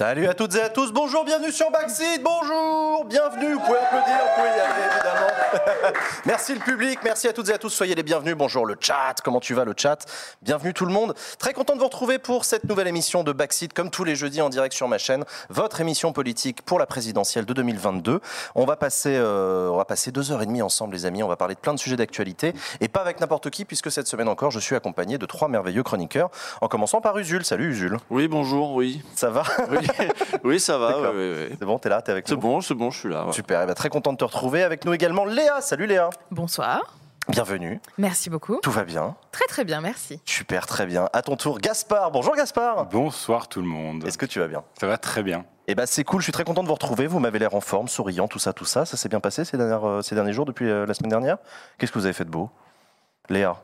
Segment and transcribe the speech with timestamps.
[0.00, 4.14] Salut à toutes et à tous, bonjour, bienvenue sur Backseat, bonjour, bienvenue, vous pouvez applaudir,
[4.14, 5.92] vous pouvez y aller évidemment.
[6.26, 9.14] merci le public, merci à toutes et à tous, soyez les bienvenus, bonjour le chat,
[9.24, 10.04] comment tu vas le chat?
[10.42, 13.72] Bienvenue tout le monde, très content de vous retrouver pour cette nouvelle émission de Backseat,
[13.72, 17.46] comme tous les jeudis en direct sur ma chaîne, votre émission politique pour la présidentielle
[17.46, 18.20] de 2022.
[18.54, 21.28] On va passer, euh, on va passer deux heures et demie ensemble les amis, on
[21.28, 24.28] va parler de plein de sujets d'actualité, et pas avec n'importe qui, puisque cette semaine
[24.28, 27.98] encore, je suis accompagné de trois merveilleux chroniqueurs, en commençant par Usul, salut Usul.
[28.10, 29.02] Oui, bonjour, oui.
[29.14, 29.42] Ça va?
[29.70, 29.86] Oui,
[30.44, 30.90] oui ça va.
[31.10, 31.56] Oui, oui.
[31.58, 32.40] C'est bon, t'es là, t'es avec C'est nous?
[32.40, 33.26] bon, c'est bon, je suis là.
[33.26, 33.32] ouais.
[33.32, 35.60] Super, eh ben, très content de te retrouver avec nous également Léa.
[35.60, 36.10] Salut Léa.
[36.30, 36.96] Bonsoir.
[37.28, 37.80] Bienvenue.
[37.98, 38.58] Merci beaucoup.
[38.62, 39.14] Tout va bien.
[39.30, 40.20] Très très bien, merci.
[40.24, 41.08] Super, très bien.
[41.12, 42.10] À ton tour, Gaspard.
[42.10, 42.86] Bonjour Gaspard.
[42.86, 44.04] Bonsoir tout le monde.
[44.06, 44.64] Est-ce que tu vas bien?
[44.80, 45.44] Ça va très bien.
[45.68, 47.06] Eh ben c'est cool, je suis très content de vous retrouver.
[47.06, 48.84] Vous m'avez l'air en forme, souriant, tout ça, tout ça.
[48.84, 51.36] Ça s'est bien passé ces, dernières, euh, ces derniers jours depuis euh, la semaine dernière?
[51.78, 52.50] Qu'est-ce que vous avez fait de beau?
[53.28, 53.56] Léa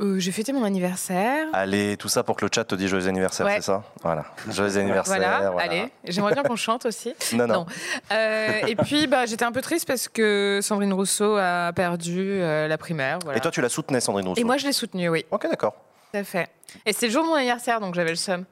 [0.00, 1.46] Euh, J'ai fêté mon anniversaire.
[1.52, 3.56] Allez, tout ça pour que le chat te dise joyeux anniversaire, Ouais.
[3.56, 4.24] c'est ça Voilà.
[4.48, 5.16] Joyeux anniversaire.
[5.18, 5.70] Voilà, voilà.
[5.70, 5.88] allez.
[6.04, 7.14] J'aimerais bien qu'on chante aussi.
[7.34, 7.54] Non, non.
[7.54, 7.66] Non.
[8.12, 12.66] Euh, et puis, bah, j'étais un peu triste parce que Sandrine Rousseau a perdu euh,
[12.66, 13.18] la primaire.
[13.24, 13.38] Voilà.
[13.38, 15.74] Et toi, tu la soutenais, Sandrine Rousseau Et moi, je l'ai soutenue, oui, Ok, d'accord.
[16.12, 16.48] tout à fait.
[16.86, 18.44] Et c'est le jour de mon anniversaire, donc j'avais le seum.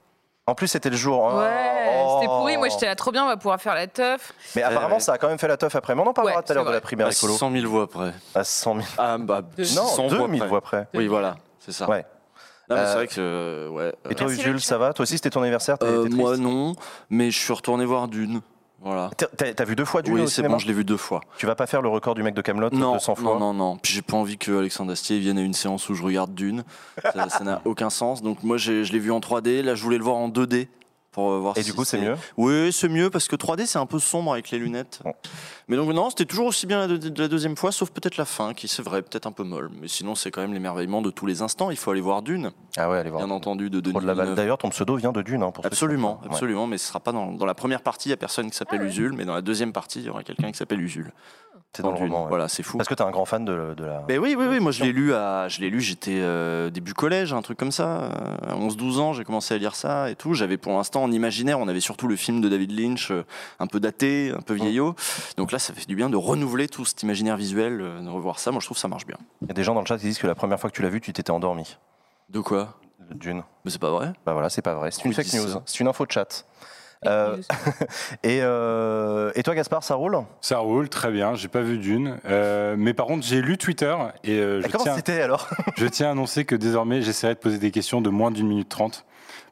[0.49, 1.23] En plus, c'était le jour.
[1.35, 2.17] Ouais, Oh.
[2.21, 2.57] c'était pourri.
[2.57, 4.33] Moi, j'étais là trop bien, on va pouvoir faire la teuf.
[4.57, 5.01] Mais apparemment, ouais.
[5.01, 5.95] ça a quand même fait la teuf après.
[5.95, 7.35] Mais on en parlera Ouais, tout à l'heure c'est de la primaire À écolo.
[7.35, 8.13] 100 000 voix près.
[8.35, 8.87] À 100 000.
[8.97, 9.65] Ah, bah, Deux.
[9.65, 10.49] 100 Non, 2000 près.
[10.49, 10.89] voix près.
[10.95, 11.89] Oui, voilà, c'est ça.
[11.89, 12.05] Ouais.
[12.71, 13.15] Non, mais Euh, c'est vrai que.
[13.19, 13.93] euh, ouais.
[14.11, 14.93] Et toi, Merci, Jules, le ça va?
[14.93, 16.75] Toi aussi, c'était ton anniversaire Euh, moi, non,
[17.11, 18.41] mais je suis retourné voir Dune.
[18.81, 19.11] Voilà.
[19.17, 21.21] T'as- vu deux fois Dune oui, c'est bon, je l'ai vu deux fois.
[21.37, 23.39] Tu vas pas faire le record du mec de Camelot Non, de 100 fois non,
[23.39, 23.77] non, non.
[23.77, 26.63] Puis j'ai pas envie que Alexandre Astier vienne à une séance où je regarde Dune.
[27.13, 28.23] Ça n'a aucun sens.
[28.23, 29.63] Donc moi, je l'ai vu en 3D.
[29.63, 30.69] Là, je voulais le voir en 2D.
[31.11, 33.65] Pour euh, voir Et si du coup, c'est mieux Oui, c'est mieux parce que 3D,
[33.67, 35.01] c'est un peu sombre avec les lunettes.
[35.05, 35.15] Bon.
[35.67, 38.25] Mais donc, non, c'était toujours aussi bien la, deux- la deuxième fois, sauf peut-être la
[38.27, 39.71] fin, qui c'est vrai, peut-être un peu molle.
[39.81, 41.71] Mais sinon, c'est quand même l'émerveillement de tous les instants.
[41.71, 43.25] Il faut aller voir Dune, Ah ouais, allez voir.
[43.25, 44.35] bien entendu, de Denis de.
[44.35, 45.43] D'ailleurs, ton pseudo vient de Dune.
[45.43, 46.21] hein, pour Absolument.
[46.23, 46.29] Ouais.
[46.31, 48.57] absolument, mais ce sera pas dans, dans la première partie, il y a personne qui
[48.57, 48.91] s'appelle Ah ouais.
[48.91, 51.11] Usul, mais dans la deuxième partie, il y aura quelqu'un qui s'appelle Usul.
[51.77, 52.23] C'est dans le roman.
[52.23, 52.29] ouais.
[52.29, 52.77] Voilà, c'est fou.
[52.79, 54.03] Parce que t'es un grand fan de, de la.
[54.09, 56.95] Mais oui, oui, oui, moi je l'ai lu, à, je l'ai lu, j'étais euh, début
[56.95, 58.05] collège, un truc comme ça.
[58.05, 58.11] euh,
[58.49, 60.35] À 11-12 ans, j'ai commencé à lire ça et tout.
[60.35, 63.23] J'avais pour l'instant en imaginaire, on avait surtout le film de David Lynch, euh,
[63.61, 64.95] un peu daté, un peu vieillot.
[65.37, 68.39] Donc là, ça fait du bien de renouveler tout cet imaginaire visuel, euh, de revoir
[68.39, 68.51] ça.
[68.51, 69.19] Moi, je trouve que ça marche bien.
[69.43, 70.75] Il y a des gens dans le chat qui disent que la première fois que
[70.75, 71.77] tu l'as vu, tu t'étais endormi.
[72.31, 72.79] De quoi?
[73.15, 73.43] Dune.
[73.65, 74.13] Mais c'est pas vrai?
[74.27, 74.91] Bah voilà, c'est pas vrai.
[74.91, 75.63] C'est une fake news.
[75.65, 76.45] C'est une info de chat.
[77.07, 77.37] Euh,
[78.23, 80.19] et, euh, et toi, Gaspard, ça roule?
[80.41, 81.35] Ça roule très bien.
[81.35, 82.19] J'ai pas vu d'une.
[82.27, 83.95] Euh, mais par contre, j'ai lu Twitter
[84.25, 85.49] et euh, je, Et Comment tiens, c'était alors?
[85.77, 88.69] Je tiens à annoncer que désormais, j'essaierai de poser des questions de moins d'une minute
[88.69, 89.05] trente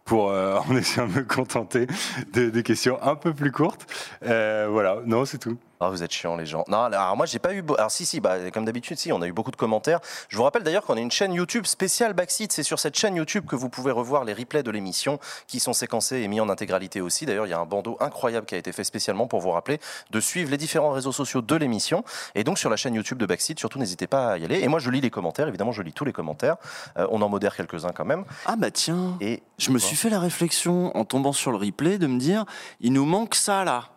[0.04, 1.86] pour euh, en essayant de me contenter
[2.32, 3.86] de, des questions un peu plus courtes.
[4.24, 5.58] Euh, voilà, non, c'est tout.
[5.80, 6.64] Ah, vous êtes chiants, les gens.
[6.68, 7.62] Non, alors moi, j'ai pas eu.
[7.76, 10.00] Alors, si, si, bah, comme d'habitude, si, on a eu beaucoup de commentaires.
[10.28, 12.52] Je vous rappelle d'ailleurs qu'on a une chaîne YouTube spéciale Backseat.
[12.52, 15.72] C'est sur cette chaîne YouTube que vous pouvez revoir les replays de l'émission qui sont
[15.72, 17.26] séquencés et mis en intégralité aussi.
[17.26, 19.80] D'ailleurs, il y a un bandeau incroyable qui a été fait spécialement pour vous rappeler
[20.10, 22.04] de suivre les différents réseaux sociaux de l'émission.
[22.34, 24.60] Et donc, sur la chaîne YouTube de Backseat, surtout, n'hésitez pas à y aller.
[24.60, 25.48] Et moi, je lis les commentaires.
[25.48, 26.56] Évidemment, je lis tous les commentaires.
[26.98, 28.24] Euh, on en modère quelques-uns quand même.
[28.46, 31.98] Ah bah tiens, Et je me suis fait la réflexion en tombant sur le replay
[31.98, 32.44] de me dire,
[32.80, 33.90] il nous manque ça là.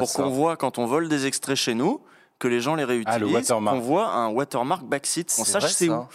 [0.00, 2.00] Quoi pour ça qu'on voit quand on vole des extraits chez nous,
[2.38, 3.76] que les gens les réutilisent, Ah, le watermark.
[3.76, 6.06] qu'on voit un watermark backseat, qu'on C'est sache c'est où.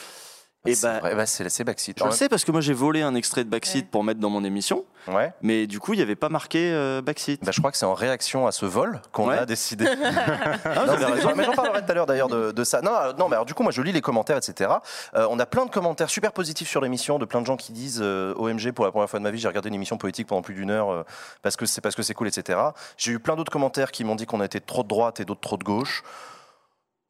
[0.68, 1.98] Et C'est bah, vrai, bah, c'est c'est Backseat.
[1.98, 3.90] je le sais parce que moi j'ai volé un extrait de backseat Ouais.
[3.90, 5.34] pour mettre dans mon émission, Ouais.
[5.42, 7.44] mais du coup il n'y avait pas marqué euh, backseat.
[7.44, 9.40] Bah, je crois que c'est en réaction à ce vol qu'on Ouais.
[9.40, 9.86] a décidé.
[10.64, 11.32] Ah, Non, vous avez mais, raison.
[11.36, 12.82] mais j'en parlerai tout à l'heure d'ailleurs de, de ça.
[12.84, 14.70] Non, euh, non, mais alors du coup, moi je lis les commentaires, etc.
[15.16, 17.72] Euh, on a plein de commentaires super positifs sur l'émission, de plein de gens qui
[17.72, 20.28] disent euh, OMG pour la première fois de ma vie, j'ai regardé une émission politique
[20.28, 21.04] pendant plus d'une heure euh,
[21.42, 22.60] parce que c'est parce que c'est cool, etc.
[22.98, 25.26] J'ai eu plein d'autres commentaires qui m'ont dit qu'on a été trop de droite et
[25.26, 26.04] d'autres trop de gauche.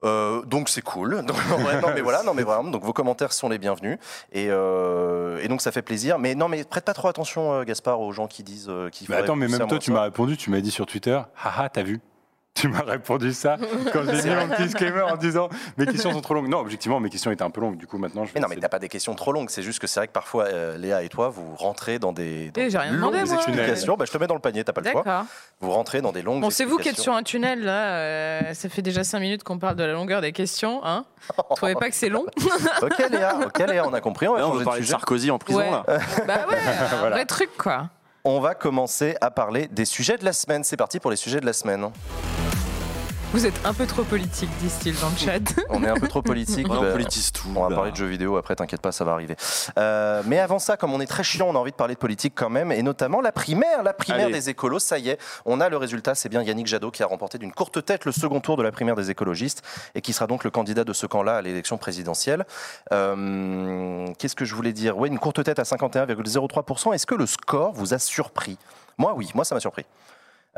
[0.03, 1.21] Euh, donc c'est cool.
[1.25, 2.69] Donc, non mais voilà, non mais vraiment.
[2.71, 3.97] Donc vos commentaires sont les bienvenus
[4.31, 6.19] et, euh, et donc ça fait plaisir.
[6.19, 9.23] Mais non mais prête pas trop attention, euh, Gaspard, aux gens qui disent euh, faudrait
[9.23, 11.99] attends, mais même toi, tu m'as répondu, tu m'as dit sur Twitter, haha, t'as vu
[12.53, 13.55] Tu m'as répondu ça
[13.93, 16.49] quand j'ai mis mon petit disclaimer en disant mes questions sont trop longues.
[16.49, 17.77] Non, objectivement, mes questions étaient un peu longues.
[17.77, 19.49] Du coup, maintenant, je vais Mais non, mais t'as pas des questions trop longues.
[19.49, 22.51] C'est juste que c'est vrai que parfois, euh, Léa et toi, vous rentrez dans des,
[22.51, 23.35] dans j'ai rien demandé, longues moi.
[23.37, 23.95] explications.
[23.95, 25.25] Bah, je te mets dans le panier, t'as pas le choix.
[25.61, 27.95] Vous rentrez dans des longues Bon, c'est vous qui êtes sur un tunnel là.
[27.95, 30.81] euh, ça fait déjà 5 minutes qu'on parle de la longueur des questions.
[30.85, 31.05] Hein
[31.49, 32.25] Vous trouvez pas que c'est long?
[32.81, 34.27] Ok, Léa, ok, Léa, on a compris.
[34.27, 34.91] On va on veut parler de sujet.
[34.97, 35.71] Sarkozy en prison Ouais.
[35.71, 35.83] là.
[36.27, 36.57] Bah ouais,
[36.91, 37.15] un Voilà.
[37.15, 37.89] vrai truc quoi.
[38.23, 40.63] On va commencer à parler des sujets de la semaine.
[40.63, 41.89] C'est parti pour les sujets de la semaine.
[43.33, 45.39] Vous êtes un peu trop politique, disent-ils dans le chat.
[45.69, 46.67] On est un peu trop politique.
[46.69, 47.47] On bah, politise tout.
[47.55, 47.75] On va là.
[47.77, 49.37] parler de jeux vidéo après, t'inquiète pas, ça va arriver.
[49.79, 51.99] Euh, mais avant ça, comme on est très chiant, on a envie de parler de
[51.99, 54.33] politique quand même, et notamment la primaire, la primaire Allez.
[54.33, 57.05] des écolos, ça y est, on a le résultat, c'est bien Yannick Jadot qui a
[57.05, 59.61] remporté d'une courte tête le second tour de la primaire des écologistes,
[59.95, 62.45] et qui sera donc le candidat de ce camp-là à l'élection présidentielle.
[62.91, 64.97] Euh, Qu'est-ce que je voulais dire?
[64.97, 66.93] Oui, une courte tête à 51,03%.
[66.93, 68.57] Est-ce que le score vous a surpris?
[68.97, 69.85] Moi, oui, moi, ça m'a surpris.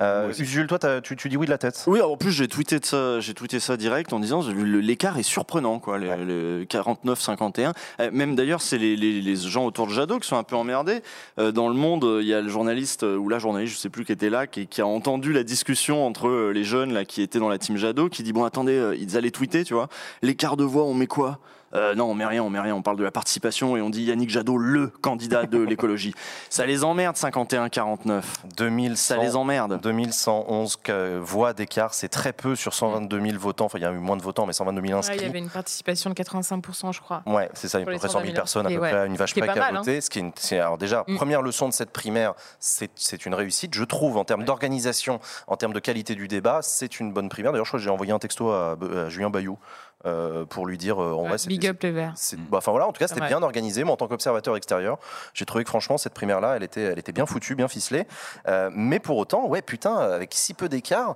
[0.02, 0.32] Euh.
[0.40, 2.86] Usul, toi, tu, tu dis oui de la tête Oui, en plus j'ai tweeté de
[2.86, 6.18] ça, j'ai tweeté ça direct en disant l'écart est surprenant quoi, le, Ouais.
[6.18, 7.74] le 49-51.
[8.00, 10.56] Euh, Même d'ailleurs c'est les, les- les gens autour de Jadot qui sont un peu
[10.56, 11.02] emmerdés.
[11.38, 13.90] Euh, dans le monde, il y a le journaliste euh, ou la journaliste, je sais
[13.90, 17.22] plus qui était là, qui, qui a entendu la discussion entre les jeunes là qui
[17.22, 19.90] étaient dans la team Jadot, qui dit bon attendez, ils allaient tweeter, tu vois,
[20.24, 21.40] l'écart de voix, on met quoi?
[21.76, 22.76] Euh, non, on met rien, on met rien.
[22.76, 26.14] On parle de la participation et on dit Yannick Jadot, le candidat de l'écologie.
[26.50, 28.22] Ça les emmerde, 51-49.
[28.58, 29.80] 2100, Ça les emmerde.
[29.82, 33.66] 2111 que- voix d'écart, c'est très peu sur 122 000 votants.
[33.66, 35.18] Enfin, il y a eu moins de votants, mais 122 000 Ouais, inscrits.
[35.18, 37.24] il y avait une participation de 85%, je crois.
[37.26, 38.70] Ouais, c'est ça, il y a à peu près 100 000 120 000 personnes à
[38.70, 39.80] peu près une vache qui a mal, hein.
[39.80, 40.02] voté.
[40.02, 41.16] Ce qui est une- alors déjà, Mm.
[41.18, 45.74] première leçon de cette primaire, c'est une réussite, je trouve, en termes d'organisation, en termes
[45.74, 47.52] de qualité du débat, c'est une bonne primaire.
[47.52, 49.58] D'ailleurs, je crois que j'ai envoyé un texto à, à Julien Bayou
[50.06, 52.14] euh, pour lui dire, euh, en Ouais, vrai, Big up les Verts.
[52.16, 53.28] c'est- bah, Enfin voilà, en tout cas, c'était Ouais.
[53.28, 53.84] bien organisé.
[53.84, 54.98] Moi, en tant qu'observateur extérieur,
[55.34, 58.06] j'ai trouvé que franchement, cette primaire-là, elle était, elle était bien foutue, bien ficelée.
[58.48, 61.16] Euh, mais pour autant, ouais, putain, avec si peu d'écart.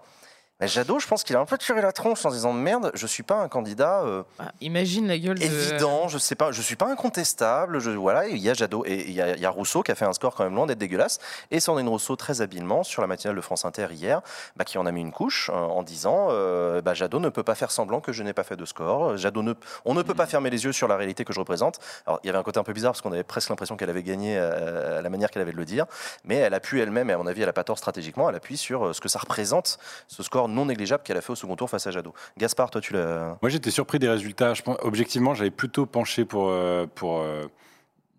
[0.59, 3.06] Bah, Jadot, je pense qu'il a un peu tiré la tronche en disant merde, je
[3.06, 5.44] suis pas un candidat euh, Ah, imagine la gueule de.
[5.44, 7.80] évident, je sais pas, je suis pas incontestable.
[7.80, 9.92] Je, voilà, il y a Jadot et il y a, il y a Rousseau qui
[9.92, 11.19] a fait un score quand même loin d'être dégueulasse.
[11.51, 14.21] Et Sandrine Rousseau très habilement sur la matinale de France Inter hier,
[14.56, 17.44] bah, qui en a mis une couche euh, en disant euh, bah, Jadot ne peut
[17.44, 19.15] pas faire semblant que je n'ai pas fait de score.
[19.15, 19.54] Jadot ne,
[19.86, 21.80] on ne peut pas fermer les yeux sur la réalité que je représente.
[22.07, 23.92] Alors il y avait un côté un peu bizarre parce qu'on avait presque l'impression qu'elle
[23.92, 25.86] avait gagné à la manière qu'elle avait de le dire,
[26.24, 28.36] mais elle a pu elle-même, et à mon avis elle a pas tort stratégiquement, elle
[28.36, 29.77] appuie sur ce que ça représente,
[30.07, 32.14] ce score non négligeable qu'elle a fait au second tour face à Jadot.
[32.38, 33.38] Gaspard, toi tu l'as.
[33.42, 34.54] Moi, j'étais surpris des résultats.
[34.54, 37.46] Je pense, objectivement, j'avais plutôt penché pour, euh, pour euh,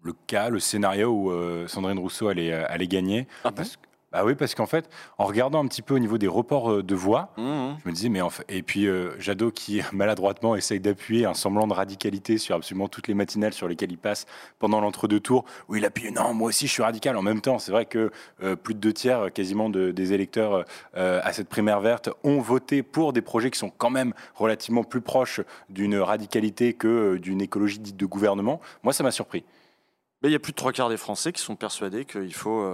[0.03, 3.27] le cas, le scénario où euh, Sandrine Rousseau allait, allait gagner.
[3.45, 4.89] Ah Parce que- bah oui, parce qu'en fait,
[5.19, 7.77] en regardant un petit peu au niveau des reports euh, de voix, Mmh.
[7.85, 11.35] je me disais, mais en fait, et puis euh, Jadot qui maladroitement essaye d'appuyer un
[11.35, 14.25] semblant de radicalité sur absolument toutes les matinales sur lesquelles il passe
[14.59, 17.17] pendant l'entre-deux tours, où il appuie, non, moi aussi je suis radical.
[17.19, 18.11] En même temps, c'est vrai que
[18.43, 20.65] euh, plus de deux tiers euh, quasiment de- des électeurs
[20.97, 24.85] euh, à cette primaire verte ont voté pour des projets qui sont quand même relativement
[24.85, 28.61] plus proches d'une radicalité que euh, d'une écologie dite de gouvernement.
[28.83, 29.45] Moi, ça m'a surpris.
[30.23, 32.65] Mais il y a plus de trois quarts des Français qui sont persuadés qu'il faut,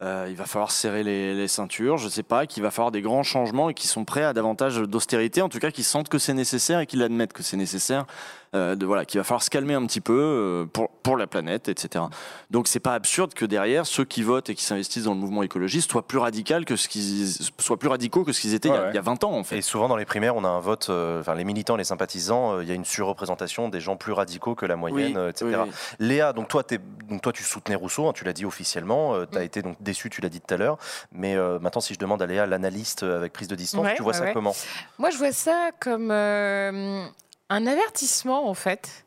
[0.00, 3.02] euh, il va falloir serrer les, les ceintures, je sais pas, qu'il va falloir des
[3.02, 6.18] grands changements et qui sont prêts à davantage d'austérité, en tout cas qui sentent que
[6.18, 8.06] c'est nécessaire et qui l'admettent que c'est nécessaire,
[8.54, 11.26] euh, de voilà, qu'il va falloir se calmer un petit peu euh, pour pour la
[11.26, 12.04] planète, etc.
[12.50, 15.42] Donc c'est pas absurde que derrière ceux qui votent et qui s'investissent dans le mouvement
[15.42, 17.28] écologiste soient plus radicaux que ce qu'ils
[17.58, 18.90] soient plus radicaux que ce qu'ils étaient il y a- Ouais, ouais.
[18.92, 19.58] il y, a 20 ans en fait.
[19.58, 22.54] Et souvent dans les primaires, on a un vote, euh, enfin les militants, les sympathisants,
[22.56, 25.46] euh, il y a une surreprésentation des gens plus radicaux que la moyenne, euh, etc.
[25.64, 25.72] oui, oui.
[25.98, 29.36] Léa, donc toi, t'es- donc toi tu soutenais Rousseau, hein, tu l'as dit officiellement, tu
[29.38, 29.44] as Mm.
[29.44, 30.78] été donc déçu, tu l'as dit tout à l'heure,
[31.12, 33.94] mais euh, maintenant si je demande à Léa, l'analyste euh, avec prise de distance, Ouais,
[33.96, 34.32] tu vois ouais, ça ouais.
[34.32, 34.54] comment?
[34.98, 37.04] Moi, je vois ça comme euh,
[37.50, 39.04] un avertissement, en fait.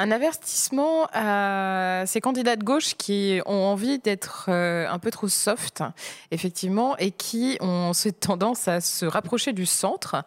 [0.00, 5.26] Un avertissement à ces candidats de gauche qui ont envie d'être euh, un peu trop
[5.26, 5.82] soft,
[6.30, 10.22] effectivement, et qui ont cette tendance à se rapprocher du centre,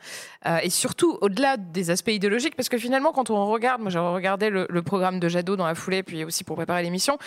[0.45, 3.99] euh, et surtout au-delà des aspects idéologiques, parce que finalement, quand on regarde, moi j'ai
[3.99, 7.17] regardé le, le programme de Jadot dans la foulée, puis aussi pour préparer l'émission,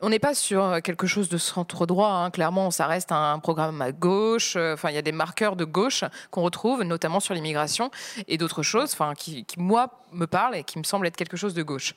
[0.00, 2.30] on n'est pas sur quelque chose de centre droit, hein.
[2.30, 4.54] clairement, ça reste un programme à gauche.
[4.56, 7.90] euh, Enfin, il y a des marqueurs de gauche qu'on retrouve, notamment sur l'immigration
[8.28, 11.54] et d'autres choses, enfin, qui, moi me parlent et qui me semblent être quelque chose
[11.54, 11.94] de gauche.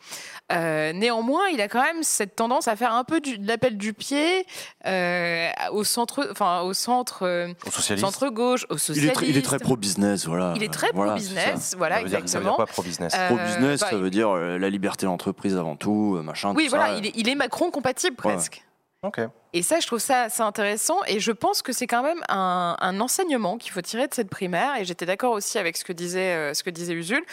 [0.51, 3.77] Euh, néanmoins, il a quand même cette tendance à faire un peu du, de l'appel
[3.77, 4.45] du pied
[4.85, 9.13] euh, au centre, enfin, au centre, euh, Au socialiste centre gauche, au Il est, socialiste.
[9.13, 10.53] très, il est très pro-business, voilà.
[10.55, 11.77] Il est très Voilà, c'est ça.
[11.77, 12.55] voilà, ça veut dire, ça veut dire exactement.
[12.55, 16.53] quoi pro-business Euh, Pro-business, bah, ça veut dire euh, la liberté d'entreprise avant tout, machin.
[16.55, 16.97] Oui, tout voilà, ça.
[16.97, 18.33] il est, il est Macron compatible Ouais.
[18.33, 18.63] presque.
[19.03, 19.19] Ok.
[19.53, 20.97] Et ça, je trouve ça assez intéressant.
[21.07, 24.29] Et je pense que c'est quand même un, un enseignement qu'il faut tirer de cette
[24.29, 24.75] primaire.
[24.79, 27.23] Et j'étais d'accord aussi avec ce que disait, euh, ce que disait Usul.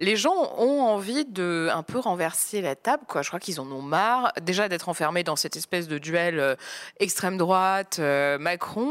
[0.00, 3.22] Les gens ont envie de un peu renverser la table, quoi.
[3.22, 6.56] Je crois qu'ils en ont marre déjà d'être enfermés dans cette espèce de duel euh,
[6.98, 8.90] extrême droite euh, Macron.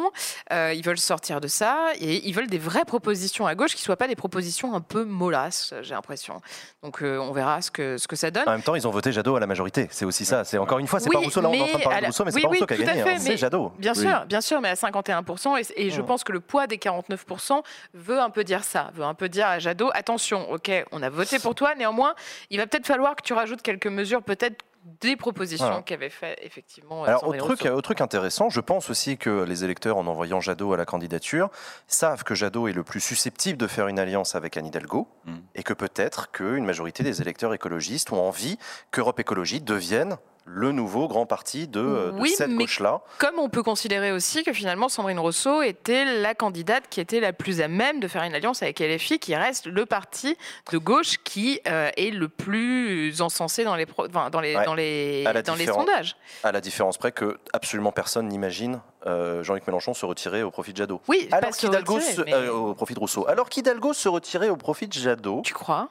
[0.53, 3.81] Euh, ils veulent sortir de ça et ils veulent des vraies propositions à gauche qui
[3.81, 5.73] soient pas des propositions un peu mollasses.
[5.81, 6.39] J'ai l'impression.
[6.83, 8.47] Donc on verra ce que ce que ça donne.
[8.47, 9.89] En même temps, ils ont voté Jadot à la majorité.
[9.91, 10.45] C'est aussi ça.
[10.45, 11.41] C'est encore une fois, c'est Oui, pas Rousseau.
[11.41, 12.73] Là, on est en train de parler de Rousseau, mais c'est pas oui, Rousseau qui
[12.81, 13.01] a gagné.
[13.01, 13.73] hein, C'est Jadot.
[13.77, 15.57] Bien sûr, bien sûr, mais à 51%.
[15.75, 16.05] Et, et je Mm.
[16.05, 17.61] pense que le poids des 49%
[17.93, 21.09] veut un peu dire ça, veut un peu dire à Jadot, attention, ok, on a
[21.09, 22.15] voté pour toi, néanmoins,
[22.49, 24.63] il va peut-être falloir que tu rajoutes quelques mesures, peut-être
[24.99, 25.81] des propositions Voilà.
[25.81, 27.03] qu'avait fait effectivement.
[27.03, 27.73] euh, Alors, au Sandrine truc, Rousseau.
[27.73, 31.49] au truc intéressant, je pense aussi que les électeurs, en envoyant Jadot à la candidature,
[31.87, 35.35] savent que Jadot est le plus susceptible de faire une alliance avec Anne Hidalgo Mm.
[35.55, 38.57] et que peut-être qu'une majorité des électeurs écologistes ont envie
[38.91, 43.01] qu'Europe Écologie devienne le nouveau grand parti de, euh, de Oui, cette gauche-là.
[43.17, 47.31] Comme on peut considérer aussi que finalement Sandrine Rousseau était la candidate qui était la
[47.33, 50.35] plus à même de faire une alliance avec LFI, qui reste le parti
[50.71, 54.65] de gauche qui euh, est le plus encensé dans les, pro- enfin, dans les, Ouais.
[54.65, 56.15] dans les, À la dans les différence- sondages.
[56.43, 60.71] À la différence près que absolument personne n'imagine euh, Jean-Luc Mélenchon se retirer au profit
[60.73, 61.01] de Jadot.
[61.07, 63.27] Oui, Alors se qu'Hidalgo retirer, se- mais- euh, au profit de Rousseau.
[63.27, 65.89] Alors qu'Hidalgo se retirait au profit de Jadot, Tu crois?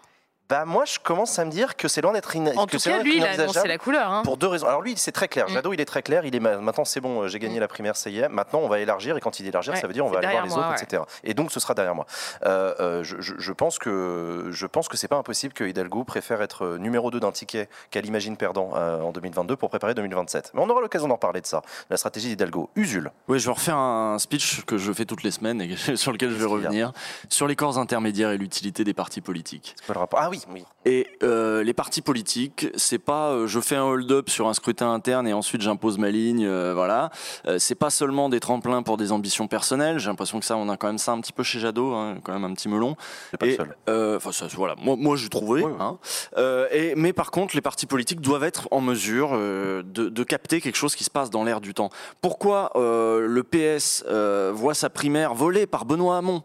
[0.49, 2.79] Bah moi je commence à me dire que c'est loin d'être ina- En que tout
[2.79, 4.11] c'est cas, lui, il a annoncé la couleur.
[4.11, 4.23] hein.
[4.23, 4.67] Pour deux raisons.
[4.67, 5.47] Alors lui, c'est très clair.
[5.49, 5.53] Mm.
[5.55, 6.25] Jadot, il est très clair.
[6.27, 7.27] Il est ma- maintenant, c'est bon.
[7.29, 8.29] J'ai gagné la primaire, ça y est.
[8.29, 9.17] Maintenant, on va élargir.
[9.17, 10.83] Et quand il élargir, Ouais, ça veut dire on va aller voir les moi, autres,
[10.83, 11.03] etc.
[11.25, 12.05] Et donc, ce sera derrière moi.
[12.45, 16.05] Euh, euh, je, je- je pense que je pense que c'est pas impossible que Hidalgo
[16.05, 19.95] préfère être euh, numéro 2 d'un ticket qu'elle imagine perdant euh, en 2022 pour préparer
[19.95, 20.51] 2027.
[20.55, 21.63] Mais on aura l'occasion d'en reparler de ça.
[21.91, 22.69] La stratégie d'Hidalgo.
[22.77, 23.11] Usul.
[23.29, 26.31] Oui, je vais refaire un speech que je fais toutes les semaines et sur lequel
[26.31, 26.93] je vais revenir
[27.31, 29.75] sur les corps intermédiaires et l'utilité des partis politiques.
[29.79, 30.19] C'est quoi le rapport?
[30.23, 30.65] Ah oui, oui.
[30.85, 34.93] Et euh, les partis politiques, c'est pas euh, je fais un hold-up sur un scrutin
[34.93, 37.11] interne et ensuite j'impose ma ligne, euh, voilà.
[37.47, 39.99] Euh, c'est pas seulement des tremplins pour des ambitions personnelles.
[39.99, 42.17] J'ai l'impression que ça, on a quand même ça un petit peu chez Jadot, hein,
[42.25, 42.97] quand même un petit melon.
[43.31, 43.77] C'est pas le Et, seul.
[44.17, 44.75] Enfin, ça, voilà.
[44.83, 45.63] Moi, moi j'ai trouvé.
[45.63, 45.77] Oui, oui.
[45.79, 45.99] hein.
[46.37, 50.25] Euh, et, mais par contre, les partis politiques doivent être en mesure euh, de, de
[50.25, 51.91] capter quelque chose qui se passe dans l'air du temps.
[52.21, 56.43] Pourquoi euh, le PS euh, voit sa primaire volée par Benoît Hamon?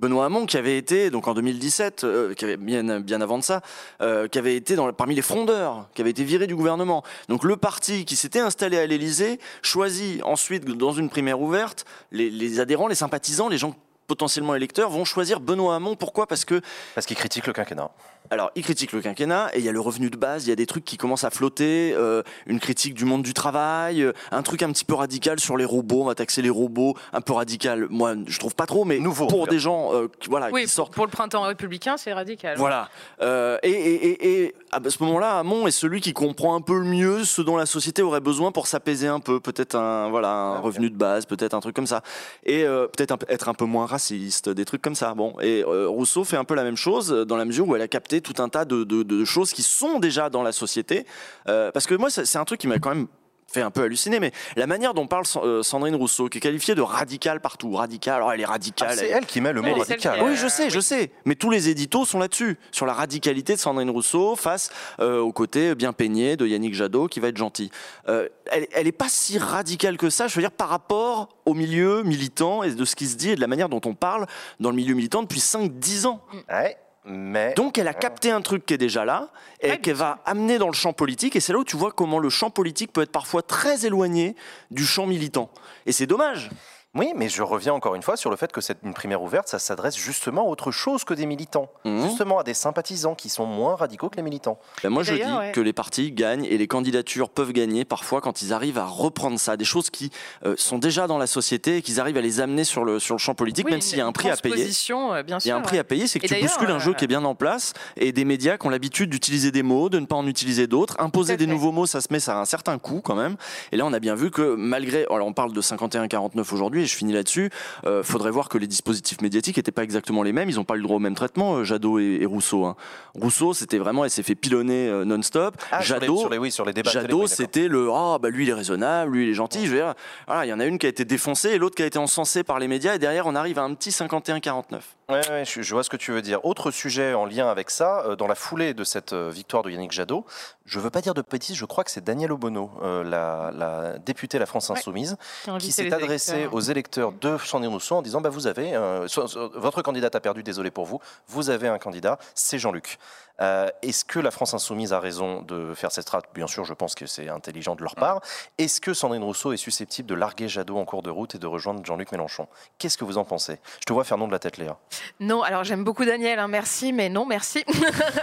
[0.00, 3.60] Benoît Hamon, qui avait été, donc en 2017, euh, bien, bien avant de ça,
[4.00, 7.04] euh, qui avait été parmi les frondeurs, qui avait été viré du gouvernement.
[7.28, 12.30] Donc le parti qui s'était installé à l'Élysée choisit ensuite, dans une primaire ouverte, les,
[12.30, 13.74] les adhérents, les sympathisants, les gens
[14.06, 15.96] potentiellement électeurs vont choisir Benoît Hamon.
[15.96, 16.26] Pourquoi?
[16.26, 16.62] Parce que
[16.94, 17.90] Parce qu'il critique le quinquennat.
[18.30, 20.52] Alors, il critique le quinquennat et il y a le revenu de base, il y
[20.52, 24.12] a des trucs qui commencent à flotter, euh, une critique du monde du travail, euh,
[24.30, 27.20] un truc un petit peu radical sur les robots, on va taxer les robots, un
[27.20, 27.86] peu radical.
[27.90, 30.68] Moi, je trouve pas trop, mais Nouveau, pour des gens euh, qui, voilà, Oui, qui
[30.68, 30.94] sortent.
[30.94, 32.56] pour le printemps républicain, c'est radical.
[32.56, 32.88] Voilà.
[33.20, 36.78] Euh, et, et, et, et à ce moment-là, Hamon est celui qui comprend un peu
[36.78, 39.40] le mieux ce dont la société aurait besoin pour s'apaiser un peu.
[39.40, 42.02] Peut-être un, voilà, un Ah, revenu de base, peut-être un truc comme ça.
[42.44, 45.14] Et euh, peut-être être un peu moins raciste, des trucs comme ça.
[45.14, 45.34] Bon.
[45.40, 47.88] Et euh, Rousseau fait un peu la même chose dans la mesure où elle a
[47.88, 51.06] capté tout un tas de, de- de choses qui sont déjà dans la société.
[51.48, 53.06] Euh, parce que moi, c'est un truc qui m'a quand même
[53.52, 56.76] fait un peu halluciner, mais la manière dont parle euh, Sandrine Rousseau, qui est qualifiée
[56.76, 58.90] de radicale partout, radicale, alors elle est radicale.
[58.92, 60.20] Ah, c'est elle- elle qui met le mot radical.
[60.22, 61.10] oui, Euh, je sais, je sais.
[61.24, 65.32] Mais tous les éditos sont là-dessus, sur la radicalité de Sandrine Rousseau face euh, au
[65.32, 67.72] côté bien peigné de Yannick Jadot, qui va être gentil.
[68.08, 71.54] Euh, elle, elle est pas si radicale que ça, je veux dire, par rapport au
[71.54, 74.26] milieu militant et de ce qui se dit et de la manière dont on parle
[74.60, 76.20] dans le milieu militant depuis 5-10 ans.
[76.48, 79.30] Ouais, mais Donc elle a capté un truc qui est déjà là
[79.60, 81.34] et qu'elle va amener dans le champ politique.
[81.36, 84.36] Et c'est là où tu vois comment le champ politique peut être parfois très éloigné
[84.70, 85.50] du champ militant.
[85.86, 86.50] Et c'est dommage.
[86.96, 89.46] Oui, mais je reviens encore une fois sur le fait que c'est une primaire ouverte,
[89.46, 92.02] ça s'adresse justement à autre chose que des militants, Mhm.
[92.02, 94.58] justement à des sympathisants qui sont moins radicaux que les militants.
[94.82, 95.52] Ben moi, je dis ouais.
[95.52, 99.38] que les partis gagnent et les candidatures peuvent gagner parfois quand ils arrivent à reprendre
[99.38, 100.10] ça, des choses qui
[100.44, 103.14] euh, sont déjà dans la société et qu'ils arrivent à les amener sur le, sur
[103.14, 104.68] le champ politique, Oui, même s'il y a un prix à payer.
[104.90, 105.56] euh, bien Il y a sûr.
[105.56, 107.24] un prix à payer, c'est que Et tu bouscules un jeu euh, qui est bien
[107.24, 110.26] en place et des médias qui ont l'habitude d'utiliser des mots, de ne pas en
[110.26, 110.96] utiliser d'autres.
[110.98, 111.50] Imposer à des fait.
[111.52, 113.36] nouveaux mots, ça se met, ça a un certain coût quand même.
[113.70, 116.86] Et là, on a bien vu que malgré, alors on parle de 51-49 aujourd'hui et
[116.86, 117.50] je finis là-dessus,
[117.86, 120.48] euh, faudrait voir que les dispositifs médiatiques n'étaient pas exactement les mêmes.
[120.50, 122.64] Ils n'ont pas eu le droit au même traitement, euh, Jadot et, et Rousseau.
[122.64, 122.76] hein.
[123.14, 125.56] Rousseau, c'était vraiment, elle s'est fait pilonner euh, non-stop.
[125.72, 126.90] Ah, Jadot, sur les, oui, sur les débats.
[126.90, 127.36] de télé, Jadot, oui, d'accord.
[127.36, 129.66] c'était le ah bah lui il est raisonnable, lui il est gentil.
[129.66, 129.94] Je veux dire,
[130.26, 131.98] voilà, il y en a une qui a été défoncée et l'autre qui a été
[131.98, 134.80] encensée par les médias et derrière on arrive à un petit 51-49.
[135.10, 136.44] Ouais, ouais, je, vois ce que tu veux dire.
[136.44, 139.70] Autre sujet en lien avec ça, euh, dans la foulée de cette euh, victoire de
[139.70, 140.24] Yannick Jadot,
[140.70, 143.98] je veux pas dire de bêtises, je crois que c'est Daniel Obono, euh, la, la
[143.98, 144.70] députée de la France.
[144.70, 145.16] Insoumise,
[145.58, 146.54] Qui, s'est les adressé électeurs.
[146.54, 149.06] aux électeurs de Sandrine Rousseau en disant bah, Vous avez, euh,
[149.54, 152.98] votre candidate a perdu, désolé pour vous, vous avez un candidat, c'est Jean-Luc.
[153.40, 156.24] Euh, Est-ce que la France Insoumise a raison de faire cette strate?
[156.34, 158.20] Bien sûr, je pense que c'est intelligent de leur part.
[158.58, 161.46] Est-ce que Sandrine Rousseau est susceptible de larguer Jadot en cours de route et de
[161.46, 162.48] rejoindre Jean-Luc Mélenchon?
[162.78, 163.58] Qu'est-ce que vous en pensez?
[163.80, 164.76] Je te vois faire non de la tête, Léa.
[165.20, 167.64] Non, alors j'aime beaucoup Daniel, hein, merci, mais non, merci.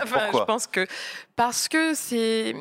[0.03, 0.39] Enfin, Pourquoi?
[0.41, 0.85] je pense que
[1.35, 2.55] parce que c'est.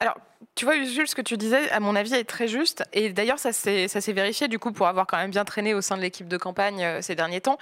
[0.00, 0.16] Alors,
[0.54, 2.84] tu vois, Jules, ce que tu disais, à mon avis, est très juste.
[2.92, 5.74] Et d'ailleurs, ça s'est ça s'est vérifié, du coup, pour avoir quand même bien traîné
[5.74, 7.58] au sein de l'équipe de campagne euh, ces derniers temps.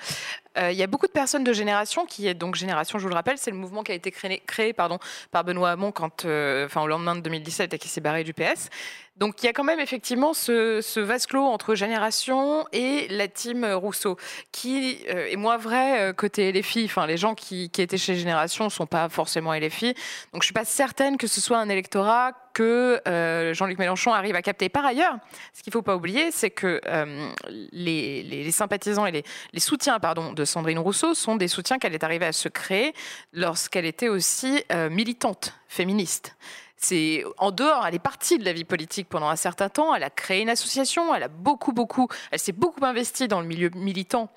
[0.58, 3.08] Euh, Il y a beaucoup de personnes de génération, qui est donc Génération, je vous
[3.08, 6.82] le rappelle, c'est le mouvement qui a été créé, par Benoît Hamon quand, euh, enfin,
[6.82, 8.70] au lendemain de 2017 et qui s'est barré du PS.
[9.16, 13.28] Donc il y a quand même effectivement ce, ce vase clos entre Génération et la
[13.28, 14.18] team Rousseau,
[14.52, 16.84] qui euh, est moins vrai euh, côté LFI.
[16.84, 19.94] Enfin, les gens qui, étaient chez Génération ne sont pas forcément LFI.
[20.32, 24.34] Donc je suis pas certaine que ce soit un électorat que euh, Jean-Luc Mélenchon arrive
[24.34, 24.70] à capter.
[24.70, 25.16] Par ailleurs,
[25.52, 27.28] ce qu'il faut pas oublier, c'est que euh,
[27.72, 29.12] les, sympathisants et
[29.52, 29.98] les, soutiens
[30.34, 32.94] de Sandrine Rousseau sont des soutiens qu'elle est arrivée à se créer
[33.32, 36.36] lorsqu'elle était aussi euh, militante féministe.
[36.76, 39.94] C'est en dehors, elle est partie de la vie politique pendant un certain temps.
[39.94, 41.14] Elle a créé une association.
[41.14, 44.28] Elle a beaucoup, beaucoup, elle s'est beaucoup investie dans le milieu militant.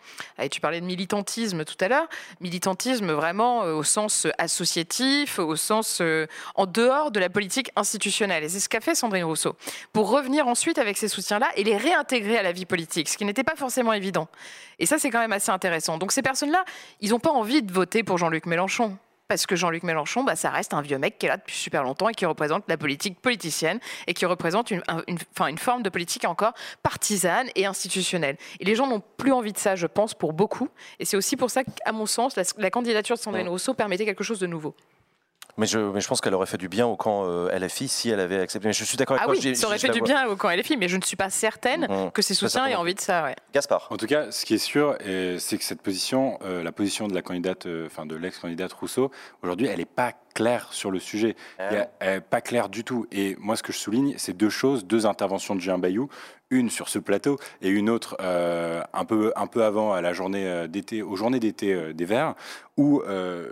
[0.41, 2.08] Et tu parlais de militantisme tout à l'heure.
[2.39, 8.43] Militantisme vraiment euh, au sens associatif, au sens euh, en dehors de la politique institutionnelle.
[8.43, 9.55] Et c'est ce qu'a fait Sandrine Rousseau
[9.91, 13.25] pour revenir ensuite avec ces soutiens-là et les réintégrer à la vie politique, ce qui
[13.25, 14.29] n'était pas forcément évident.
[14.79, 15.98] Et ça, c'est quand même assez intéressant.
[15.98, 16.63] Donc ces personnes-là,
[17.01, 18.98] ils n'ont pas envie de voter pour Jean-Luc Mélenchon
[19.30, 21.84] parce que Jean-Luc Mélenchon, bah, ça reste un vieux mec qui est là depuis super
[21.84, 26.26] longtemps et qui représente la politique politicienne et qui représente une, une forme de politique
[26.26, 28.38] encore partisane et institutionnelle.
[28.60, 30.68] Et les gens n'ont plus envie de ça, je pense, pour beaucoup.
[30.98, 34.24] Et c'est aussi pour ça qu'à mon sens, la, candidature de Sandrine Rousseau permettait quelque
[34.24, 34.76] chose de nouveau.
[35.60, 38.10] Mais je, mais je pense qu'elle aurait fait du bien au camp euh, LFI si
[38.10, 38.70] elle avait accepté.
[38.70, 40.78] Mais je suis d'accord avec ah Oui, ça aurait fait du bien au camp LFI,
[40.78, 42.12] mais je ne suis pas certaine mmh.
[42.12, 43.25] que ses soutiens aient envie de ça.
[43.25, 43.36] Ouais.
[43.54, 43.89] Gaspard.
[43.89, 47.13] En tout cas, ce qui est sûr, c'est que cette position, euh, la position de
[47.13, 49.12] la candidate, euh, enfin de l'ex-candidate Rousseau,
[49.44, 51.36] aujourd'hui, elle n'est pas claire sur le sujet.
[51.58, 53.06] Ah elle n'est pas claire du tout.
[53.12, 56.08] Et moi, ce que je souligne, c'est deux choses, deux interventions de Jean Bayou,
[56.51, 60.68] une sur ce plateau et une autre un peu un peu avant à la journée
[60.70, 62.36] d'été, aux journées d'été des Verts,
[62.78, 63.51] où euh,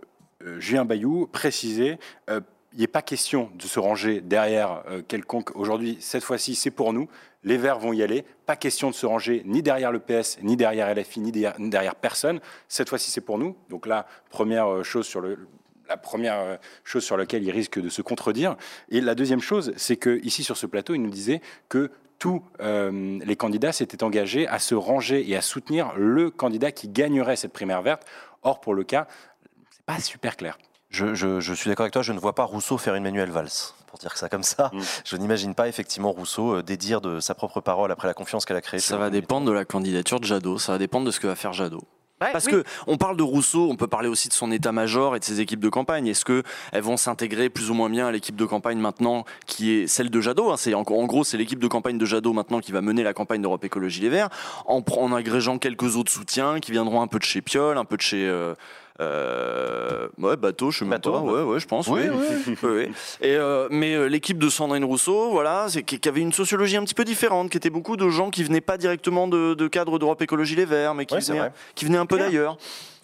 [0.60, 2.00] Julien Bayou précisait
[2.30, 2.42] euh,
[2.74, 5.56] il n'est pas question de se ranger derrière euh, quelconque.
[5.56, 7.08] Aujourd'hui, cette fois-ci, c'est pour nous.
[7.44, 8.24] Les Verts vont y aller.
[8.46, 12.39] Pas question de se ranger ni derrière le PS, ni derrière LFI, ni derrière, personne.
[12.68, 13.56] Cette fois-ci, c'est pour nous.
[13.70, 15.22] Donc là, première chose sur
[15.89, 18.58] la première chose sur laquelle il risque de se contredire.
[18.89, 21.89] Et la deuxième chose, c'est que ici sur ce plateau, il nous disait que
[22.20, 27.38] tous les candidats s'étaient engagés à se ranger et à soutenir le candidat qui gagnerait
[27.38, 28.06] cette primaire verte.
[28.44, 29.08] Or, pour le cas,
[29.88, 30.60] pas super clair.
[30.89, 33.50] Je, suis d'accord avec toi, je ne vois pas Rousseau faire une Manuel Valls,
[33.88, 34.70] pour dire ça comme ça.
[34.74, 34.79] Mm.
[35.06, 38.58] Je n'imagine pas effectivement Rousseau euh, dédire de sa propre parole après la confiance qu'elle
[38.58, 38.79] a créée.
[38.79, 41.36] Ça va dépendre de la candidature de Jadot, ça va dépendre de ce que va
[41.36, 41.84] faire Jadot.
[42.20, 45.24] Parce que on parle de Rousseau, on peut parler aussi de son état-major et de
[45.24, 46.08] ses équipes de campagne.
[46.08, 46.41] Est-ce que
[46.72, 50.10] elles vont s'intégrer plus ou moins bien à l'équipe de campagne maintenant, qui est celle
[50.10, 50.58] de Jadot hein?
[50.58, 53.41] C'est en, gros, c'est l'équipe de campagne de Jadot maintenant qui va mener la campagne
[53.41, 54.30] d'Europe Écologie Les Verts,
[54.65, 57.97] en, en agrégeant quelques autres soutiens qui viendront un peu de chez Piolle, un peu
[57.97, 58.56] de chez euh,
[59.00, 61.20] euh, ouais, bateau, je sais bateau, pas.
[61.20, 61.88] Ouais, ouais, je pense.
[61.98, 62.02] Oui.
[62.64, 62.92] oui.
[63.22, 66.84] Et euh, mais euh, l'équipe de Sandrine Rousseau, voilà, c'est qui avait une sociologie un
[66.84, 70.00] petit peu différente, qui était beaucoup de gens qui venaient pas directement de, de cadre
[70.00, 72.58] d'Europe Écologie Les Verts, mais qui, venaient, qui venaient un peu d'ailleurs.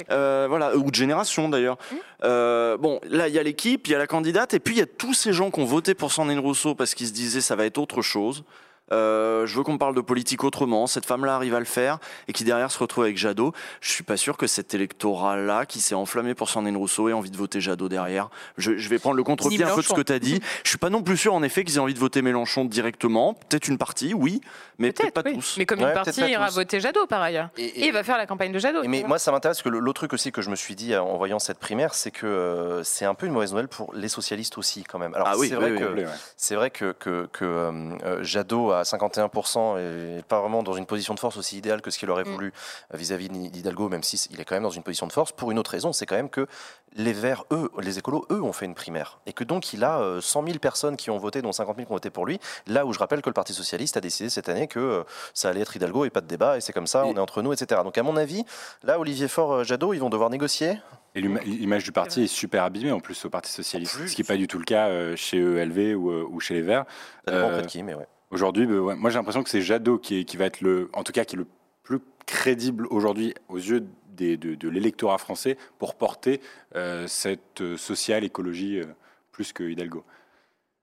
[0.10, 1.78] Euh, voilà, ou de génération d'ailleurs.
[1.78, 1.96] Mmh.
[2.24, 4.80] Euh, bon, là, il y a l'équipe, il y a la candidate, et puis il
[4.80, 7.42] y a tous ces gens qui ont voté pour Sandrine Rousseau parce qu'ils se disaient
[7.42, 8.44] ça va être autre chose.
[8.92, 10.88] Euh, je veux qu'on parle de politique autrement.
[10.88, 13.54] Cette femme-là arrive à le faire et qui derrière se retrouve avec Jadot.
[13.82, 17.32] Je suis pas sûr que cet électorat-là, qui s'est enflammé pour Sandrine Rousseau, ait envie
[17.32, 18.30] de voter Jadot derrière.
[18.58, 20.42] Je, vais prendre le contre-pied un peu de ce que tu as dit.
[20.64, 23.34] Je suis pas non plus sûr, en effet, qu'ils aient envie de voter Mélenchon directement.
[23.34, 24.42] Peut-être une partie, oui,
[24.78, 25.56] mais peut-être pas tous.
[25.58, 27.50] Mais comme une partie ira voter Jadot par ailleurs.
[27.58, 28.84] Et, il va faire la campagne de Jadot.
[28.88, 31.40] Mais moi, ça m'intéresse que l'autre truc aussi que je me suis dit en voyant
[31.40, 34.84] cette primaire, c'est que euh, c'est un peu une mauvaise nouvelle pour les socialistes aussi,
[34.84, 35.14] quand même.
[35.14, 40.40] Alors, ah c'est vrai, que, c'est vrai que, que, euh, Jadot a 51% et pas
[40.40, 42.32] vraiment dans une position de force aussi idéale que ce qu'il aurait mm.
[42.32, 42.54] voulu
[42.94, 45.72] vis-à-vis d'Hidalgo, même s'il est quand même dans une position de force, pour une autre
[45.72, 46.48] raison, c'est quand même que
[46.96, 49.20] les Verts, eux, les écolos, eux, ont fait une primaire.
[49.26, 51.86] Et que donc il a 100 euh, 000 personnes qui ont voté, dont 50 000
[51.86, 54.30] qui ont voté pour lui, là où je rappelle que le Parti Socialiste a décidé
[54.30, 56.88] cette année que euh, ça allait être Hidalgo et pas de débat, et c'est comme
[56.88, 57.82] ça, on est entre nous, etc.
[57.84, 58.44] Donc à mon avis,
[58.84, 60.78] là, Olivier Faure-Jadot, euh, ils vont devoir négocier
[61.16, 64.26] et l'image du parti est super abîmée en plus au Parti socialiste, ce qui n'est
[64.26, 66.86] pas du tout le cas chez ELV ou, chez les Verts.
[67.28, 68.08] Ça dépend de qui, mais ouais.
[68.34, 71.24] Aujourd'hui, bah, moi j'ai l'impression que c'est Jadot qui, va être le, en tout cas,
[71.24, 71.46] qui est le
[71.84, 73.86] plus crédible aujourd'hui aux yeux
[74.18, 76.42] de, l'électorat français pour porter
[76.76, 78.86] euh, cette euh, sociale écologie euh,
[79.32, 80.04] plus que Hidalgo.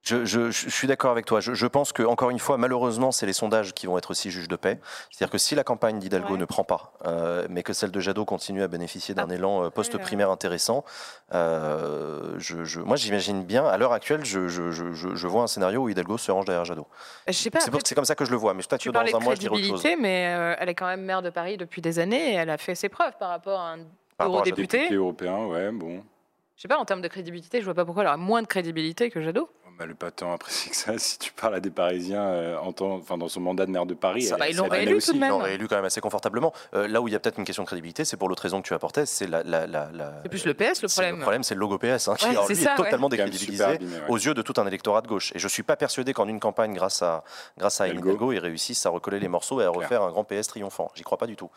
[0.02, 1.40] Je, suis d'accord avec toi.
[1.40, 4.48] Je, pense que, encore une fois, malheureusement, c'est les sondages qui vont être aussi juges
[4.48, 4.80] de paix.
[5.10, 8.24] C'est-à-dire que si la campagne d'Hidalgo ne prend pas, euh, mais que celle de Jadot
[8.24, 9.34] continue à bénéficier d'un ah.
[9.34, 10.84] élan euh, post-primaire intéressant,
[11.34, 16.32] euh, je, moi, j'imagine bien, à l'heure actuelle, je, vois un scénario où Hidalgo se
[16.32, 16.86] range derrière Jadot.
[17.30, 18.54] C'est comme ça que je le vois.
[18.54, 19.84] Mais peut-être que dans un mois, je dirais autre chose.
[19.98, 22.74] mais elle est quand même maire de Paris depuis des années et elle a fait
[22.74, 24.92] ses preuves par rapport à un eurodéputé.
[24.94, 26.02] européen, ouais, bon.
[26.60, 28.46] Je sais pas, en termes de crédibilité, je vois pas pourquoi elle a moins de
[28.46, 29.48] crédibilité que Jadot.
[29.80, 30.92] Bah, le pas tant apprécié que ça.
[30.98, 33.86] Si tu parles à des Parisiens euh, en temps, enfin, dans son mandat de maire
[33.86, 35.30] de Paris, ça, ils l'ont réélu tout de même.
[35.30, 36.52] Ils l'ont réélu quand même assez confortablement.
[36.74, 38.60] Euh, là où il y a peut-être une question de crédibilité, c'est pour l'autre raison
[38.60, 39.88] que tu apportais, c'est la, la, la,
[40.22, 41.16] C'est plus le PS le problème.
[41.16, 44.52] Le problème, c'est le logo PS, hein, qui est, totalement décrédibilisé aux yeux de tout
[44.58, 45.32] un électorat de gauche.
[45.34, 47.24] Et je suis pas persuadé qu'en une campagne, grâce à
[47.56, 50.48] grâce à Hidalgo, ils réussissent à recoller les morceaux et à refaire un grand PS
[50.48, 50.90] triomphant.
[50.94, 51.50] J'y crois pas du tout.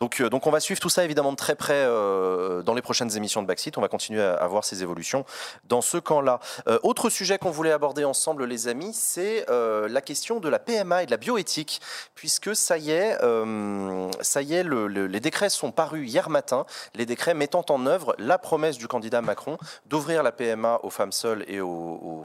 [0.00, 3.16] Donc, euh, donc on va suivre tout ça évidemment de très près dans les prochaines
[3.16, 3.78] émissions de Backseat.
[3.78, 5.24] On va continuer à, à voir ces évolutions
[5.64, 6.40] dans ce camp-là.
[6.82, 11.02] autre sujet qu'on voulait aborder ensemble, les amis, c'est euh, la question de la PMA
[11.02, 11.80] et de la bioéthique,
[12.14, 16.30] puisque ça y est, euh, ça y est, le- le- les décrets sont parus hier
[16.30, 20.90] matin, les décrets mettant en œuvre la promesse du candidat Macron d'ouvrir la PMA aux
[20.90, 22.24] femmes seules et aux,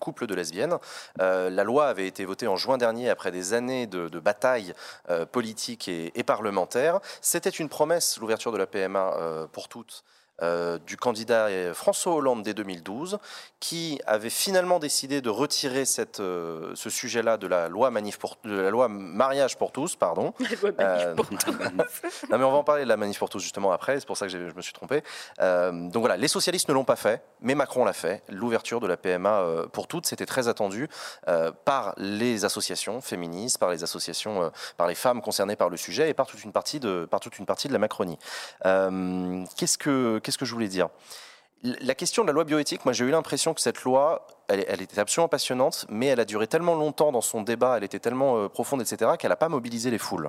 [0.00, 0.76] couples de lesbiennes.
[1.20, 4.74] Euh, la loi avait été votée en juin dernier après des années de, de batailles
[5.10, 7.00] euh, politiques et, et parlementaires.
[7.20, 10.04] C'était une promesse, l'ouverture de la PMA euh, pour toutes.
[10.40, 13.18] Euh, du candidat euh, François Hollande dès 2012,
[13.58, 18.36] qui avait finalement décidé de retirer cette, euh, ce sujet-là de la loi manif pour,
[18.44, 20.32] de la loi mariage pour tous, pardon.
[22.30, 24.16] Non mais on va en parler de la manif pour tous justement après, c'est pour
[24.16, 25.02] ça que je me suis trompé.
[25.38, 28.22] Donc voilà, les socialistes ne l'ont pas fait, mais Macron l'a fait.
[28.28, 30.88] L'ouverture de la PMA pour toutes, c'était très attendu
[31.64, 36.14] par les associations féministes, par les associations, par les femmes concernées par le sujet et
[36.14, 38.18] par toute une partie de, par toute une partie de la Macronie.
[38.62, 40.88] Qu'est-ce que qu'est-ce que je voulais dire?
[41.62, 44.82] La question de la loi bioéthique, moi j'ai eu l'impression que cette loi, elle, elle
[44.82, 48.36] était absolument passionnante, mais elle a duré tellement longtemps dans son débat, elle était tellement
[48.36, 50.28] euh, profonde, etc., qu'elle n'a pas mobilisé les foules.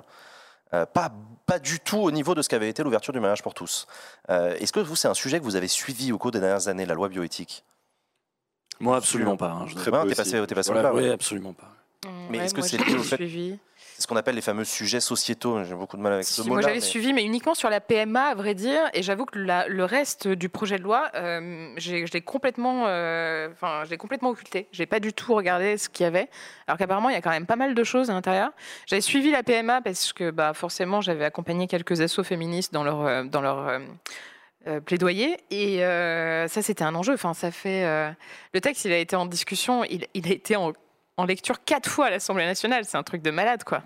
[0.72, 1.12] Euh, pas,
[1.44, 3.86] pas du tout au niveau de ce qu'avait été l'ouverture du mariage pour tous.
[4.30, 6.68] Euh, Est-ce que vous, c'est un sujet que vous avez suivi au cours des dernières
[6.68, 7.62] années, la loi bioéthique?
[8.80, 9.50] Moi, absolument pas.
[9.50, 11.02] hein, je Très bien, t'es passé, t'es passé Voilà, ouais.
[11.02, 11.68] oui, absolument pas.
[12.30, 13.18] Mais Ouais, est-ce que c'est lié au fait-
[14.00, 15.62] ce qu'on appelle les fameux sujets sociétaux.
[15.62, 17.80] J'ai beaucoup de mal avec ce Si, mot moi j'avais suivi, mais uniquement sur la
[17.80, 18.80] PMA, à vrai dire.
[18.94, 23.48] Et j'avoue que la- le reste du projet de loi, euh, je l'ai complètement, euh,
[23.52, 24.66] enfin, je complètement occulté.
[24.72, 26.28] J'ai pas du tout regardé ce qu'il y avait.
[26.66, 28.50] Alors qu'apparemment, il y a quand même pas mal de choses à l'intérieur.
[28.86, 33.04] J'avais suivi la PMA parce que, bah, forcément, j'avais accompagné quelques assos féministes dans leur,
[33.06, 33.78] euh, dans leur euh,
[34.66, 35.36] euh, plaidoyer.
[35.50, 37.12] Et euh, ça, c'était un enjeu.
[37.14, 37.84] Enfin, ça fait.
[37.84, 38.10] euh,
[38.54, 39.84] le texte, il a été en discussion.
[39.84, 40.72] Il, il a été en,
[41.20, 42.84] en lecture quatre fois à l'Assemblée nationale.
[42.84, 43.82] C'est un truc de malade, quoi.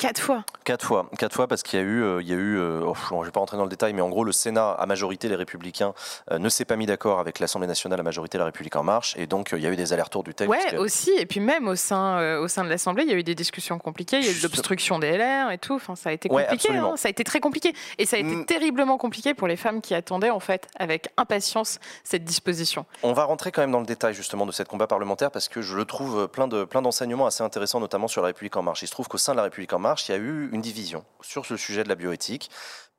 [0.00, 0.44] Quatre fois.
[0.64, 2.80] Quatre fois, quatre fois parce qu'il y a eu, euh, il y a eu, euh,
[2.86, 4.86] oh, je ne vais pas rentrer dans le détail, mais en gros le Sénat à
[4.86, 5.92] majorité les Républicains
[6.30, 9.14] euh, ne s'est pas mis d'accord avec l'Assemblée nationale à majorité la République en marche,
[9.18, 10.50] et donc il y a eu des allers-retours du texte.
[10.50, 11.10] Ouais, aussi.
[11.18, 13.34] Et puis même au sein, euh, au sein de l'Assemblée, il y a eu des
[13.34, 14.18] discussions compliquées.
[14.20, 15.74] Il y a eu de l'obstruction des LR et tout.
[15.74, 16.74] Enfin, ça a été compliqué.
[16.74, 16.94] hein.
[16.96, 17.74] Ça a été très compliqué.
[17.98, 18.46] Et ça a été Mm.
[18.46, 22.86] terriblement compliqué pour les femmes qui attendaient, en fait, avec impatience, cette disposition.
[23.02, 25.60] On va rentrer quand même dans le détail justement de cette combat parlementaire parce que
[25.60, 28.82] je le trouve plein de plein d'enseignements assez intéressants, notamment sur la République en marche.
[28.82, 30.60] Il se trouve qu'au sein de la République en marche, il y a eu une
[30.60, 32.50] division sur ce sujet de la bioéthique.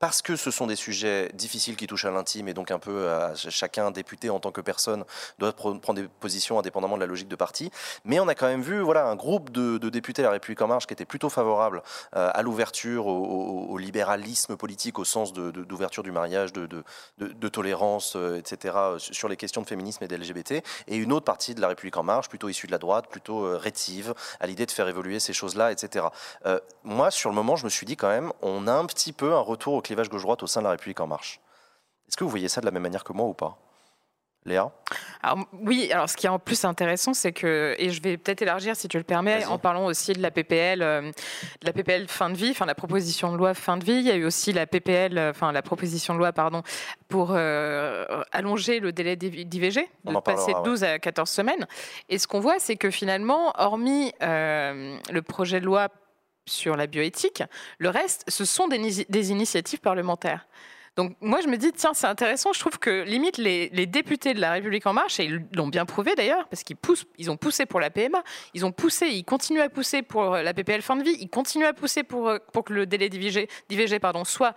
[0.02, 3.08] Parce que ce sont des sujets difficiles qui touchent à l'intime et donc un peu
[3.10, 5.06] à ch- chacun député en tant que personne
[5.38, 7.70] doit prendre des positions indépendamment de la logique de parti.
[8.04, 10.60] Mais on a quand même vu voilà, un groupe de, de députés de la République
[10.64, 11.84] en marche qui était plutôt favorable
[12.16, 16.84] euh, à l'ouverture, au, libéralisme politique au sens de- de- d'ouverture du mariage, de, de-
[17.20, 21.14] de, de tolérance, euh, etc., euh, sur les questions de féminisme et d'LGBT, et une
[21.14, 24.48] autre partie de la République en marche, plutôt issue de la droite, plutôt rétive, à
[24.48, 26.06] l'idée de faire évoluer ces choses-là, etc.
[26.84, 29.34] Moi, sur le moment, je me suis dit quand même, on a un petit peu
[29.34, 31.42] un retour au clivage gauche-droite au sein de la République en marche.
[32.08, 33.58] Est-ce que vous voyez ça de la même manière que moi ou pas?
[34.46, 34.72] Léa?
[35.22, 38.42] Alors, oui, alors ce qui est en plus intéressant, c'est que, et je vais peut-être
[38.42, 42.08] élargir si tu le permets, en parlant aussi de la PPL, euh, de la PPL
[42.08, 43.98] fin de vie, enfin la proposition de loi fin de vie.
[43.98, 46.64] Il y a eu aussi la PPL, euh, enfin la proposition de loi, pardon,
[47.08, 51.68] pour euh, allonger le délai d'IV- d'IVG, de passer de 12 à 14 semaines.
[52.10, 55.90] Et ce qu'on voit, c'est que finalement, hormis euh, le projet de loi
[56.46, 57.44] sur la bioéthique,
[57.78, 60.48] le reste, ce sont des, ni- des initiatives parlementaires.
[60.98, 64.34] Donc moi je me dis tiens c'est intéressant je trouve que limite les, les députés
[64.34, 67.32] de la République en marche et ils l'ont bien prouvé d'ailleurs parce qu'ils poussent ils
[67.32, 68.22] ont poussé pour la PMA
[68.54, 71.66] ils ont poussé ils continuent à pousser pour la PPL fin de vie ils continuent
[71.66, 74.54] à pousser pour euh, pour que le délai d'IVG d'IVG pardon soit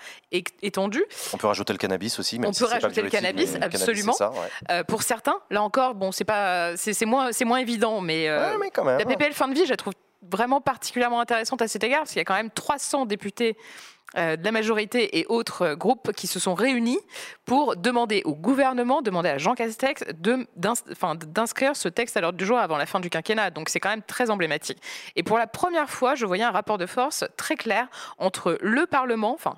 [0.61, 2.41] étendu On peut rajouter le cannabis aussi.
[2.41, 4.13] même On si peut c'est pas rajouter le cannabis, absolument.
[4.13, 4.39] c'est ça, ouais.
[4.73, 8.29] Euh, pour certains là encore bon c'est pas c'est c'est moins c'est moins évident mais,
[8.29, 8.99] euh, Ouais, mais quand même.
[8.99, 9.95] la PPL fin de vie, je la trouve
[10.31, 13.57] vraiment particulièrement intéressante à cet égard, parce qu'il y a quand même 300 députés
[14.17, 16.99] euh, de la majorité et autres euh, groupes qui se sont réunis
[17.45, 20.05] pour demander au gouvernement, demander à Jean Castex
[20.57, 23.51] d'inscrire ce texte à l'ordre du jour avant la fin du quinquennat.
[23.51, 24.79] Donc c'est quand même très emblématique.
[25.17, 28.87] Et pour la première fois, je voyais un rapport de force très clair entre le
[28.87, 29.57] Parlement, enfin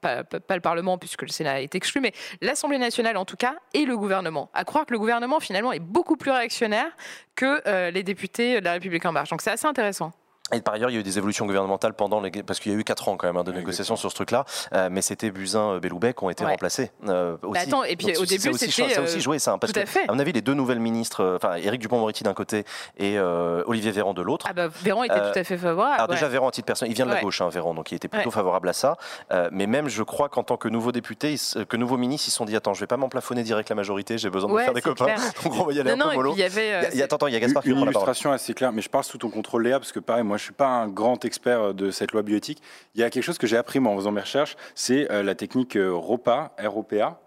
[0.00, 3.84] pas le Parlement puisque le Sénat est exclu, mais l'Assemblée nationale en tout cas, et
[3.84, 4.50] le gouvernement.
[4.54, 6.90] À croire que le gouvernement finalement est beaucoup plus réactionnaire
[7.36, 9.30] que euh, les députés de la République en marche.
[9.30, 10.12] Donc c'est assez intéressant.
[10.52, 12.30] Et par ailleurs, il y a eu des évolutions gouvernementales pendant les...
[12.42, 14.44] Parce qu'il y a eu 4 ans quand même hein, de négociations sur ce truc-là,
[14.72, 16.50] euh, mais c'était Buzyn, euh, Belloubet qui ont été Ouais.
[16.52, 17.52] remplacés euh, aussi.
[17.52, 19.38] Bah attends, et puis Donc, au début, ça aussi, c'était, ça a aussi euh, joué
[19.38, 20.08] ça, hein, parce tout à que, fait.
[20.08, 22.64] à mon avis, les deux nouvelles ministres, euh, enfin Éric Dupond-Moretti d'un côté
[22.98, 24.46] et euh, Olivier Véran de l'autre.
[24.48, 25.94] Ah bah Véran était Euh, tout à fait favorable.
[25.96, 26.28] Alors déjà.
[26.28, 27.22] Véran à titre personnel, il vient de la Ouais.
[27.22, 28.34] gauche, hein, Véran, donc il était plutôt Ouais.
[28.34, 28.96] favorable à ça.
[29.32, 32.30] Euh, mais même, je crois qu'en tant que nouveau député, ils que nouveau ministre, ils
[32.30, 34.60] se sont dit attends, je vais pas m'emplafonner direct la majorité, j'ai besoin de me
[34.62, 35.06] faire des copains.
[35.44, 36.32] Donc on va y aller non, un non, peu mollo.
[36.34, 36.72] il y avait.
[36.74, 38.06] euh, attends, il y a Gaspard qui Une prend la parole.
[38.08, 40.46] illustration assez claire, mais je parle sous ton contrôle Léa, parce que pareil, moi je
[40.46, 42.62] suis pas un grand expert euh, de cette loi bioéthique.
[42.94, 45.22] Il y a quelque chose que j'ai appris moi en faisant mes recherches, c'est euh,
[45.22, 47.20] la technique euh, ROPA, R-O-P-A,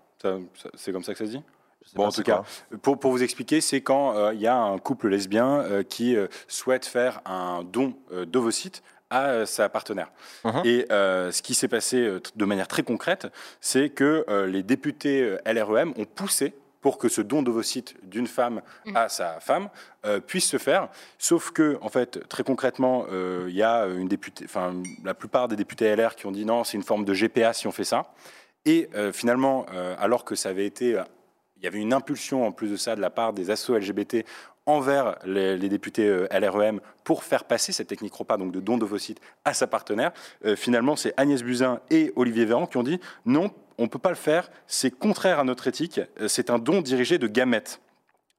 [0.76, 1.44] c'est comme ça que ça se dit?
[1.96, 2.44] Bon, en tout cas,
[2.82, 6.16] pour, pour vous expliquer, c'est quand euh, il y a un couple lesbien euh, qui
[6.16, 7.94] euh, souhaite faire un don
[8.28, 10.12] d'ovocytes à sa partenaire.
[10.44, 10.62] Mhm.
[10.66, 13.28] Et ce qui s'est passé de manière très concrète,
[13.62, 18.96] c'est que les députés LREM ont poussé pour que ce don d'ovocytes d'une femme Mhm.
[18.96, 19.70] à sa femme
[20.06, 20.90] euh, puisse se faire.
[21.18, 25.48] Sauf que, en fait, très concrètement, euh, il y a une députée, enfin, la plupart
[25.48, 27.86] des députés LR qui ont dit non, c'est une forme de GPA si on fait
[27.86, 28.14] ça.
[28.66, 29.66] Et euh, finalement,
[29.98, 31.02] alors que ça avait été,
[31.58, 34.26] il y avait une impulsion en plus de ça de la part des assos LGBT
[34.66, 39.20] envers les, les députés LREM pour faire passer cette technique repas, donc de don d'ovocytes,
[39.44, 40.14] à sa partenaire.
[40.46, 44.00] Euh, finalement, c'est Agnès Buzyn et Olivier Véran qui ont dit non, on ne peut
[44.00, 47.80] pas le faire, c'est contraire à notre éthique, euh, c'est un don dirigé de gamètes.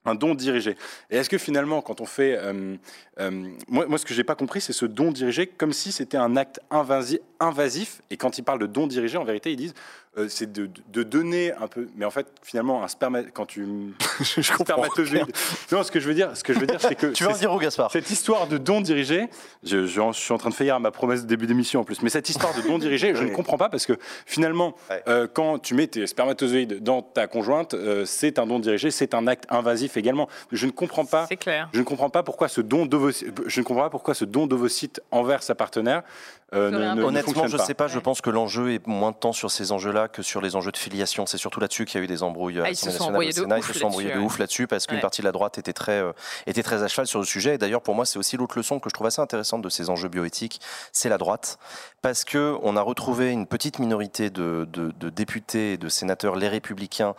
[0.06, 0.76] Un don dirigé.
[1.10, 2.36] Et est-ce que finalement, quand on fait.
[2.36, 2.76] euh,
[3.20, 3.30] euh,
[3.68, 6.36] moi, moi, ce que j'ai pas compris, c'est ce don dirigé comme si c'était un
[6.36, 8.02] acte invasi- invasif.
[8.10, 9.72] Et quand ils parlent de don dirigé, en vérité, ils disent
[10.18, 11.88] euh, c'est de, de donner un peu.
[11.96, 13.64] Mais en fait, finalement, un sperma, quand tu.
[14.20, 14.64] je comprends.
[14.64, 15.26] spermatozoïde.
[15.72, 17.06] Non, ce que je veux dire, ce que je veux dire, c'est que.
[17.14, 19.28] Tu en c'est- dire où, Gaspard cette histoire de don dirigé,
[19.62, 21.84] je, je- je suis en train de faillir à ma promesse de début d'émission en
[21.84, 23.94] plus, mais cette histoire de don dirigé, je ne comprends pas parce que
[24.26, 25.02] finalement, Ouais.
[25.08, 29.14] euh, quand tu mets tes spermatozoïdes dans ta conjointe, euh, c'est un don dirigé, c'est
[29.14, 30.28] un acte invasif également.
[30.52, 31.26] Je ne comprends pas.
[31.28, 31.68] C'est clair.
[31.72, 34.46] Je ne comprends pas pourquoi ce don d'ovocytes, je ne comprends pas pourquoi ce don
[34.46, 36.02] d'ovocytes envers sa partenaire
[36.52, 37.64] euh, ne, ne- ne Honnêtement, je pas.
[37.64, 37.88] sais pas.
[37.88, 40.70] Je pense que l'enjeu est moins de temps sur ces enjeux-là que sur les enjeux
[40.72, 41.26] de filiation.
[41.26, 42.60] C'est surtout là-dessus qu'il y a eu des embrouilles.
[42.60, 43.58] à Ah, ils se sont embrouillés de Sénat.
[43.58, 45.00] ouf Ils se sont embrouillés de là-dessus, ouf là-dessus parce qu'une Ouais.
[45.02, 46.12] partie de la droite était très, euh,
[46.46, 47.54] était très à cheval sur le sujet.
[47.54, 49.90] Et d'ailleurs, pour moi, c'est aussi l'autre leçon que je trouve assez intéressante de ces
[49.90, 50.60] enjeux bioéthiques,
[50.92, 51.58] c'est la droite,
[52.02, 56.36] parce que on a retrouvé une petite minorité de, de- de députés et de sénateurs,
[56.36, 57.14] les républicains.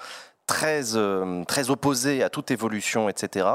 [0.48, 3.48] Très, euh, très opposés à toute évolution, etc.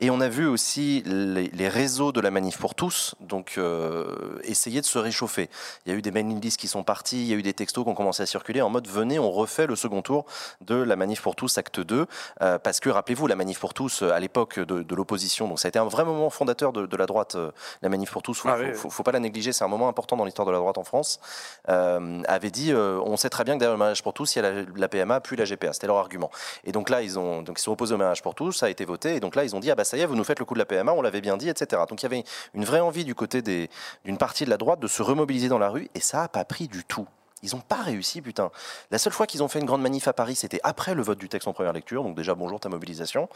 [0.00, 4.40] Et on a vu aussi les, les réseaux de la manif pour tous, donc euh,
[4.42, 5.48] essayer de se réchauffer.
[5.86, 7.52] Il y a eu des mailing lists qui sont partis, il y a eu des
[7.52, 10.26] textos qui ont commencé à circuler en mode venez, on refait le second tour
[10.62, 12.06] de la manif pour tous, acte 2.
[12.40, 15.60] Euh, parce que rappelez-vous, la manif pour tous, euh, à l'époque de, de l'opposition, donc
[15.60, 17.52] ça a été un vrai moment fondateur de, de la droite, euh,
[17.82, 18.34] la manif pour tous.
[18.40, 20.46] Faut, Ah faut, oui, faut- faut pas la négliger, c'est un moment important dans l'histoire
[20.46, 21.20] de la droite en France.
[21.68, 24.42] Euh, avait dit euh, on sait très bien que derrière le mariage pour tous, il
[24.42, 25.72] y a la, la PMA puis la GPA.
[25.72, 26.30] C'était leur argument.
[26.64, 28.68] Et donc là, ils ont donc ils sont opposés au mariage pour tous, ça a
[28.68, 29.16] été voté.
[29.16, 30.44] Et donc là, ils ont dit ah bah ça y est, vous nous faites le
[30.44, 31.82] coup de la PMA, on l'avait bien dit, etc.
[31.88, 34.88] Donc il y avait une vraie envie du côté d'une partie de la droite de
[34.88, 37.06] se remobiliser dans la rue, et ça a pas pris du tout.
[37.42, 38.50] Ils n'ont pas réussi, putain.
[38.90, 41.18] La seule fois qu'ils ont fait une grande manif à Paris, c'était après le vote
[41.18, 42.04] du texte en première lecture.
[42.04, 43.28] Donc déjà, bonjour ta mobilisation.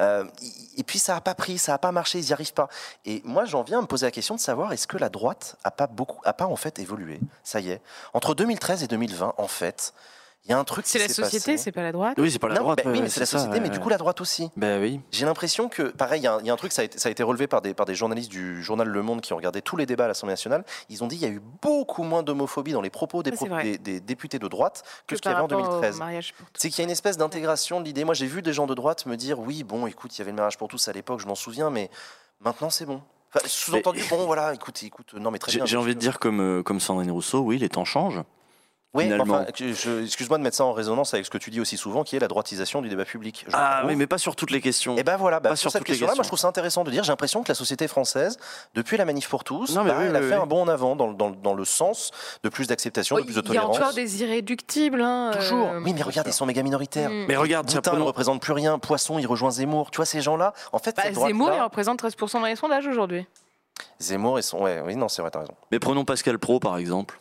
[0.00, 0.24] Euh,
[0.78, 2.68] et puis ça n'a pas pris, ça n'a pas marché, ils n'y arrivent pas.
[3.04, 5.56] Et moi, j'en viens à me poser la question de savoir est-ce que la droite
[5.62, 7.20] a pas beaucoup, a pas en fait évolué?
[7.44, 7.82] Ça y est.
[8.14, 9.92] Entre 2013 et 2020, en fait,
[10.44, 10.86] il y a un truc.
[10.86, 12.16] C'est la société, c'est pas la droite.
[12.18, 12.80] Oui, c'est pas la Non, droite.
[12.84, 13.72] bah oui, mais c'est la ça, société, mais ouais.
[13.74, 14.50] du coup la droite aussi.
[14.56, 15.00] Ben oui.
[15.12, 16.84] J'ai l'impression que, pareil, il y, a un- il y a un truc, ça a,
[16.86, 19.32] été, ça a été relevé par des, par des journalistes du journal Le Monde qui
[19.32, 20.64] ont regardé tous les débats à l'Assemblée nationale.
[20.88, 23.46] Ils ont dit qu'il y a eu beaucoup moins d'homophobie dans les propos des, pro-
[23.48, 25.98] des députés de droite que, ce qu'il y avait en rapport au 2013.
[25.98, 26.60] mariage pour tous.
[26.60, 28.04] C'est qu'il y a une espèce d'intégration de l'idée.
[28.04, 30.30] Moi, j'ai vu des gens de droite me dire oui, bon, écoute, il y avait
[30.32, 31.90] le mariage pour tous à l'époque, je m'en souviens, mais
[32.40, 33.02] maintenant c'est bon.
[33.32, 35.66] Enfin, Sous-entendu, bon, voilà, écoute, écoute, non, mais très J'ai bien.
[35.66, 38.22] j'ai envie de dire comme, euh, comme Sandrine Rousseau, oui, les temps changent.
[38.92, 42.02] Oui, enfin, excuse-moi de mettre ça en résonance avec ce que tu dis aussi souvent,
[42.02, 43.44] qui est la droitisation du débat public.
[43.46, 43.90] Je Ah trouve.
[43.90, 44.96] oui, mais pas sur toutes les questions.
[44.96, 46.48] Et ben voilà, bah, Pas sur sur cette toutes les question-là, moi je trouve ça
[46.48, 48.36] intéressant de dire, j'ai l'impression que la société française,
[48.74, 50.42] depuis la manif pour tous, Non, mais bah, oui, elle a oui, fait oui.
[50.42, 52.10] un bond en avant dans, le- dans le- dans le sens
[52.42, 53.76] de plus d'acceptation, de Oh, plus de Il y a tolérance.
[53.76, 55.00] encore des irréductibles.
[55.02, 55.68] hein, Toujours.
[55.68, 57.10] euh, Oui, mais regarde, ils sont méga minoritaires.
[57.10, 57.26] Mm.
[57.28, 58.80] Mais regarde, tiens, Boutin ne représente plus rien.
[58.80, 59.92] Poisson, il rejoint Zemmour.
[59.92, 62.88] Tu vois, ces gens-là, en fait, Bah, cette Zemmour, il représente 13% dans les sondages
[62.88, 63.24] aujourd'hui.
[63.98, 64.58] Zemmour, ils sont.
[64.62, 65.54] Ouais, oui, non, c'est vrai, t'as raison.
[65.70, 67.18] mais prenons Pascal Pro par exemple.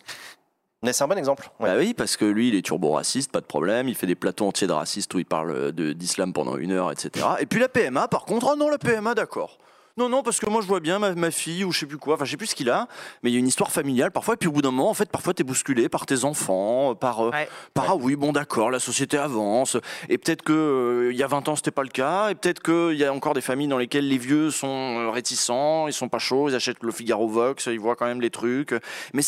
[0.81, 1.49] Mais c'est un bon exemple.
[1.59, 1.69] ouais.
[1.69, 3.89] Bah oui, parce que lui, il est turbo-raciste, pas de problème.
[3.89, 6.91] Il fait des plateaux entiers de racistes où il parle euh, d'islam pendant une heure,
[6.91, 7.25] etc.
[7.41, 9.57] Et puis la PMA, par contre, oh non, la PMA, d'accord.
[9.97, 11.97] Non, non, parce que moi je vois bien ma, ma fille ou je sais plus
[11.97, 12.87] quoi, enfin je sais plus ce qu'il a,
[13.21, 14.93] mais il y a une histoire familiale parfois, et puis au bout d'un moment, en
[14.93, 17.49] fait, parfois t'es bousculé par tes enfants, par, euh, Ouais.
[17.73, 19.75] par ah oui, bon d'accord, la société avance,
[20.07, 22.61] et peut-être que euh, il y a 20 ans c'était pas le cas, et peut-être
[22.63, 24.67] qu'il y a encore des familles dans lesquelles les vieux sont
[24.99, 28.21] euh, réticents, ils sont pas chauds, ils achètent le Figaro Vox, ils voient quand même
[28.21, 28.73] les trucs,
[29.13, 29.23] mais,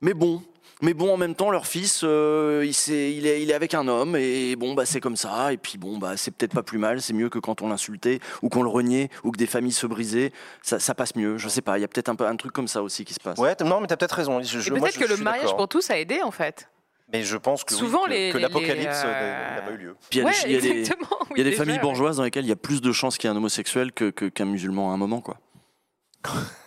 [0.00, 0.42] mais bon.
[0.82, 3.74] Mais bon, en même temps, leur fils, euh, il, s'est- il, est, il est avec
[3.74, 5.52] un homme, et bon, bah, c'est comme ça.
[5.52, 7.00] Et puis bon, bah, c'est peut-être pas plus mal.
[7.00, 9.86] C'est mieux que quand on l'insultait, ou qu'on le reniait, ou que des familles se
[9.86, 10.32] brisaient.
[10.62, 11.38] Ça, ça passe mieux.
[11.38, 11.78] Je sais pas.
[11.78, 13.38] Il y a peut-être un, peu- un truc comme ça aussi qui se passe.
[13.38, 14.42] Ouais, non, mais t'as peut-être raison.
[14.42, 16.68] Je- peut-être que je le mariage pour tous a aidé en fait.
[17.12, 19.70] Mais je pense que, oui, Souvent, que- les- que les- l'apocalypse euh, euh, n'a pas
[19.72, 19.96] eu lieu.
[20.10, 21.18] Puis il y a ouais, des- il y a des, exactement.
[21.32, 23.18] il y a des oui, familles bourgeoises dans lesquelles il y a plus de chances
[23.18, 25.36] qu'il y ait un homosexuel qu'un musulman à un moment, quoi.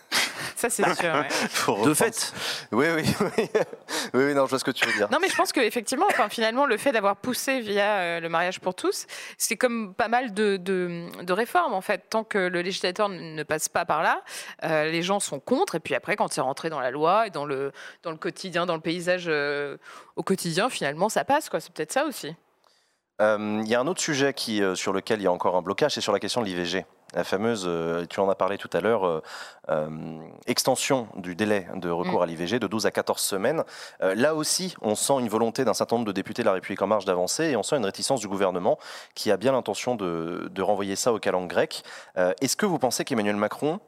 [0.58, 1.14] Ça, c'est sûr.
[1.14, 1.84] ouais.
[1.84, 2.32] De fait.
[2.72, 3.48] Oui, oui, oui.
[4.12, 5.08] oui, non, je vois ce que tu veux dire.
[5.12, 8.58] Non, mais je pense qu'effectivement, enfin, finalement, le fait d'avoir poussé via euh, le mariage
[8.58, 12.06] pour tous, c'est comme pas mal de, de, de réformes, en fait.
[12.10, 14.22] Tant que le législateur ne passe pas par là,
[14.64, 15.76] euh, les gens sont contre.
[15.76, 17.70] Et puis après, quand c'est rentré dans la loi et dans le,
[18.02, 19.76] dans le quotidien, dans le paysage euh,
[20.16, 21.48] au quotidien, finalement, ça passe.
[21.50, 21.60] quoi.
[21.60, 22.34] C'est peut-être ça aussi.
[23.20, 25.54] Euh, Il y a un autre sujet qui, euh, sur lequel il y a encore
[25.54, 26.84] un blocage, c'est sur la question de l'IVG.
[27.14, 29.22] La fameuse, euh, tu en as parlé tout à l'heure, euh,
[29.70, 29.88] euh,
[30.46, 32.22] extension du délai de recours Mm.
[32.22, 33.64] à l'IVG de 12 à 14 semaines.
[34.00, 36.86] Là aussi, on sent une volonté d'un certain nombre de députés de la République en
[36.86, 38.78] marche d'avancer et on sent une réticence du gouvernement
[39.14, 41.82] qui a bien l'intention de, de renvoyer ça au calendes grec.
[42.16, 43.80] Est-ce que vous pensez qu'Emmanuel Macron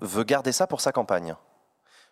[0.00, 1.34] veut garder ça pour sa campagne?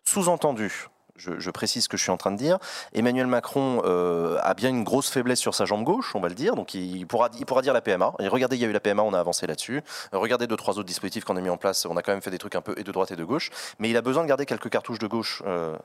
[0.05, 2.59] Sous-entendu, je, précise ce que je suis en train de dire,
[2.93, 6.35] Emmanuel Macron euh, a bien une grosse faiblesse sur sa jambe gauche, on va le
[6.35, 8.13] dire, donc il pourra, il pourra dire la PMA.
[8.19, 9.83] Regardez, il y a eu la PMA, on a avancé là-dessus.
[10.15, 12.23] Euh, Regardez deux, trois autres dispositifs qu'on a mis en place, on a quand même
[12.23, 14.23] fait des trucs un peu et de droite et de gauche, mais il a besoin
[14.23, 15.77] de garder quelques cartouches de gauche, euh,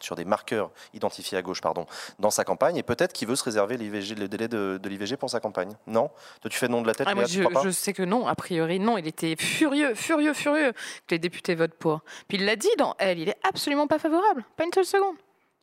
[0.00, 1.86] sur des marqueurs identifiés à gauche, pardon,
[2.18, 5.16] dans sa campagne, et peut-être qu'il veut se réserver l'IVG, le délai de, de l'IVG
[5.16, 5.72] pour sa campagne.
[5.86, 6.10] Non?
[6.40, 7.66] Toi, tu fais non de la tête, Ah, tu je, crois pas?
[7.66, 8.98] je sais que non, a priori, non.
[8.98, 10.72] Il était furieux, furieux, furieux
[11.06, 12.00] que les députés votent pour.
[12.28, 14.44] Puis il l'a dit dans Elle, il est absolument pas favorable.
[14.56, 15.16] Pas une seule seconde.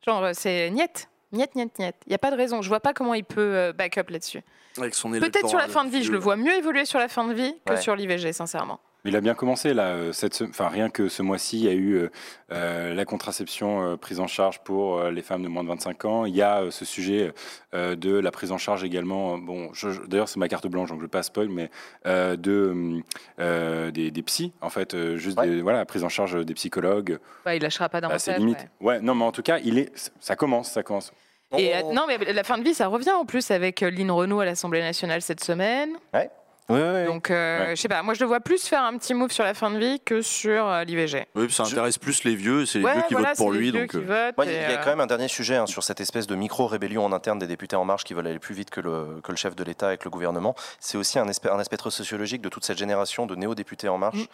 [0.06, 1.08] Genre, euh, c'est niet.
[1.32, 1.96] Niet, niet, niet.
[2.06, 2.62] Il n'y a pas de raison.
[2.62, 4.42] Je vois pas comment il peut euh, back up là-dessus.
[4.78, 6.04] Avec son Peut-être sur la fin de vie.
[6.04, 7.82] Je le vois mieux évoluer sur la fin de vie que Ouais.
[7.82, 8.80] sur l'IVG, sincèrement.
[9.06, 9.90] Mais il a bien commencé là.
[9.90, 12.10] euh, Cette, enfin, rien que ce mois-ci, il y a eu euh,
[12.52, 16.06] euh, la contraception euh, prise en charge pour euh, les femmes de moins de 25
[16.06, 16.26] ans.
[16.26, 17.32] Il y a euh, ce sujet
[17.76, 19.38] euh, de la prise en charge également.
[19.38, 19.70] Bon,
[20.08, 21.70] d'ailleurs, c'est ma carte blanche, donc je ne vais pas spoil, mais
[22.08, 23.02] euh, de
[23.40, 25.48] euh, des, des psys, en fait, euh, juste Ouais.
[25.48, 27.20] des- voilà, la prise en charge des psychologues.
[27.46, 28.68] Ouais, il lâchera pas d'un à ses tête, limites.
[28.82, 28.96] ouais.
[28.96, 29.02] Ouais.
[29.02, 31.14] non, mais en tout cas, il est, ça commence, ça commence.
[31.56, 34.40] Et euh, non, mais la fin de vie, ça revient en plus avec Lynn Renault
[34.40, 35.92] à l'Assemblée nationale cette semaine.
[36.14, 36.22] Oui,
[36.70, 37.06] oui, oui.
[37.06, 37.76] Donc, euh, Ouais.
[37.76, 38.02] je sais pas.
[38.02, 40.22] Moi, je le vois plus faire un petit move sur la fin de vie que
[40.22, 41.28] sur euh, l'IVG.
[41.36, 43.52] Oui, ça Je- intéresse plus les vieux, c'est les Ouais, vieux qui voilà, votent pour
[43.52, 43.72] lui.
[43.72, 46.02] Donc, euh, il y et, a euh, quand même un dernier sujet hein, sur cette
[46.02, 48.82] espèce de micro-rébellion en interne des députés En Marche qui veulent aller plus vite que
[48.82, 50.56] le, que le chef de l'État avec le gouvernement.
[50.80, 53.98] C'est aussi un aspect, un aspect très sociologique de toute cette génération de néo-députés En
[53.98, 54.26] Marche Mm.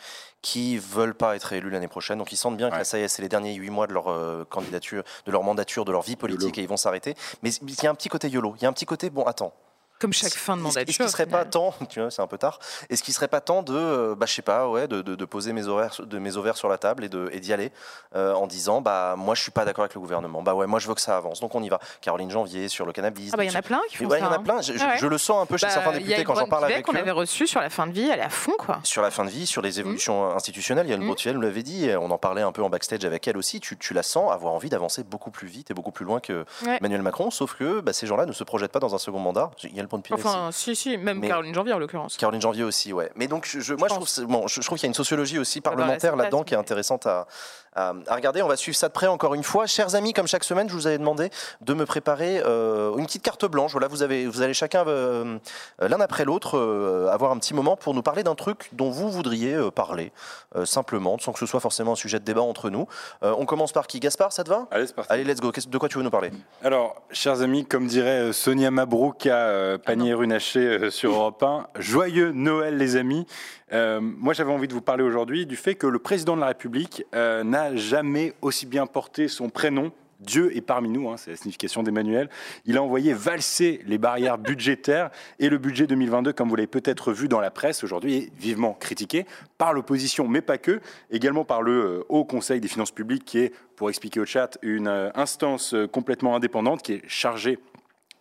[0.42, 2.18] qui veulent pas être élus l'année prochaine.
[2.18, 2.80] Donc ils sentent bien que Ouais.
[2.80, 5.44] là, ça y est, c'est les derniers huit mois de leur euh, candidature, de leur
[5.44, 7.16] mandature, de leur vie politique et ils vont s'arrêter.
[7.44, 8.56] Mais il y a un petit côté YOLO.
[8.58, 9.54] Il y a un petit côté, bon, attends.
[10.02, 12.28] Comme chaque fin de Est-ce- Est-ce qu'il au serait pas temps, tu vois, c'est un
[12.28, 12.60] peu tard,
[12.90, 15.26] est-ce qu'il serait pas temps de, euh, bah, je sais pas, ouais, de, de- de
[15.26, 17.72] poser mes horaires, de mes ovaires sur la table et d'y aller
[18.16, 20.80] euh, en disant, bah moi je suis pas d'accord avec le gouvernement, bah ouais, moi
[20.80, 21.80] je veux que ça avance, donc on y va.
[22.02, 23.30] Caroline Janvier sur le cannabis.
[23.34, 24.40] Ah bah il y en a plein qui font Ouais, il y en a hein.
[24.44, 24.62] plein.
[24.62, 24.98] Je, je- Ouais.
[24.98, 26.98] je le sens un peu chez Bah, certains députés quand j'en parle avec qu'on eux.
[26.98, 28.80] avait reçu sur la fin de vie, elle est à fond quoi.
[28.84, 31.16] Sur la fin de vie, sur les évolutions institutionnelles, il y a une Mm.
[31.34, 33.60] Nous l'avait dit, on en parlait un peu en backstage avec elle aussi.
[33.60, 36.46] Tu, tu la sens avoir envie d'avancer beaucoup plus vite et beaucoup plus loin que.
[36.80, 39.52] Emmanuel Macron, sauf que bah, ces gens-là ne se projettent pas dans un second mandat.
[39.64, 42.18] Il y a le Enfin, si, si, même Mais- Caroline Janvier en l'occurrence.
[42.18, 43.12] Caroline Janvier aussi, ouais.
[43.16, 44.94] Mais donc, je, je- moi, je trouve, bon, je, je trouve qu'il y a une
[44.94, 47.28] sociologie aussi va parlementaire rester là-dedans qui est intéressante à,
[47.76, 48.42] à- à regarder.
[48.42, 49.66] On va suivre ça de près encore une fois.
[49.66, 51.30] Chers amis, comme chaque semaine, je vous avais demandé
[51.62, 53.72] de me préparer euh, une petite carte blanche.
[53.72, 55.38] Voilà, vous, avez, vous allez chacun, euh,
[55.82, 58.90] euh, l'un après l'autre, euh, avoir un petit moment pour nous parler d'un truc dont
[58.90, 60.12] vous voudriez euh, parler,
[60.56, 62.88] euh, simplement, sans que ce soit forcément un sujet de débat entre nous.
[63.24, 64.00] Euh, on commence par qui?
[64.00, 64.68] Gaspard, ça te va?
[64.72, 65.12] Allez, c'est parti.
[65.14, 65.52] Allez, let's go.
[65.52, 66.32] De quoi tu veux nous parler?
[66.64, 71.42] Alors, chers amis, comme dirait euh, Sonia Mabrouk à euh, Panier Runaché euh, sur Europe
[71.44, 73.26] 1, joyeux Noël les amis.
[73.74, 76.48] Euh, moi j'avais envie de vous parler aujourd'hui du fait que le président de la
[76.48, 79.92] République euh, n'a jamais aussi bien porté son prénom.
[80.20, 82.30] Dieu est parmi nous, hein, c'est la signification d'Emmanuel.
[82.66, 87.12] Il a envoyé valser les barrières budgétaires et le budget 2022, comme vous l'avez peut-être
[87.12, 89.26] vu dans la presse aujourd'hui, est vivement critiqué
[89.58, 93.40] par l'opposition, mais pas que, également par le euh, Haut Conseil des finances publiques, qui
[93.40, 97.58] est, pour expliquer au chat, une euh, instance euh, complètement indépendante qui est chargée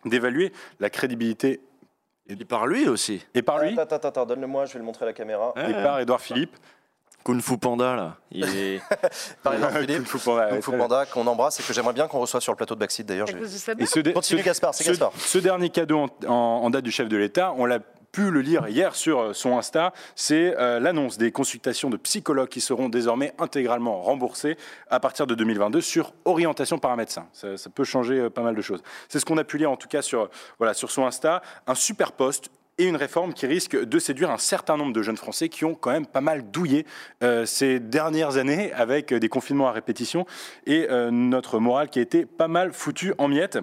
[0.03, 1.59] d'évaluer la crédibilité
[2.27, 3.23] Et par lui aussi.
[3.35, 5.53] et par lui Attends, attends, attends, donne-le-moi, je vais le montrer à la caméra.
[5.55, 6.57] et par Édouard Philippe.
[7.23, 8.15] Kung Fu Panda, là.
[8.31, 8.81] Il est...
[9.43, 9.97] Par Edouard Philippe.
[9.97, 12.41] Kung Fu Panda, Kung ouais, Fu Panda qu'on embrasse et que j'aimerais bien qu'on reçoive
[12.41, 13.27] sur le plateau de Backseat d'ailleurs.
[13.29, 15.11] Et ce, Continue, ce- Gaspard, c'est ce- Gaspard.
[15.17, 17.79] ce dernier cadeau en, en- en date du chef de l'État, on l'a
[18.11, 22.49] pu le lire hier sur euh, son Insta, c'est euh, l'annonce des consultations de psychologues
[22.49, 24.57] qui seront désormais intégralement remboursées
[24.89, 27.27] à partir de 2022 sur orientation par un médecin.
[27.31, 28.83] Ça, ça peut changer euh, pas mal de choses.
[29.07, 31.75] C'est ce qu'on a pu lire en tout cas sur, voilà, sur son Insta, un
[31.75, 35.49] super poste et une réforme qui risque de séduire un certain nombre de jeunes Français
[35.49, 36.85] qui ont quand même pas mal douillé
[37.23, 40.25] euh, ces dernières années avec des confinements à répétition
[40.65, 43.59] et euh, notre morale qui a été pas mal foutue en miettes.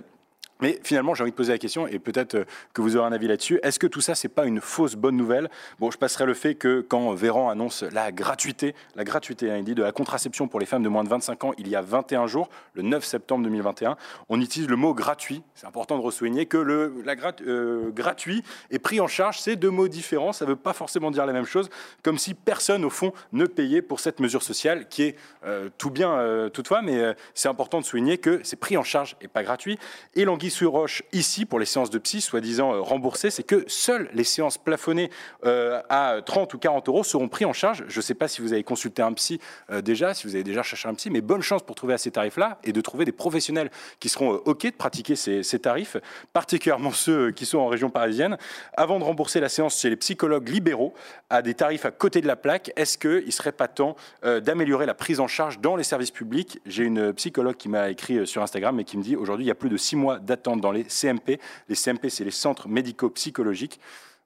[0.61, 3.13] Mais finalement, j'ai envie de poser la question, et peut-être euh, que vous aurez un
[3.13, 3.61] avis là-dessus.
[3.63, 5.49] Est-ce que tout ça, c'est pas une fausse bonne nouvelle?
[5.79, 9.65] Bon, je passerai le fait que quand Véran annonce la gratuité, la gratuité, hein, il
[9.65, 11.81] dit de la contraception pour les femmes de moins de 25 ans, il y a
[11.83, 13.97] 21 jours, le 9 septembre 2021,
[14.29, 15.43] on utilise le mot gratuit.
[15.55, 19.57] C'est important de ressouligner que le la grat- euh, gratuit et pris en charge, c'est
[19.57, 20.33] deux mots différents.
[20.33, 21.71] Ça ne veut pas forcément dire la même chose,
[22.03, 25.91] comme si personne, au fond, ne payait pour cette mesure sociale qui est euh, tout
[25.91, 29.79] bien toutefois, mais c'est important de souligner que c'est pris en charge et pas gratuit.
[30.15, 34.09] Et qui surroche ici pour les séances de psy, soi-disant euh, remboursées, c'est que seules
[34.15, 35.11] les séances plafonnées
[35.45, 37.85] euh, à 30 ou 40 euros seront pris en charge.
[37.87, 39.41] Je ne sais pas si vous avez consulté un psy
[39.71, 41.99] euh, déjà, si vous avez déjà cherché un psy, mais bonne chance pour trouver à
[41.99, 43.71] ces tarifs-là et de trouver des professionnels
[44.01, 45.99] qui seront OK de pratiquer ces, ces tarifs,
[46.33, 48.39] particulièrement ceux qui sont en région parisienne.
[48.75, 50.95] Avant de rembourser la séance chez les psychologues libéraux
[51.29, 54.87] à des tarifs à côté de la plaque, est-ce qu'il ne serait pas temps d'améliorer
[54.87, 56.59] la prise en charge dans les services publics?
[56.65, 59.53] J'ai une psychologue qui m'a écrit sur Instagram et qui me dit aujourd'hui il y
[59.53, 61.41] a plus de six mois d'attente dans les CMP.
[61.69, 63.81] Les CMP, c'est les centres médico-psychologiques.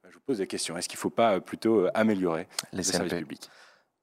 [0.09, 2.83] Je vous pose la question, est-ce qu'il ne faut pas euh, plutôt euh, améliorer Les
[2.83, 3.23] services CMP.
[3.23, 3.51] publics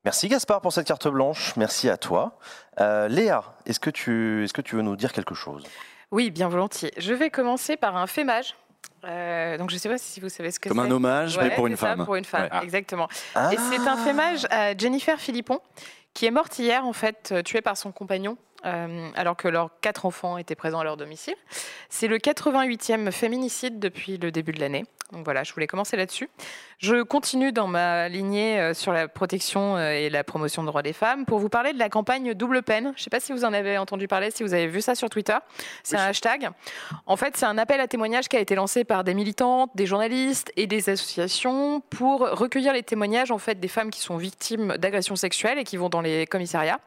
[0.06, 1.56] Merci Gaspard pour cette carte blanche.
[1.58, 2.38] Merci à toi.
[2.80, 5.64] Euh, Léa, est-ce que, tu, est que tu veux nous dire quelque chose?
[6.12, 6.92] Oui, bien volontiers.
[6.98, 8.56] Je vais commencer par un fémage.
[9.06, 10.76] Euh, donc je ne sais pas si vous savez ce que c'est.
[10.76, 12.06] Comme un hommage, mais pour une ça, femme.
[12.06, 12.64] Pour une femme, Ouais.
[12.64, 13.08] Exactement.
[13.36, 15.60] Ah Et c'est un fémage à Jennifer Philippon,
[16.14, 19.70] qui est morte hier, en fait, euh, tuée par son compagnon, euh, alors que leurs
[19.82, 21.36] quatre enfants étaient présents à leur domicile.
[21.90, 24.86] C'est le 88e féminicide depuis le début de l'année.
[25.12, 26.30] Donc voilà, je voulais commencer là-dessus.
[26.78, 30.84] Je continue dans ma lignée euh, sur la protection euh, et la promotion des droits
[30.84, 32.94] des femmes pour vous parler de la campagne Double Peine.
[32.96, 34.94] Je ne sais pas si vous en avez entendu parler, si vous avez vu ça
[34.94, 35.36] sur Twitter.
[35.82, 36.04] C'est Oui.
[36.04, 36.50] un hashtag.
[37.08, 39.88] En fait, c'est un appel à témoignages qui a été lancé par des militantes, des
[39.88, 44.78] journalistes et des associations pour recueillir les témoignages en fait des femmes qui sont victimes
[44.78, 46.80] d'agressions sexuelles et qui vont dans les commissariats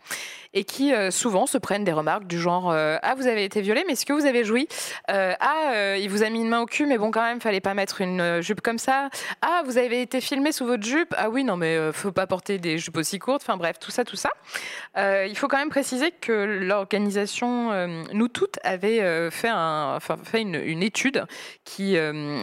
[0.54, 3.60] et qui euh, souvent se prennent des remarques du genre euh, ah vous avez été
[3.60, 4.68] violée mais est-ce que vous avez joui?
[5.10, 7.60] Euh, ah il vous a mis une main au cul mais bon quand même fallait
[7.60, 9.08] pas mettre une jupe comme ça.
[9.40, 11.14] Ah vous avez été filmé sous votre jupe?
[11.16, 13.42] Ah oui non mais faut pas porter des jupes aussi courtes.
[13.42, 14.30] Enfin bref tout ça tout ça.
[14.96, 21.24] Il faut quand même préciser que l'organisation Nous Toutes avait fait, un, fait une, étude
[21.64, 21.96] qui,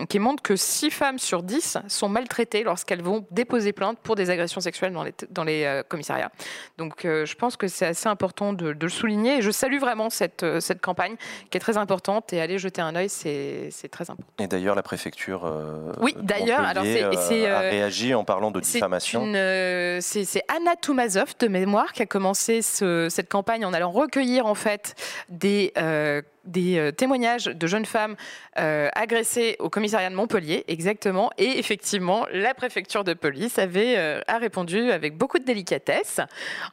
[0.10, 4.30] qui montre que 6 femmes sur 10 sont maltraitées lorsqu'elles vont déposer plainte pour des
[4.30, 6.32] agressions sexuelles dans les, dans les commissariats.
[6.78, 10.10] Donc je pense que c'est assez important de, de le souligner et je salue vraiment
[10.10, 11.16] cette, euh, cette campagne
[11.50, 14.32] qui est très importante et aller jeter un œil, c'est très important.
[14.40, 18.14] Et d'ailleurs, la préfecture euh, Oui, de d'ailleurs, alors Montpellier, c'est- c'est, a euh, réagi
[18.14, 19.24] en parlant de diffamation.
[19.36, 24.46] euh, C'est Anna Toumazov de mémoire qui a commencé ce- cette campagne en allant recueillir
[24.46, 24.96] en fait
[25.30, 28.16] des, euh, des euh, témoignages de jeunes femmes
[28.58, 31.30] euh, agressées au commissariat de Montpellier, exactement.
[31.38, 36.20] Et effectivement, la préfecture de police avait euh, a répondu avec beaucoup de délicatesse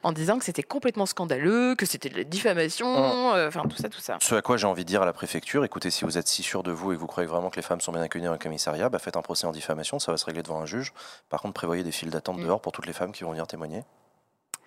[0.03, 3.87] en disant que c'était complètement scandaleux, que c'était de la diffamation, euh, enfin tout ça,
[3.89, 4.17] tout ça.
[4.19, 6.43] Ce à quoi j'ai envie de dire à la préfecture, écoutez, si vous êtes si
[6.43, 8.33] sûr de vous et que vous croyez vraiment que les femmes sont bien accueillies dans
[8.33, 10.91] un commissariat, bah faites un procès en diffamation, ça va se régler devant un juge.
[11.29, 12.43] Par contre, prévoyez des files d'attente Mm.
[12.43, 13.83] dehors pour toutes les femmes qui vont venir témoigner.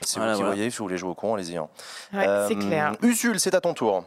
[0.03, 0.55] Si Voilà, vous qui voilà.
[0.57, 1.57] voyez, si vous voulez jouer au con, allez-y.
[1.59, 1.69] hein.
[2.15, 2.97] Ouais, c'est clair.
[3.03, 4.05] Usul, c'est à ton tour.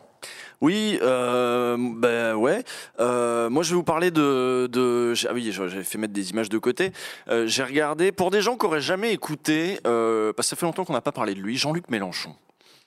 [0.61, 2.63] Oui, euh, ben ouais.
[2.99, 5.13] Euh, moi, je vais vous parler de.
[5.27, 6.91] ah oui, j'avais fait mettre des images de côté.
[7.27, 10.65] Euh, j'ai regardé pour des gens qui auraient jamais écouté, euh, parce que ça fait
[10.65, 12.35] longtemps qu'on n'a pas parlé de lui, Jean-Luc Mélenchon.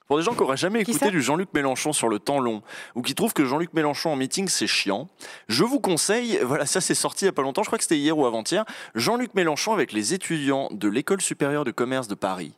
[0.06, 2.62] Pour des gens qui auraient jamais écouté du Jean-Luc Mélenchon sur le temps long,
[2.94, 5.08] ou qui trouvent que Jean-Luc Mélenchon en meeting c'est chiant,
[5.48, 7.82] je vous conseille, voilà, ça c'est sorti il y a pas longtemps, je crois que
[7.82, 8.64] c'était hier ou avant-hier,
[8.94, 12.52] Jean-Luc Mélenchon avec les étudiants de l'école supérieure de commerce de Paris.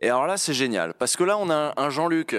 [0.00, 2.34] Et alors là, c'est génial, parce que là, on a un Jean-Luc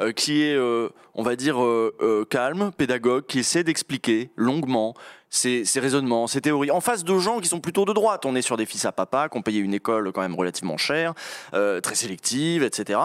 [0.00, 4.94] euh, qui est, euh, on va dire, euh, euh, calme, pédagogue, qui essaie d'expliquer longuement
[5.30, 8.24] ses, ses raisonnements, ses théories, en face de gens qui sont plutôt de droite.
[8.24, 10.78] On est sur des fils à papa, qui ont payé une école quand même relativement
[10.78, 11.12] chère,
[11.52, 12.98] euh, très sélective, etc.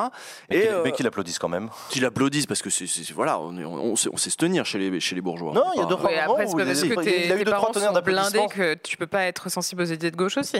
[0.49, 1.69] Mais Et qu'il- euh, mais qu'il applaudisse quand même.
[1.89, 4.37] qui l'applaudissent parce que c'est, c'est- voilà, on, est- on- on sait, on sait se
[4.37, 5.53] tenir chez les, chez les bourgeois.
[5.53, 6.73] Non, il y a deux- Oui, pas il parce a- que il a
[7.03, 8.47] tes, eu deux, tes trois parents tonnerres d'applaudissements.
[8.47, 10.57] que tu peux pas être sensible aux idées de gauche aussi.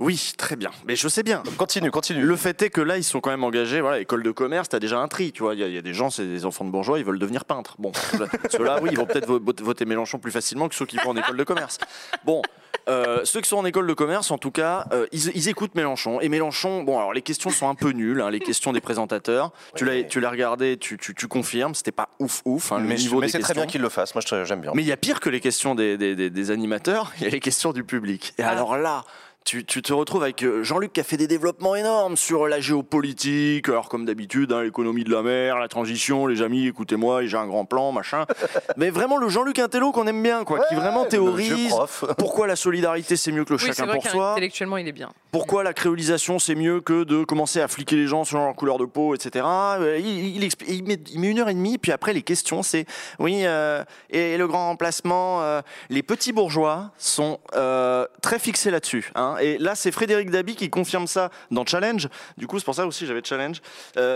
[0.00, 0.70] Oui, très bien.
[0.86, 1.42] Mais je sais bien.
[1.56, 2.22] Continue, continue.
[2.24, 3.80] Le fait est que là, ils sont quand même engagés.
[3.80, 5.32] Voilà, école de commerce, t'as déjà un tri.
[5.32, 7.00] Tu vois, il y, a- il y a des gens, c'est des enfants de bourgeois,
[7.00, 7.74] ils veulent devenir peintres.
[7.80, 7.90] Bon,
[8.50, 11.16] ceux-là, oui, ils vont peut-être vo- voter Mélenchon plus facilement que ceux qui vont en
[11.16, 11.78] école de commerce.
[12.24, 12.42] Bon,
[12.88, 15.74] euh, ceux qui sont en école de commerce, en tout cas, euh, ils, ils écoutent
[15.74, 16.20] Mélenchon.
[16.20, 19.50] Et Mélenchon, bon, alors les questions sont un peu nulles, hein, les questions des présentateurs.
[19.74, 22.70] Tu l'as, tu l'as regardé, tu, tu, tu confirmes, c'était pas ouf, ouf.
[22.70, 23.66] hein, le mais mais c'est très bien questions.
[23.66, 24.14] qu'il le fasse.
[24.14, 24.70] Moi, je- j'aime bien.
[24.76, 27.26] Mais il y a pire que les questions des, des- des- des animateurs, il y
[27.26, 28.32] a les questions du public.
[28.38, 28.50] Et Ah.
[28.50, 29.04] alors là,
[29.48, 32.60] tu, tu te retrouves avec euh, Jean-Luc qui a fait des développements énormes sur la
[32.60, 37.38] géopolitique, alors comme d'habitude, hein, l'économie de la mer, la transition, les amis, écoutez-moi, j'ai
[37.38, 38.26] un grand plan, machin.
[38.76, 41.74] Mais vraiment le Jean-Luc Intello qu'on aime bien, quoi, qui vraiment théorise
[42.18, 44.32] pourquoi la solidarité c'est mieux que le Oui, chacun vrai pour soi.
[44.34, 45.08] qu'intellectuellement, il est bien.
[45.30, 48.78] Pourquoi la créolisation c'est mieux que de commencer à fliquer les gens selon leur couleur
[48.78, 49.44] de peau, etc.
[49.46, 52.22] Euh, Il, il expli- il met, il met une heure et demie, puis après les
[52.22, 52.86] questions c'est
[53.18, 55.42] oui euh, et le grand remplacement.
[55.42, 55.60] euh,
[55.90, 59.10] les petits bourgeois sont euh, très fixés là-dessus.
[59.16, 59.36] hein.
[59.40, 62.08] et là c'est Frédéric Dabi qui confirme ça dans Challenge.
[62.38, 63.60] Du coup c'est pour ça aussi j'avais Challenge.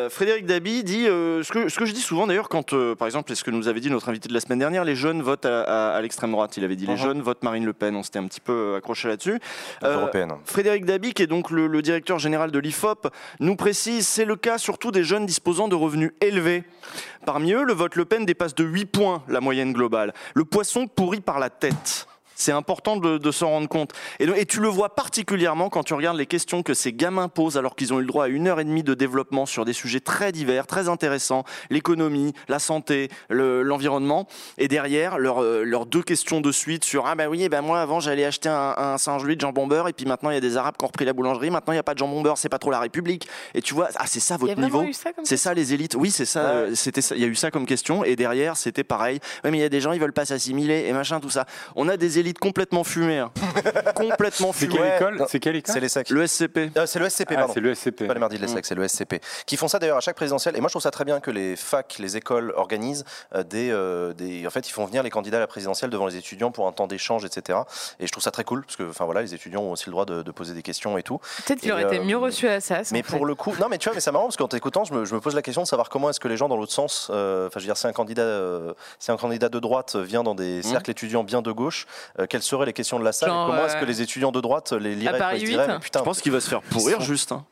[0.09, 3.35] Frédéric Dabi dit ce que ce que je dis souvent d'ailleurs quand par exemple c'est
[3.35, 5.63] ce que nous avait dit notre invité de la semaine dernière, les jeunes votent à,
[5.63, 6.57] à- à l'extrême droite.
[6.57, 6.99] Il avait dit les Mhm.
[6.99, 7.95] jeunes votent Marine Le Pen.
[7.97, 9.39] On s'était un petit peu accroché là-dessus.
[9.83, 10.33] Européenne.
[10.45, 13.09] Frédéric Dabi Qui est donc le, directeur général de l'IFOP,
[13.41, 16.63] nous précise c'est le cas surtout des jeunes disposant de revenus élevés.
[17.27, 20.15] Parmi eux, le vote Le Pen dépasse de 8 points la moyenne globale.
[20.35, 22.07] Le poisson pourri par la tête.
[22.43, 23.93] C'est important de, de s'en rendre compte.
[24.19, 27.29] Et, donc- et tu le vois particulièrement quand tu regardes les questions que ces gamins
[27.29, 29.65] posent alors qu'ils ont eu le droit à une heure et demie de développement sur
[29.65, 34.27] des sujets très divers, très intéressants, l'économie, la santé, le- l'environnement.
[34.59, 37.81] et derrière, leurs euh, leurs deux questions de suite sur Ah bah oui, ben moi
[37.81, 40.41] avant j'allais acheter un, un Saint-Louis de jambon beurre et puis maintenant il y a
[40.41, 42.39] des Arabes qui ont repris la boulangerie, maintenant il n'y a pas de jambon beurre,
[42.39, 43.29] c'est pas trop la République.
[43.55, 44.85] Et tu vois, ah c'est ça votre niveau.
[45.25, 45.95] C'est ça les élites.
[45.95, 46.43] Oui, c'est ça.
[46.43, 46.49] Ouais.
[46.71, 47.15] euh, C'était ça.
[47.15, 48.05] Il y a eu ça comme question.
[48.05, 49.21] Et derrière, c'était pareil.
[49.45, 51.47] Oui, mais il y a des gens, ils veulent pas s'assimiler et machin, tout ça.
[51.77, 53.19] On a des élites complètement fumées.
[53.19, 53.33] hein.
[53.95, 56.11] complètement C'est quelle Ouais, école C'est quelle école C'est les secs.
[56.11, 56.71] Le SCP.
[56.77, 57.53] Euh, c'est le SCP, Ah, pardon.
[57.55, 58.07] c'est le SCP.
[58.07, 59.21] Pas les mardis de l'ESSEC, c'est le SCP.
[59.47, 60.57] Qui font ça d'ailleurs à chaque présidentielle.
[60.57, 63.05] Et moi, je trouve ça très bien que les facs, les écoles organisent
[63.35, 64.47] euh, des, euh, des.
[64.47, 66.73] En fait, ils font venir les candidats à la présidentielle devant les étudiants pour un
[66.73, 67.61] temps d'échange, etc.
[68.01, 69.93] Et je trouve ça très cool parce que, enfin voilà, les étudiants ont aussi le
[69.93, 71.19] droit de, de poser des questions et tout.
[71.47, 72.81] Peut-être qu'il Et, aurait été euh, mieux reçu à ça.
[72.93, 74.95] Mais pour le coup, non, mais tu vois, mais c'est marrant parce qu'en t'écoutant, je
[74.95, 76.73] me, je me pose la question de savoir comment est-ce que les gens dans l'autre
[76.73, 79.97] sens, euh, enfin, je veux dire, si un candidat, euh, si un candidat de droite
[79.97, 81.87] vient dans des cercles étudiants bien de gauche,
[82.29, 84.33] quelles seraient les questions de la salle Genre, et comment est-ce euh, que les étudiants
[84.33, 86.21] de droite les liraient à quoi, Paris ils se diraient, 8, mais putain, Je pense
[86.21, 87.33] qu'il va se faire pourrir sont- juste.
[87.33, 87.45] hein.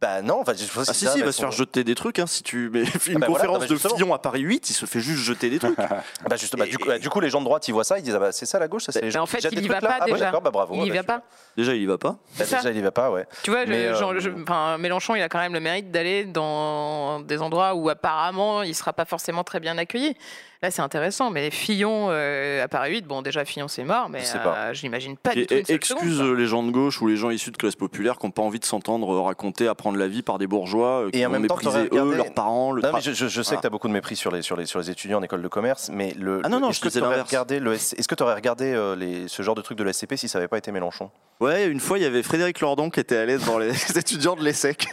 [0.00, 1.94] bah non, enfin, je pense Ah si ça, si, il va se faire jeter des
[1.94, 2.18] trucs.
[2.18, 3.76] Hein, si tu mets une bah conférence mais de.
[3.76, 5.76] Fillon à Paris 8, il se fait juste jeter des trucs.
[6.28, 7.84] Bah justement, bah, Et- du, coup, bah, du coup, les gens de droite, ils voient
[7.84, 9.24] ça, ils disent ah bah, c'est ça la gauche, ça c'est les Mais gens en
[9.26, 10.30] qui fait, jettent il y va pas Ah déjà.
[10.38, 10.74] bah bravo.
[10.74, 11.22] Il y bah, va je- pas.
[11.56, 12.16] Déjà, il y va pas.
[12.38, 13.26] bah, déjà, il y va pas, ouais.
[13.42, 15.90] Tu vois, je- Mais, euh, genre, je- enfin, Mélenchon, il a quand même le mérite
[15.90, 20.14] d'aller dans des endroits où apparemment il sera pas forcément très bien accueilli.
[20.62, 24.20] Là, c'est intéressant, mais Fillon euh, à Paris 8, bon, déjà Fillon c'est mort, mais
[24.20, 25.54] Je euh, je l'imagine pas du tout.
[25.54, 27.56] une et- seule excuse seconde, euh, les gens de gauche ou les gens issus de
[27.56, 31.04] classe populaire qui n'ont pas envie de s'entendre raconter, apprendre la vie par des bourgeois
[31.06, 33.12] euh, qui Et en vont même t'aurais eux, leurs parents, le Non, tra- mais je,
[33.12, 33.56] je- je sais Voilà.
[33.56, 35.42] que tu as beaucoup de mépris sur les, sur, les, sur les étudiants en école
[35.42, 36.40] de commerce, mais le.
[36.44, 37.28] Ah non, non, est-ce je que t'aurais l'inverse.
[37.28, 39.92] regardé le Est-ce que tu aurais regardé euh, les, ce genre de truc de la
[39.92, 41.10] SCP si ça n'avait pas été Mélenchon?
[41.40, 44.42] Ouais, une fois, il y avait Frédéric Lordon qui était allé dans les étudiants de
[44.42, 44.86] l'ESSEC.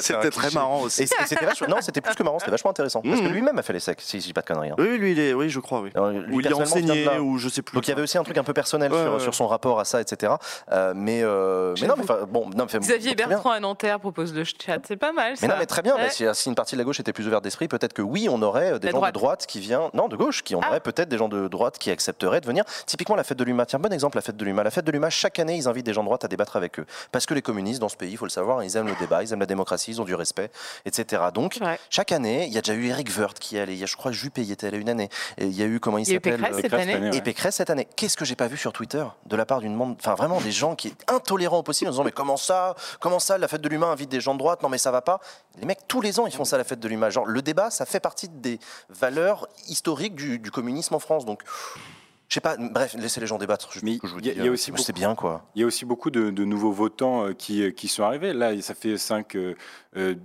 [0.00, 1.06] C'était très marrant aussi.
[1.06, 1.68] c- et c'était vachement.
[1.68, 3.02] Non, c'était plus que marrant, c'était vachement intéressant.
[3.02, 4.70] Parce que lui-même a fait les secs, si je dis pas de conneries.
[4.70, 4.76] hein.
[4.78, 5.90] Oui, lui, il est, oui, je crois, oui.
[5.94, 7.20] Alors, lui, Ou il de enseigné, là.
[7.20, 7.74] ou je sais plus.
[7.74, 9.20] Donc il y avait aussi un truc un peu personnel Ouais, sur, ouais.
[9.20, 10.32] sur son rapport à ça, etc.
[10.70, 13.14] Euh, mais, euh, mais non, mais bon, non, mais, Xavier.
[13.14, 15.34] Bertrand à Nanterre propose le chat, c'est pas mal.
[15.42, 15.94] Mais non, mais très bien.
[15.96, 16.02] Ouais.
[16.04, 18.28] bah, si, si une partie de la gauche était plus ouverte d'esprit, peut-être que oui,
[18.30, 19.14] on aurait euh, des La gens droite.
[19.14, 19.88] de droite qui viennent.
[19.94, 20.68] Non, de gauche, qui on Ah.
[20.68, 22.64] aurait peut-être des gens de droite qui accepteraient de venir.
[22.86, 23.66] Typiquement, la fête de l'UMA.
[23.66, 24.62] Tiens, bon exemple, la fête de l'UMA.
[24.62, 26.78] La fête de l'UMA, chaque année, ils invitent des gens de droite à débattre avec
[26.78, 26.86] eux.
[27.10, 29.22] Parce que les communistes, dans ce pays, il faut le savoir, ils aiment le débat,
[29.22, 30.50] ils aiment la démocratie, ils ont du respect,
[30.84, 31.22] etc.
[31.34, 31.58] Donc,
[31.90, 33.72] chaque année, il y a déjà eu Eric Woerth qui est allé.
[33.74, 35.08] Il y a, je crois, Juppé y était allé une année.
[35.38, 37.16] Et il y a eu, comment il s'appelle Pécresse euh, cette Pécresse, année.
[37.16, 37.20] et.
[37.20, 37.88] Pécresse cette année.
[37.96, 40.52] Qu'est-ce que j'ai pas vu sur Twitter de la part d'une monde, enfin vraiment des
[40.52, 43.60] gens qui est intolérants au possible en disant mais comment ça, comment ça, la fête
[43.62, 45.20] de l'humain invite des gens de droite, non mais ça va pas.
[45.58, 47.10] Les mecs tous les ans ils font ça la fête de l'humain.
[47.10, 51.42] Genre le débat ça fait partie des valeurs historiques du, du communisme en France donc.
[52.28, 53.68] Je sais pas, bref, laissez les gens débattre.
[53.72, 54.82] Je, Mais que je vous il y a- dis, il y a aussi c'est- beaucoup-
[54.84, 55.44] c'est bien quoi.
[55.54, 58.32] Il y a aussi beaucoup de, de nouveaux votants euh, qui, euh, qui sont arrivés.
[58.32, 59.36] Là, ça fait 5,
[59.94, 60.16] 10,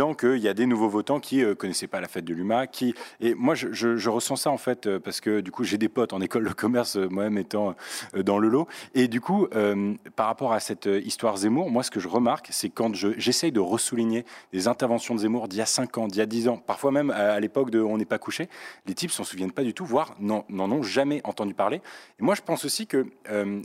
[0.00, 2.66] ans qu'il y a des nouveaux votants qui ne connaissaient pas la fête de l'UMA.
[2.66, 2.94] Qui...
[3.20, 6.12] Et moi, je, ressens ça, en fait, euh, parce que du coup, j'ai des potes
[6.12, 7.74] en école de commerce, euh, moi-même étant
[8.14, 8.66] euh, dans le lot.
[8.94, 12.08] Et du coup, euh, par rapport à cette euh, histoire Zemmour, moi, ce que je
[12.08, 15.98] remarque, c'est quand je- j'essaye de ressouligner des interventions de Zemmour d'il y a 5
[15.98, 18.48] ans, d'il y a 10 ans, parfois même à, l'époque de On n'est pas couché,
[18.86, 21.80] les types s'en souviennent pas du tout, voire n'en ont jamais entendu parler.
[22.20, 23.06] Et moi, je pense aussi qu'il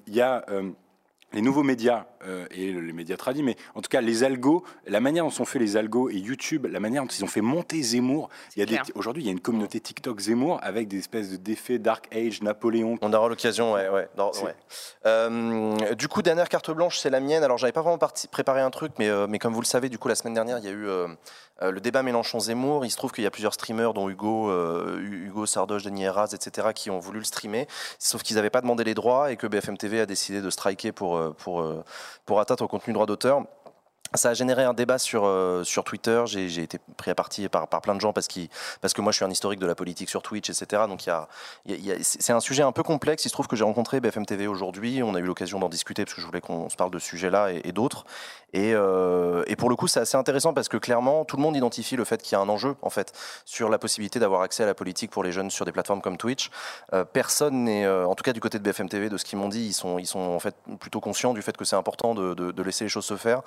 [0.08, 0.70] y a euh,
[1.34, 5.00] les nouveaux médias euh, et les médias tradis, mais en tout cas les algos, la
[5.00, 7.82] manière dont sont faits les algos et YouTube, la manière dont ils ont fait monter
[7.82, 8.30] Zemmour.
[8.96, 12.42] Aujourd'hui, il y a une communauté TikTok Zemmour avec des espèces de défaits Dark Age,
[12.42, 12.98] Napoléon.
[13.02, 13.90] On aura l'occasion, ouais.
[13.90, 14.56] ouais, non, C'est- ouais.
[15.06, 17.44] Euh, du coup, dernière carte blanche, c'est la mienne.
[17.44, 18.00] Alors, j'avais pas vraiment
[18.32, 20.60] préparé un truc, mais, euh, mais comme vous le savez, du coup, la semaine dernière,
[20.60, 20.88] il y a eu
[21.62, 22.86] le débat Mélenchon-Zemmour.
[22.86, 26.30] Il se trouve qu'il y a plusieurs streamers, dont Hugo, euh, Hugo Sardoche, Denis Herraz,
[26.34, 27.68] etc., qui ont voulu le streamer,
[28.00, 30.92] sauf qu'ils n'avaient pas demandé les droits et que BFM TV a décidé de striker
[30.92, 31.84] pour, euh, pour, euh,
[32.26, 33.44] pour au contenu droit d'auteur.
[34.16, 36.22] Ça a généré un débat sur, euh, sur Twitter.
[36.28, 38.48] J'ai été pris à partie par, par plein de gens parce, qu'ils-
[38.80, 40.84] parce que moi, je suis un historique de la politique sur Twitch, etc.
[40.88, 41.10] Donc, y
[41.66, 43.26] y a- c'est un sujet un peu complexe.
[43.26, 45.02] Il se trouve que j'ai rencontré BFM TV aujourd'hui.
[45.02, 47.08] On a eu l'occasion d'en discuter parce que je voulais qu'on se parle de ce
[47.08, 48.06] sujet-là et, et d'autres.
[48.54, 51.56] Et, euh, et pour le coup, c'est assez intéressant parce que clairement, tout le monde
[51.56, 53.12] identifie le fait qu'il y a un enjeu, en fait,
[53.46, 56.18] sur la possibilité d'avoir accès à la politique pour les jeunes sur des plateformes comme
[56.18, 56.52] Twitch.
[56.94, 59.40] Euh, personne n'est, euh, en tout cas du côté de BFM TV, de ce qu'ils
[59.40, 62.14] m'ont dit, ils sont, ils sont en fait plutôt conscients du fait que c'est important
[62.14, 63.42] de, laisser les choses se faire,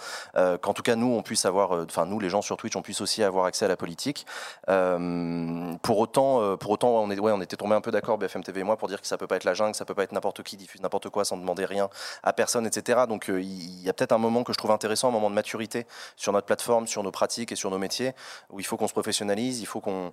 [0.60, 3.00] qu'en tout cas nous on puisse avoir, enfin nous les gens sur Twitch on puisse
[3.00, 4.26] aussi avoir accès à la politique.
[4.66, 8.60] Pour autant, pour autant on, est, ouais, on était tombé un peu d'accord BFM TV
[8.60, 10.12] et moi pour dire que ça peut pas être la jungle, ça peut pas être
[10.12, 11.88] n'importe qui diffuse n'importe quoi sans demander rien
[12.22, 13.04] à personne, etc.
[13.08, 15.86] Donc il y a peut-être un moment que je trouve intéressant, un moment de maturité
[16.16, 18.12] sur notre plateforme, sur nos pratiques et sur nos métiers,
[18.50, 20.12] où il faut qu'on se professionnalise, il faut qu'on,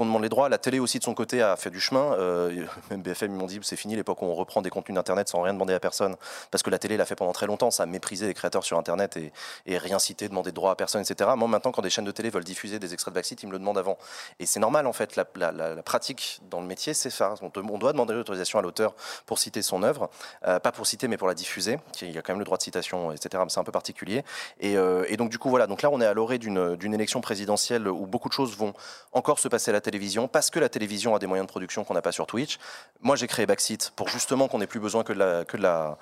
[0.00, 0.48] demande les droits.
[0.48, 2.12] La télé aussi de son côté a fait du chemin.
[2.14, 5.28] Euh, même BFM ils m'ont dit c'est fini l'époque où on reprend des contenus d'internet
[5.28, 6.16] sans rien demander à personne,
[6.50, 8.78] parce que la télé l'a fait pendant très longtemps, ça a méprisé les créateurs sur
[8.78, 9.18] internet
[9.66, 11.30] et, rien citer, demander de droits à personne, etc.
[11.36, 13.52] Moi maintenant quand des chaînes de télé veulent diffuser des extraits de Backseat, ils me
[13.52, 13.98] le demandent avant.
[14.38, 15.24] Et c'est normal en fait, la,
[15.82, 17.34] pratique dans le métier c'est ça.
[17.40, 18.94] On, doit demander l'autorisation à l'auteur
[19.26, 20.10] pour citer son œuvre,
[20.46, 21.78] Euh, pas pour citer mais pour la diffuser.
[22.00, 23.42] Il y a quand même le droit de citation, etc.
[23.48, 24.01] C'est un peu particulier.
[24.60, 27.20] Et, euh, et donc du coup voilà, donc là on est à l'orée d'une élection
[27.20, 28.74] présidentielle où beaucoup de choses vont
[29.12, 31.84] encore se passer à la télévision parce que la télévision a des moyens de production
[31.84, 32.58] qu'on n'a pas sur Twitch.
[33.00, 35.62] Moi j'ai créé Backseat pour justement qu'on ait plus besoin que de la, que de
[35.62, 35.98] la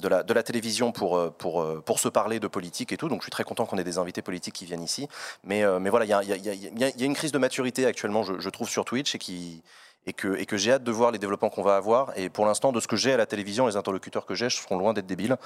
[0.00, 2.96] de la, de la télévision pour, euh, pour, euh, pour se parler de politique et
[2.96, 3.10] tout.
[3.10, 5.06] Donc je suis très content qu'on ait des invités politiques qui viennent ici.
[5.44, 7.84] Mais, mais voilà, il y a, y a- y y a une crise de maturité
[7.84, 9.62] actuellement, je, je trouve, sur Twitch et qui
[10.06, 12.12] et que, et que j'ai hâte de voir les développements qu'on va avoir.
[12.16, 14.76] Et pour l'instant, de ce que j'ai à la télévision, les interlocuteurs que j'ai seront
[14.78, 15.36] loin d'être débiles.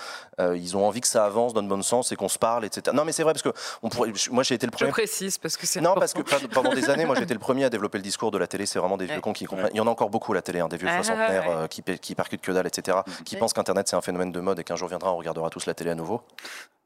[0.40, 2.64] Euh, ils ont envie que ça avance dans le bon sens et qu'on se parle,
[2.64, 2.96] etc.
[2.96, 3.52] Non, mais c'est vrai parce que
[3.82, 4.90] on pourrait, moi j'ai été le Je premier.
[4.92, 7.70] précise parce que c'est Non, parce que pendant des années, moi j'étais le premier à
[7.70, 8.64] développer le discours de la télé.
[8.66, 9.20] C'est vraiment des vieux Ouais.
[9.20, 9.70] cons qui comprennent.
[9.74, 11.54] Il y en a encore beaucoup à la télé, hein, des vieux Ah, soixantenaires ouais.
[11.54, 12.98] euh, qui, qui percutent que dalle, etc.
[13.24, 13.40] Qui Ouais.
[13.40, 15.74] pensent qu'Internet c'est un phénomène de mode et qu'un jour viendra, on regardera tous la
[15.74, 16.22] télé à nouveau.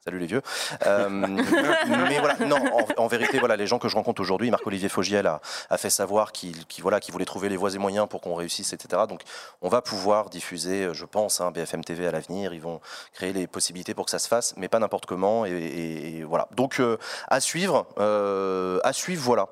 [0.03, 0.41] Salut les vieux.
[0.87, 2.57] Euh, mais voilà, non,
[2.97, 6.33] en, vérité, voilà, les gens que je rencontre aujourd'hui, Marc-Olivier Fogiel a, a fait savoir
[6.33, 9.03] qu'il voilà, qu'il voulait trouver les voies et moyens pour qu'on réussisse, etc.
[9.07, 9.21] Donc,
[9.61, 12.55] on va pouvoir diffuser, euh, je pense, hein, BFM TV à l'avenir.
[12.55, 12.81] Ils vont
[13.13, 15.45] créer les possibilités pour que ça se fasse, mais pas n'importe comment.
[15.45, 16.49] Et, voilà.
[16.57, 16.97] Donc, euh,
[17.29, 19.49] à suivre, à suivre, voilà.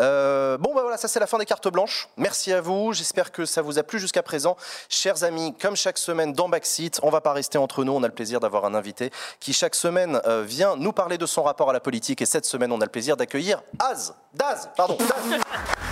[0.00, 2.08] Euh, bon, bah voilà, ça c'est la fin des cartes blanches.
[2.16, 2.92] Merci à vous.
[2.92, 4.56] J'espère que ça vous a plu jusqu'à présent.
[4.88, 7.92] Chers amis, comme chaque semaine dans Backseat, on va pas rester entre nous.
[7.92, 11.26] On a le plaisir d'avoir un invité qui chaque semaine euh, vient nous parler de
[11.26, 12.20] son rapport à la politique.
[12.22, 14.98] Et cette semaine, on a le plaisir d'accueillir Az, Daz, pardon.
[14.98, 15.40] Daz.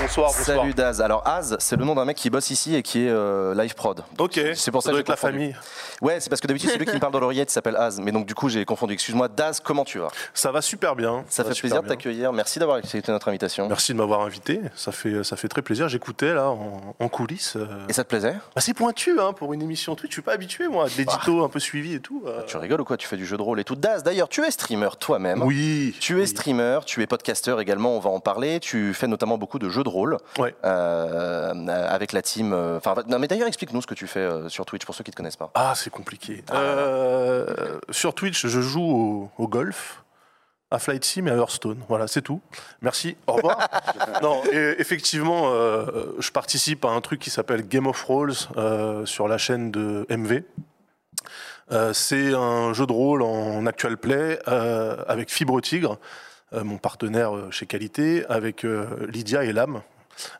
[0.00, 0.56] Bonsoir, bonsoir.
[0.58, 1.00] Salut Daz.
[1.00, 3.74] Alors Az, c'est le nom d'un mec qui bosse ici et qui est euh, live
[3.74, 4.02] prod.
[4.18, 5.32] Ok, C'est pour ça que doit j'ai être la confondu.
[5.38, 5.56] famille.
[6.00, 8.00] Ouais, c'est parce que d'habitude c'est lui qui me parle dans l'oreillette, il s'appelle Az.
[8.00, 8.94] Mais donc du coup j'ai confondu.
[8.94, 10.08] Excuse-moi, Daz, comment tu vas?
[10.32, 11.24] Ça va super bien.
[11.28, 12.32] Ça fait plaisir de t'accueillir.
[12.32, 13.68] Merci d'avoir accepté notre invitation.
[13.68, 14.60] Merci de m'avoir invité.
[14.74, 15.88] Ça fait, ça fait très plaisir.
[15.88, 17.56] J'écoutais là en, en coulisses.
[17.56, 18.34] euh, Et ça te plaisait?
[18.56, 20.10] Assez pointu hein, pour une émission Twitch.
[20.10, 22.22] Je suis pas habitué moi, de l'édito un peu suivi et tout.
[22.26, 22.42] euh.
[22.46, 22.96] Tu rigoles ou quoi?
[22.96, 23.76] Tu fais du jeu de rôle et tout.
[23.76, 25.42] Daz, d'ailleurs, tu es streamer toi-même.
[25.42, 25.94] Oui.
[26.00, 26.26] Tu es oui.
[26.28, 28.60] streamer, tu es podcasteur également, on va en parler.
[28.60, 30.54] Tu fais notamment beaucoup de jeux de rôle Ouais.
[30.64, 31.52] euh,
[31.88, 32.52] avec la team.
[32.52, 35.04] euh, Enfin, non, mais d'ailleurs, explique-nous ce que tu fais euh, sur Twitch pour ceux
[35.04, 35.50] qui ne te connaissent pas.
[35.54, 36.42] Ah, c'est compliqué.
[36.52, 40.02] Euh, sur Twitch, je joue au, au golf,
[40.70, 41.78] à Flight Sim et à Hearthstone.
[41.88, 42.40] Voilà, c'est tout.
[42.80, 43.16] Merci.
[43.26, 43.68] Au revoir.
[44.22, 45.86] non, et effectivement, euh,
[46.18, 50.06] je participe à un truc qui s'appelle Game of Rolls euh, sur la chaîne de
[50.08, 50.42] MV.
[51.72, 55.96] Euh, c'est un jeu de rôle en actual play euh, avec Fibre Tigre, euh,
[56.52, 59.82] mon partenaire euh, chez Qualité, avec euh, Lydia et Lame.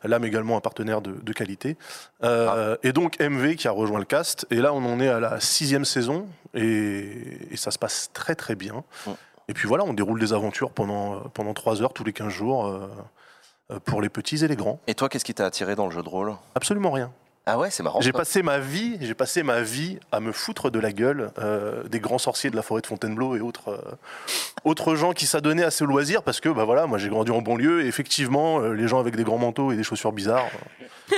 [0.03, 1.75] Lame également un partenaire de, de qualité.
[2.23, 4.45] Euh, Et donc MV qui a rejoint le cast.
[4.51, 8.35] Et là, on en est à la sixième saison et, et ça se passe très
[8.35, 8.83] très bien.
[9.47, 12.29] Et puis voilà, on déroule des aventures pendant, euh, pendant trois heures tous les 15
[12.29, 12.87] jours euh,
[13.71, 14.79] euh, pour les petits et les grands.
[14.87, 16.35] Et toi, qu'est-ce qui t'a attiré dans le jeu de rôle?
[16.55, 17.11] Absolument rien.
[17.47, 17.99] Ah ouais, c'est marrant.
[18.01, 21.83] J'ai passé ma vie, j'ai passé ma vie à me foutre de la gueule euh,
[21.85, 23.77] des grands sorciers de la forêt de Fontainebleau et autres, euh,
[24.63, 27.41] autres gens qui s'adonnaient à ces loisirs parce que bah voilà, moi j'ai grandi en
[27.41, 30.45] banlieue et effectivement euh, les gens avec des grands manteaux et des chaussures bizarres,
[31.11, 31.15] euh,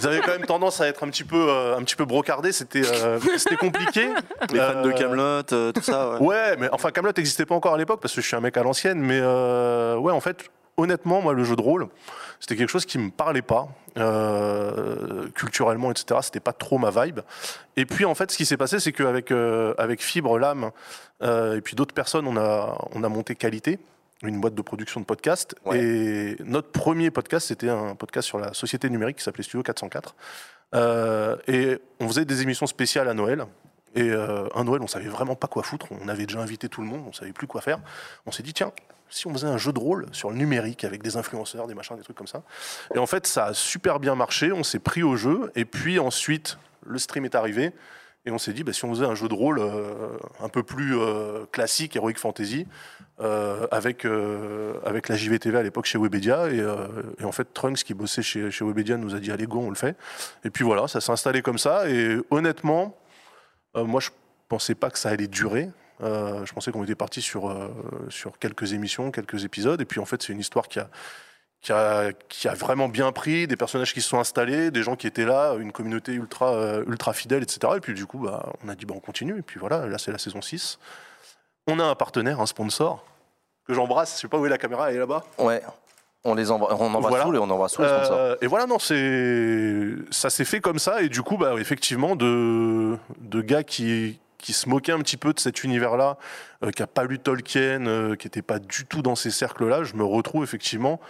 [0.00, 2.52] ils avaient quand même tendance à être un petit peu, euh, un petit peu brocardés.
[2.52, 4.08] C'était, euh, c'était compliqué.
[4.52, 5.42] Les fans de Euh, Camelot,
[5.72, 6.12] tout ça.
[6.18, 6.26] ouais.
[6.26, 8.56] Ouais, mais enfin Camelot n'existait pas encore à l'époque parce que je suis un mec
[8.56, 10.44] à l'ancienne, mais euh, ouais, en fait,
[10.78, 11.88] honnêtement, moi, le jeu de rôle,
[12.40, 16.20] c'était quelque chose qui me parlait pas euh, culturellement, etc.
[16.22, 17.20] C'était pas trop ma vibe.
[17.76, 20.70] Et puis en fait, ce qui s'est passé, c'est qu'avec euh, avec Fibre, Lame
[21.22, 23.78] euh, et puis d'autres personnes, on a on a monté Qualité.
[24.24, 25.54] Une boîte de production de podcasts.
[25.64, 25.78] Ouais.
[25.78, 30.16] Et notre premier podcast, c'était un podcast sur la société numérique qui s'appelait Studio 404.
[30.74, 33.46] Euh, et on faisait des émissions spéciales à Noël.
[33.94, 35.86] Et un Noël, on savait vraiment pas quoi foutre.
[36.02, 37.78] On avait déjà invité tout le monde, on savait plus quoi faire.
[38.26, 38.70] On s'est dit, tiens,
[39.10, 41.96] si on faisait un jeu de rôle sur le numérique avec des influenceurs, des machins,
[41.96, 42.42] des trucs comme ça.
[42.94, 44.52] Et en fait, ça a super bien marché.
[44.52, 45.50] On s'est pris au jeu.
[45.54, 47.72] Et puis ensuite, le stream est arrivé.
[48.26, 50.62] Et on s'est dit, bah, si on faisait un jeu de rôle euh, un peu
[50.62, 52.66] plus euh, classique, Heroic Fantasy,
[53.20, 54.06] euh, avec,
[54.84, 56.48] avec la JVTV à l'époque chez Webedia.
[56.50, 56.62] Et,
[57.20, 59.70] et en fait, Trunks, qui bossait chez, chez Webedia, nous a dit, allez, go, on
[59.70, 59.96] le fait.
[60.44, 61.88] Et puis voilà, ça s'est installé comme ça.
[61.88, 62.96] Et honnêtement,
[63.74, 64.10] moi, je
[64.48, 65.70] pensais pas que ça allait durer.
[66.02, 67.68] Euh, je pensais qu'on était parti sur, euh,
[68.08, 69.80] sur quelques émissions, quelques épisodes.
[69.80, 70.88] Et puis en fait, c'est une histoire qui a,
[71.60, 74.96] qui a, qui a vraiment bien pris, des personnages qui se sont installés, des gens
[74.96, 77.72] qui étaient là, une communauté ultra, euh, ultra fidèle, etc.
[77.76, 79.38] Et puis du coup, bah, on a dit, bah, on continue.
[79.38, 80.78] Et puis voilà, là, c'est la saison 6.
[81.66, 83.04] On a un partenaire, un sponsor,
[83.66, 84.16] que j'embrasse.
[84.16, 85.24] Je sais pas où est la caméra, elle est là-bas.
[85.38, 85.62] Ouais.
[86.24, 87.24] On les envoie, on embrasse Voilà.
[87.24, 88.16] tous les, on embrasse tous les sponsors.
[88.18, 91.02] Euh, et voilà, non, c'est ça s'est fait comme ça.
[91.02, 95.32] Et du coup, bah, effectivement, de, de gars qui, qui se moquaient un petit peu
[95.32, 96.16] de cet univers-là,
[96.64, 99.82] euh, qui n'a pas lu Tolkien, euh, qui n'était pas du tout dans ces cercles-là,
[99.82, 101.00] je me retrouve effectivement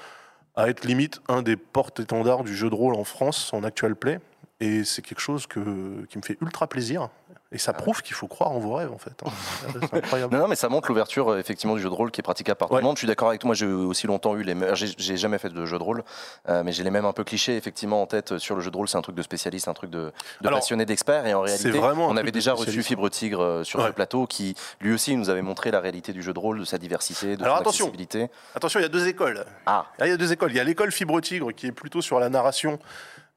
[0.57, 4.19] à être limite un des porte-étendards du jeu de rôle en France, en actual play.
[4.61, 7.11] Et c'est quelque chose que, qui me fait ultra plaisir.
[7.51, 9.15] Et ça prouve qu'il faut croire en vos rêves, en fait.
[9.25, 9.31] hein.
[9.81, 10.35] C'est incroyable.
[10.35, 12.59] Non, non, mais ça montre l'ouverture euh, effectivement du jeu de rôle qui est praticable
[12.59, 12.81] par tout Ouais.
[12.83, 12.97] le monde.
[12.97, 13.49] Je suis d'accord avec toi.
[13.49, 14.55] Moi, j'ai aussi longtemps eu les.
[14.55, 16.05] mêmes- J'ai j'ai jamais fait de jeu de rôle,
[16.51, 18.71] euh, mais j'ai les mêmes un peu clichés effectivement en tête euh, sur le jeu
[18.71, 18.87] de rôle.
[18.87, 21.25] C'est un truc de spécialiste, un truc de, de Alors, passionné, d'expert.
[21.27, 22.89] Et en réalité, vraiment un on truc avait de déjà reçu spécialiste.
[22.89, 23.93] Fibre Tigre euh, sur ce Ouais.
[23.95, 26.77] plateau, qui lui aussi nous avait montré la réalité du jeu de rôle, de sa
[26.77, 27.85] diversité, de Alors, son attention.
[27.87, 28.29] accessibilité.
[28.57, 29.47] Attention, il y a deux écoles.
[29.65, 30.51] Ah, Ah, il y a deux écoles.
[30.53, 32.79] Il y a l'école Fibre Tigre qui est plutôt sur la narration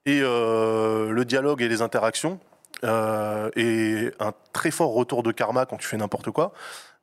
[0.06, 2.40] et euh, le dialogue et les interactions.
[2.84, 6.54] Euh, et un très fort retour de karma quand tu fais n'importe quoi.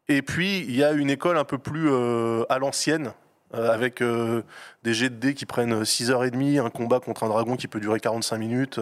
[0.09, 3.13] Et puis, il y a une école un peu plus euh, à l'ancienne,
[3.55, 7.69] euh, avec des jets de dés qui prennent 6h30, un combat contre un dragon qui
[7.69, 8.81] peut durer 45 minutes,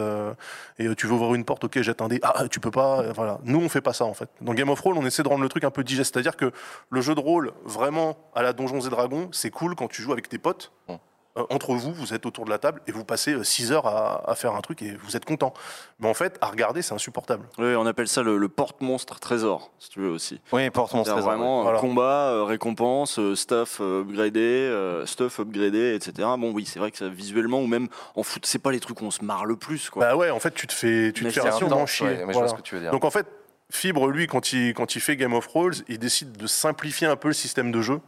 [0.78, 3.38] et tu veux ouvrir une porte, ok, jette un dé, ah, tu peux pas, voilà.
[3.44, 4.28] Nous, on fait pas ça, en fait.
[4.40, 6.52] Dans Game of Thrones, on essaie de rendre le truc un peu digeste, c'est-à-dire que
[6.90, 10.12] le jeu de rôle, vraiment, à la Donjons et Dragons, c'est cool quand tu joues
[10.12, 10.94] avec tes potes, Mm.
[11.36, 14.30] Euh, entre vous, vous êtes autour de la table, et vous passez 6 heures à,
[14.30, 15.52] à faire un truc, et vous êtes content.
[16.00, 17.46] Mais en fait, à regarder, c'est insupportable.
[17.58, 20.40] Oui, on appelle ça le, le porte-monstre trésor, si tu veux aussi.
[20.52, 21.24] oui, porte mon C'est stress.
[21.24, 21.78] vraiment Voilà.
[21.78, 26.12] euh, combat, euh, récompense, euh, stuff euh, upgradé, euh, stuff upgradé, etc.
[26.38, 29.00] Bon, oui, c'est vrai que ça, visuellement, ou même en foot, c'est pas les trucs
[29.00, 30.04] où on se marre le plus, quoi.
[30.06, 32.06] Bah ouais, en fait, tu te fais, tu te Mais fais absolument intense, chier.
[32.06, 32.38] ouais, mais je Voilà.
[32.40, 32.90] vois ce que tu veux dire.
[32.92, 33.26] Donc en fait,
[33.68, 37.16] Fibre, lui, quand il, quand il fait Game of Thrones, il décide de simplifier un
[37.16, 38.00] peu le système de jeu.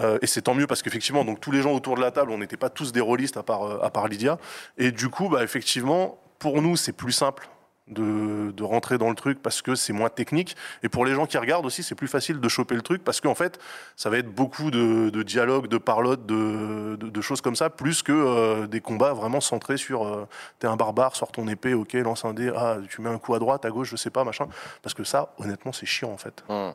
[0.00, 2.30] Euh, et c'est tant mieux parce qu'effectivement, donc tous les gens autour de la table,
[2.30, 4.38] on n'était pas tous des rôlistes à part, euh, à part Lydia.
[4.76, 7.48] Et du coup, bah, effectivement, pour nous, c'est plus simple
[7.88, 10.56] de, de rentrer dans le truc parce que c'est moins technique.
[10.82, 13.20] Et pour les gens qui regardent aussi, c'est plus facile de choper le truc parce
[13.20, 13.58] qu'en fait,
[13.96, 18.02] ça va être beaucoup de, de dialogues, de parlottes, de, de- choses comme ça, plus
[18.02, 20.28] que euh, des combats vraiment centrés sur
[20.58, 23.34] t'es un barbare, sors ton épée, ok, lance un dé, ah, tu mets un coup
[23.34, 24.48] à droite, à gauche, je sais pas, machin.
[24.82, 26.44] Parce que ça, honnêtement, c'est chiant en fait.
[26.50, 26.74] Hum.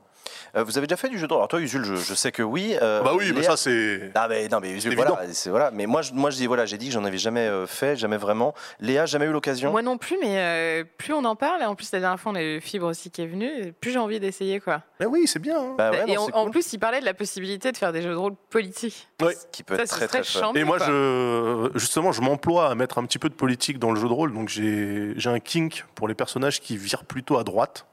[0.56, 1.40] Euh, vous avez déjà fait du jeu de rôle?
[1.42, 2.76] Alors toi, Usul, je, je sais que oui.
[2.82, 4.12] Euh, bah oui, mais ça, c'est.
[4.16, 5.72] Ah mais non mais Usul, C'est voilà, c'est voilà.
[5.72, 7.96] Mais moi, je, moi, je dis voilà, j'ai dit que j'en avais jamais euh, fait,
[7.96, 8.54] jamais vraiment.
[8.80, 9.72] Léa, jamais eu l'occasion?
[9.72, 12.32] Moi non plus, mais euh, plus on en parle, et en plus la dernière fois
[12.32, 14.82] on a eu Fibre aussi qui est venu, plus j'ai envie d'essayer quoi.
[15.00, 15.58] Mais oui, c'est bien.
[15.60, 15.76] hein.
[15.78, 18.12] Bah ouais, et non, en, plus, il parlait de la possibilité de faire des jeux
[18.12, 19.08] de rôle politiques.
[19.22, 19.36] Ouais.
[19.52, 20.60] qui peut Ça, être très serait très.
[20.60, 20.88] Et moi, quoi.
[20.88, 24.14] je, justement, je m'emploie à mettre un petit peu de politique dans le jeu de
[24.14, 24.34] rôle.
[24.34, 27.86] Donc, j'ai j'ai un kink pour les personnages qui virent plutôt à droite.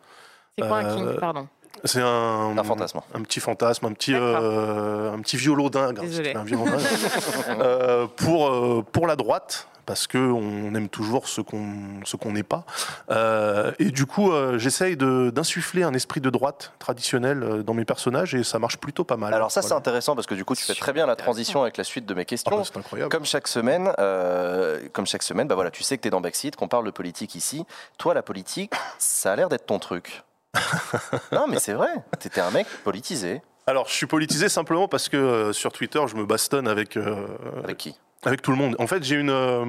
[0.58, 1.48] C'est quoi un king, pardon?
[1.84, 3.00] C'est un, Un fantasme.
[3.14, 6.00] Un petit fantasme, un petit, euh, un petit violon dingue.
[6.00, 6.34] Désolée.
[6.34, 6.80] Un violon dingue.
[7.60, 11.74] Euh, pour, euh, pour la droite, parce qu'on aime toujours ce qu'on
[12.04, 12.64] ce qu'on n'est pas.
[13.10, 17.84] Euh, et du coup, euh, j'essaye de- d'insuffler un esprit de droite traditionnel dans mes
[17.84, 19.34] personnages et ça marche plutôt pas mal.
[19.34, 21.76] Alors ça, c'est intéressant parce que du coup, tu fais très bien la transition avec
[21.76, 22.56] la suite de mes Ah questions.
[22.56, 23.10] bah, c'est incroyable.
[23.10, 26.20] Comme chaque semaine, euh, comme chaque semaine, bah voilà, tu sais que tu es dans
[26.20, 27.64] Backseat, qu'on parle de politique ici.
[27.98, 30.22] Toi, la politique, ça a l'air d'être ton truc.
[31.32, 31.90] non, mais c'est vrai.
[32.18, 33.42] T'étais un mec politisé.
[33.66, 37.26] Alors, je suis politisé simplement parce que euh, sur Twitter, je me bastonne avec, euh,
[37.62, 37.94] Avec qui?
[38.24, 38.74] avec tout le monde.
[38.78, 39.64] En fait, j'ai une, euh,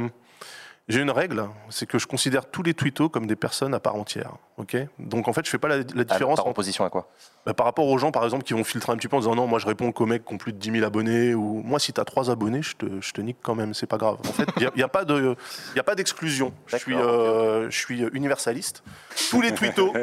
[0.88, 3.96] j'ai une règle, c'est que je considère tous les twittos comme des personnes à part
[3.96, 4.32] entière.
[4.58, 4.76] ok?
[5.00, 6.48] Donc, en fait, je fais pas la, la Ah, différence Par
[6.86, 7.08] à quoi?
[7.46, 9.36] Bah, par rapport aux gens, par exemple, qui vont filtrer un petit peu en disant
[9.36, 11.80] non, moi je réponds qu'aux mecs qui ont plus de 10 000 abonnés, ou moi
[11.80, 14.18] si tu as 3 abonnés, je te, je te nique quand même, c'est pas grave.
[14.28, 15.36] En fait, il n'y a, pas de-
[15.76, 16.54] y a pas d'exclusion.
[16.68, 18.84] Je suis, euh, je suis universaliste.
[19.30, 19.98] Tous les twittos, tous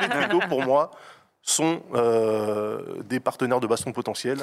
[0.00, 0.90] les twittos pour moi,
[1.42, 4.38] sont euh, des partenaires de baston potentiel.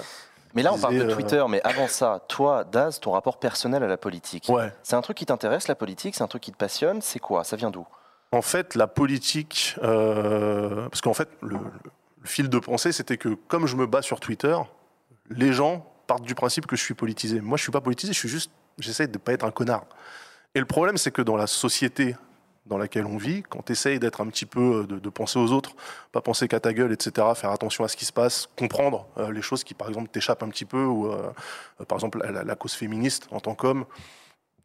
[0.58, 3.84] Mais là, on parle de euh, Twitter, mais avant ça, toi, Daz, ton rapport personnel
[3.84, 4.50] à la politique.
[4.50, 4.74] Ouais.
[4.82, 7.44] C'est un truc qui t'intéresse, la politique C'est un truc qui te passionne C'est quoi?
[7.44, 7.86] Ça vient d'où?
[8.32, 13.30] En fait, la politique, euh, parce qu'en fait, le, le fil de pensée, c'était que
[13.48, 14.58] comme je me bats sur Twitter,
[15.30, 17.40] les gens partent du principe que je suis politisé.
[17.40, 18.50] Moi, je suis pas politisé, je suis juste,
[18.80, 19.86] j'essaie de pas être un connard.
[20.56, 22.16] Et le problème, c'est que dans la société
[22.68, 25.52] dans laquelle on vit, quand tu essayes d'être un petit peu, de, de penser aux
[25.52, 25.76] autres,
[26.12, 29.32] pas penser qu'à ta gueule, etc., faire attention à ce qui se passe, comprendre euh,
[29.32, 31.32] les choses qui, par exemple, t'échappent un petit peu, ou euh,
[31.82, 33.86] euh, par exemple la, la cause féministe en tant qu'homme,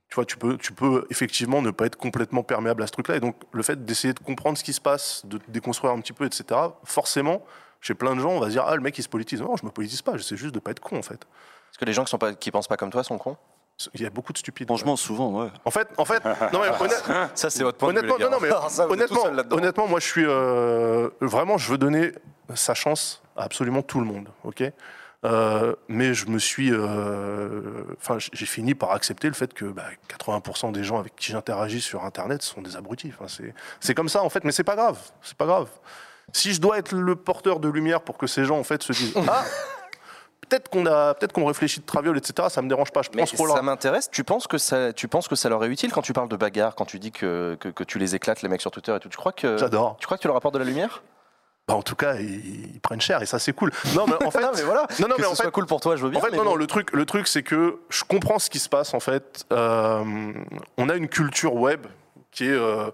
[0.08, 3.16] tu vois, tu peux, tu peux effectivement ne pas être complètement perméable à ce truc-là.
[3.16, 6.12] Et donc, le fait d'essayer de comprendre ce qui se passe, de déconstruire un petit
[6.12, 6.44] peu, etc.,
[6.84, 7.42] forcément,
[7.80, 9.40] chez plein de gens, on va se dire Ah, le mec, il se politise.
[9.40, 11.14] Non, je me politise pas, j'essaie juste de pas être con, en fait.
[11.14, 13.38] Est-ce que les gens qui, sont pas, qui pensent pas comme toi sont cons
[13.94, 14.66] Il y a beaucoup de stupides.
[14.68, 15.48] Franchement, souvent, ouais.
[15.64, 17.04] En fait, en fait, non, mais honnête-
[17.34, 18.50] Ça, c'est votre honnêtement, non, non, mais
[18.88, 22.12] honnêtement, honnêtement, moi, je suis euh, vraiment, je veux donner
[22.54, 24.62] sa chance à absolument tout le monde, ok?
[25.24, 29.84] Euh, mais je me suis, euh, enfin, j'ai fini par accepter le fait que bah,
[30.08, 33.12] 80% des gens avec qui j'interagis sur Internet sont des abrutis.
[33.16, 35.68] Enfin, c'est- c'est comme ça en fait, mais c'est pas grave, c'est pas grave.
[36.32, 38.92] Si je dois être le porteur de lumière pour que ces gens en fait se
[38.92, 39.44] disent ah
[40.52, 42.48] peut-être qu'on a, peut-être qu'on réfléchit de traviole, etc.
[42.50, 43.02] Ça me dérange pas.
[43.02, 44.10] Je Mais pense qu'on ça m'intéresse.
[44.10, 46.36] Tu penses que ça, tu penses que ça leur est utile quand tu parles de
[46.36, 49.00] bagarre, quand tu dis que, que, que tu les éclates les mecs sur Twitter et
[49.00, 49.08] tout?
[49.08, 49.96] Tu crois que J'adore.
[49.98, 51.02] tu crois que tu leur apportes de la lumière?
[51.68, 53.70] Bah, en tout cas, ils, ils prennent cher et ça c'est cool.
[53.94, 54.86] Non, mais en fait, Non, mais voilà.
[55.00, 56.18] non, non, que mais en fait, cool pour toi, je veux bien.
[56.18, 56.50] En fait, mais non, bon.
[56.50, 59.46] non, le truc, le truc c'est que je comprends ce qui se passe, en fait.
[59.52, 60.32] Euh,
[60.76, 61.86] on a une culture web
[62.32, 62.90] qui est euh,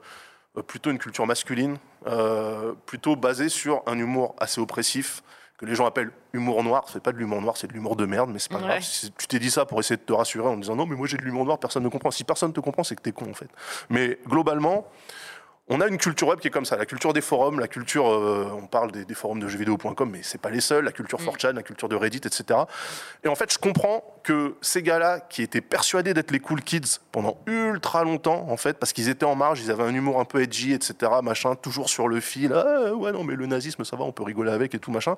[0.67, 5.23] plutôt une culture masculine, euh, plutôt basée sur un humour assez oppressif,
[5.59, 6.85] que les gens appellent humour noir.
[6.89, 8.63] C'est pas de l'humour noir, c'est de l'humour de merde, mais c'est pas Ouais.
[8.81, 8.83] grave.
[9.19, 11.17] Tu t'es dit ça pour essayer de te rassurer en disant non, mais moi j'ai
[11.17, 12.11] de l'humour noir, personne ne comprend.
[12.13, 13.49] Si personne te comprend, c'est que t'es con, en fait.
[13.91, 14.87] Mais globalement,
[15.71, 18.09] on a une culture web qui est comme ça, la culture des forums, la culture,
[18.09, 21.19] euh, on parle des, des forums de jeuxvideo.com, mais c'est pas les seuls, la culture
[21.21, 22.61] 4chan, la culture de Reddit, etc.
[23.23, 27.01] Et en fait, je comprends que ces gars-là, qui étaient persuadés d'être les cool kids
[27.13, 30.25] pendant ultra longtemps, en fait, parce qu'ils étaient en marge, ils avaient un humour un
[30.25, 33.97] peu edgy, etc., machin, toujours sur le fil, ah, ouais, non, mais le nazisme, ça
[33.97, 35.17] va, on peut rigoler avec et tout, machin.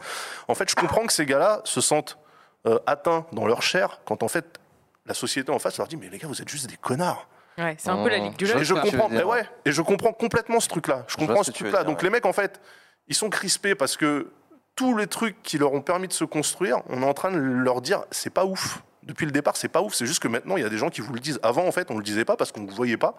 [0.49, 2.19] En fait, je comprends que ces gars-là se sentent
[2.67, 4.59] euh, atteints dans leur chair quand, en fait,
[5.07, 7.29] la société en face leur dit, mais les gars, vous êtes juste des connards.
[7.61, 8.65] Ouais, c'est un peu la ligue du Je- Et jeu.
[8.65, 11.05] je comprends, mais ouais, et je comprends complètement ce truc-là.
[11.09, 11.85] Je comprends ce truc-là.
[11.85, 12.05] Donc ouais.
[12.05, 12.61] les mecs, en fait,
[13.09, 14.31] ils sont crispés parce que
[14.77, 17.39] tous les trucs qui leur ont permis de se construire, on est en train de
[17.39, 18.83] leur dire, c'est pas ouf.
[19.03, 19.95] Depuis le départ, c'est pas ouf.
[19.95, 21.41] C'est juste que maintenant, il y a des gens qui vous le disent.
[21.43, 23.17] Avant, en fait, on le disait pas parce qu'on ne vous voyait pas.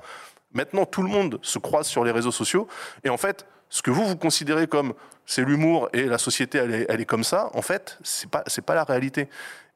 [0.54, 2.68] Maintenant, tout le monde se croise sur les réseaux sociaux.
[3.04, 4.94] Et en fait, ce que vous, vous considérez comme
[5.26, 8.44] c'est l'humour et la société, elle est, elle est comme ça, en fait, c'est pas,
[8.48, 9.30] c'est pas la réalité.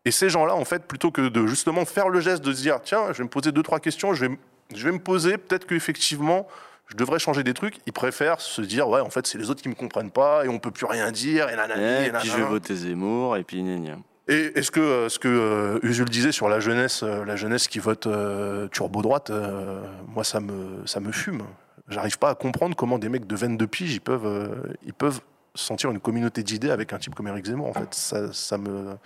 [0.05, 2.79] Et ces gens-là, en fait, plutôt que de justement faire le geste de se dire,
[2.83, 4.37] tiens, je vais me poser deux, trois questions, je vais,
[4.73, 6.47] je vais me poser, peut-être qu'effectivement,
[6.87, 9.61] je devrais changer des trucs, ils préfèrent se dire, ouais, en fait, c'est les autres
[9.61, 12.29] qui me comprennent pas et on peut plus rien dire, et nanani, Et et puis
[12.29, 13.97] je vais voter Zemmour, et puis gna gna.
[14.27, 17.67] Et est-ce que euh, ce que euh, Usul disait sur la jeunesse, euh, la jeunesse
[17.67, 21.43] qui vote euh, turbo droite, euh, moi ça me ça me fume.
[21.89, 25.21] J'arrive pas à comprendre comment des mecs de 22 piges ils peuvent euh, ils peuvent
[25.53, 27.67] sentir une communauté d'idées avec un type comme Eric Zemmour.
[27.67, 28.97] En fait, ça, ça me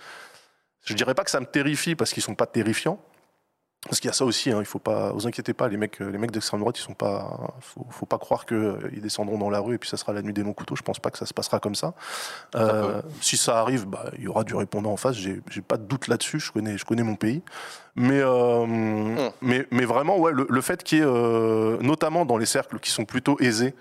[0.86, 2.98] je dirais pas que ça me terrifie parce qu'ils sont pas terrifiants.
[3.86, 6.00] Parce qu'il y a ça aussi, hein, il faut pas, vous inquiétez pas, les mecs,
[6.00, 9.48] les mecs d'extrême droite, ils sont pas, faut, faut pas croire que euh, descendront dans
[9.48, 10.76] la rue et puis ça sera la nuit des longs couteaux.
[10.76, 11.94] Je pense pas que ça se passera comme ça.
[12.56, 15.16] Euh, si ça arrive, bah, il y aura du répondant en face.
[15.16, 16.40] J'ai, j'ai pas de doute là-dessus.
[16.40, 17.42] Je connais, je connais mon pays.
[17.96, 22.36] Mais, euh, mais, mais vraiment, ouais, le, le fait qu'il y ait, euh, notamment dans
[22.36, 23.74] les cercles qui sont plutôt aisés,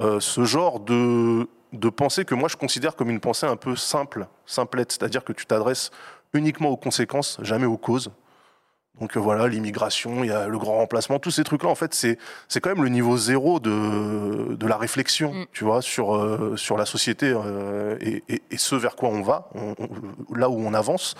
[0.00, 3.76] euh, ce genre de, de pensée que moi je considère comme une pensée un peu
[3.76, 5.90] simple, simplette, c'est-à-dire que tu t'adresses
[6.32, 8.10] uniquement aux conséquences, jamais aux causes.
[9.00, 11.94] Donc euh, voilà, l'immigration, il y a le grand remplacement, tous ces trucs-là, en fait,
[11.94, 15.46] c'est c'est quand même le niveau zéro de, de la réflexion, Mm.
[15.52, 19.22] tu vois, sur, euh, sur la société euh, et, et- et ce vers quoi on
[19.22, 21.14] va, on- on- là où on avance.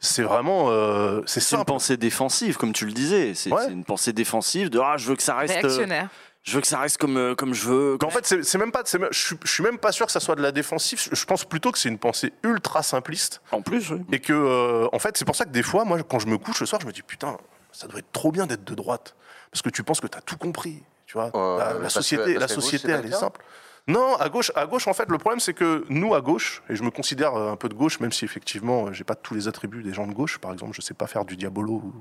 [0.00, 3.34] C'est vraiment, euh, c'est C'est une pensée défensive, comme tu le disais.
[3.34, 3.70] C'est Ouais.
[3.70, 6.08] une pensée défensive de ah, je veux que ça reste, euh, Réactionnaire.
[6.42, 7.98] Je veux que ça reste comme, euh, comme je veux.
[8.02, 10.34] En fait, c'est même pas, je suis- je suis même pas sûr que ça soit
[10.36, 11.00] de la défensive.
[11.12, 13.40] Je pense plutôt que c'est une pensée ultra simpliste.
[13.52, 14.00] En plus, oui.
[14.12, 16.38] Et que, euh, en fait, c'est pour ça que des fois, moi, quand je me
[16.38, 17.36] couche le soir, je me dis putain,
[17.72, 19.14] ça doit être trop bien d'être de droite.
[19.52, 20.82] Parce que tu penses que tu as tout compris.
[21.06, 23.40] Tu vois, Euh, la, société, que- la société elle le est simple.
[23.86, 26.76] Non, à gauche, à gauche, en fait, le problème, c'est que nous, à gauche, et
[26.76, 29.34] je me considère euh, un peu de gauche, même si effectivement, euh, j'ai pas tous
[29.34, 30.38] les attributs des gens de gauche.
[30.38, 31.94] Par exemple, je sais pas faire du diabolo ou,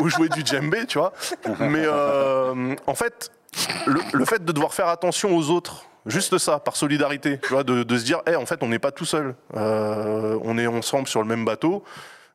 [0.02, 1.12] ou jouer du djembé, tu vois.
[1.60, 3.30] Mais euh, en fait,
[3.86, 7.96] le, fait de devoir faire attention aux autres, juste ça, par solidarité, tu vois, de,
[7.96, 11.28] se dire, Eh, en fait, on n'est pas tout seul, on est ensemble sur le
[11.28, 11.84] même bateau.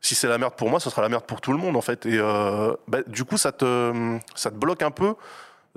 [0.04, 1.82] Si c'est la merde pour moi, ce sera la merde pour tout le monde, en
[1.82, 2.08] fait.
[2.08, 2.18] Et
[2.88, 5.14] bah, du coup, ça te, ça te bloque un peu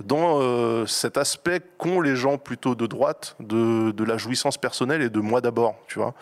[0.02, 5.02] dans euh, cet aspect qu'ont les gens plutôt de droite de, de la jouissance personnelle
[5.02, 6.14] et de moi d'abord, tu vois.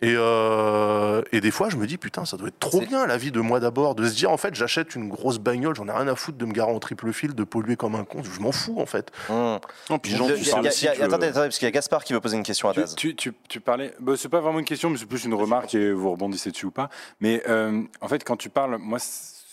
[0.00, 3.16] Et, euh, et des fois, je me dis, putain, ça doit être trop bien la
[3.16, 5.90] vie de moi d'abord, de se dire, en fait, j'achète une grosse bagnole, j'en ai
[5.90, 8.40] rien à foutre de me garer en triple fil, de polluer comme un con, je
[8.40, 9.10] m'en fous, en fait.
[9.28, 9.56] Mmh.
[9.90, 12.20] Non, puis Jean, tu parles aussi Attendez, attendez, parce qu'il y a Gaspard qui veut
[12.20, 12.94] poser une question à Tu, Daz.
[12.94, 15.74] tu, tu, tu parlais, bah, c'est pas vraiment une question, mais c'est plus une remarque
[15.74, 16.90] et vous rebondissez dessus ou pas.
[17.20, 19.00] Mais euh, en fait, quand tu parles, moi,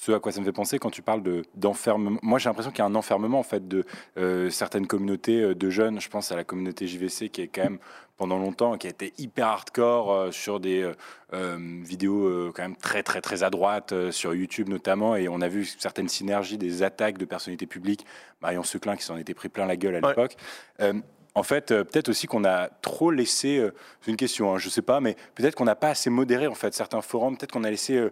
[0.06, 2.70] ce à quoi ça me fait penser, quand tu parles de, d'enfermement, moi j'ai l'impression
[2.72, 3.84] qu'il y a un enfermement en fait de
[4.18, 6.00] euh, certaines communautés euh, de jeunes.
[6.00, 7.80] Je pense à la communauté JVC qui est quand même
[8.18, 10.90] pendant longtemps, qui a été hyper hardcore euh, sur des
[11.34, 15.48] euh, vidéos quand même très très très à droite sur YouTube notamment, et on a
[15.48, 18.06] vu certaines synergies des attaques de personnalités publiques.
[18.42, 20.10] Marion Seclin qui s'en était pris plein la gueule à Ouais.
[20.10, 20.38] l'époque.
[21.38, 23.58] En fait, euh, peut-être aussi qu'on a trop laissé.
[23.58, 26.48] euh, c'est une question, hein, je sais pas, mais peut-être qu'on n'a pas assez modéré
[26.48, 27.36] en fait certains forums.
[27.38, 28.10] Peut-être qu'on a laissé euh,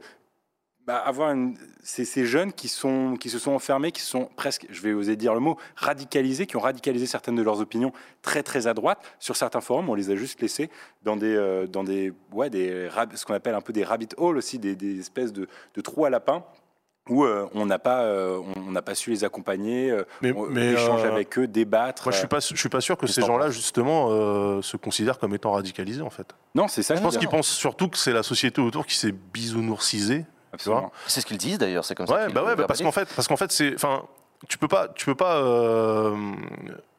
[0.86, 1.56] bah, avoir une...
[1.82, 5.34] ces jeunes qui, sont, qui se sont enfermés, qui sont presque, je vais oser dire
[5.34, 9.00] le mot, radicalisés, qui ont radicalisé certaines de leurs opinions très très à droite.
[9.20, 10.70] Sur certains forums, on les a juste laissés
[11.04, 14.38] dans des, euh, dans des, ouais, des ce qu'on appelle un peu des rabbit holes
[14.38, 16.44] aussi, des, des espèces de, de trous à lapin
[17.10, 20.46] où euh, on n'a pas, euh, on n'a pas su les accompagner, euh, Mais, on-
[20.46, 22.04] mais, échanger avec eux, débattre.
[22.06, 25.36] Moi, je suis pas, je suis pas sûr que ces gens-là, justement, se considèrent comme
[25.36, 26.34] étant radicalisés, en fait.
[26.56, 26.96] Non, c'est ça.
[26.96, 30.26] Je pense qu'ils pensent surtout que c'est la société autour qui s'est bisounourcisée.
[30.54, 30.91] Absolument.
[31.08, 32.14] C'est ce qu'ils disent d'ailleurs, c'est comme ça.
[32.14, 34.04] Ouais, qu'ils bah ouais, bah parce qu'en fait, parce qu'en fait, c'est, enfin,
[34.47, 36.16] tu peux pas, tu peux pas euh,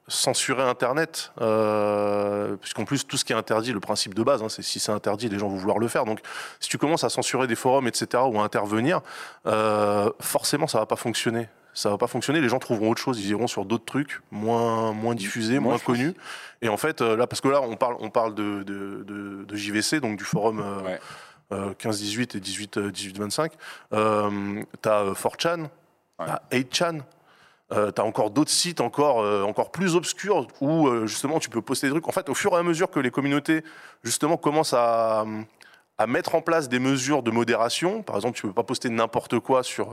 [0.09, 4.49] censurer Internet, euh, puisqu'en plus tout ce qui est interdit, le principe de base, hein,
[4.49, 6.05] c'est si c'est interdit, les gens vont vouloir le faire.
[6.05, 6.21] Donc,
[6.61, 9.01] si tu commences à censurer des forums, etc., ou à intervenir,
[9.47, 11.49] euh, forcément, ça va pas fonctionner.
[11.77, 12.41] Ça va pas fonctionner.
[12.41, 13.19] Les gens trouveront autre chose.
[13.19, 16.15] Ils iront sur d'autres trucs moins moins diffusés, Moi, moins connus.
[16.63, 19.57] Et en fait, là, parce que là, on parle, on parle de, de, de- de
[19.57, 20.59] JVC, donc du forum.
[20.61, 20.93] Ouais.
[20.93, 20.99] euh,
[21.53, 23.51] 15-18 et 18-25.
[23.93, 25.69] Euh, t'as euh, 4chan,
[26.21, 26.27] Ouais.
[26.27, 27.01] t'as 8chan,
[27.73, 31.61] euh, t'as encore d'autres sites encore, euh, encore plus obscurs où euh, justement tu peux
[31.63, 32.07] poster des trucs.
[32.09, 33.65] En fait, au fur et à mesure que les communautés
[34.05, 35.25] justement commencent à,
[35.99, 39.41] à mettre en place des mesures de modération, par exemple, tu peux pas poster n'importe
[39.41, 39.93] quoi sur,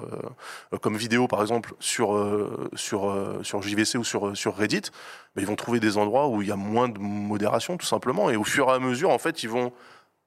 [0.74, 4.56] euh, comme vidéo par exemple sur, euh, sur, euh, sur JVC ou sur, euh, sur
[4.56, 4.92] Reddit,
[5.36, 8.30] mais ils vont trouver des endroits où il y a moins de modération tout simplement.
[8.30, 9.72] Et au fur et à mesure, en fait, ils vont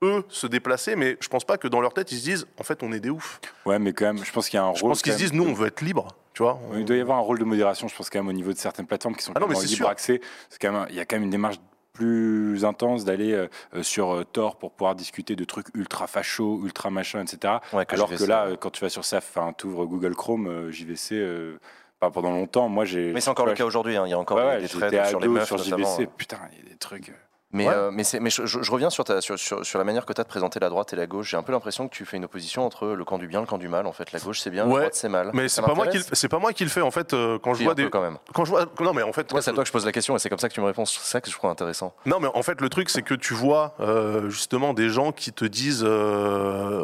[0.04, 2.62] eux se déplacer, mais je pense pas que dans leur tête ils se disent en
[2.62, 3.40] fait on est des oufs.
[3.66, 4.76] Ouais, mais quand même, je pense qu'il y a un rôle.
[4.78, 6.58] Je pense qu'ils se disent nous de- on veut être libre, tu vois.
[6.74, 8.58] Il doit y avoir un rôle de modération, je pense, quand même, au niveau de
[8.58, 9.88] certaines plateformes qui sont Ah non, mais libre sûr.
[9.88, 10.20] accès.
[10.50, 11.56] C'est quand même, il y a quand même une démarche
[11.92, 16.60] plus intense d'aller euh, euh, sur euh, Tor pour pouvoir discuter de trucs ultra fachos,
[16.64, 17.54] ultra machin, etc.
[17.72, 20.14] Ouais, que Alors que là, euh, quand tu vas sur ça, enfin, tu ouvres Google
[20.16, 21.58] Chrome, euh, JVC, euh,
[22.00, 23.12] pas pendant longtemps, moi j'ai.
[23.12, 23.96] Mais c'est encore le cas aujourd'hui.
[23.96, 24.02] hein.
[24.06, 25.58] Il y a encore Ouais, des- ouais, des threads sur les meufs sur.
[25.58, 27.12] JVC, putain, il y a des trucs.
[27.54, 27.72] Mais, Ouais.
[27.74, 30.20] euh, mais, je, je- je reviens sur, ta, sur, sur, sur la manière que tu
[30.20, 31.30] as de présenter la droite et la gauche.
[31.30, 33.42] J'ai un peu l'impression que tu fais une opposition entre le camp du bien et
[33.42, 33.86] le camp du mal.
[33.86, 35.30] En fait, la gauche c'est bien, la Ouais, droite c'est mal.
[35.32, 37.54] Mais c'est pas moi qui, c'est pas moi qui le fais en fait euh, quand
[37.54, 38.18] je vois des, quand même.
[38.34, 40.16] quand je vois, non mais en fait, c'est à toi que je pose la question
[40.16, 40.84] et c'est comme ça que tu me réponds.
[40.84, 41.94] C'est ça que je trouve intéressant.
[42.06, 45.32] Non, mais en fait, le truc, c'est que tu vois euh, justement des gens qui
[45.32, 45.84] te disent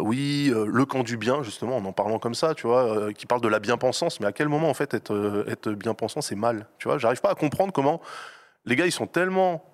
[0.00, 3.40] oui, le camp du bien, justement, en en parlant comme ça, tu vois, qui parlent
[3.40, 4.20] de la bien-pensance.
[4.20, 7.30] Mais à quel moment, en fait, être, être bien-pensant, c'est mal Tu vois, j'arrive pas
[7.30, 8.00] à comprendre comment
[8.66, 9.64] les gars, ils sont tellement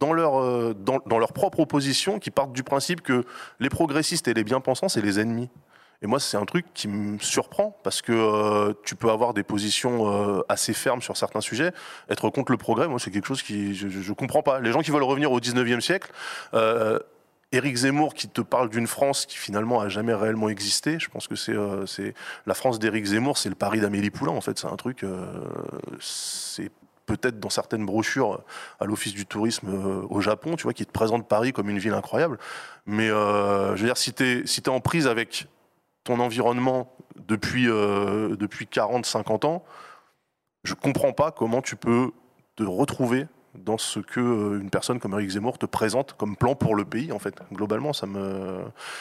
[0.00, 3.24] dans leur, euh, dans, leur propre opposition qu'ils partent du principe que
[3.60, 5.50] les progressistes et les bien-pensants, c'est les ennemis.
[6.02, 9.42] Et moi, c'est un truc qui me surprend parce que euh, tu peux avoir des
[9.42, 11.72] positions euh, assez fermes sur certains sujets.
[12.08, 14.60] Être contre le progrès, moi, c'est quelque chose qui je, je comprends pas.
[14.60, 16.10] Les gens qui veulent revenir au 19e siècle,
[16.54, 16.98] euh,
[17.52, 20.98] Zemmour qui te parle d'une France qui finalement a jamais réellement existé.
[20.98, 21.84] Je pense que c'est euh,
[22.46, 24.32] la France d'Éric Zemmour, c'est le Paris d'Amélie Poulain.
[24.32, 25.02] En fait, c'est un truc.
[25.02, 25.26] euh,
[26.00, 26.70] c'est
[27.16, 28.44] peut-être dans certaines brochures euh,
[28.78, 31.78] à l'Office du tourisme euh, au Japon, tu vois, qui te présente Paris comme une
[31.78, 32.38] ville incroyable.
[32.86, 35.48] Mais euh, je veux dire, si tu es, en prise avec
[36.04, 39.64] ton environnement depuis, depuis 40, 50 ans,
[40.64, 42.12] je comprends pas comment tu peux
[42.56, 43.26] te retrouver
[43.58, 46.84] dans ce que euh, une personne comme Eric Zemmour te présente comme plan pour le
[46.84, 48.60] pays en fait globalement ça me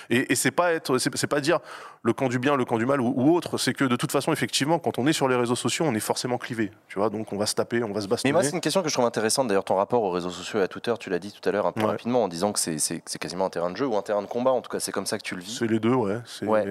[0.10, 1.60] et, et c'est pas être c'est pas dire
[2.02, 4.12] le camp du bien le camp du mal ou, ou autre c'est que de toute
[4.12, 7.10] façon effectivement quand on est sur les réseaux sociaux on est forcément clivé tu vois
[7.12, 8.90] donc on va se taper on va se Mais bastonner moi, c'est une question que
[8.90, 9.48] je trouve intéressante.
[9.48, 11.66] D'ailleurs, ton rapport aux réseaux sociaux et à Twitter, tu l'as dit tout à l'heure
[11.68, 11.88] un peu Ouais.
[11.88, 14.52] rapidement en disant que c'est- quasiment un terrain de jeu ou un terrain de combat.
[14.52, 15.58] En tout cas, c'est comme ça que tu le vis.
[15.60, 16.66] c'est les deux ouais Ouais.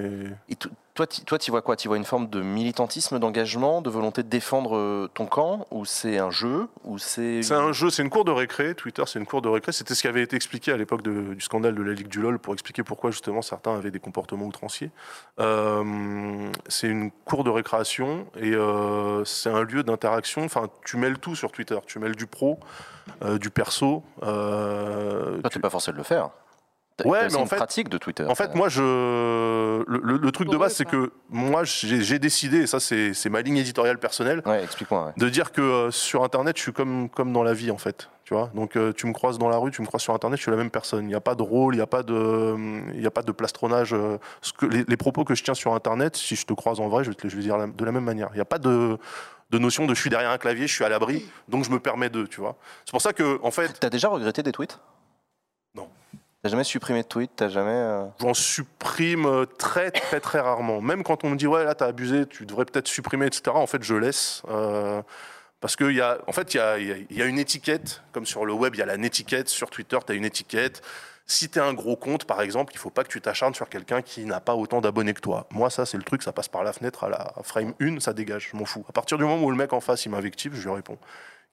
[0.49, 0.57] Et
[0.99, 1.77] toi, tu toi, vois quoi?
[1.77, 5.67] Tu vois une forme de militantisme, d'engagement, de volonté de défendre euh, ton camp?
[5.71, 6.67] Ou c'est un jeu?
[6.85, 7.43] Ou c'est.
[7.43, 8.75] C'est un jeu, c'est une cour de récré.
[8.75, 9.71] Twitter, c'est une cour de récré.
[9.71, 12.41] C'était ce qui avait été expliqué à l'époque du scandale de la Ligue du LOL
[12.41, 14.91] pour expliquer pourquoi justement certains avaient des comportements outranciers.
[15.39, 20.45] Euh, c'est une cour de récréation et euh, c'est un lieu d'interaction.
[20.45, 21.79] Enfin, tu mêles tout sur Twitter.
[21.87, 22.59] Tu mêles du pro,
[23.23, 24.03] euh, du perso.
[24.21, 26.31] Toi, tu- t'es pas forcé de le faire.
[27.07, 28.25] Ouais, mais en une fait- pratique de Twitter.
[28.29, 32.19] En fait, moi, je le, le- le truc de base, c'est que moi, j'ai j'ai
[32.19, 35.07] décidé, et ça, c'est c'est ma ligne éditoriale personnelle, Ouais, explique-moi.
[35.07, 35.13] ouais.
[35.17, 38.09] de dire que euh, sur Internet, je suis comme, comme dans la vie, en fait.
[38.25, 40.37] Tu vois Donc, euh, tu me croises dans la rue, tu me croises sur Internet,
[40.39, 41.05] je suis la même personne.
[41.05, 42.57] Il n'y a pas de rôle, il n'y a, pas de-
[42.95, 43.95] il y a pas de plastronnage.
[43.95, 46.79] euh, ce que, les, les propos que je tiens sur Internet, si je te croise
[46.81, 48.29] en vrai, je vais te les je vais dire la- de la même manière.
[48.33, 48.99] Il n'y a pas de,
[49.51, 51.79] de notion de je suis derrière un clavier, je suis à l'abri, donc je me
[51.81, 52.57] permets de, tu vois.
[52.85, 54.79] C'est pour ça que, en fait, T'as déjà regretté des tweets?
[56.43, 57.71] T'as jamais supprimé de tweets T'as jamais.
[57.71, 60.81] euh, J'en supprime euh, très très très rarement.
[60.81, 63.51] Même quand on me dit ouais là t'as abusé, tu devrais peut-être supprimer, etc.
[63.55, 65.03] En fait je laisse euh,
[65.61, 68.53] parce que il y a en fait il y a, une étiquette comme sur le
[68.53, 70.81] web il y a la étiquette sur Twitter tu as une étiquette.
[71.31, 73.69] Si tu es un gros compte par exemple, il faut pas que tu t'acharnes sur
[73.69, 75.47] quelqu'un qui n'a pas autant d'abonnés que toi.
[75.51, 78.13] Moi ça c'est le truc, ça passe par la fenêtre à la frame 1, ça
[78.13, 78.85] dégage, je m'en fous.
[78.89, 80.99] À partir du moment où le mec en face il m'invective, je lui réponds.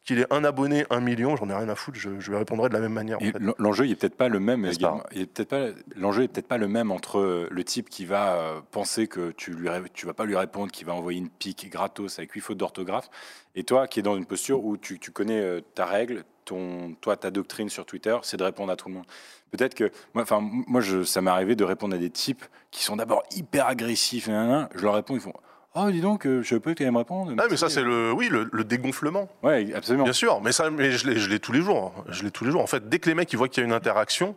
[0.06, 2.70] Qu'il ait un abonné, un million, j'en ai rien à foutre, je, je lui répondrai
[2.70, 3.18] de la même manière.
[3.18, 3.36] en fait.
[3.58, 4.62] L'enjeu, il est peut-être pas le même.
[4.62, 5.68] Peut-être pas.
[5.96, 9.32] L'enjeu est peut-être pas le même entre euh, le type qui va euh, penser que
[9.32, 12.42] tu lui, tu vas pas lui répondre, qui va envoyer une pique gratos avec huit
[12.42, 13.10] fautes d'orthographe,
[13.56, 16.96] et toi qui est dans une posture où tu, tu connais euh, ta règle, ton,
[17.02, 19.06] toi ta doctrine sur Twitter, c'est de répondre à tout le monde.
[19.50, 22.84] Peut-être que moi, enfin moi, je, ça m'est arrivé de répondre à des types qui
[22.84, 24.28] sont d'abord hyper agressifs.
[24.28, 25.34] je leur réponds, ils font.
[25.76, 27.34] Oh, dis donc, euh, je savais pas que tu allais me répondre.
[27.38, 29.30] Ah, mais ça, c'est le, oui, le, le dégonflement.
[29.44, 30.06] Ouais, absolument.
[30.06, 31.94] Bien sûr, mais ça, mais je l'ai, je l'ai tous les jours.
[31.98, 32.04] hein.
[32.10, 32.62] Je l'ai tous les jours.
[32.62, 34.36] En fait, dès que les mecs ils voient qu'il y a une interaction,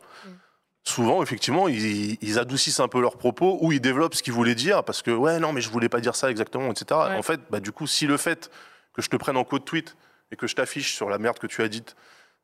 [0.84, 4.55] souvent, effectivement, ils, ils adoucissent un peu leurs propos ou ils développent ce qu'ils voulaient
[4.57, 6.86] dire parce que ouais, non, mais je voulais pas dire ça exactement, etc.
[7.11, 7.16] Ouais.
[7.16, 8.51] En fait, bah, du coup, si le fait
[8.95, 9.97] que je te prenne en code tweet
[10.32, 11.95] et que je t'affiche sur la merde que tu as dite,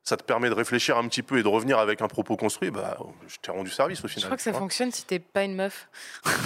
[0.04, 2.70] ça te permet de réfléchir un petit peu et de revenir avec un propos construit,
[2.70, 4.20] bah, je t'ai rendu service au final.
[4.22, 5.88] Je crois que ça fonctionne si t'es pas une meuf.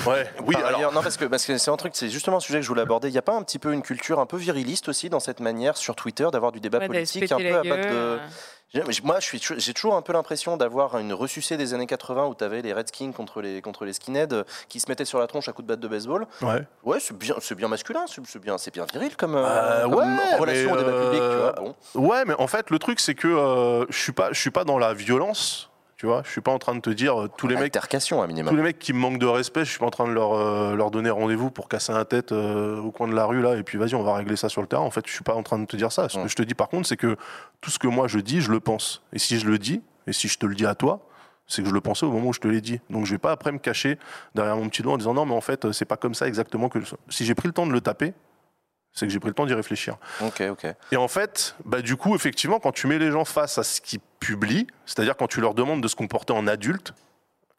[0.07, 0.79] Ouais, oui, Par alors.
[0.79, 2.69] ailleurs, non, parce que parce que c'est un truc, c'est justement un sujet que je
[2.69, 3.09] voulais aborder.
[3.09, 5.41] Il n'y a pas un petit peu une culture un peu viriliste aussi dans cette
[5.41, 8.19] manière sur Twitter d'avoir du débat Ouais, politique un peu à gueule, de.
[9.03, 12.61] Moi, j'ai toujours un peu l'impression d'avoir une ressucée des années 80 où tu avais
[12.61, 15.53] les Redskins contre les, contre les skinheads euh, qui se mettaient sur la tronche à
[15.53, 16.27] coups de batte de baseball.
[16.43, 16.63] Ouais.
[16.85, 19.95] Ouais, c'est bien, c'est bien masculin, c'est bien, c'est bien viril comme, Euh, euh, comme
[19.95, 21.53] ouais, relation au débat public, tu vois.
[21.53, 21.75] Bon.
[21.95, 24.65] Ouais, mais en fait, le truc, c'est que euh, je suis pas, je suis pas
[24.65, 26.23] dans la violence, tu vois.
[26.25, 27.77] Je suis pas en train de te dire euh, tous les mecs,
[28.29, 28.51] minimum.
[28.51, 29.65] tous les mecs qui me manquent de respect.
[29.65, 32.31] Je suis pas en train de leur, euh, leur donner rendez-vous pour casser la tête
[32.31, 34.63] euh, au coin de la rue là, et puis vas-y, on va régler ça sur
[34.63, 34.83] le terrain.
[34.83, 36.09] En fait, je suis pas en train de te dire ça.
[36.09, 37.17] Ce que je te dis, par contre, c'est que
[37.61, 39.03] tout ce que moi je dis, je le pense.
[39.13, 41.05] Et si je le dis, et si je te le dis à toi.
[41.51, 42.79] C'est que je le pensais au moment où je te l'ai dit.
[42.91, 43.99] Donc je vais pas après me cacher
[44.35, 46.69] derrière mon petit doigt en disant non, mais en fait, c'est pas comme ça exactement
[46.69, 46.79] que.
[47.09, 48.13] Si j'ai pris le temps de le taper,
[48.99, 49.97] c'est que j'ai pris le temps d'y réfléchir.
[50.21, 50.67] Ok, ok.
[50.93, 53.81] Et en fait, bah, du coup, effectivement, quand tu mets les gens face à ce
[53.81, 56.93] qu'ils publient, c'est-à-dire quand tu leur demandes de se comporter en adulte,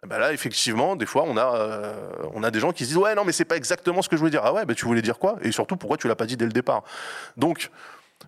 [0.06, 2.98] bah là, effectivement, des fois, on a, euh, on a des gens qui se disent
[2.98, 4.42] Ouais, non, mais c'est pas exactement ce que je voulais dire.
[4.44, 5.38] Ah ouais, bah, tu voulais dire quoi?
[5.42, 6.84] Et surtout, pourquoi tu l'as pas dit dès le départ?
[7.38, 7.70] Donc,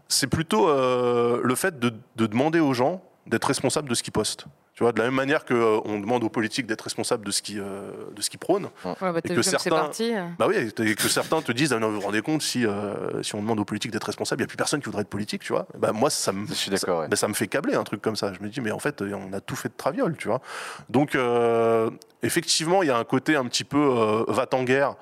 [0.08, 4.14] c'est plutôt euh, le fait de, de demander aux gens d'être responsables de ce qu'ils
[4.14, 4.46] postent.
[4.74, 7.60] Tu vois, de la même manière qu'on demande aux politiques d'être responsables de ce qu'ils
[7.60, 8.70] euh, de ce qu'ils prônent.
[8.86, 10.16] Ouais, bah, t'as que certains- parti.
[10.16, 10.26] euh.
[10.40, 13.22] Bah oui, et que certains te disent, ah, non, vous vous rendez compte, si, euh,
[13.22, 15.10] si on demande aux politiques d'être responsables, il n'y a plus personne qui voudrait être
[15.10, 15.68] politique, tu vois.
[15.78, 17.08] Bah moi, ça me, Je suis d'accord, ça, ouais.
[17.10, 18.32] bah, ça me fait câbler un truc comme ça.
[18.34, 20.42] Je me dis, mais en fait, euh, on a tout fait de traviole, tu vois.
[20.90, 21.90] Donc, euh,
[22.24, 24.96] effectivement, il y a un côté un petit peu euh, va-t-en-guerre.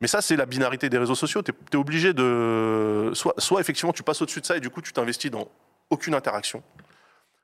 [0.00, 1.42] Mais ça, c'est la binarité des réseaux sociaux.
[1.42, 3.10] Tu es, obligé de.
[3.14, 5.48] Soit, soit, effectivement, tu passes au-dessus de ça et du coup, tu t'investis dans
[5.90, 6.62] aucune interaction.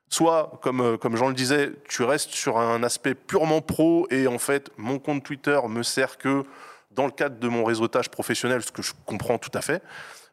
[0.09, 4.27] Soit, comme, euh, comme Jean le disait, tu restes sur un aspect purement pro et
[4.27, 6.43] en fait, mon compte Twitter me sert que
[6.91, 9.81] dans le cadre de mon réseautage professionnel, ce que je comprends tout à fait.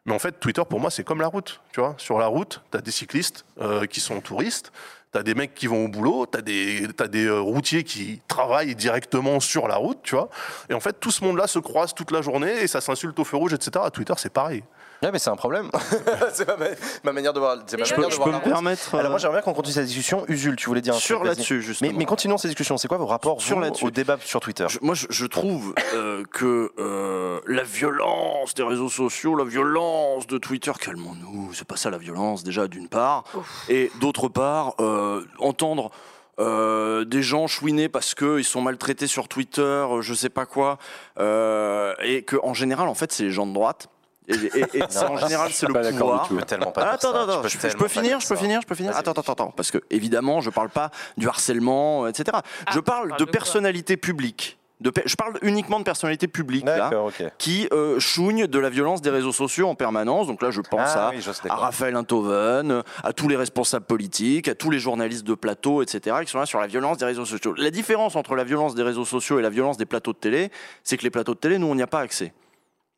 [0.05, 1.61] Mais en fait, Twitter, pour moi, c'est comme la route.
[1.71, 4.71] Tu vois, sur la route, tu as des cyclistes euh, qui sont touristes,
[5.13, 8.21] tu as des mecs qui vont au boulot, tu as des, des euh, routiers qui
[8.27, 10.29] travaillent directement sur la route, tu vois.
[10.69, 13.23] Et en fait, tout ce monde-là se croise toute la journée et ça s'insulte au
[13.23, 13.71] feu rouge, etc.
[13.83, 14.63] À Twitter, c'est pareil.
[15.03, 15.69] Ouais, mais c'est un problème.
[16.33, 16.65] c'est ma, ma-
[17.03, 17.57] ma manière de voir.
[17.67, 19.19] c'est ma Je manière peux, de je voir peux la me permettre Alors moi euh,
[19.19, 20.23] j'aimerais bien qu'on continue cette discussion.
[20.29, 21.91] Usul, tu voulais dire un sur là-dessus justement.
[21.91, 22.77] Mais, mais continuons ces discussions.
[22.77, 23.85] C'est quoi vos rapports Sur vous, là-dessus.
[23.85, 24.65] au débat sur Twitter?
[24.69, 30.25] Je- moi, je, je trouve euh, que euh, la violence des réseaux sociaux, la violence
[30.27, 33.23] de Twitter, calmons-nous, c'est pas ça la violence déjà d'une part,
[33.69, 35.91] et d'autre part, euh, entendre
[36.39, 40.77] euh, des gens chouiner parce qu'ils sont maltraités sur Twitter, je sais pas quoi,
[41.19, 43.87] euh, et que en général, en fait, c'est les gens de droite.
[44.27, 46.27] Et, et- et c'est- en général, c'est le pouvoir.
[46.29, 48.67] Je peux tellement pas Ah, attends, attends, peux je, peux finir, je peux finir, je
[48.67, 48.95] peux finir.
[48.95, 52.37] Attends, attends, attends, parce que évidemment, je parle pas du harcèlement, etc.
[52.71, 54.57] je parle de personnalités publiques.
[54.81, 56.89] De, pe- je parle uniquement de personnalités publiques là,
[57.37, 60.27] qui euh, chouignent de la violence des réseaux sociaux en permanence.
[60.27, 61.55] Donc là, je pense Ah à, oui, à.
[61.55, 66.31] Raphaël Enthoven, à tous les responsables politiques, à tous les journalistes de plateau, etc., qui
[66.31, 67.53] sont là sur la violence des réseaux sociaux.
[67.55, 70.51] La différence entre la violence des réseaux sociaux et la violence des plateaux de télé,
[70.83, 72.33] c'est que les plateaux de télé, nous, on n'y a pas accès.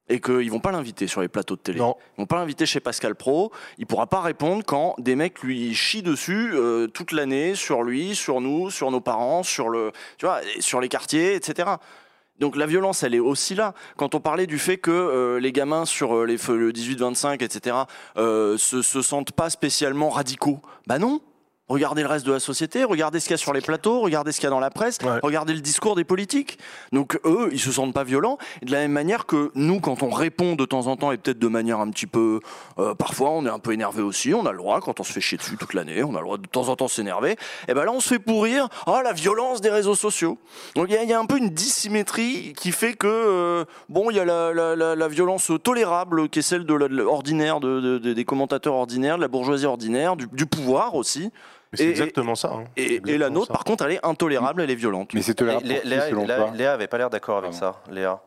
[0.08, 1.80] Et qu'ils vont pas l'inviter sur les plateaux de télé.
[1.80, 1.95] Non.
[2.16, 3.51] Ils vont pas l'inviter chez Pascal Pro.
[3.80, 8.16] Il pourra pas répondre quand des mecs lui chient dessus euh, toute l'année sur lui,
[8.16, 11.70] sur nous, sur nos parents, sur le, tu vois, sur les quartiers, etc.
[12.38, 13.74] Donc la violence, elle est aussi là.
[13.97, 17.41] Quand on parlait du fait que euh, les gamins sur euh, les feux- le 18-25,
[17.43, 17.76] etc.,
[18.18, 21.22] euh, se, se sentent pas spécialement radicaux, bah non.
[21.68, 24.32] Regardez le reste de la société, regardez ce qu'il y a sur les plateaux, regardez
[24.32, 25.20] ce qu'il y a dans la presse, Ouais.
[25.24, 26.59] regardez le discours des politiques.
[26.91, 28.38] Donc eux, ils se sentent pas violents.
[28.61, 31.18] Et de la même manière que nous, quand on répond de temps en temps et
[31.18, 32.39] peut-être de manière un petit peu,
[32.78, 34.32] euh, parfois on est un peu énervé aussi.
[34.36, 36.24] On a le droit quand on se fait chier dessus toute l'année, on a le
[36.26, 37.36] droit de temps en temps s'énerver.
[37.68, 38.68] Et ben là, on se fait pourrir.
[38.86, 40.38] Ah la violence des réseaux sociaux.
[40.76, 43.66] Donc il y, a- il y a un peu une dissymétrie qui fait que euh,
[43.89, 47.59] bon, il y a la, la- la- la violence tolérable qui est celle de l'ordinaire,
[47.59, 51.32] de, de- de- des commentateurs ordinaires, de la bourgeoisie ordinaire, du, du pouvoir aussi.
[51.76, 52.51] C'est exactement ça.
[52.55, 52.63] hein.
[52.78, 53.53] Et, la nôtre, ça.
[53.53, 55.13] par contre, elle est intolérable, elle est violente.
[55.13, 57.76] Mais c'est tolérable Léa, selon Léa- toi Léa avait pas l'air d'accord avec ça.
[57.91, 58.19] Léa.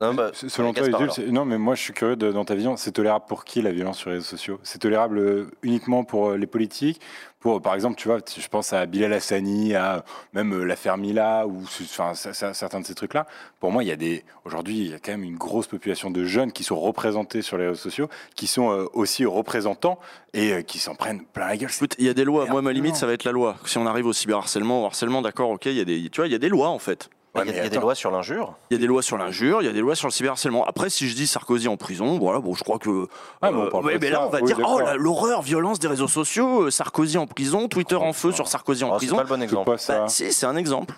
[0.00, 1.14] Non, bah, Selon toi, Gaspard, Jules, alors.
[1.16, 3.62] c'est- non, mais moi je suis curieux de- dans ta vision, c'est tolérable pour qui
[3.62, 4.60] la violence sur les réseaux sociaux?
[4.62, 7.00] C'est tolérable euh, uniquement pour euh, les politiques?
[7.40, 10.04] Pour, par exemple, tu vois, je pense à Bilal Hassani, à
[10.34, 13.26] même euh, l'affaire Mila, ou enfin, ça- ça- certains de ces trucs-là.
[13.58, 16.12] Pour moi, il y a des, aujourd'hui, il y a quand même une grosse population
[16.12, 19.98] de jeunes qui sont représentés sur les réseaux sociaux, qui sont aussi représentants
[20.32, 21.70] et qui s'en prennent plein la gueule.
[21.74, 22.46] Écoute, il y a des lois.
[22.46, 23.56] Moi, ma limite, ça va être la loi.
[23.64, 26.28] Si on arrive au cyberharcèlement, au harcèlement, d'accord, ok, il y a des, tu vois,
[26.28, 27.10] il y a des lois en fait.
[27.44, 28.54] Il y a- Ouais, il y a, mais des lois sur l'injure.
[28.70, 30.64] Il y a des lois sur l'injure, il y a des lois sur le cyberharcèlement.
[30.66, 33.08] Après, si je dis Sarkozy en prison, voilà, bon, je crois que.
[33.42, 34.26] Ah, mais on parle ouais, pas de mais là, ça.
[34.26, 37.96] on va Oui, dire, oh, l'horreur, violence des réseaux sociaux, euh, Sarkozy en prison, Twitter
[37.96, 39.16] en feu sur Sarkozy en Oh, c'est prison.
[39.16, 39.70] pas le bon c'est exemple.
[39.70, 39.98] pas ça.
[40.00, 40.94] Bah, si, c'est un exemple.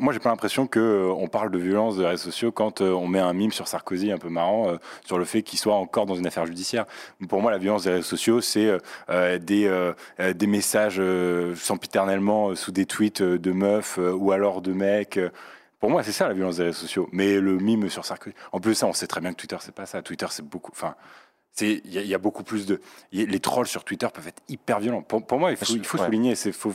[0.00, 2.90] Moi, j'ai pas l'impression que euh, on parle de violence des réseaux sociaux quand euh,
[2.92, 4.76] on met un mime sur Sarkozy un peu marrant euh,
[5.06, 6.84] sur le fait qu'il soit encore dans une affaire judiciaire.
[7.30, 8.76] Pour moi, la violence des réseaux sociaux, c'est
[9.40, 9.92] des,
[10.34, 11.00] des messages
[11.56, 15.18] sempiternellement sous des tweets de meufs ou alors de mecs.
[15.80, 17.08] Pour moi, c'est ça la violence des réseaux sociaux.
[17.12, 18.34] Mais le mime sur Sarkozy.
[18.52, 20.02] En plus, ça, on sait très bien que Twitter, c'est pas ça.
[20.02, 20.72] Twitter, c'est beaucoup.
[20.72, 20.94] Enfin.
[21.60, 22.74] Il y, a- il y a beaucoup plus de.
[22.74, 22.80] a-
[23.12, 25.02] Les trolls sur Twitter peuvent être hyper violents.
[25.02, 26.04] Pour, pour moi, il faut, il faut Ouais.
[26.06, 26.72] souligner, c'est faux-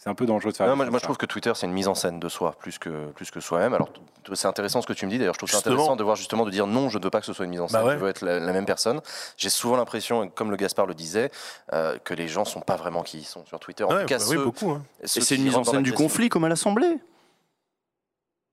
[0.00, 0.90] c'est un peu dangereux de faire Non, moi, ça.
[0.90, 3.30] moi, je trouve que Twitter c'est une mise en scène de soi plus que plus
[3.30, 3.74] que soi-même.
[3.74, 3.90] Alors
[4.34, 5.18] c'est intéressant ce que tu me dis.
[5.18, 7.20] D'ailleurs, je trouve ça intéressant de voir justement de dire non, je ne veux pas
[7.20, 7.80] que ce soit une mise en scène.
[7.80, 7.94] Bah ouais.
[7.94, 9.00] Je veux être la, la même personne.
[9.36, 11.30] J'ai souvent l'impression, comme le Gaspard le disait,
[11.72, 13.84] euh, que les gens sont pas vraiment qui ils sont sur Twitter.
[13.84, 14.70] En Ouais, tout cas, bah oui, beaucoup.
[14.70, 14.82] hein.
[15.04, 16.98] ceux Et c'est une mise en scène du conflit, comme à l'Assemblée.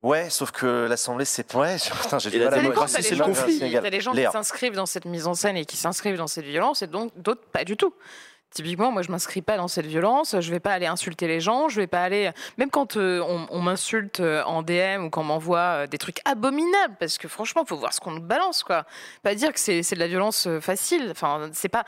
[0.04, 1.78] Ouais, sauf que l'Assemblée, c'est ouais.
[1.84, 3.60] je- Putain, j'ai du la mal à démocratie, c'est le gens conflit.
[3.60, 4.30] T'as les gens Léa.
[4.30, 7.12] qui s'inscrivent dans cette mise en scène et qui s'inscrivent dans cette violence, et donc
[7.16, 7.94] d'autres pas du tout.
[8.52, 10.40] Typiquement, moi, je m'inscris pas dans cette violence.
[10.40, 11.68] Je vais pas aller insulter les gens.
[11.68, 15.60] Je vais pas aller, même quand euh, on, m'insulte euh, en DM ou qu'on m'envoie
[15.60, 18.86] euh, des trucs abominables, parce que franchement, faut voir ce qu'on nous balance, quoi.
[19.24, 21.10] Pas dire que c'est de la violence facile.
[21.12, 21.84] Enfin, c'est pas.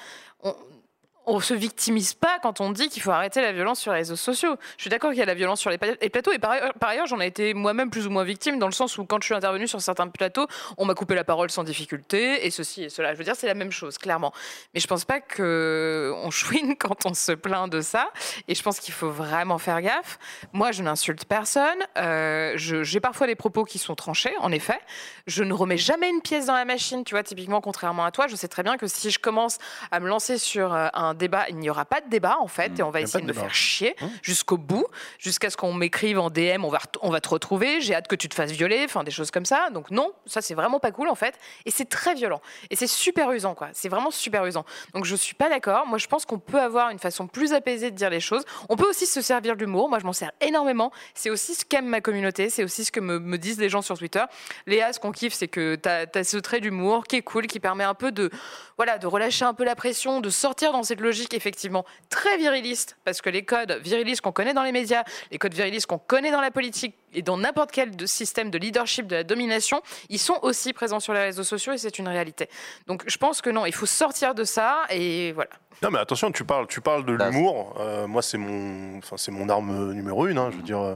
[1.27, 4.15] On se victimise pas quand on dit qu'il faut arrêter la violence sur les réseaux
[4.15, 4.55] sociaux.
[4.77, 6.51] Je suis d'accord qu'il y a la violence sur les plateaux et par
[6.81, 9.25] ailleurs, j'en ai été moi-même plus ou moins victime dans le sens où quand je
[9.25, 10.47] suis intervenue sur certains plateaux,
[10.77, 13.13] on m'a coupé la parole sans difficulté et ceci et cela.
[13.13, 14.31] Je veux dire, c'est la même chose, clairement.
[14.73, 18.09] Mais je pense pas que on chouine quand on se plaint de ça
[18.47, 20.17] et je pense qu'il faut vraiment faire gaffe.
[20.53, 21.77] Moi, je n'insulte personne.
[21.97, 24.79] Euh, J'ai parfois des propos qui sont tranchés, en effet.
[25.25, 28.27] Je ne remets jamais une pièce dans la machine, tu vois, typiquement, contrairement à toi.
[28.27, 29.57] Je sais très bien que si je commence
[29.91, 32.79] à me lancer sur euh, un débat, il n'y aura pas de débat, en fait,
[32.79, 34.07] et on va essayer de de me faire chier Mmh.
[34.21, 34.85] jusqu'au bout,
[35.19, 38.15] jusqu'à ce qu'on m'écrive en DM, on va, on va te retrouver, j'ai hâte que
[38.15, 39.69] tu te fasses violer, enfin des choses comme ça.
[39.71, 41.35] Donc non, ça c'est vraiment pas cool en fait,
[41.65, 44.65] et c'est très violent, et c'est super usant quoi, c'est vraiment super usant.
[44.93, 47.91] Donc je suis pas d'accord, moi je pense qu'on peut avoir une façon plus apaisée
[47.91, 48.43] de dire les choses.
[48.69, 51.65] On peut aussi se servir de l'humour, moi je m'en sers énormément, c'est aussi ce
[51.65, 54.23] qu'aime ma communauté, c'est aussi ce que me, me disent les gens sur Twitter.
[54.65, 57.59] Léa, ce qu'on kiffe, c'est que tu as, ce trait d'humour qui est cool, qui
[57.59, 58.29] permet un peu de,
[58.77, 62.97] voilà, de relâcher un peu la pression, de sortir dans cette logique effectivement très viriliste,
[63.05, 66.31] parce que les codes virilistes qu'on connaît dans les médias, les codes virilistes qu'on connaît
[66.31, 70.19] dans la politique et dans n'importe quel de système de leadership, de la domination, ils
[70.19, 72.49] sont aussi présents sur les réseaux sociaux et c'est une réalité.
[72.87, 75.49] Donc je pense que non, il faut sortir de ça et voilà.
[75.81, 77.75] Non, mais attention, tu parles, tu parles de Là, l'humour.
[77.79, 80.37] Euh, moi, c'est mon, enfin, c'est mon arme numéro une.
[80.39, 80.49] hein.
[80.51, 80.95] Je veux dire, euh,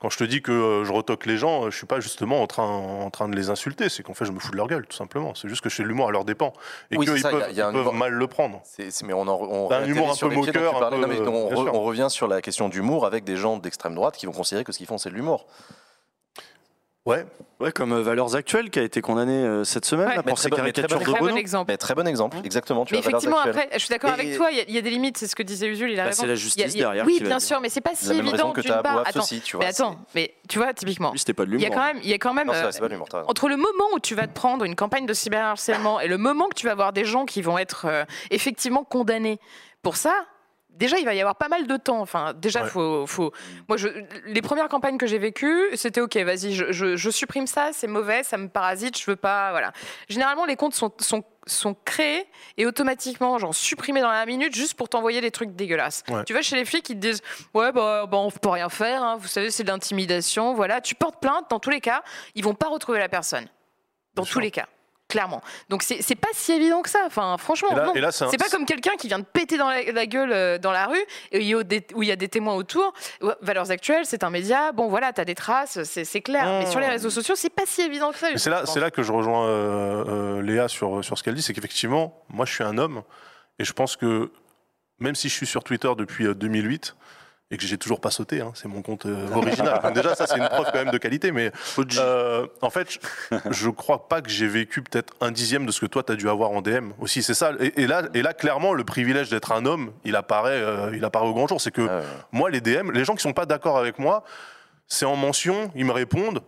[0.00, 2.40] quand je te dis que euh, je retoque les gens, euh, je suis pas justement
[2.42, 3.88] en train, en train de les insulter.
[3.88, 5.34] C'est qu'en fait, je me fous de leur gueule, tout simplement.
[5.34, 6.52] C'est juste que je fais de l'humour à leur dépens
[6.90, 8.60] et Oui, qu'ils y a- peuvent, y a ils peuvent humour- mal le prendre.
[8.64, 10.96] C'est- c'est- mais on, en, on T'as un humour un peu pieds moqueur, un parlais.
[10.96, 14.16] peu, Non, mais re- on revient sur la question d'humour avec des gens d'extrême droite
[14.16, 15.46] qui vont considérer que ce qu'ils font c'est de l'humour.
[17.08, 17.26] Ouais.
[17.58, 20.14] Ouais, comme euh, Valeurs Actuelles qui a été condamné euh, cette semaine Ouais.
[20.14, 21.64] là, Mais pour très ses bon- très bon- de Très bon exemple.
[21.72, 22.84] Mais très bon exemple, exactement.
[22.84, 24.80] Tu Mais effectivement, après, je suis d'accord avec toi, il y, a- il y a
[24.80, 26.20] des limites, c'est ce que disait Usul, il a Bah, raison.
[26.22, 27.94] c'est la Il y a- justice y a- derrière Oui, bien sûr, mais c'est pas
[27.96, 29.02] si évident que d'une part.
[29.04, 31.64] Attends, aussi, tu mais attends, mais tu vois, typiquement, Lui, c'était pas de il y
[31.64, 31.80] a l'humour.
[31.82, 33.88] quand même, il y a quand même Non, euh, vrai, pas l'humour, entre le moment
[33.94, 36.72] où tu vas te prendre une campagne de cyberharcèlement et le moment que tu vas
[36.72, 39.40] avoir des gens qui vont être euh, effectivement condamnés
[39.82, 40.12] pour ça,
[40.78, 42.00] déjà il va y avoir pas mal de temps.
[42.00, 42.68] Enfin, déjà Ouais.
[42.70, 43.32] faut, faut.
[43.68, 43.88] Moi, je,
[44.26, 47.86] les premières campagnes que j'ai vécues, c'était ok, vas-y, je, je- je supprime ça, c'est
[47.86, 49.72] mauvais, ça me parasite, je veux pas, voilà.
[50.08, 52.26] Généralement, les comptes sont, sont sont créés
[52.58, 56.02] et automatiquement genre supprimés dans la minute juste pour t'envoyer des trucs dégueulasses.
[56.10, 56.22] Ouais.
[56.24, 57.22] Tu vas chez les flics, ils te disent
[57.54, 60.82] ouais bah, bah, on peut rien faire, hein, vous savez c'est de l'intimidation, voilà.
[60.82, 62.02] Tu portes plainte, dans tous les cas,
[62.34, 63.46] ils vont pas retrouver la personne.
[64.14, 64.40] Dans Bien tous sûr.
[64.42, 64.66] les cas,
[65.08, 65.42] clairement.
[65.68, 67.00] Donc c'est pas si évident que ça.
[67.06, 67.68] Enfin franchement
[68.12, 70.86] c'est pas comme quelqu'un qui vient de péter dans la, la gueule euh, dans la
[70.86, 72.92] rue et où il y a des, témoins autour.
[73.40, 74.72] Valeurs actuelles, c'est un média.
[74.72, 76.44] Bon, voilà, t'as des traces, c'est clair.
[76.44, 76.58] Mmh.
[76.58, 78.28] Mais sur les réseaux sociaux, c'est pas si évident que ça.
[78.36, 81.54] C'est là, là que je rejoins euh, euh, Léa sur, sur ce qu'elle dit, c'est
[81.54, 83.02] qu'effectivement, moi je suis un homme,
[83.58, 84.30] et je pense que
[84.98, 86.96] même si je suis sur Twitter depuis euh, 2008,
[87.50, 89.80] et que j'ai toujours pas sauté, hein, c'est mon compte euh, original.
[89.94, 91.50] Déjà, ça c'est une preuve quand même de qualité, mais
[91.98, 92.98] euh, en fait,
[93.50, 96.28] je, crois pas que j'ai vécu peut-être un dixième de ce que toi t'as dû
[96.28, 97.22] avoir en DM aussi.
[97.22, 97.52] C'est ça.
[97.58, 101.04] Et, et là, et là, clairement, le privilège d'être un homme, il apparaît, euh, il
[101.04, 101.60] apparaît au grand jour.
[101.60, 102.04] C'est que Ah ouais.
[102.32, 104.24] moi, les DM, les gens qui sont pas d'accord avec moi,
[104.86, 106.42] c'est en mention, ils me répondent.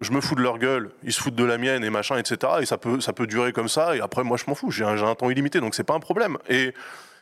[0.00, 2.52] je me fous de leur gueule, ils se foutent de la mienne et machin, etc.
[2.60, 3.96] Et ça peut, ça peut durer comme ça.
[3.96, 4.70] Et après, moi, je m'en fous.
[4.70, 6.38] J'ai un, j'ai un temps illimité, donc c'est pas un problème.
[6.48, 6.72] Et,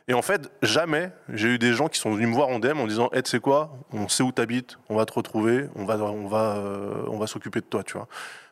[0.08, 2.80] et en fait, jamais j'ai eu des gens qui sont venus me voir en DM
[2.80, 5.84] en disant Hey, tu sais quoi On sait où t'habites, on va te retrouver, on
[5.84, 8.08] va, on va, euh, on va s'occuper de toi, tu vois.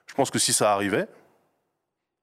[0.06, 1.06] Je pense que si ça arrivait,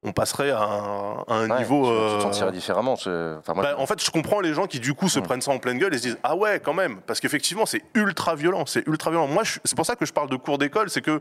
[0.04, 1.82] on passerait à un, à un Ouais, niveau.
[1.84, 2.96] tu, tu euh, te sentirais différemment.
[2.96, 5.42] je- Enfin, moi, bah, en fait, je comprends les gens qui du coup se prennent
[5.42, 8.36] ça en pleine gueule et se disent ah ouais quand même parce qu'effectivement c'est ultra
[8.36, 9.28] violent, c'est ultra violent.
[9.28, 11.20] Moi, je- c'est pour ça que je parle de cours d'école, c'est que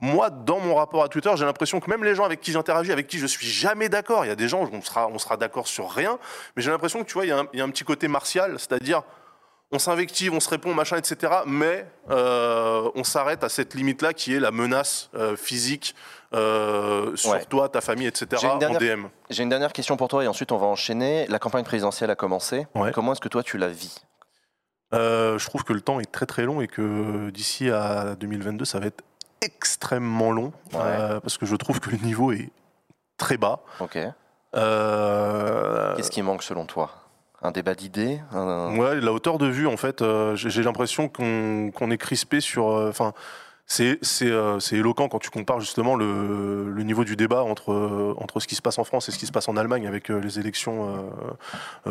[0.00, 2.92] moi, dans mon rapport à Twitter, j'ai l'impression que même les gens avec qui j'interagis,
[2.92, 5.18] avec qui je suis jamais d'accord, il y a des gens où on sera, on
[5.18, 6.18] sera d'accord sur rien,
[6.56, 7.84] mais j'ai l'impression que tu vois, il y, a un- il y a un petit
[7.84, 9.02] côté martial, c'est-à-dire
[9.72, 11.32] on s'invective, on se répond, machin, etc.
[11.46, 15.94] Mais euh, on s'arrête à cette limite-là qui est la menace euh, physique
[16.34, 17.44] euh, sur Ouais.
[17.46, 18.26] toi, ta famille, etc.
[18.40, 19.06] J'ai une en dernière- DM.
[19.30, 21.26] J'ai une dernière question pour toi et ensuite on va enchaîner.
[21.28, 22.66] La campagne présidentielle a commencé.
[22.74, 22.92] Ouais.
[22.92, 24.04] Comment est-ce que toi tu la vis?
[24.92, 28.78] Je trouve que le temps est très très long et que d'ici à 2022, ça
[28.78, 29.02] va être
[29.44, 30.80] extrêmement long Ouais.
[30.82, 32.50] euh, parce que je trouve que le niveau est
[33.16, 33.60] très bas.
[33.80, 33.98] Ok.
[34.56, 36.90] Euh, Qu'est-ce qui manque selon toi?
[37.42, 38.20] Un débat d'idées?
[38.32, 42.66] Un- Ouais, la hauteur de vue, en fait, euh, j'ai l'impression qu'on est crispé sur.
[42.66, 43.12] Enfin,
[43.80, 43.96] euh,
[44.60, 48.54] c'est éloquent quand tu compares justement le, le niveau du débat entre entre ce qui
[48.54, 51.10] se passe en France et ce qui se passe en Allemagne avec les élections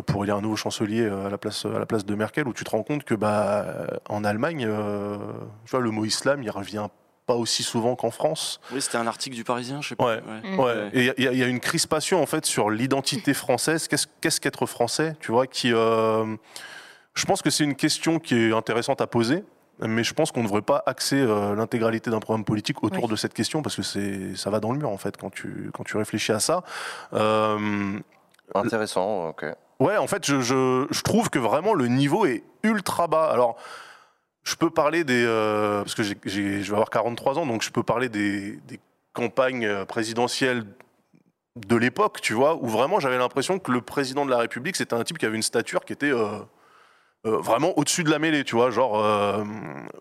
[0.05, 2.63] pour élire un nouveau chancelier à la place à la place de Merkel, où tu
[2.63, 3.65] te rends compte que bah
[4.09, 4.67] en Allemagne,
[5.65, 6.88] tu vois, le mot islam, il revient
[7.25, 8.59] pas aussi souvent qu'en France.
[8.71, 10.05] Oui, c'était un article du Parisien, je sais pas.
[10.05, 10.21] Ouais.
[10.43, 10.59] Mm.
[10.59, 10.89] Ouais.
[10.93, 13.87] Et il y, a- il y a une crispation en fait sur l'identité française.
[13.87, 15.71] Qu'est-ce qu'être français Tu vois, qui.
[15.73, 16.35] euh,
[17.13, 19.43] je pense que c'est une question qui est intéressante à poser.
[19.79, 23.09] Mais je pense qu'on ne devrait pas axer euh, l'intégralité d'un programme politique autour Oui.
[23.09, 25.71] de cette question parce que c'est ça va dans le mur en fait quand tu
[25.73, 26.61] quand tu réfléchis à ça.
[27.13, 27.99] Euh,
[28.53, 29.45] Intéressant, ok.
[29.79, 33.25] Ouais, en fait, je, je, je trouve que vraiment le niveau est ultra bas.
[33.31, 33.57] Alors,
[34.43, 35.23] je peux parler des.
[35.25, 38.59] euh, parce que je vais avoir 43 ans, donc je peux parler des,
[39.13, 40.65] campagnes euh, présidentielles
[41.55, 44.95] de l'époque, tu vois, où vraiment j'avais l'impression que le président de la République, c'était
[44.95, 46.11] un type qui avait une stature qui était.
[46.11, 46.39] euh,
[47.25, 49.01] vraiment au-dessus de la mêlée, tu vois, genre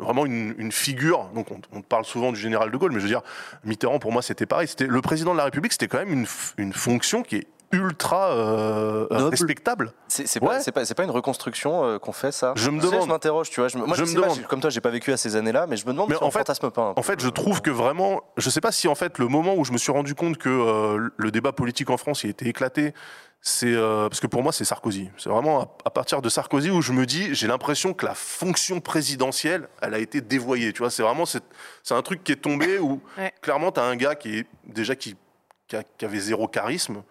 [0.00, 1.30] vraiment une, figure.
[1.36, 3.22] Donc on, parle souvent du général de Gaulle, mais je veux dire,
[3.62, 4.66] Mitterrand pour moi c'était pareil.
[4.80, 6.26] Le président de la République, c'était quand même
[6.58, 9.30] une fonction qui est ultra euh, Noble.
[9.30, 9.92] respectable.
[10.08, 10.48] C'est c'est Ouais.
[10.48, 13.02] pas, c'est pas, c'est pas une reconstruction euh, qu'on fait ça Je me sais, demande.
[13.04, 13.68] Je m'interroge, tu vois.
[13.68, 14.36] Je me, moi, Je je, me sais pas, demande.
[14.38, 16.22] j'ai- comme toi, j'ai pas vécu à ces années-là, mais je me demande Mais si
[16.22, 16.82] en on fait- fantasme pas.
[16.82, 17.00] un peu.
[17.00, 19.64] En fait, je trouve que vraiment, je sais pas si en fait le moment où
[19.64, 22.92] je me suis rendu compte que euh, le débat politique en France il était éclaté,
[23.44, 25.10] c'est euh, parce que pour moi c'est Sarkozy.
[25.18, 28.14] C'est vraiment à, à partir de Sarkozy où je me dis, j'ai l'impression que la
[28.14, 30.72] fonction présidentielle, elle a été dévoyée.
[30.72, 31.42] Tu vois, c'est vraiment c'est
[31.82, 33.32] c'est un truc qui est tombé où Ouais.
[33.40, 35.16] clairement tu as un gars qui est déjà qui,
[35.66, 37.02] qui, a- qui avait zéro charisme,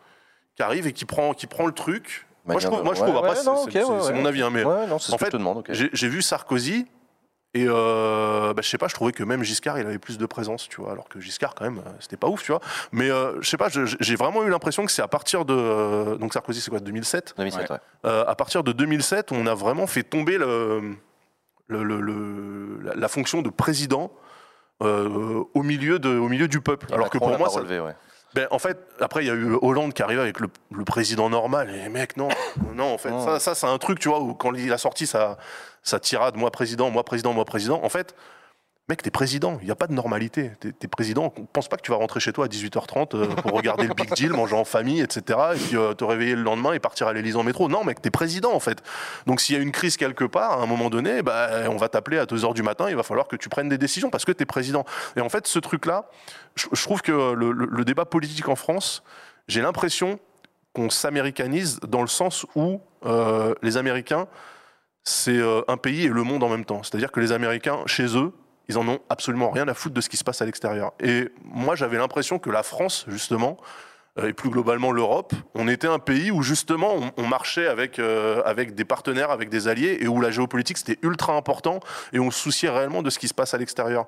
[0.61, 2.27] qui arrive et qui prend qui prend le truc.
[2.45, 5.09] Moi je trouve, moi, je trouve ouais, c'est mon avis, hein, mais Ouais, non, c'est
[5.11, 5.35] ce en fait,
[5.93, 6.88] j'ai vu Sarkozy
[7.53, 10.25] et euh, bah, je sais pas, je trouvais que même Giscard il avait plus de
[10.25, 12.61] présence, tu vois, alors que Giscard quand même euh, c'était pas ouf, tu vois.
[12.91, 16.15] Mais euh, je sais pas, j'ai vraiment eu l'impression que c'est à partir de euh,
[16.15, 17.77] donc Sarkozy c'est quoi 2007 2007, ouais.
[18.05, 20.95] Euh, À partir de 2007, on a vraiment fait tomber le,
[21.67, 24.11] le- le- le- la, la fonction de président.
[24.81, 27.79] euh, au milieu de au milieu du peuple Et alors que pour moi ça, relevé,
[27.79, 27.93] ouais.
[28.33, 31.29] Ben, en fait, après, il y a eu Hollande qui arrivait avec le, le président
[31.29, 31.69] normal.
[31.75, 32.29] Et mec, non,
[32.75, 33.25] non, en fait, Non.
[33.25, 35.37] ça, ça c'est un truc, tu vois, où quand il a sorti sa,
[35.83, 38.15] sa tirade, moi président, moi président, moi président, en fait,
[38.91, 40.51] mec, t'es président, il n'y a pas de normalité.
[40.59, 43.27] T'es t'es président, on pense pas que tu vas rentrer chez toi à 18h30 euh,
[43.27, 45.39] pour regarder le Big Deal, manger en famille, etc.
[45.55, 47.69] Et puis euh, te réveiller le lendemain et partir à l'Élysée en métro.
[47.69, 48.84] Non, mec, t'es président, en fait.
[49.27, 51.88] Donc s'il y a une crise quelque part, à un moment donné, bah, on va
[51.88, 54.34] t'appeler à 2h du matin, il va falloir que tu prennes des décisions parce que
[54.34, 54.84] t'es président.
[55.15, 56.09] Et en fait, ce truc-là,
[56.55, 59.03] je, trouve que le, le- débat politique en France,
[59.47, 60.19] j'ai l'impression
[60.73, 64.27] qu'on s'américanise dans le sens où euh, les Américains,
[65.03, 66.84] c'est euh, un pays et le monde en même temps.
[66.84, 68.34] C'est-à-dire que les Américains, chez eux,
[68.72, 70.93] ils en ont absolument rien à foutre de ce qui se passe à l'extérieur.
[70.99, 73.57] Et moi, j'avais l'impression que la France, justement,
[74.18, 77.99] euh, et plus globalement l'Europe, on était un pays où justement on, on marchait avec,
[77.99, 81.80] euh, avec des partenaires, avec des alliés, et où la géopolitique c'était ultra important,
[82.14, 84.07] et on se souciait réellement de ce qui se passe à l'extérieur.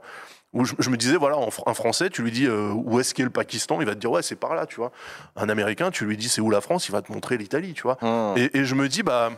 [0.52, 3.14] Où je, je me disais, voilà, en un Français, tu lui dis euh, où est-ce
[3.14, 4.92] qu'est le Pakistan, il va te dire, ouais, c'est par là, tu vois.
[5.36, 7.84] Un Américain, tu lui dis, c'est où la France, il va te montrer l'Italie, tu
[7.84, 7.98] vois.
[8.02, 8.38] Hum.
[8.38, 9.32] Et, et je me dis, bah,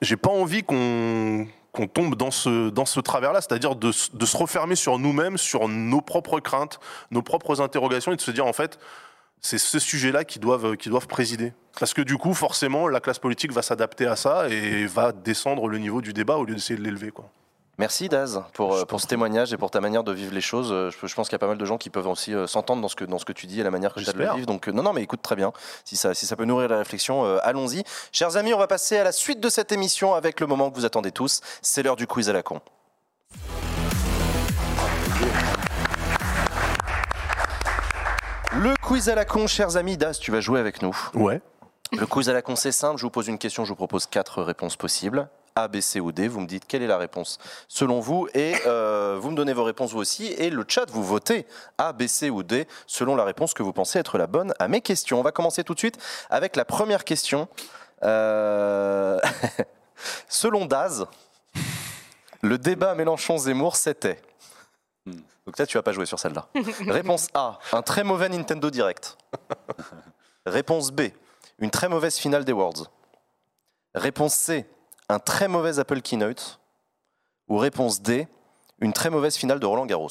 [0.00, 4.36] j'ai pas envie qu'on qu'on tombe dans ce, dans ce travers-là, c'est-à-dire de, de se
[4.36, 6.80] refermer sur nous-mêmes, sur nos propres craintes,
[7.10, 8.78] nos propres interrogations, et de se dire, en fait,
[9.40, 11.52] c'est ce sujet-là qui doivent, qui doivent présider.
[11.78, 15.68] Parce que du coup, forcément, la classe politique va s'adapter à ça et va descendre
[15.68, 17.12] le niveau du débat au lieu d'essayer de l'élever.
[17.78, 20.72] Merci Daz pour, euh, pour ce témoignage et pour ta manière de vivre les choses.
[20.72, 22.48] Euh, Je, je pense qu'il y a pas mal de gens qui peuvent aussi euh,
[22.48, 24.12] s'entendre dans ce que dans ce que tu dis et la manière que tu as
[24.12, 24.46] de le vivre.
[24.46, 25.52] Donc non non mais écoute très bien.
[25.84, 27.84] Si ça si ça peut nourrir la réflexion, euh, allons-y.
[28.10, 30.74] Chers amis, on va passer à la suite de cette émission avec le moment que
[30.76, 31.40] vous attendez tous.
[31.62, 32.60] C'est l'heure du quiz à la con.
[38.52, 39.96] Le quiz à la con, chers amis.
[39.96, 40.96] Das, tu vas jouer avec nous.
[41.14, 41.40] Ouais.
[41.92, 42.98] Le quiz à la con, c'est simple.
[42.98, 45.28] Je vous pose une question, je vous propose quatre réponses possibles.
[45.58, 46.28] A, B, C ou D.
[46.28, 49.64] Vous me dites quelle est la réponse selon vous et euh, vous me donnez vos
[49.64, 50.26] réponses vous aussi.
[50.26, 51.46] Et le chat, vous votez
[51.78, 54.68] A, B, C ou D selon la réponse que vous pensez être la bonne à
[54.68, 55.18] mes questions.
[55.18, 55.98] On va commencer tout de suite
[56.30, 57.48] avec la première question.
[58.04, 59.18] Euh,
[60.28, 61.06] selon Daz,
[62.42, 64.22] le débat Mélenchon-Zemmour, c'était?
[65.06, 66.46] Donc là, tu vas pas jouer sur celle-là.
[66.86, 69.16] Réponse A, un très mauvais Nintendo Direct.
[70.46, 71.08] Réponse B,
[71.58, 72.84] une très mauvaise finale des Worlds.
[73.94, 74.66] Réponse C,
[75.08, 76.60] un très mauvais Apple Keynote.
[77.48, 78.28] Ou réponse D,
[78.80, 80.10] une très mauvaise finale de Roland Garros.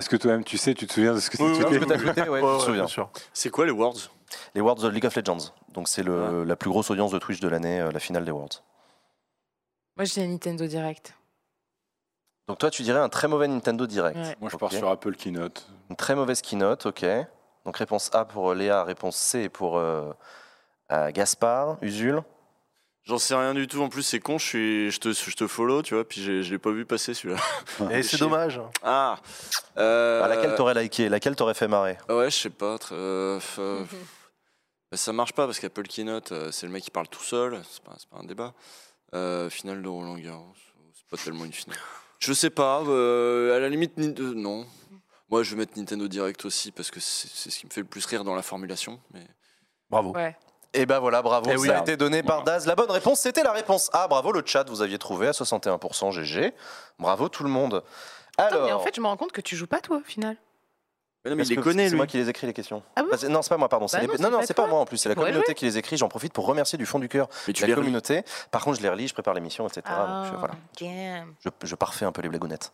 [0.00, 1.84] Est-ce que toi-même tu sais, tu te souviens de ce que Oui, oui, Ce que
[1.84, 2.74] t'as ajouté, ouais, me ouais, souviens.
[2.84, 3.10] bien sûr.
[3.34, 4.08] C'est quoi les Worlds?
[4.54, 5.52] Les Worlds de League of Legends.
[5.74, 8.30] Donc c'est le- la plus grosse audience de Twitch de l'année, euh, la finale des
[8.30, 8.62] Worlds.
[9.96, 11.14] Moi, je dis Nintendo Direct.
[12.48, 14.16] Donc toi, tu dirais un très mauvais Nintendo Direct.
[14.16, 14.36] Ouais.
[14.40, 15.68] Moi je pars sur Apple Keynote.
[15.90, 17.04] Une très mauvaise keynote, ok.
[17.66, 20.10] Donc réponse A pour Léa, réponse C pour euh,
[20.90, 22.22] euh, Gaspard, Usul.
[23.04, 23.80] J'en sais rien du tout.
[23.82, 24.38] En plus, c'est con.
[24.38, 27.14] Je, suis, je, te, je te follow, tu vois, puis je l'ai pas vu passer
[27.14, 27.40] celui-là.
[27.90, 28.60] Et c'est dommage.
[28.82, 29.18] Ah
[29.78, 31.08] euh, À laquelle t'aurais liké?
[31.08, 31.96] Laquelle t'aurais fait marrer?
[32.08, 32.78] Ouais, je sais pas.
[32.78, 33.84] très- euh, euh,
[34.90, 37.60] bah, ça marche pas parce qu'Apple Keynote, euh, c'est le mec qui parle tout seul.
[37.70, 38.52] C'est pas, c'est pas un débat.
[39.14, 40.52] Euh, finale de Roland Garros,
[40.94, 41.78] c'est pas tellement une finale.
[42.20, 42.82] Je sais pas.
[42.86, 44.66] euh, à la limite, euh, non.
[45.30, 47.80] Moi, je vais mettre Nintendo Direct aussi parce que c'est c'est ce qui me fait
[47.80, 49.00] le plus rire dans la formulation.
[49.14, 49.26] Mais
[49.88, 50.12] Bravo.
[50.12, 50.36] Ouais.
[50.72, 51.66] Et ben voilà, bravo, Eh oui.
[51.68, 52.66] ça a été donné par Daz.
[52.66, 54.06] La bonne réponse, c'était la réponse A.
[54.06, 56.54] Bravo le chat, vous aviez trouvé à 61% GG.
[56.98, 57.82] Bravo tout le monde.
[58.38, 60.04] Attends, Alors, mais en fait, je me rends compte que tu joues pas, toi, au
[60.04, 60.36] final.
[61.24, 61.96] Mais non, mais il les connaît, C'est lui.
[61.96, 62.82] moi qui les écris les questions.
[62.96, 63.84] Ah bon non, c'est pas moi, pardon.
[63.92, 64.70] Bah les- non, Non, c'est non, pas c'est pas toi.
[64.70, 64.96] moi en plus.
[64.96, 65.98] C'est la pourrais communauté qui les écrit.
[65.98, 67.82] J'en profite pour remercier du fond du cœur Mais tu la les relis.
[67.84, 68.22] communauté.
[68.50, 69.82] Par contre, je les relis, je prépare l'émission, etc.
[69.86, 70.54] Ah, Donc, je, voilà.
[70.80, 71.34] damn.
[71.44, 72.72] je, je parfais un peu les blagounettes.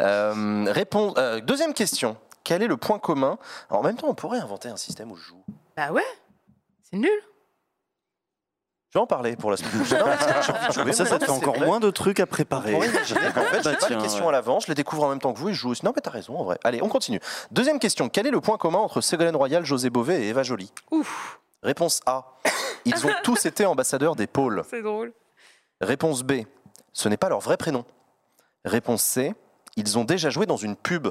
[0.00, 2.16] Euh, réponse, euh, deuxième question.
[2.42, 3.38] Quel est le point commun?
[3.70, 5.44] Alors, En même temps, on pourrait inventer un système où je joue.
[5.76, 6.02] Bah ouais.
[6.90, 7.10] C'est nul.
[8.94, 9.98] Je vais en parler pour la semaine prochaine.
[10.72, 11.66] Ça, mais ça te fait encore vrai.
[11.66, 12.76] moins de trucs à préparer.
[12.76, 14.28] Oui, j'ai- en fait, Bah, pas questions ouais.
[14.28, 15.84] à l'avance, je les découvre en même temps que vous et je joue aussi.
[15.84, 16.60] Non, mais t'as raison, en vrai.
[16.62, 17.18] Allez, on continue.
[17.50, 18.08] Deuxième question.
[18.08, 20.70] Quel est le point commun entre Ségolène Royal, José Bové et Eva Joly?
[20.92, 21.40] Ouf.
[21.64, 22.24] Réponse A.
[22.84, 24.62] Ils ont tous été ambassadeurs des pôles.
[24.70, 25.12] C'est drôle.
[25.80, 26.42] Réponse B.
[26.92, 27.84] Ce n'est pas leur vrai prénom.
[28.64, 29.34] Réponse C.
[29.74, 31.08] Ils ont déjà joué dans une pub.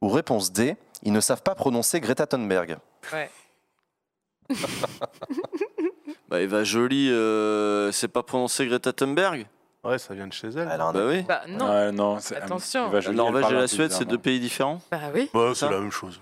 [0.00, 0.78] Ou réponse D.
[1.02, 2.78] Ils ne savent pas prononcer Greta Thunberg.
[3.12, 3.30] Ouais.
[6.34, 9.46] Bah, Eva Jolie, euh, c'est pas prononcé Greta Thunberg
[9.84, 10.68] Ouais, ça vient de chez elle.
[10.68, 11.22] A Bah oui.
[11.22, 11.68] Bah non.
[11.70, 12.90] Ouais, non, Attention.
[12.92, 15.30] il La Norvège et la Suède, c'est deux pays différents Bah oui.
[15.32, 16.20] Bah, c'est la même chose.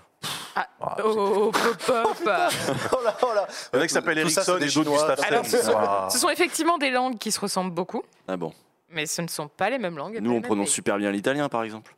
[0.55, 2.17] Ah, Ah, Oh, oh, oh, pop, pop.
[2.91, 3.47] Oh là, oh là.
[3.73, 4.91] Le mec s'appelle Tout ça, Ericsson et d'autres.
[4.91, 6.09] Gustave Alors, ce sont, Waouh.
[6.11, 8.53] ce sont effectivement des langues qui se ressemblent beaucoup, Ah bon.
[8.91, 10.19] mais ce ne sont pas les mêmes langues.
[10.21, 10.73] Nous, on prononce pays.
[10.75, 11.95] super bien l'italien, par exemple.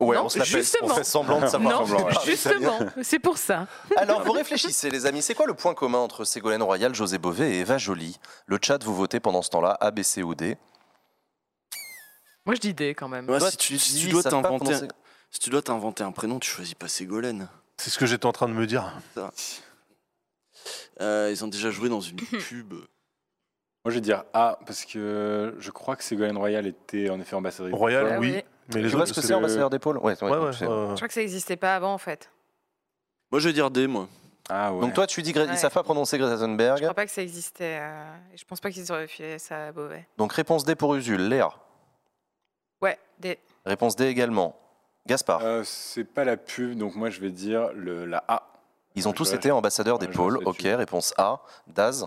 [0.00, 0.44] Ouais, Non, on se la
[0.82, 1.86] on fait semblant de savoir.
[1.86, 2.12] Non, ouais.
[2.24, 3.66] justement, c'est pour ça.
[3.96, 5.22] Alors, vous réfléchissez, les amis.
[5.22, 8.16] C'est quoi le point commun entre Ségolène Royal, José Bové et Eva Joly?
[8.46, 10.56] Le chat, vous votez pendant ce temps-là, A, B, C ou D?
[12.46, 13.28] Moi, je dis D quand même.
[13.28, 14.88] Ouais, Toi, si, tu, si dois t'inventer, prononcer.
[15.30, 17.48] si tu dois t'inventer un prénom, tu choisis pas Ségolène.
[17.76, 18.92] C'est ce que j'étais en train de me dire.
[21.00, 22.16] Euh, ils ont déjà joué dans une
[22.48, 22.72] pub.
[22.72, 22.80] Moi,
[23.86, 27.74] je vais dire A, parce que je crois que Ségolène Royal était en effet ambassadrice.
[27.74, 28.32] Royal, oui.
[28.36, 28.42] oui.
[28.74, 30.52] Mais les Tu vois autres, ce que c'est ambassadeur d'épaule Ouais, ouais, Ouais.
[30.52, 30.64] Je
[30.94, 32.30] crois que ça n'existait pas avant, en fait.
[33.30, 34.08] Moi, je vais dire D, moi.
[34.50, 34.80] Ah ouais.
[34.80, 35.56] Donc toi, tu dis qu'ils Ouais.
[35.56, 36.80] savent pas prononcer Greta Je Thunberg.
[36.80, 37.78] crois pas que ça existait.
[37.80, 38.04] euh,
[38.34, 40.06] je pense pas qu'ils auraient filé ça à Beauvais.
[40.16, 41.28] Donc réponse D pour Usul.
[41.28, 41.50] Léa.
[42.80, 43.38] Ouais, D.
[43.66, 44.56] Réponse D également.
[45.06, 45.40] Gaspard.
[45.42, 48.42] Euh, c'est pas la pub, donc moi je vais dire le, la A.
[48.94, 50.36] Ils ont je tous été ambassadeurs des ouais, je pôles.
[50.38, 51.40] reste Ok, réponse A.
[51.66, 52.06] Daz.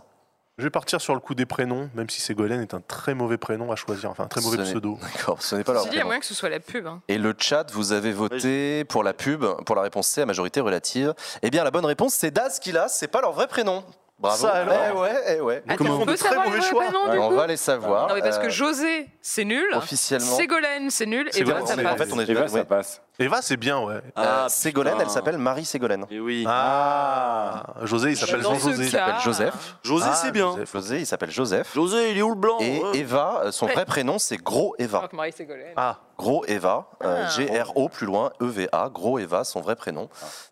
[0.62, 3.38] Je vais partir sur le coup des prénoms, même si Ségolène est un très mauvais
[3.40, 5.00] prénom à choisir, enfin un très mauvais Ce pseudo.
[5.02, 6.06] D'accord, ce n'est pas leur il y a prénom.
[6.06, 6.86] moyen que ce soit la pub.
[6.86, 7.02] hein.
[7.08, 10.60] Et le chat, vous avez voté pour la pub, pour la réponse C à majorité
[10.60, 11.16] relative.
[11.42, 13.84] Eh bien, la bonne réponse, c'est Daz qui l'a, c'est pas leur vrai prénom.
[14.20, 14.38] Bravo.
[14.38, 15.64] Ça alors Eh ouais, eh ouais.
[15.68, 16.84] Attends, Comment on on peut savoir les choix.
[16.84, 18.08] prénoms, on coup va les savoir.
[18.10, 19.66] Non, mais parce que Euh, José, c'est nul.
[19.74, 20.38] officiellement.
[20.38, 21.28] Ségolène, c'est nul.
[21.34, 21.94] Et voilà, ça c'est- passe.
[21.94, 23.02] en fait, on est Eva, ça passe.
[23.22, 24.02] Eva, c'est bien, ouais.
[24.18, 25.06] Euh, Ségolène, putain.
[25.06, 26.06] elle s'appelle Marie Ségolène.
[26.10, 26.46] Et oui.
[26.48, 28.78] Ah José, il s'appelle Jean-José.
[28.78, 29.76] cas- Il s'appelle Joseph.
[29.84, 30.52] José, Ah, c'est bien.
[30.52, 30.72] Joseph.
[30.74, 31.74] José, il s'appelle Joseph.
[31.74, 32.98] José, il est où le blanc Et Ouais.
[33.00, 34.98] Eva, euh, son vrai prénom, c'est Gros Je Eva.
[35.00, 35.74] crois que Marie Ségolène.
[35.76, 37.30] Ah, Gros Eva, euh, Ah.
[37.30, 40.08] G-R-O, plus loin, E-V-A, Gros Eva, son vrai prénom.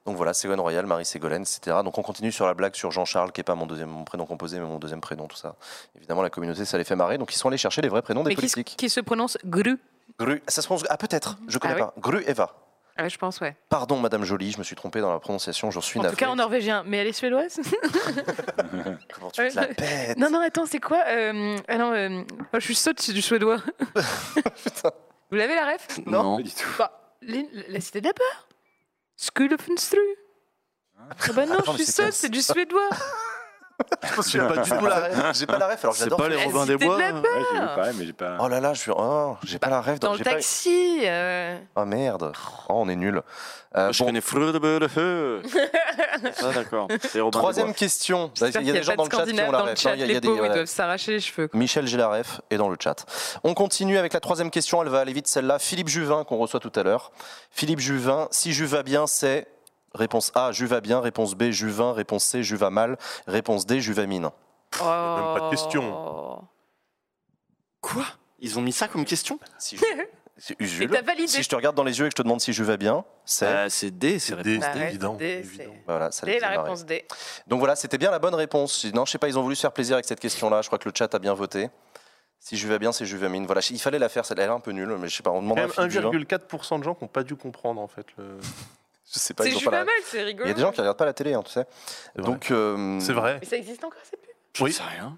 [0.05, 1.77] Donc voilà, Ségolène Royal, Marie Ségolène, etc.
[1.83, 4.25] Donc on continue sur la blague sur Jean-Charles, qui n'est pas mon, deuxième, mon prénom
[4.25, 5.55] composé, mais mon deuxième prénom, tout ça.
[5.95, 7.17] Évidemment, la communauté, ça les fait marrer.
[7.17, 8.75] Donc ils sont allés chercher les vrais prénoms des Mais qui, se- politiques.
[8.77, 9.77] qui se prononce Gru.
[10.19, 10.85] Gru, ça se prononce.
[10.89, 11.93] Ah, peut-être, je connais Ah pas.
[11.97, 12.53] Gru Eva.
[12.97, 13.55] Ah ouais, je pense, ouais.
[13.69, 16.17] Pardon, Madame Jolie, je me suis trompé dans la prononciation, j'en suis En navré.
[16.17, 16.83] tout cas, en norvégien.
[16.85, 17.57] Mais elle est suédoise
[19.13, 22.25] Comment tu te la pètes Non, non, attends, c'est quoi euh, Ah non, euh, moi,
[22.55, 23.57] je suis saute, c'est du suédois.
[25.31, 25.87] Vous l'avez la ref?
[26.05, 26.23] Non.
[26.23, 26.37] Non.
[26.37, 26.67] Pas du tout.
[26.77, 28.47] bah, les- La cité de la peur
[29.15, 29.99] Skulefenstru.
[30.99, 32.89] Ah bah non, Attends, je mais suis seule, c'est du suédois.
[34.27, 35.37] J'ai pas du tout la ref.
[35.37, 36.17] J'ai pas la ref alors que C'est j'adore.
[36.19, 37.21] pas les La Robins des de Bois la hein.
[37.21, 37.31] Peur.
[37.33, 38.37] Ouais, j'ai vu pareil, mais j'ai pas.
[38.39, 38.91] Oh là là, je suis.
[38.95, 39.99] Oh, j'ai pas la ref.
[39.99, 40.99] Dans donc le j'ai pas- taxi.
[41.03, 42.33] euh, Oh merde.
[42.69, 43.21] Oh, on est nul.
[43.77, 45.41] Euh, Je bon, connais Frödebeudefeu.
[46.41, 46.87] Ah d'accord.
[47.31, 48.31] Troisième question.
[48.41, 49.83] Il y a des gens dans le chat qui ont la dans ref.
[49.95, 51.49] il y a- des- pauvres, ils doivent s'arracher les cheveux.
[51.53, 53.05] Michel Gélaref est dans le chat.
[53.43, 55.59] On continue avec la troisième question, elle va aller vite celle-là.
[55.59, 57.11] Philippe Juvin qu'on reçoit tout à l'heure.
[57.51, 59.47] Philippe Juvin, si Juve va bien, c'est
[59.93, 62.97] réponse A, Juve va bien, réponse B, Juvin, réponse C, Juve va mal,
[63.27, 64.29] réponse D, Juvamine.
[64.81, 64.83] Oh.
[64.85, 66.43] même pas de question.
[67.81, 68.05] Quoi?
[68.39, 69.39] Ils ont mis ça comme question?
[69.57, 69.85] Si Juve-
[70.37, 71.27] c'est validé.
[71.27, 72.77] Si je te regarde dans les yeux et que je te demande si Juve va
[72.77, 74.65] bien, c'est Euh, C'est D, c'est D, D.
[74.73, 75.15] C'est évident.
[75.15, 75.63] D, évident.
[75.65, 76.61] c'est- voilà, ça D, la marrer.
[76.63, 77.05] réponse D.
[77.47, 78.85] Donc voilà, c'était bien la bonne réponse.
[78.93, 80.61] Non, je sais pas, ils ont voulu se faire plaisir avec cette question-là.
[80.61, 81.69] Je crois que le chat a bien voté.
[82.39, 83.45] Si Juve va bien, c'est Juvamine.
[83.45, 84.23] Voilà, il fallait la faire.
[84.31, 85.31] Elle est un peu nulle, mais je sais pas.
[85.31, 86.09] On demande Quand à même Philippe Juvin.
[86.37, 88.05] 1,4% de gens qui n'ont pas dû comprendre en fait.
[88.17, 88.37] Le...
[89.11, 89.43] Je sais pas.
[89.43, 90.45] C'est pas la- pas mal, c'est rigolo.
[90.45, 91.65] Il y a des gens qui regardent pas la télé, hein, tu sais.
[92.15, 92.31] C'est vrai.
[92.31, 93.37] Donc, euh, C'est vrai.
[93.41, 94.31] Mais ça existe encore, c'est plus.
[94.53, 94.71] Je Oui.
[94.73, 95.17] sais rien.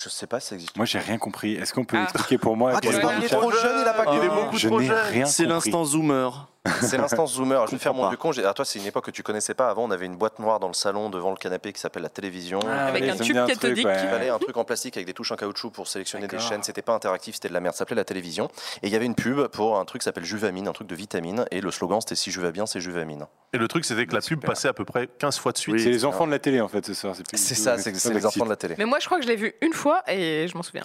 [0.00, 0.76] Je sais pas si ça existe.
[0.76, 1.54] Moi, j'ai rien compris.
[1.54, 2.04] Est-ce qu'on peut Ah.
[2.04, 4.42] expliquer pour moi Ah, il est trop jeune, il a pas Il est compris.
[4.44, 4.96] beaucoup Je trop n'ai jeune.
[5.10, 5.70] rien C'est compris.
[5.70, 6.48] l'instant zoomer.
[6.82, 7.66] C'est l'instant zoomer.
[7.66, 8.30] Je vais faire mon vieux con.
[8.44, 9.68] Ah, toi, c'est une époque que tu connaissais pas.
[9.70, 12.08] Avant, on avait une boîte noire dans le salon devant le canapé qui s'appelle la
[12.08, 12.60] télévision.
[12.68, 13.86] Ah, Avec oui, un ça tube cathodique.
[13.86, 13.96] ouais.
[14.02, 16.62] Il fallait un truc en plastique avec des touches en caoutchouc pour sélectionner des chaînes.
[16.62, 17.74] C'était pas interactif, c'était de la merde.
[17.74, 18.48] Ça s'appelait la télévision.
[18.82, 20.94] Et il y avait une pub pour un truc qui s'appelle Juvamine, un truc de
[20.94, 21.44] vitamine.
[21.50, 23.26] Et le slogan c'était Si je vais bien, c'est Juvamine.
[23.52, 24.50] Et le truc, c'était que la pub Super.
[24.50, 25.80] passait à peu près 15 fois de suite.
[25.80, 27.14] C'est les enfants de la télé en fait ce soir.
[27.14, 28.74] plus C'est du ça, c'est pas c'est les enfants de la télé.
[28.78, 30.84] Mais moi, je crois que je l'ai vu une fois et je m'en souviens.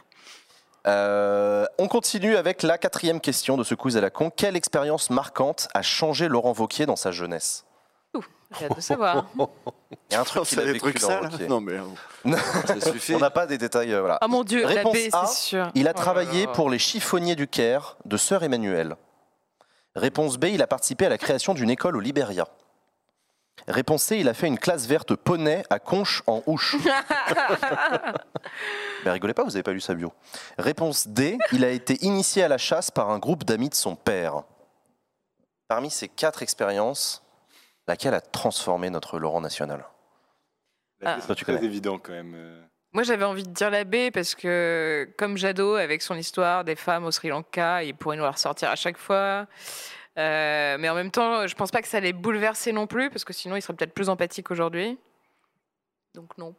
[0.86, 4.30] Euh, on continue avec la quatrième question de ce quiz à la con.
[4.30, 7.66] Quelle expérience marquante a changé Laurent Vauquier dans sa jeunesse
[8.60, 9.26] J'ai hâte de savoir.
[10.12, 11.48] Il y a un truc a des vécu trucs Wauquiez.
[11.48, 11.78] Non mais
[12.26, 12.38] Non.
[12.68, 13.16] ça suffit.
[13.16, 13.94] On n'a pas des détails.
[13.94, 14.20] euh, voilà.
[14.22, 15.72] Oh mon dieu, Réponse la B, A, c'est sûr.
[15.74, 16.52] Il a Oh là travaillé là.
[16.52, 18.96] pour les chiffonniers du Caire de Sœur Emmanuel.
[19.96, 22.48] Réponse B, il a participé à la création d'une école au Libéria.
[23.68, 26.76] Réponse C, il a fait une classe verte poney à Conche en Ouche.
[29.06, 30.12] Mais rigolez pas, vous avez pas lu sa bio.
[30.58, 33.96] Réponse D, il a été initié à la chasse par un groupe d'amis de son
[33.96, 34.44] père.
[35.70, 37.24] Parmi ces quatre expériences,
[37.88, 39.86] laquelle a transformé notre Laurent national?
[41.06, 41.18] Ah.
[41.26, 41.64] C'est connais.
[41.64, 42.68] évident quand même.
[42.94, 46.76] Moi, j'avais envie de dire la B parce que, comme Jadot, avec son histoire des
[46.76, 49.48] femmes au Sri Lanka, il pourrait nous la ressortir à chaque fois.
[50.20, 53.24] Euh, mais en même temps, je pense pas que ça allait bouleverser non plus, parce
[53.24, 54.98] que sinon, il serait peut-être plus empathique aujourd'hui.
[56.14, 56.54] Donc, non.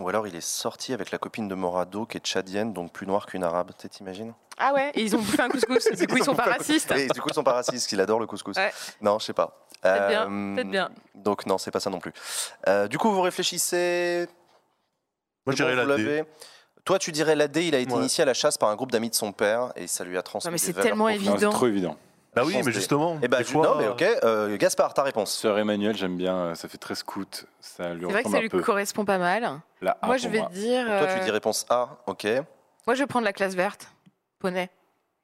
[0.00, 3.06] Ou alors il est sorti avec la copine de Morado qui est tchadienne, donc plus
[3.06, 4.34] noire qu'une arabe, tu t'imagines?
[4.58, 6.90] Ah ouais Et ils ont bouffé un couscous, du coup, ils sont pas racistes.
[6.92, 8.56] Et du coup, ils sont pas racistes, il adore le couscous.
[8.56, 8.72] Ouais.
[9.00, 9.66] Non, je sais pas.
[9.82, 10.90] Peut-être bien, Euh, peut-être bien.
[11.14, 12.12] Donc non, c'est pas ça non plus.
[12.68, 14.26] Euh, du coup, vous réfléchissez.
[15.46, 16.24] Moi, je dirais bon, la D.
[16.84, 17.64] Toi, tu dirais la D.
[17.64, 17.98] Il a été Ouais.
[18.00, 20.22] initié à la chasse par un groupe d'amis de son père et ça lui a
[20.22, 20.48] transmis.
[20.48, 21.36] Non, mais des c'est tellement Évident.
[21.38, 21.96] c'est trop évident.
[22.34, 23.18] Bah oui, mais justement.
[23.22, 24.02] Eh ben, des du- fois, non, mais ok.
[24.24, 25.32] Euh, Gaspard, ta réponse.
[25.32, 26.36] Sœur Emmanuel, j'aime bien.
[26.36, 27.46] euh, Ça fait très scout.
[27.60, 28.60] Ça lui C'est vrai que ressemble ça un lui peu.
[28.62, 29.60] correspond pas mal.
[29.80, 30.48] La A moi, pour je vais moi.
[30.52, 30.86] dire.
[30.86, 31.88] Donc, toi, tu euh, dis réponse A.
[32.06, 32.24] Ok.
[32.86, 33.88] Moi, je vais prendre la classe verte.
[34.38, 34.68] Poney.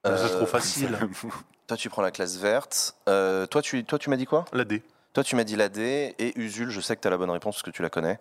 [0.05, 0.97] C'est Euh, trop facile.
[1.67, 2.95] Toi, tu prends la classe verte.
[3.07, 4.43] Euh, toi, tu, toi, tu m'as dit quoi?
[4.51, 4.81] La D.
[5.13, 6.15] Toi, tu m'as dit la D.
[6.19, 8.17] Et Usul, je sais que tu as la bonne réponse parce que tu la connais.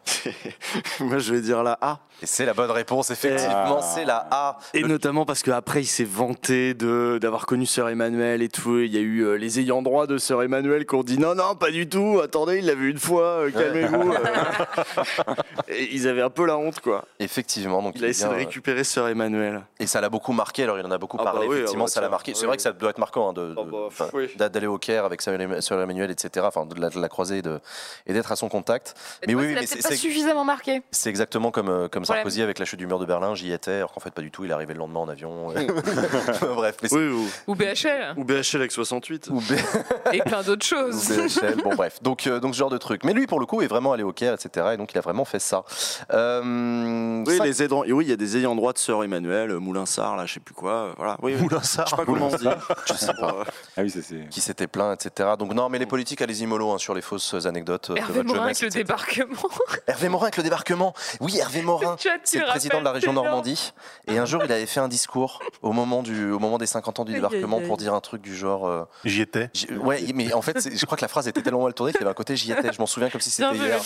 [1.01, 2.01] Moi je vais dire la A.
[2.21, 3.83] Et c'est la bonne réponse, effectivement, Ah.
[3.95, 4.59] c'est la A.
[4.75, 8.79] Et notamment parce qu'après il s'est vanté d'avoir connu Sœur Emmanuel et tout.
[8.81, 11.37] Il y a eu euh, les ayants droit de Sœur Emmanuel qui ont dit non
[11.37, 12.21] non pas du tout.
[12.23, 13.23] Attendez il l'a vu une fois.
[13.47, 14.13] euh, Calmez-vous.
[14.13, 15.35] euh.
[15.93, 17.05] ils avaient un peu la honte quoi.
[17.21, 19.63] Effectivement, donc Il a est essayé de bien, récupérer Sœur Emmanuel.
[19.79, 21.85] Et ça l'a beaucoup marqué, alors il en a beaucoup Ah bah parlé, oui, effectivement,
[21.85, 22.35] ah bah ça l'a marqué.
[22.35, 23.63] C'est vrai que ça doit être marquant hein, de, Ah
[23.99, 24.29] bah, oui.
[24.37, 27.39] d'aller au Caire avec Sœur Em- Sœur Emmanuel, etc., enfin de la, de la croiser
[27.39, 27.61] et de-
[28.07, 28.95] et d'être à son contact.
[29.27, 30.83] Mais oui, mais c'est- pas c'est suffisamment marqué.
[30.91, 32.23] c'est exactement comme, euh, comme Problème.
[32.25, 34.31] Sarkozy avec la chute du mur de Berlin, j'y étais, alors qu'en fait pas du
[34.31, 35.49] tout, il est arrivé le lendemain en avion.
[36.55, 38.15] Bref, mais c'est- Oui ou, Ou BHL.
[38.17, 39.29] ou BHL avec 68.
[39.31, 39.59] ou B-
[40.13, 41.09] Et plein d'autres ou choses.
[41.09, 43.05] BHL, bon bref, donc, euh, donc ce genre de truc.
[43.05, 45.01] Mais lui, pour le coup, est vraiment allé au Caire, etc., et donc il a
[45.01, 45.65] vraiment fait ça.
[46.13, 47.83] Euh, Oui, les aidants.
[47.89, 50.55] Oui, il y a des ayants droit de Sœur Emmanuel, Moulinsart, là, je sais plus
[50.55, 50.73] quoi.
[50.73, 51.17] euh, Voilà.
[51.23, 51.35] Oui.
[51.41, 52.49] Oula, Je sais pas comment on dit.
[52.87, 53.37] Je sais pas.
[53.41, 53.45] Euh,
[53.77, 54.29] Ah oui, ça c'est.
[54.29, 55.31] Qui s'était plaint, etc.
[55.39, 58.13] Donc non, mais les politiques, allez-y mollo hein, sur les fausses anecdotes euh, de Hervé
[58.15, 59.49] votre Morin jeunesse, avec le débarquement.
[59.87, 60.95] Hervé Morin avec le débarquement.
[61.21, 61.97] Oui, Hervé Morin.
[62.25, 63.13] C'est le président de la région.
[63.13, 63.73] Normandie.
[64.07, 67.01] Et un jour, il avait fait un discours au moment, du, au moment des 50
[67.01, 68.67] ans du débarquement pour dire un truc du genre.
[68.69, 69.51] euh, J'y étais.
[69.83, 72.05] ouais, mais en fait, je crois que la phrase était tellement mal tournée qu'il y
[72.05, 72.73] avait un côté j'y étais.
[72.73, 73.81] Je m'en souviens comme si c'était hier.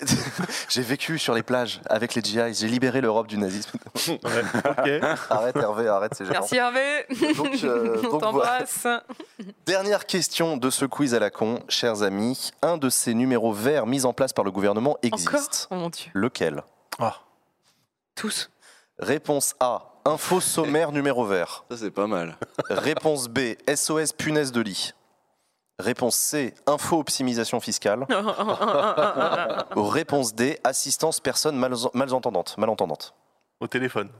[0.68, 2.38] J'ai vécu sur les plages avec les GI.
[2.54, 3.78] J'ai libéré l'Europe du nazisme.
[4.08, 4.18] Ouais.
[5.30, 6.40] arrête, Hervé, arrête, c'est gênant.
[6.40, 7.06] Merci Hervé.
[7.36, 8.86] Donc, euh, On donc t'embrasse.
[9.66, 12.09] Dernière question de ce quiz à la con, chers amis.
[12.62, 15.20] Un de ces numéros verts mis en place par le gouvernement Encore?
[15.20, 15.68] Existe.
[15.70, 16.10] Oh mon dieu.
[16.14, 16.62] Lequel?
[16.98, 17.16] Ah.
[18.14, 18.50] Tous.
[18.98, 19.86] Réponse A.
[20.04, 21.64] Info sommaire numéro vert.
[21.70, 22.36] Ça, c'est pas mal.
[22.70, 23.54] Réponse B.
[23.72, 24.92] SOS punaise de lit.
[25.78, 28.06] Réponse C, info optimisation fiscale.
[29.76, 32.56] Réponse D, assistance personnes mal- malentendante.
[32.58, 33.14] malentendante.
[33.60, 34.10] Au téléphone.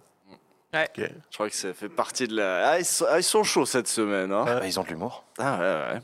[0.72, 0.88] Ouais.
[0.96, 1.10] Ok.
[1.30, 2.70] Je crois que ça fait partie de la.
[2.70, 4.32] Ah, ils sont, ah, ils sont chauds cette semaine.
[4.32, 4.44] Hein.
[4.46, 5.24] Ah, ils ont de l'humour.
[5.38, 6.02] Ah, ouais, ouais.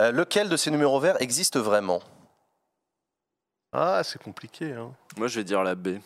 [0.00, 2.00] Euh, lequel de ces numéros verts existe vraiment?
[3.72, 4.72] Ah, c'est compliqué.
[4.72, 4.92] Hein.
[5.16, 5.86] Moi, je vais dire la B.
[5.88, 6.00] Ouais,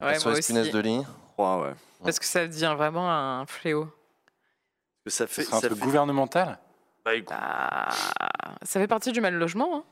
[0.00, 0.46] moi SOS aussi.
[0.52, 1.02] punaise de lit.
[1.34, 1.74] 3, ouais.
[2.04, 3.86] Parce que ça devient vraiment un fléau.
[5.04, 5.44] Que Ça fait.
[5.44, 6.58] C'est un ça truc fait- gouvernemental?
[7.04, 7.88] Bah, écoute, Bah,
[8.62, 9.76] ça fait partie du mal logement.
[9.78, 9.84] hein.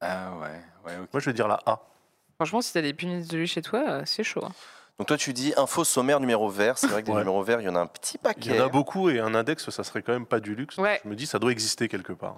[0.00, 1.08] Ah ouais, ouais, ok.
[1.12, 1.80] Moi, je vais dire la A.
[2.36, 4.44] Franchement, si t'as des punaises de lit chez toi, euh, c'est chaud.
[4.44, 4.52] hein.
[5.02, 6.78] Donc toi tu dis info sommaire numéro vert.
[6.78, 7.18] C'est vrai que des Ouais.
[7.18, 8.56] numéros verts, il y en a un petit Il paquet.
[8.56, 10.76] y en a beaucoup et un index, ça serait quand même pas du luxe.
[10.76, 11.00] Ouais.
[11.02, 12.36] Je me dis, ça doit exister quelque part.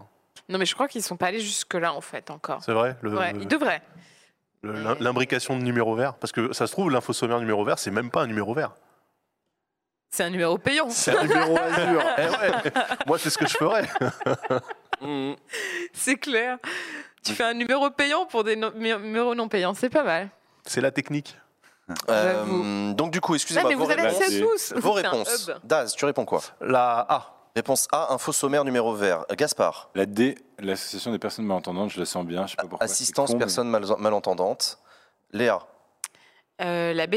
[0.48, 2.62] Non, mais je crois qu'ils sont pas allés jusque-là, en fait, encore.
[2.64, 3.82] C'est vrai le- Ouais, le- ils devraient.
[4.62, 8.10] L'imbrication de numéro vert Parce que ça se trouve, l'info sommaire numéro vert, c'est même
[8.10, 8.72] pas un numéro vert.
[10.08, 10.88] C'est un numéro payant.
[10.88, 12.02] C'est un numéro azur.
[12.16, 12.72] Eh ouais.
[13.06, 13.86] Moi, c'est ce que je ferais.
[15.02, 15.36] mhm.
[15.92, 16.56] C'est clair.
[17.22, 20.30] Tu fais un numéro payant pour des no- numéros non payants, c'est pas mal.
[20.64, 21.36] C'est la technique.
[22.08, 24.72] Euh, donc du coup, excusez-moi, mais vos vous avez réponses.
[24.76, 25.50] Vos réponses.
[25.64, 26.40] Daz, tu réponds quoi?
[26.60, 27.30] La A.
[27.56, 29.24] Réponse A, info sommaire numéro vert.
[29.36, 32.84] Gaspard, La D, l'association des personnes malentendantes, je la sens bien, je sais pas pourquoi.
[32.84, 34.78] assistance C'est con, mais- personne mal- malentendante.
[35.32, 35.60] Léa,
[36.62, 37.16] Euh, la B.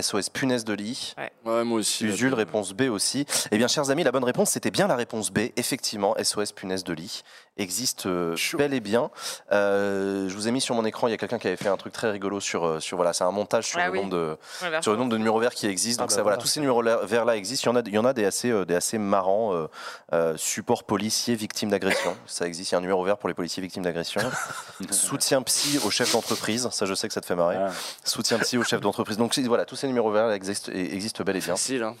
[0.00, 1.14] SOS punaise de lit.
[1.44, 2.04] Ouais, moi aussi.
[2.06, 3.24] Usul, réponse B aussi.
[3.52, 5.50] Eh bien, chers amis, la bonne réponse, c'était bien la réponse B.
[5.56, 7.22] Effectivement, SOS punaise de lit
[7.56, 9.10] existe euh, bel et bien.
[9.52, 11.68] Euh, je vous ai mis sur mon écran, il y a quelqu'un qui avait fait
[11.68, 13.98] un truc très rigolo sur, euh, sur voilà, c'est un montage sur, Ah le oui.
[14.00, 14.82] nombre de, Voilà.
[14.82, 16.02] sur le nombre de numéros verts qui existent.
[16.02, 16.42] Ah Donc bah ça, voilà, voilà.
[16.42, 17.70] tous ces numéros verts là existent.
[17.70, 19.54] Il y en a, il y en a des assez, euh, des assez marrants.
[19.54, 19.68] euh,
[20.12, 22.70] euh, support policier victime d'agression, ça existe.
[22.70, 24.20] Il y a un numéro vert pour les policiers victimes d'agression.
[24.90, 27.56] Soutien psy au chef d'entreprise, ça je sais que ça te fait marrer.
[27.58, 27.70] Ah.
[28.04, 29.16] Soutien psy au chef d'entreprise.
[29.16, 31.54] Donc voilà, tous ces numéros verts là existent, existent bel et bien.
[31.56, 31.94] Facile, hein.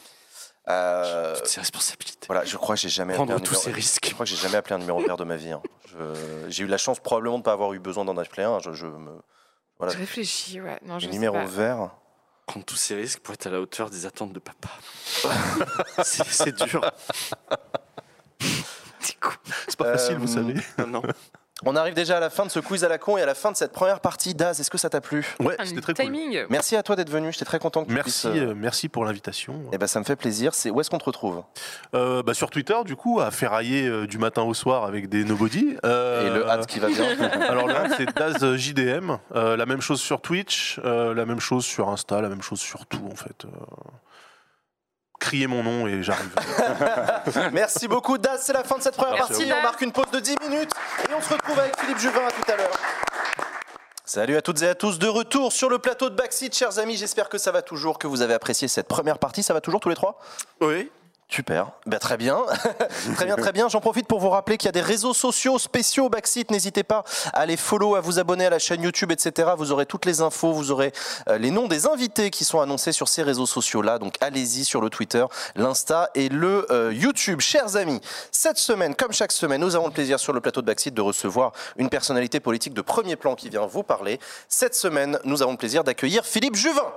[0.68, 2.26] Euh, Toutes ces responsabilités.
[2.26, 4.06] voilà, je crois que j'ai jamais appelé Prendre un tous numéro- ces risques.
[4.08, 5.50] Je crois que j'ai jamais appelé un numéro vert de ma vie.
[5.52, 5.60] hein.
[5.90, 8.58] Je- J'ai eu la chance probablement de ne pas avoir eu besoin d'en appeler un.
[8.60, 9.10] Je, je me
[9.78, 9.92] voilà.
[9.92, 10.78] Je réfléchis, ouais.
[10.86, 11.44] Non, je numéros pas.
[11.46, 11.90] verts.
[12.46, 14.68] Prendre tous ces risques pour être à la hauteur des attentes de papa.
[16.02, 16.80] c'est c'est dur.
[19.00, 19.34] C'est cool.
[19.68, 20.54] C'est pas facile, vous Euh, savez.
[20.78, 21.02] Non, non.
[21.64, 23.34] On arrive déjà à la fin de ce quiz à la con et à la
[23.34, 24.34] fin de cette première partie.
[24.34, 26.04] Daz, est-ce que ça t'a plu Ouais, Un c'était très cool.
[26.06, 26.42] timing.
[26.50, 27.32] Merci à toi d'être venu.
[27.32, 29.62] J'étais très content que tu Merci, puisses, euh, euh, merci pour l'invitation.
[29.72, 30.52] Eh ben, ça me fait plaisir.
[30.52, 31.44] C'est où est-ce qu'on te retrouve
[31.94, 35.22] Euh, bah, sur Twitter, du coup, à ferrailler euh, du matin au soir avec des
[35.24, 35.76] nobody.
[35.86, 37.06] Euh, Et le hâte qui va bien.
[37.48, 39.12] Alors là, c'est Daz JDM.
[39.36, 42.58] Euh, la même chose sur Twitch, euh, la même chose sur Insta, la même chose
[42.60, 43.46] sur tout, en fait.
[45.24, 46.34] Criez mon nom et j'arrive.
[47.52, 48.42] Merci beaucoup, Daz.
[48.42, 49.52] C'est la fin de cette première Merci, partie.
[49.52, 50.70] On marque une pause de 10 minutes
[51.08, 52.72] et on se retrouve avec Philippe Juvin à tout à l'heure.
[54.04, 56.98] Salut à toutes et à tous, de retour sur le plateau de Backseat, chers amis.
[56.98, 59.42] J'espère que ça va toujours, que vous avez apprécié cette première partie.
[59.42, 60.18] Ça va toujours tous les trois?
[60.60, 60.90] Oui.
[61.34, 62.38] Super, ben, très bien,
[63.16, 63.68] très bien, très bien.
[63.68, 66.48] J'en profite pour vous rappeler qu'il y a des réseaux sociaux spéciaux Backseat.
[66.52, 67.02] N'hésitez pas
[67.32, 69.50] à les follow, à vous abonner à la chaîne YouTube, etc.
[69.58, 70.92] Vous aurez toutes les infos, vous aurez
[71.28, 73.98] euh, les noms des invités qui sont annoncés sur ces réseaux sociaux-là.
[73.98, 75.24] Donc allez-y sur le Twitter,
[75.56, 77.40] l'Insta et le euh, YouTube.
[77.40, 78.00] Chers amis,
[78.30, 81.02] cette semaine, comme chaque semaine, nous avons le plaisir sur le plateau de Backseat de
[81.02, 84.20] recevoir une personnalité politique de premier plan qui vient vous parler.
[84.48, 86.92] Cette semaine, nous avons le plaisir d'accueillir Philippe Juvin.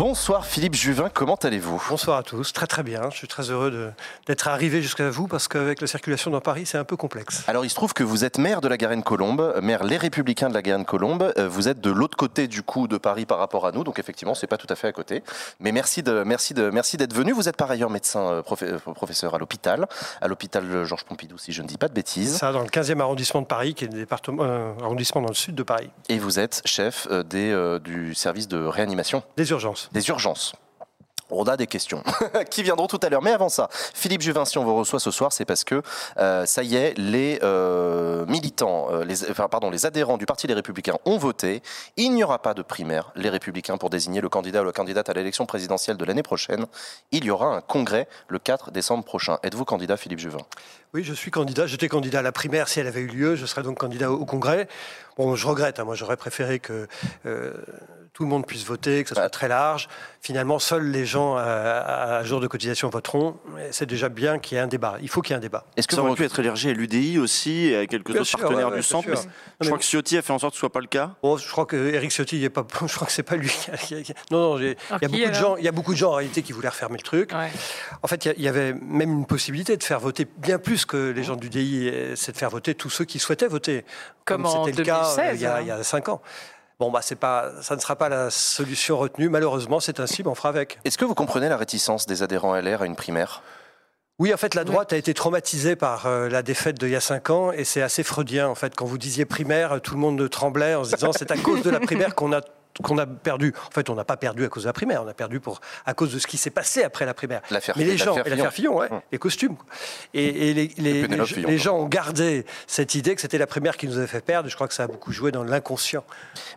[0.00, 3.10] Bonsoir Philippe Juvin, comment allez-vous Bonsoir à tous, très très bien.
[3.10, 3.92] Je suis très heureux
[4.26, 7.44] d'être arrivé jusqu'à vous parce qu'avec la circulation dans Paris, c'est un peu complexe.
[7.48, 10.54] Alors il se trouve que vous êtes maire de la Garenne-Colombe, maire Les Républicains de
[10.54, 11.34] la Garenne-Colombe.
[11.36, 13.98] Euh, Vous êtes de l'autre côté du coup de Paris par rapport à nous, donc
[13.98, 15.22] effectivement c'est pas tout à fait à côté.
[15.60, 17.32] Mais merci de merci de merci d'être venu.
[17.32, 19.86] Vous êtes par ailleurs médecin euh, euh, professeur à l'hôpital,
[20.22, 22.38] à l'hôpital Georges Pompidou si je ne dis pas de bêtises.
[22.38, 25.34] Ça, dans le 15e arrondissement de Paris, qui est le département, euh, arrondissement dans le
[25.34, 25.90] sud de Paris.
[26.08, 29.89] Et vous êtes chef des, euh, du service de réanimation Des urgences.
[29.92, 30.54] Des urgences.
[31.30, 32.02] On a des questions
[32.50, 33.22] qui viendront tout à l'heure.
[33.22, 35.82] Mais avant ça, Philippe Juvin, si on vous reçoit ce soir, c'est parce que
[36.18, 40.54] euh, ça y est, les euh, militants, euh, les, pardon, les adhérents du Parti des
[40.54, 41.62] Républicains ont voté.
[41.96, 45.08] Il n'y aura pas de primaire, les Républicains, pour désigner le candidat ou la candidate
[45.08, 46.66] à l'élection présidentielle de l'année prochaine.
[47.12, 49.38] Il y aura un congrès le 4 décembre prochain.
[49.42, 50.38] Êtes-vous candidat, Philippe Juvin?
[50.92, 51.66] Oui, je suis candidat.
[51.66, 53.36] J'étais candidat à la primaire si elle avait eu lieu.
[53.36, 54.66] Je serais donc candidat au, au congrès.
[55.16, 55.78] Bon, je regrette.
[55.78, 55.84] hein.
[55.84, 56.88] moi, j'aurais préféré que
[57.26, 57.52] euh,
[58.12, 59.88] tout le monde puisse voter, que ce soit très large.
[60.22, 63.36] Finalement, seuls les gens à, à- à jour de cotisation voteront.
[63.70, 64.96] C'est déjà bien qu'il y ait un débat.
[65.00, 65.64] Il faut qu'il y ait un débat.
[65.76, 68.28] Est-ce que Ça aurait pu être élargi à l'UDI aussi et à quelques Bien autres
[68.30, 69.08] sûr, partenaires ouais, ouais, du centre.
[69.08, 69.14] mais.
[69.60, 71.12] Je crois que Ciotti a fait en sorte que ce soit pas le cas.
[71.22, 72.66] Bon, je crois que Eric Ciotti, il est pas.
[72.86, 73.52] Je crois que c'est pas lui.
[74.30, 74.58] Non, non.
[74.58, 75.56] Il y a beaucoup de gens.
[75.56, 77.32] Il y a beaucoup de gens en réalité qui voulaient refermer le truc.
[77.32, 77.50] Ouais.
[78.02, 80.58] En fait, il y a- il y avait même une possibilité de faire voter bien
[80.58, 83.84] plus que les gens du DI, c'est de faire voter tous ceux qui souhaitaient voter,
[84.24, 85.60] Comme en c'était le cas euh, 2016, il, y a, hein.
[85.60, 86.20] il y a cinq ans.
[86.78, 89.28] Bon, bah, c'est pas, ça ne sera pas la solution retenue.
[89.28, 90.78] Malheureusement, c'est ainsi, mais on fera avec.
[90.84, 93.42] Est-ce que vous comprenez la réticence des adhérents LR à une primaire?
[94.18, 97.00] Oui, en fait, la droite a été traumatisée par euh, la défaite d'il y a
[97.00, 98.74] cinq ans, et c'est assez freudien, en fait.
[98.74, 101.70] Quand vous disiez primaire, tout le monde tremblait en se disant c'est à cause de
[101.70, 102.40] la primaire qu'on a
[102.82, 103.54] qu'on a perdu.
[103.68, 105.60] En fait, on n'a pas perdu à cause de la primaire, on a perdu pour,
[105.86, 107.42] à cause de ce qui s'est passé après la primaire.
[107.50, 109.00] L'affaire Mais les gens, l'affaire Fillon, ouais, Hum.
[109.12, 109.56] les costumes.
[110.14, 111.62] Et, et les, les- Pénélope les- Fillon, les quoi.
[111.64, 114.48] gens ont gardé cette idée que c'était la primaire qui nous avait fait perdre.
[114.48, 116.04] Je crois que ça a beaucoup joué dans l'inconscient.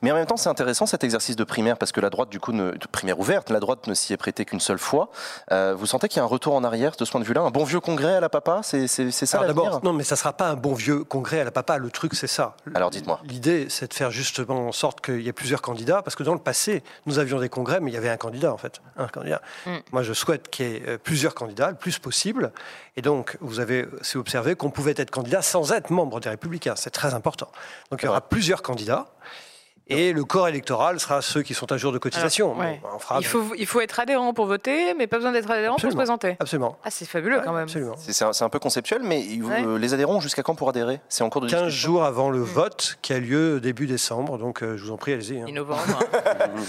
[0.02, 2.40] Mais en même temps, c'est intéressant cet exercice de primaire parce que la droite, du
[2.40, 5.10] coup, ne, de primaire ouverte, la droite ne s'y est prêtée qu'une seule fois.
[5.52, 7.42] Euh, vous sentez qu'il y a un retour en arrière de ce point de vue-là?
[7.42, 8.62] Un bon vieux congrès à la papa?
[8.64, 11.78] C'est ça d'abord, non, mais ça sera pas un bon vieux congrès à la papa.
[11.78, 12.56] Le truc, c'est ça.
[12.76, 13.20] Alors, dites-moi.
[13.26, 16.34] L'idée, c'est de faire justement en sorte qu'il y ait plusieurs candidats, parce que dans
[16.34, 19.08] le passé, nous avions des congrès, mais il y avait un candidat en fait, un
[19.08, 19.42] candidat.
[19.66, 19.78] Mm.
[19.92, 22.52] Moi, je souhaite qu'il y ait euh, plusieurs candidats, le plus possible.
[22.96, 26.76] Et donc, vous avez aussi observé qu'on pouvait être candidat sans être membre des Républicains.
[26.76, 27.52] C'est très important.
[27.92, 29.08] Donc, il y aura plusieurs candidats.
[29.90, 32.54] Et le corps électoral sera ceux qui sont à jour de cotisation.
[32.54, 32.80] Alors, ouais.
[32.82, 35.52] Bon, on fera Il faut, il faut être adhérent pour voter, mais pas besoin d'être
[35.52, 35.80] adhérent Absolument.
[35.80, 36.38] pour se présenter.
[36.40, 36.78] Absolument.
[36.86, 37.64] Ah, c'est fabuleux quand même.
[37.64, 37.96] Absolument.
[37.98, 39.64] C'est c'est un, c'est un peu conceptuel, mais Ouais.
[39.66, 41.02] euh, les adhérents jusqu'à quand pour adhérer?
[41.10, 42.44] C'est en cours de 15 discussion jours avant le Mm.
[42.44, 44.38] vote qui a lieu début décembre.
[44.38, 45.42] Donc, euh, je vous en prie, allez-y.
[45.42, 45.46] hein.
[45.46, 45.82] Mi-novembre.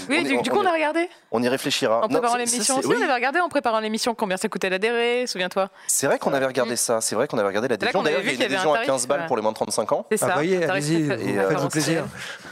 [0.07, 1.09] On oui, du, coup, on a regardé?
[1.31, 2.03] On y réfléchira.
[2.03, 4.69] En préparant l'émission c'est- aussi, oui, on avait regardé en préparant l'émission combien ça coûtait
[4.69, 5.69] l'adhérer, souviens-toi.
[5.87, 6.99] C'est vrai qu'on avait regardé ça.
[7.01, 8.03] C'est vrai qu'on avait regardé l'adhésion.
[8.03, 9.91] D'ailleurs, il y a une adhésion à 15 tarif, balles pour les moins de 35
[9.93, 10.05] ans.
[10.11, 10.33] C'est Ah, ça.
[10.33, 12.03] voyez, tarif allez-y, faites-vous plaisir.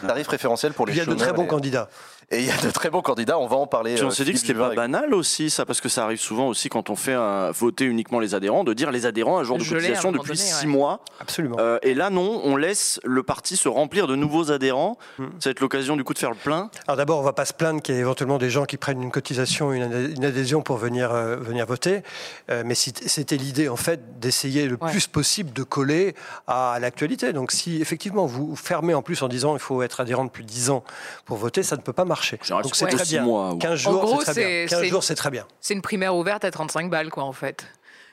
[0.07, 1.89] Tarif préférentiel pour les Il y a de très bons candidats.
[2.33, 3.37] Et il y a de très bons candidats.
[3.37, 3.93] On va en parler.
[3.95, 6.19] Puis on euh, s'est dit que c'était pas banal aussi, ça, parce que ça arrive
[6.19, 9.43] souvent aussi quand on fait un- voter uniquement les adhérents, de dire les adhérents un
[9.43, 10.71] jour de cotisation depuis donné, six ouais.
[10.71, 11.01] mois.
[11.19, 11.57] Absolument.
[11.59, 14.97] Euh, et là, non, on laisse le parti se remplir de nouveaux adhérents.
[15.19, 15.25] Hmm.
[15.39, 16.69] Ça va être l'occasion du coup de faire le plein.
[16.87, 19.01] Alors d'abord, on va pas se plaindre qu'il y ait éventuellement des gens qui prennent
[19.01, 22.01] une cotisation, une, adhé- une adhésion pour venir, euh, venir voter.
[22.49, 24.89] Euh, mais c'était l'idée, en fait, d'essayer le Ouais.
[24.91, 26.15] plus possible de coller
[26.47, 27.31] à l'actualité.
[27.31, 30.71] Donc si effectivement vous fermez en plus en disant il faut être adhérent depuis 10
[30.71, 30.83] ans
[31.25, 32.22] pour voter, ça ne peut pas marcher.
[32.23, 33.23] Général, Donc c'est très bien.
[33.23, 34.43] mois, ou- 15 En jours, gros, c'est très bien.
[34.43, 35.45] c'est- 15 c'est- jours, c'est très bien.
[35.61, 37.65] C'est une primaire ouverte à 35 balles, quoi, en fait.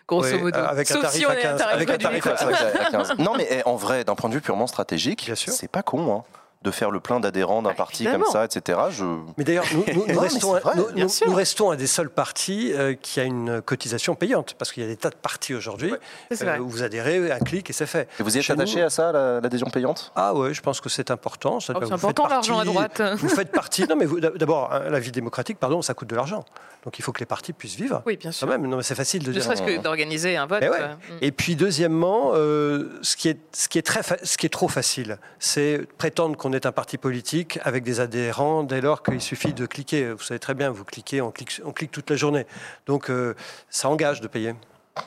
[0.09, 0.59] Grosso Oui, modo.
[0.59, 2.27] euh, avec un Sauf tarif si on à est un 15, tarif avec un tarif
[2.27, 3.13] à C'est vrai qu'à- à 15.
[3.19, 6.25] Non, mais eh, en vrai, d'un point de vue purement stratégique, c'est pas con hein,
[6.63, 8.25] de faire le plein d'adhérents d'un Ah, parti évidemment.
[8.25, 8.79] comme ça, etc.
[8.91, 9.05] Je...
[9.39, 11.27] Mais d'ailleurs, nous, restons, vrai, nous- bien nous- sûr.
[11.27, 14.55] nous restons un des seuls partis euh, qui a une cotisation payante.
[14.59, 15.95] Parce qu'il y a des tas de partis aujourd'hui
[16.43, 18.09] euh, où vous adhérez, un clic et c'est fait.
[18.19, 20.13] Et vous y êtes Chez nous- attaché à ça, la- l'adhésion payante?
[20.15, 21.61] Ah ouais, je pense que c'est important.
[21.61, 23.01] Ça, Oh, c'est important l'argent à droite.
[23.17, 23.87] Vous faites partie.
[23.89, 24.07] Non, mais
[24.37, 26.45] d'abord, hein, la vie démocratique, pardon, ça coûte de l'argent.
[26.85, 28.03] Donc il faut que les partis puissent vivre.
[28.07, 28.47] Oui, bien Quand sûr.
[28.49, 29.43] même, non, mais c'est facile de Ne dire.
[29.43, 30.61] serait-ce que d'organiser un vote.
[30.63, 30.69] Ouais.
[30.81, 31.19] euh, mm.
[31.23, 34.69] Et puis deuxièmement, euh, ce, qui est, ce, qui est très ce qui est trop
[34.69, 39.53] facile, c'est prétendre qu'on est un parti politique avec des adhérents dès lors qu'il suffit
[39.53, 40.13] de cliquer.
[40.13, 42.47] Vous savez très bien, vous cliquez, on clique, on clique toute la journée.
[42.87, 43.35] Donc euh,
[43.69, 44.55] ça engage de payer.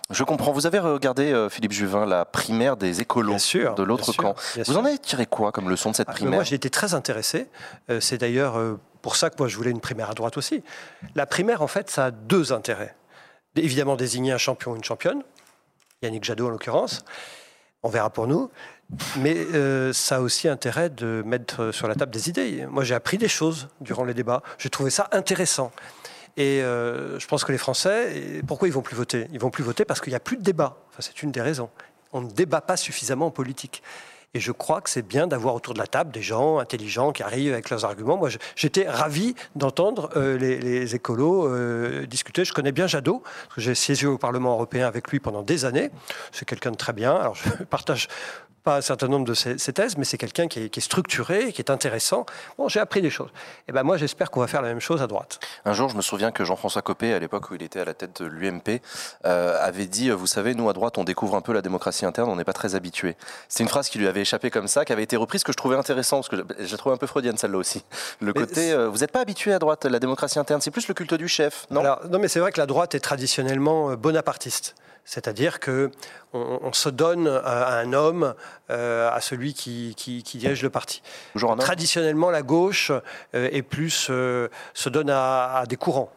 [0.10, 0.52] Je comprends.
[0.52, 3.76] Vous avez regardé, euh, Philippe Juvin, la primaire des écolos sûr.
[3.76, 4.36] de l'autre sûr, camp.
[4.56, 4.78] Vous sûr.
[4.78, 6.94] en avez tiré quoi comme leçon de cette Ah, mais primaire Moi, j'ai été très
[6.94, 7.48] intéressé.
[7.90, 8.56] Euh, c'est d'ailleurs
[9.02, 10.64] pour ça que moi, je voulais une primaire à droite aussi.
[11.16, 12.96] La primaire, en fait, ça a deux intérêts.
[13.56, 15.22] Évidemment, désigner un champion ou une championne,
[16.02, 17.04] Yannick Jadot en l'occurrence.
[17.84, 18.50] On verra pour nous.
[19.18, 22.66] Mais euh, ça a aussi intérêt de mettre sur la table des idées.
[22.70, 24.42] Moi, j'ai appris des choses durant les débats.
[24.58, 25.72] J'ai trouvé ça intéressant.
[26.36, 29.28] Et euh, je pense que les Français, pourquoi ils vont plus voter?
[29.32, 30.78] Ils vont plus voter parce qu'il n'y a plus de débat.
[30.90, 31.70] Enfin, c'est une des raisons.
[32.12, 33.84] On ne débat pas suffisamment en politique.
[34.36, 37.22] Et je crois que c'est bien d'avoir autour de la table des gens intelligents qui
[37.22, 38.18] arrivent avec leurs arguments.
[38.18, 42.44] Moi, j'étais ravi d'entendre euh, les, les écolos euh, discuter.
[42.44, 45.66] Je connais bien Jadot, parce que j'ai siégé au Parlement européen avec lui pendant des
[45.66, 45.92] années.
[46.32, 47.16] C'est quelqu'un de très bien.
[47.16, 48.08] Alors, je partage
[48.64, 50.84] pas un certain nombre de ses, ses thèses, mais c'est quelqu'un qui est, qui est
[50.84, 52.26] structuré, qui est intéressant.
[52.58, 53.30] Bon, j'ai appris des choses.
[53.68, 55.40] Et ben moi, j'espère qu'on va faire la même chose à droite.
[55.66, 57.94] Un jour, je me souviens que Jean-François Copé, à l'époque où il était à la
[57.94, 58.82] tête de l'UMP,
[59.26, 62.06] euh, avait dit euh, Vous savez, nous à droite, on découvre un peu la démocratie
[62.06, 63.16] interne, on n'est pas très habitués.
[63.50, 65.58] C'est une phrase qui lui avait échappé comme ça, qui avait été reprise, que je
[65.58, 67.84] trouvais intéressant, parce que j'ai- trouvé un peu freudienne celle-là aussi.
[68.22, 70.88] Le Mais côté euh, Vous n'êtes pas habitué à droite, la démocratie interne, c'est plus
[70.88, 71.82] le culte du chef, non?
[71.82, 74.76] Alors, non, mais c'est vrai que la droite est traditionnellement bonapartiste.
[75.06, 75.92] C'est-à-dire que
[76.34, 78.36] on, on se donne à, un homme,
[78.70, 81.02] euh, à celui qui, qui- qui dirige le parti.
[81.66, 82.92] Traditionnellement, la gauche
[83.36, 86.12] euh, est plus euh, se donne à, à des courants.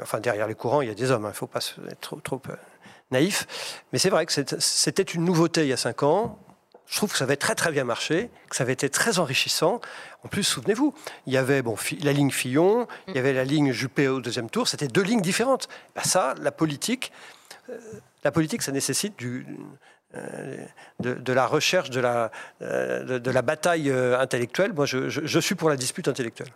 [0.00, 1.24] Enfin, derrière les courants, il y a des hommes.
[1.24, 1.58] Il ne faut pas
[1.90, 2.40] être trop, trop
[3.10, 3.46] naïf.
[3.92, 6.38] Mais c'est vrai que c'était une nouveauté il y a cinq ans.
[6.86, 9.80] Je trouve que ça avait très très bien marché, que ça avait été très enrichissant.
[10.24, 10.92] En plus, souvenez-vous,
[11.26, 14.50] il y avait bon, la ligne Fillon, il y avait la ligne Juppé au deuxième
[14.50, 14.66] tour.
[14.68, 15.68] C'était deux lignes différentes.
[15.94, 17.12] Ben ça, la politique,
[18.24, 19.46] la politique, ça nécessite du,
[20.16, 20.56] euh,
[20.98, 22.30] de, de la recherche, de la,
[22.62, 24.72] euh, de, de la bataille euh, intellectuelle.
[24.72, 26.48] Moi, je, je- je suis pour la dispute intellectuelle.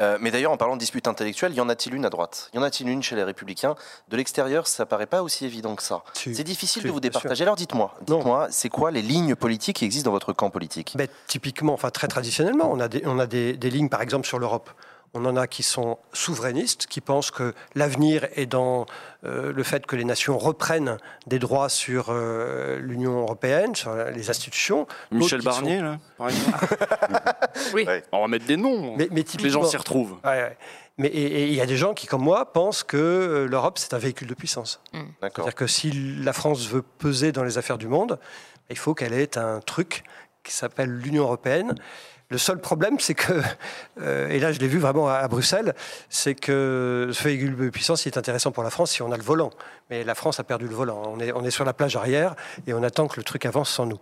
[0.00, 2.50] Euh, mais d'ailleurs, en parlant de dispute intellectuelle, y en a-t-il une à droite?
[2.54, 3.74] Y en a-t-il une chez les Républicains?
[4.08, 6.02] De l'extérieur, ça paraît pas aussi évident que ça.
[6.12, 6.34] Si.
[6.34, 7.00] C'est difficile Si, de vous sûr.
[7.00, 7.42] départager.
[7.44, 10.92] Alors dites-moi, dites-moi, c'est quoi les lignes politiques qui existent dans votre camp politique?
[10.96, 14.26] Ben, typiquement, enfin très traditionnellement, on a, des, on a des, des lignes, par exemple,
[14.26, 14.70] sur l'Europe.
[15.12, 18.86] On en a qui sont souverainistes, qui pensent que l'avenir est dans
[19.24, 24.30] euh, le fait que les nations reprennent des droits sur euh, l'Union européenne, sur les
[24.30, 24.86] institutions.
[25.10, 26.58] Michel Barnier, là, par exemple.
[27.74, 27.84] Oui.
[27.84, 28.02] Ouais.
[28.12, 28.96] On va mettre des noms.
[28.96, 30.16] Mais, mais que les gens s'y retrouvent.
[30.24, 30.56] Ouais, ouais.
[30.98, 33.98] Mais il y a des gens qui, comme moi, pensent que euh, l'Europe, c'est un
[33.98, 34.82] véhicule de puissance.
[34.92, 35.44] D'accord.
[35.44, 38.18] C'est-à-dire que si la France veut peser dans les affaires du monde,
[38.68, 40.04] il faut qu'elle ait un truc
[40.44, 41.74] qui s'appelle l'Union européenne.
[42.30, 43.32] Le seul problème, c'est que,
[44.00, 45.74] euh, et là je l'ai vu vraiment à, à Bruxelles,
[46.08, 49.16] c'est que ce véhicule de puissance il est intéressant pour la France si on a
[49.16, 49.50] le volant.
[49.90, 51.02] Mais la France a perdu le volant.
[51.08, 52.36] On est, on est sur la plage arrière
[52.68, 53.98] et on attend que le truc avance sans nous.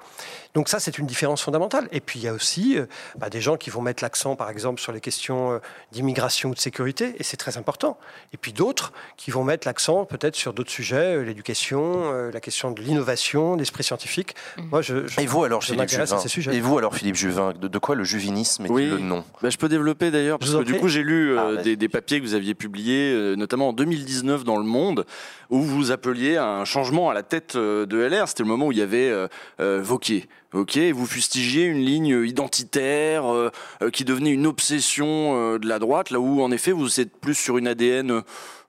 [0.52, 1.88] Donc ça, c'est une différence fondamentale.
[1.92, 2.84] Et puis il y a aussi euh,
[3.16, 5.58] bah, des gens qui vont mettre l'accent, par exemple, sur les questions euh,
[5.92, 7.96] d'immigration ou de sécurité, et c'est très important.
[8.34, 12.70] Et puis d'autres qui vont mettre l'accent peut-être sur d'autres sujets, l'éducation, euh, la question
[12.72, 14.34] de l'innovation, l'esprit scientifique.
[14.58, 16.54] Moi, je, je- Et vous alors, je Philippe à Juvin ces sujets.
[16.54, 18.86] Et vous alors, Philippe Juvin, de, de quoi le est-il Oui.
[18.86, 21.62] le nom Bah, je peux développer d'ailleurs, parce que du coup j'ai lu euh, Ah,
[21.62, 25.04] des, des papiers que vous aviez publiés, euh, notamment en 2019 dans Le Monde,
[25.50, 28.28] où vous appeliez à un changement à la tête euh, de LR.
[28.28, 29.28] C'était le moment où il y avait euh,
[29.60, 30.26] euh, Vauquier.
[30.54, 33.50] Ok, et vous fustigiez une ligne identitaire euh,
[33.82, 35.06] euh, qui devenait une obsession
[35.54, 38.22] euh, de la droite, là où en effet vous êtes plus sur une ADN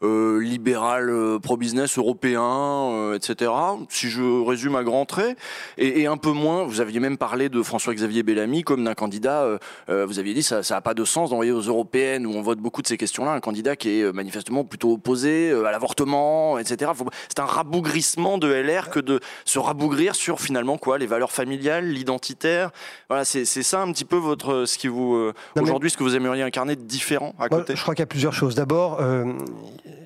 [0.03, 3.51] euh, libéral, euh, pro-business européen, euh, etc.
[3.89, 5.37] Si je résume à grands traits,
[5.77, 9.59] et, et un peu moins, vous aviez même parlé de François-Xavier Bellamy comme d'un candidat,
[9.87, 12.81] vous aviez dit ça n'a pas de sens d'envoyer aux européennes où on vote beaucoup
[12.81, 16.91] de ces questions-là un candidat qui est manifestement plutôt opposé euh, à l'avortement, etc.
[17.27, 21.87] C'est un rabougrissement de LR que de se rabougrir sur finalement quoi, les valeurs familiales,
[21.87, 22.71] l'identitaire.
[23.09, 26.03] Voilà, c'est c'est ça un petit peu votre ce qui vous euh, aujourd'hui ce que
[26.03, 27.75] vous aimeriez incarner de différent à Moi, côté?
[27.75, 28.55] je crois qu'il y a plusieurs choses.
[28.55, 29.25] D'abord, euh,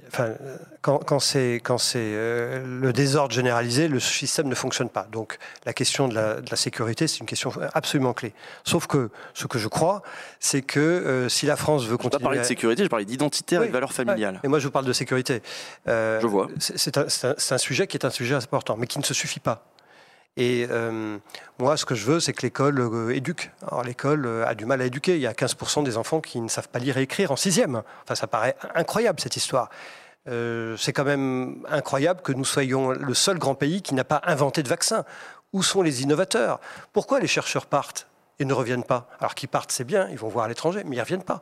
[0.07, 0.34] enfin,
[0.81, 1.61] quand, quand c'est
[1.95, 5.07] euh, le désordre généralisé, le système ne fonctionne pas.
[5.11, 8.34] Donc, la question de la, de la sécurité, c'est une question absolument clé.
[8.64, 10.01] Sauf que ce que je crois,
[10.39, 13.05] c'est que euh, si la France veut Je pas continuer, parler de sécurité, je parlais
[13.05, 14.39] d'identitaire et Oui, de valeurs familiales.
[14.43, 15.41] Et moi, je vous parle de sécurité.
[15.88, 16.47] Euh, Je vois.
[16.60, 19.65] C'est un, un sujet qui est un sujet important, mais qui ne se suffit pas.
[20.35, 21.18] Et euh,
[21.60, 23.51] moi, ce que je veux, c'est que l'école euh, éduque.
[23.68, 25.15] Alors, l'école euh, a du mal à éduquer.
[25.15, 27.84] Il y a 15% des enfants qui ne savent pas lire et écrire en sixième.
[28.03, 29.69] Enfin, ça paraît incroyable, cette histoire.
[30.26, 34.64] C'est quand même incroyable que nous soyons le seul grand pays qui n'a pas inventé
[34.64, 35.03] de vaccin.
[35.51, 36.61] Où sont les innovateurs?
[36.93, 38.07] Pourquoi les chercheurs partent
[38.39, 39.10] et ne reviennent pas?
[39.19, 41.41] Alors qu'ils partent, c'est bien, ils vont voir à l'étranger, mais ils ne reviennent pas.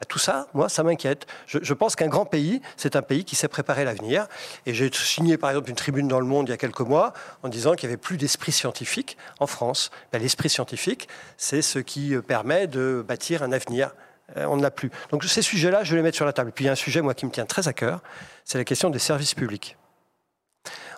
[0.00, 1.26] Bah, tout ça, moi, ça m'inquiète.
[1.46, 4.26] Je, je pense qu'un grand pays, c'est un pays qui sait préparer l'avenir.
[4.66, 7.12] Et j'ai signé, par exemple, une tribune dans Le Monde il y a quelques mois
[7.42, 9.90] en disant qu'il n'y avait plus d'esprit scientifique en France.
[10.12, 13.92] Bah, L'esprit scientifique, c'est ce qui euh, permet de bâtir un avenir.
[14.36, 14.90] Euh, on ne l'a plus.
[15.10, 16.50] Donc ces sujets-là, je vais les mettre sur la table.
[16.50, 18.00] Et puis il y a un sujet, moi, qui me tient très à cœur,
[18.44, 19.76] c'est la question des services publics.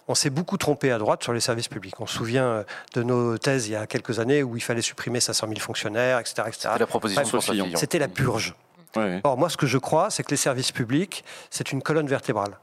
[0.06, 1.98] On s'est beaucoup trompé à droite sur les services publics.
[1.98, 2.64] On se souvient euh,
[2.94, 6.18] de nos thèses il y a quelques années où il fallait supprimer 500 000 fonctionnaires,
[6.18, 6.42] etc.
[6.52, 7.24] C'est la proposition.
[7.74, 8.54] C'était la purge.
[8.96, 9.20] Ouais.
[9.24, 12.58] Or, moi, ce que je crois, c'est que les services publics, c'est une colonne vertébrale.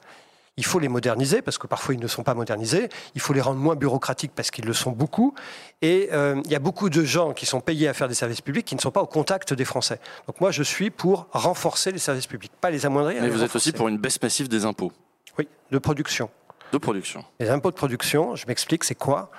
[0.58, 2.90] Il faut les moderniser parce que parfois ils ne sont pas modernisés.
[3.16, 5.34] Il faut les rendre moins bureaucratiques parce qu'ils le sont beaucoup.
[5.82, 8.42] Et euh, il y a beaucoup de gens qui sont payés à faire des services
[8.42, 10.00] publics qui ne sont pas au contact des Français.
[10.28, 13.22] Donc moi, je suis pour renforcer les services publics, pas les amoindrir.
[13.22, 14.92] Mais vous êtes aussi pour une baisse massive des impôts
[15.40, 16.30] oui, de production.
[16.74, 17.24] de production.
[17.40, 19.32] Les impôts de production, je m'explique, c'est quoi?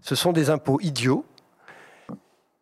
[0.00, 1.26] Ce sont des impôts idiots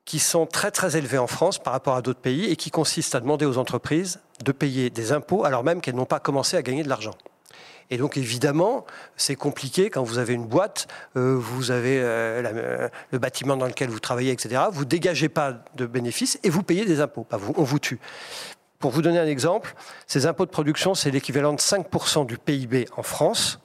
[0.05, 3.15] qui sont très très élevés en France par rapport à d'autres pays et qui consistent
[3.15, 6.63] à demander aux entreprises de payer des impôts alors même qu'elles n'ont pas commencé à
[6.63, 7.15] gagner de l'argent.
[7.91, 12.89] Et donc évidemment, c'est compliqué quand vous avez une boîte, euh, vous avez euh, euh,
[13.11, 14.63] le bâtiment dans lequel vous travaillez, etc.
[14.73, 17.27] Vous dégagez pas de bénéfices et vous payez des impôts.
[17.57, 18.01] On vous tue.
[18.79, 19.75] Pour vous donner un exemple,
[20.07, 23.61] ces impôts de production, c'est l'équivalent de 5% du PIB en France.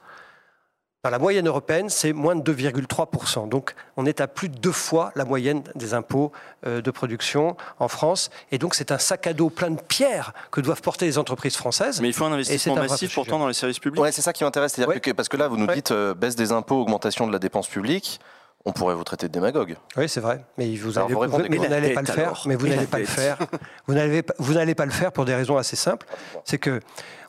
[1.10, 3.48] La moyenne européenne, c'est moins de 2,3%.
[3.48, 6.32] Donc, on est à plus de deux fois la moyenne des impôts
[6.66, 8.30] euh, de production en France.
[8.52, 11.56] Et donc, c'est un sac à dos plein de pierres que doivent porter les entreprises
[11.56, 12.00] françaises.
[12.00, 14.02] Mais il faut un investissement c'est un massif pourtant dans les services publics.
[14.02, 14.76] Ouais, c'est ça qui m'intéresse.
[14.78, 15.00] Ouais.
[15.00, 15.74] que, parce que là, vous nous Ouais.
[15.74, 18.20] dites euh, baisse des impôts, augmentation de la dépense publique.
[18.64, 19.76] On pourrait vous traiter de démagogue.
[19.96, 20.44] Oui, c'est vrai.
[20.58, 22.42] Mais vous Alors, allez- vous répondez mais quoi vous n'allez pas le faire.
[22.46, 23.38] Mais vous n'allez pas le faire.
[23.86, 26.06] Vous n'allez pas- vous n'allez pas le faire pour des raisons assez simples.
[26.44, 26.80] C'est que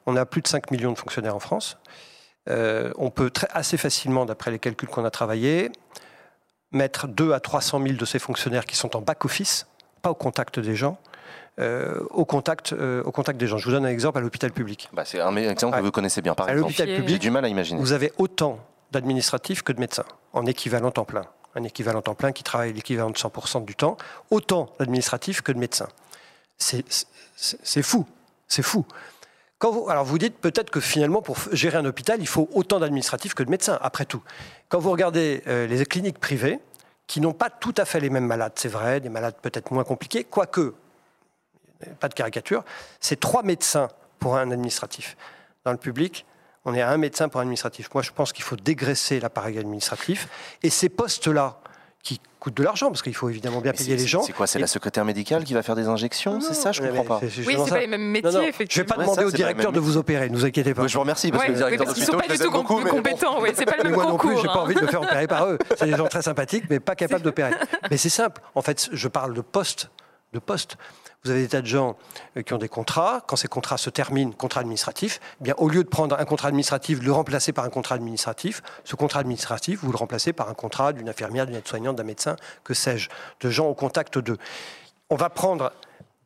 [0.05, 1.77] on a plus de 5 millions de fonctionnaires en France.
[2.49, 5.71] Euh, on peut très, assez facilement, d'après les calculs qu'on a travaillés,
[6.71, 9.67] mettre 2 à 300 000 de ces fonctionnaires qui sont en back-office,
[10.01, 10.97] pas au contact des gens,
[11.59, 13.57] euh, au, contact, euh, au contact des gens.
[13.57, 14.89] Je vous donne un exemple à l'hôpital public.
[14.93, 15.79] Bah, c'est un exemple Ouais.
[15.81, 16.67] que vous connaissez bien, par À exemple.
[16.69, 17.79] l'hôpital J'ai J'ai public, du mal à imaginer.
[17.79, 18.59] vous avez autant
[18.91, 21.25] d'administratifs que de médecins, en équivalent temps plein.
[21.55, 23.97] Un équivalent temps plein qui travaille l'équivalent de 100% du temps,
[24.29, 25.89] autant d'administratifs que de médecins.
[26.57, 26.83] C'est
[27.83, 28.05] fou,
[28.47, 28.85] c'est fou.
[29.61, 33.33] Vous, alors vous dites peut-être que finalement, pour gérer un hôpital, il faut autant d'administratifs
[33.33, 34.23] que de médecins, après tout.
[34.69, 36.59] Quand vous regardez euh, les cliniques privées,
[37.07, 39.83] qui n'ont pas tout à fait les mêmes malades, c'est vrai, des malades peut-être moins
[39.83, 40.75] compliqués, quoique,
[41.99, 42.63] pas de caricature,
[42.99, 45.17] c'est trois médecins pour un administratif.
[45.65, 46.25] Dans le public,
[46.65, 47.89] on est à un médecin pour un administratif.
[47.93, 50.27] Moi, je pense qu'il faut dégraisser l'appareil administratif.
[50.61, 51.59] Et ces postes-là,
[52.03, 54.21] qui coûtent de l'argent, parce qu'il faut évidemment bien Mais payer les gens.
[54.21, 56.81] C'est quoi C'est Et- la secrétaire médicale qui va faire des injections C'est ça Je
[56.81, 57.19] mais- comprends pas.
[57.19, 58.85] c'est Oui, c'est pas les mêmes Non, métiers, non, Je ne vais effectivement.
[58.87, 60.83] pas Ouais, demander ça, au directeur de vous opérer, ne vous inquiétez pas.
[60.83, 62.31] Oui, je vous remercie parce Ouais, que le oui, directeur parce qu'ils sont pas du
[62.33, 63.41] les tout beaucoup, compétents.
[63.41, 64.41] Oui, c'est pas le Mais même moi non plus, concours.
[64.41, 64.61] j'ai pas hein.
[64.61, 65.57] envie de me faire opérer par eux.
[65.77, 67.51] C'est des gens très sympathiques, mais pas capables d'opérer.
[67.91, 68.41] Mais c'est simple.
[68.55, 69.89] En fait, je parle de poste,
[70.33, 70.77] de poste.
[71.23, 71.97] Vous avez des tas de gens
[72.37, 73.21] euh, qui ont des contrats.
[73.27, 76.47] Quand ces contrats se terminent, contrat administratif, eh bien, au lieu de prendre un contrat
[76.47, 80.53] administratif, le remplacer par un contrat administratif, ce contrat administratif, vous le remplacez par un
[80.53, 83.09] contrat d'une infirmière, d'une aide-soignante, d'un médecin, que sais-je,
[83.41, 84.37] de gens au contact d'eux.
[85.09, 85.73] On va prendre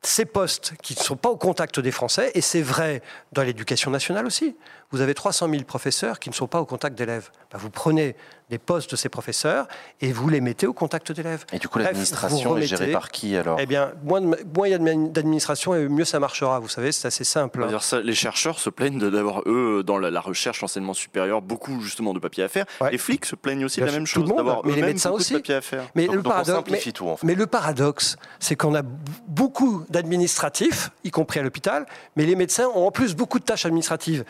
[0.02, 3.02] ces postes qui ne sont pas au contact des Français, et c'est vrai
[3.32, 4.56] dans l'éducation nationale aussi.
[4.94, 7.30] Vous avez 300 000 professeurs qui ne sont pas au contact d'élèves.
[7.50, 8.14] Ben, vous prenez
[8.48, 9.66] des postes de ces professeurs
[10.00, 11.44] et vous les mettez au contact d'élèves.
[11.52, 14.68] Et du coup, l'administration vous est gérée par qui alors Eh bien, moins de- moins
[14.68, 16.60] il y a d'administration et mieux ça marchera.
[16.60, 17.64] Vous savez, c'est assez simple.
[17.64, 17.76] Hein.
[17.80, 22.14] ça, les chercheurs se plaignent d'avoir, eux, dans la, la recherche enseignement supérieur, beaucoup justement
[22.14, 22.64] de papier à faire.
[22.80, 22.92] Ouais.
[22.92, 24.76] Les flics se plaignent aussi Bien de la même tout le chose, monde, d'avoir mais
[24.76, 25.32] les médecins beaucoup aussi.
[25.32, 25.82] de papier à faire.
[25.96, 27.26] Mais Donc, le donc on paradoxe, mais- simplifie tout en fait.
[27.26, 28.82] Mais le paradoxe, c'est qu'on a
[29.26, 33.66] beaucoup d'administratifs, y compris à l'hôpital, mais les médecins ont en plus beaucoup de tâches
[33.66, 34.22] administratives.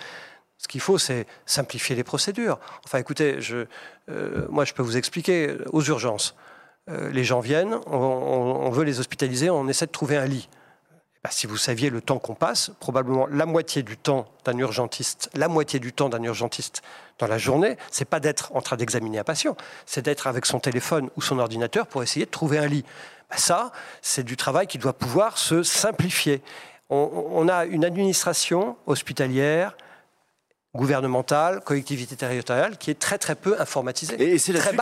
[0.58, 2.58] Ce qu'il faut, c'est simplifier les procédures.
[2.84, 3.38] Enfin, écoutez,
[4.08, 6.34] euh, moi, je peux vous expliquer aux urgences.
[6.90, 10.48] Euh, les gens viennent, on, veut les hospitaliser, on essaie de trouver un lit.
[11.22, 15.30] Bah, si vous saviez le temps qu'on passe, probablement la moitié du temps d'un urgentiste,
[15.32, 16.82] la moitié du temps d'un urgentiste
[17.18, 19.56] dans la journée, c'est pas d'être en train d'examiner un patient,
[19.86, 22.84] c'est d'être avec son téléphone ou son ordinateur pour essayer de trouver un lit.
[23.30, 23.72] Bah, ça,
[24.02, 26.42] c'est du travail qui doit pouvoir se simplifier.
[26.90, 29.74] On a une administration hospitalière,
[30.74, 34.20] gouvernementale, collectivité territoriale, qui est très très peu informatisée.
[34.20, 34.72] Et c'est très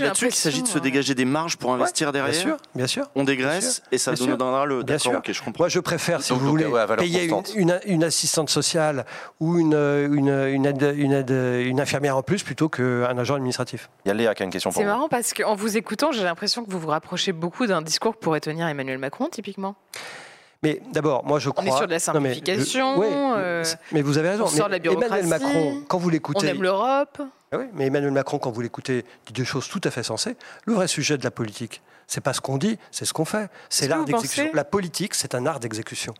[0.00, 2.40] là-dessus qu'il s'agit- de se dégager des marges pour investir Bien derrière.
[2.40, 3.06] sûr, bien sûr.
[3.14, 4.82] On Bien dégraisse sûr, et ça bien nous donnera le.
[4.82, 5.20] Bien sûr.
[5.26, 5.62] je comprends.
[5.64, 7.56] Moi, je préfère, si Donc, vous voulez, ouais, payer une, constante.
[7.56, 9.04] une- une assistante sociale
[9.40, 11.30] ou une, une, une aide- une aide-
[11.66, 13.90] une infirmière en plus plutôt qu'un agent administratif.
[14.04, 16.12] Il y a Léa qui a une question pour C'est marrant parce qu'en vous écoutant,
[16.12, 19.74] j'ai l'impression que vous vous rapprochez beaucoup d'un discours que pourrait tenir Emmanuel Macron, typiquement.
[20.62, 21.64] Mais d'abord, moi, je crois.
[21.64, 24.44] est sur de la Non, mais je- simplification, ouais, euh, mais vous avez raison.
[24.44, 26.46] on sort de la mais Emmanuel bureaucratie, Macron, quand vous On l'écoutez.
[26.48, 27.18] aime l'Europe.
[27.52, 30.36] Ah oui, mais Emmanuel Macron, quand vous l'écoutez, dit des choses tout à fait sensées.
[30.66, 33.48] Le vrai sujet de la politique, c'est pas ce qu'on dit, c'est ce qu'on fait.
[33.70, 34.50] C'est l'art d'exécution.
[34.52, 36.14] La politique, c'est un art d'exécution.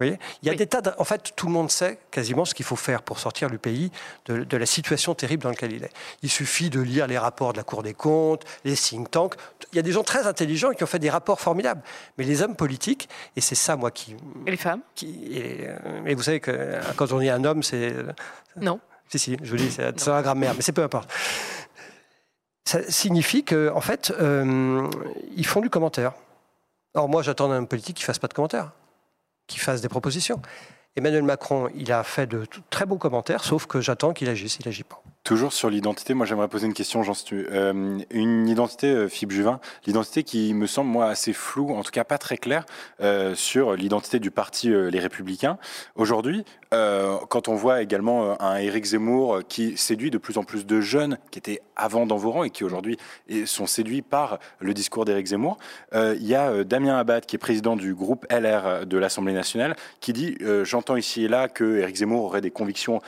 [0.00, 0.56] Vous voyez Il y a Oui.
[0.58, 3.18] des tas de- En fait, tout le monde sait quasiment ce qu'il faut faire pour
[3.18, 3.90] sortir le pays
[4.26, 5.90] de, de la situation terrible dans laquelle il est.
[6.22, 9.34] Il suffit de lire les rapports de la Cour des comptes, les think tanks.
[9.72, 11.82] Il y a des gens très intelligents qui ont fait des rapports formidables.
[12.16, 14.14] Mais les hommes politiques, et c'est ça, moi, qui.
[14.46, 14.82] Et les femmes?
[14.94, 15.68] qui et,
[16.06, 17.92] et vous savez que quand on est un homme, c'est.
[18.60, 18.78] Non.
[19.08, 21.10] Si, si, je vous dis, c'est la grammaire, mais c'est peu importe.
[22.66, 24.86] Ça signifie qu'en en fait, euh,
[25.34, 26.12] ils font du commentaire.
[26.94, 28.70] Or, moi, j'attends homme politique qui fasse pas de commentaire,
[29.48, 30.40] qui fasse des propositions.
[30.96, 34.66] Emmanuel Macron, il a fait de très beaux commentaires, sauf que j'attends qu'il agisse, il
[34.66, 35.02] n'agit pas.
[35.28, 37.46] Toujours sur l'identité, moi j'aimerais poser une question, Jean Stu.
[37.50, 41.90] Euh, une identité, euh, Philippe Juvin, l'identité qui me semble moi assez floue, en tout
[41.90, 42.64] cas pas très claire,
[43.02, 45.58] euh, sur l'identité du parti Les Républicains.
[45.96, 50.82] Aujourd'hui, quand on voit également un Éric Zemmour qui séduit de plus en plus de
[50.82, 52.98] jeunes qui étaient avant dans vos rangs et qui aujourd'hui
[53.46, 55.56] sont séduits par le discours d'Éric Zemmour,
[55.94, 60.12] il y a Damien Abad qui est président du groupe LR de l'Assemblée nationale qui
[60.12, 63.00] dit j'entends ici et là que Éric Zemmour aurait des convictions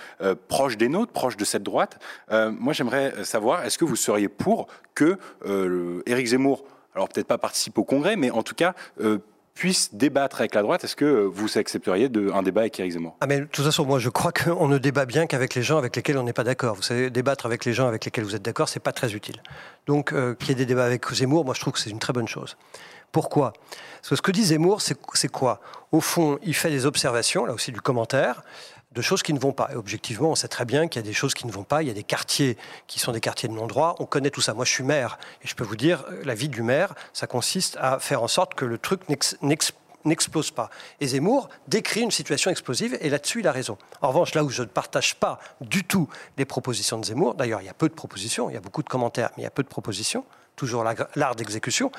[0.48, 1.98] proches des nôtres, proches de cette droite.
[2.30, 6.64] Euh, moi, j'aimerais savoir, est-ce que vous seriez pour que euh, Éric Zemmour,
[6.94, 9.18] alors peut-être pas participe au Congrès, mais en tout cas euh,
[9.54, 10.84] puisse débattre avec la droite?
[10.84, 13.16] Est-ce que euh, vous accepteriez un débat avec Éric Zemmour?
[13.20, 15.78] Ah, mais de toute façon, moi, je crois qu'on ne débat bien qu'avec les gens
[15.78, 16.74] avec lesquels on n'est pas d'accord.
[16.74, 19.42] Vous savez, débattre avec les gens avec lesquels vous êtes d'accord, c'est pas très utile.
[19.86, 21.98] Donc, euh, qu'il y ait des débats avec Zemmour, moi, je trouve que c'est une
[21.98, 22.56] très bonne chose.
[23.12, 23.52] Pourquoi?
[24.00, 25.60] Parce que ce que dit Zemmour, c'est quoi?
[25.92, 28.42] Au fond, il fait des observations, là aussi du commentaire,
[28.92, 29.68] de choses qui ne vont pas.
[29.72, 31.82] Et objectivement, on sait très bien qu'il y a des choses qui ne vont pas.
[31.82, 32.56] Il y a des quartiers
[32.88, 33.94] qui sont des quartiers de non-droit.
[34.00, 34.52] On connaît tout ça.
[34.54, 35.18] Moi, je suis maire.
[35.42, 38.28] Et je peux vous dire, euh, la vie du maire, ça consiste à faire en
[38.28, 39.72] sorte que le truc n'ex- n'ex-
[40.04, 40.70] n'explose pas.
[41.00, 43.76] Et Zemmour décrit une situation explosive, et là-dessus, il a raison.
[44.02, 46.08] En revanche, là où je ne partage pas du tout
[46.38, 48.82] les propositions de Zemmour, d'ailleurs, il y a peu de propositions, il y a beaucoup
[48.82, 50.24] de commentaires, mais il y a peu de propositions,
[50.56, 51.92] toujours la- l'art d'exécution,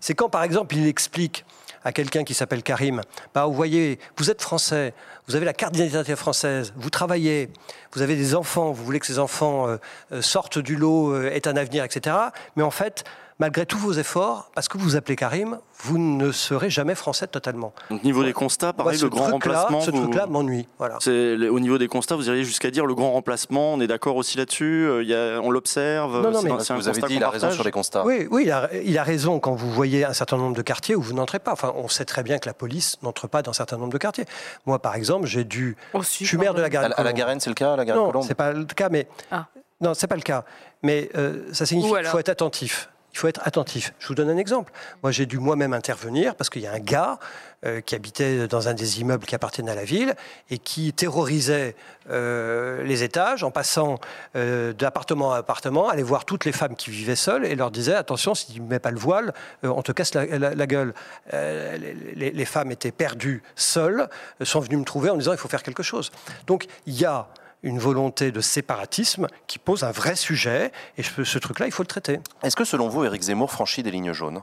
[0.00, 1.44] c'est quand, par exemple, il explique
[1.84, 3.02] à quelqu'un qui s'appelle Karim,
[3.34, 4.94] bah, vous voyez, vous êtes français,
[5.28, 7.50] vous avez la carte d'identité française, vous travaillez,
[7.92, 9.76] vous avez des enfants, vous voulez que ces enfants euh,
[10.12, 12.16] euh, sortent du lot, euh, aient un avenir, etc.
[12.56, 13.04] Mais en fait,
[13.38, 17.26] malgré tous vos efforts, parce que vous vous appelez Karim, vous ne serez jamais français
[17.26, 17.74] totalement.
[17.90, 19.80] Donc niveau des constats, Moi, pareil, ce le grand remplacement.
[19.80, 20.68] Ce vous- truc-là m'ennuie.
[20.78, 20.98] Voilà.
[21.06, 24.38] au niveau des constats, vous iriez jusqu'à dire le grand remplacement, on est d'accord aussi
[24.38, 26.22] là-dessus, euh, on l'observe.
[26.22, 28.04] Non, non, c'est mais- un- vous avez constat dit, il a raison sur les constats.
[28.04, 30.94] Oui, oui il, a, il a raison quand vous voyez un certain nombre de quartiers
[30.94, 31.52] où vous n'entrez pas.
[31.52, 33.98] Enfin, on sait très bien que la police n'entre pas dans un certain nombre de
[33.98, 34.24] quartiers.
[34.66, 35.76] Moi, par exemple, j'ai dû.
[35.92, 36.90] Aussi, Je suis maire de la À, Garenne.
[36.90, 38.88] la- à la Garenne, c'est le cas, à la Garenne Non, c'est pas le cas,
[38.90, 39.46] mais Ah.
[39.80, 40.44] non, c'est pas le cas.
[40.82, 42.88] Mais euh, ça signifie qu'il faut être attentif.
[43.14, 43.94] Il faut être attentif.
[44.00, 44.72] Je vous donne un exemple.
[45.04, 47.20] Moi, j'ai dû moi-même intervenir parce qu'il y a un gars
[47.64, 50.16] euh, qui habitait dans un des immeubles qui appartiennent à la ville
[50.50, 51.76] et qui terrorisait
[52.10, 54.00] euh, les étages en passant
[54.34, 57.94] euh, d'appartement à appartement, allait voir toutes les femmes qui vivaient seules et leur disait
[57.94, 59.32] attention, si tu ne mets pas le voile,
[59.62, 60.92] on te casse la, gueule.
[61.32, 64.08] Les, les- femmes étaient perdues seules,
[64.42, 66.10] sont venues me trouver en disant il faut faire quelque chose.
[66.48, 67.28] Donc il y a
[67.64, 71.82] une volonté de séparatisme qui pose un vrai sujet et ce, ce truc-là, il faut
[71.82, 72.20] le traiter.
[72.44, 74.42] Est-ce que selon vous, Éric Zemmour franchit des lignes jaunes?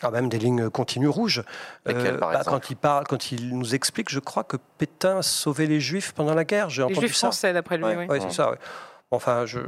[0.00, 1.42] Quand même des lignes continues rouges.
[1.88, 2.50] Euh, par exemple?
[2.50, 6.12] quand il parle, quand il nous explique, je crois que Pétain a sauvé les Juifs
[6.12, 6.70] pendant la guerre.
[6.70, 7.28] J'ai Les entendu juifs ça.
[7.28, 8.06] français, d'après lui, Ouais.
[8.08, 8.18] oui.
[8.20, 8.50] C'est ça.
[8.50, 8.58] ouais.
[9.10, 9.60] Enfin, je.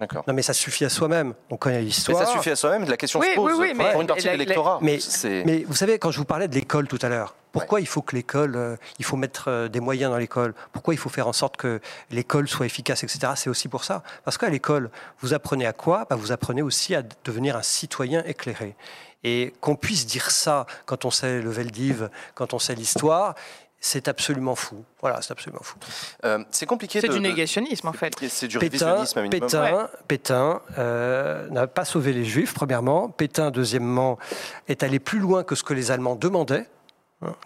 [0.00, 0.24] D'accord.
[0.26, 1.34] Non, mais ça suffit à soi-même.
[1.50, 2.18] On connaît Mais l'histoire.
[2.18, 3.52] ça suffit à soi-même, la question Oui, se pose.
[3.52, 4.78] oui, oui, mais pour une partie la- de l'électorat.
[4.82, 4.98] mais-
[5.46, 8.02] Mais vous savez, quand je vous parlais de l'école tout à l'heure, pourquoi il faut
[8.02, 10.52] que l'école, euh, il faut mettre euh, des moyens dans l'école?
[10.72, 13.32] Pourquoi il faut faire en sorte que l'école soit efficace, etc.
[13.36, 14.02] C'est aussi pour ça.
[14.24, 14.90] Parce qu'à l'école,
[15.20, 16.06] vous apprenez à quoi?
[16.10, 18.74] Bah, Vous apprenez aussi à devenir un citoyen éclairé.
[19.22, 23.34] Et qu'on puisse dire ça quand on sait le Veldiv, quand on sait l'histoire,
[23.80, 24.82] c'est absolument fou.
[25.02, 25.76] Voilà, c'est absolument fou.
[26.24, 28.14] Euh, c'est compliqué C'est du de- négationnisme, en fait.
[28.30, 29.28] C'est du Pétain, à.
[29.28, 33.10] Pétain, Pétain euh, n'a pas sauvé les Juifs, premièrement.
[33.10, 34.18] Pétain, deuxièmement,
[34.68, 36.66] est allé plus loin que ce que les Allemands demandaient.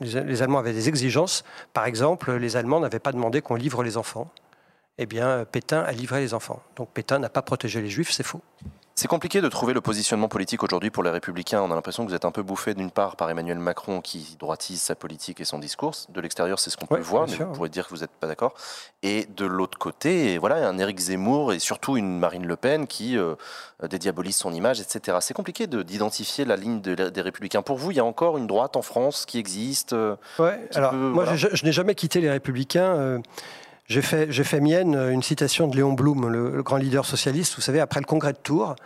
[0.01, 1.45] Les Allemands avaient des exigences.
[1.73, 4.31] Par exemple, les Allemands n'avaient pas demandé qu'on livre les enfants.
[4.99, 6.63] Eh bien, Pétain a livré les enfants.
[6.77, 8.43] Donc Pétain n'a pas protégé les Juifs, c'est faux.
[8.99, 11.62] C'est compliqué de trouver le positionnement politique aujourd'hui pour les Républicains.
[11.62, 14.37] On a l'impression que vous êtes un peu bouffé d'une part par Emmanuel Macron qui
[14.41, 15.95] droitise sa politique et son discours.
[16.09, 17.47] De l'extérieur, c'est ce qu'on peut voir, mais sûr.
[17.47, 18.55] vous pourrez dire que vous n'êtes pas d'accord.
[19.05, 23.16] Et de l'autre côté, voilà, un Éric Zemmour et surtout une Marine Le Pen qui
[23.16, 23.37] euh,
[23.89, 25.19] dédiabolise son image, etc.
[25.20, 27.62] C'est compliqué de- d'identifier la ligne de- des Républicains.
[27.62, 30.79] Pour vous, il y a encore une droite en France qui existe euh, Ouais, Qui
[30.79, 31.37] alors, peut- moi, voilà.
[31.37, 32.97] je, je n'ai jamais quitté les Républicains.
[32.97, 33.19] euh,
[33.89, 37.55] j'ai fait, mienne euh, une citation de Léon Blum, le, le grand leader socialiste.
[37.56, 38.77] Vous savez, après le congrès de Tours,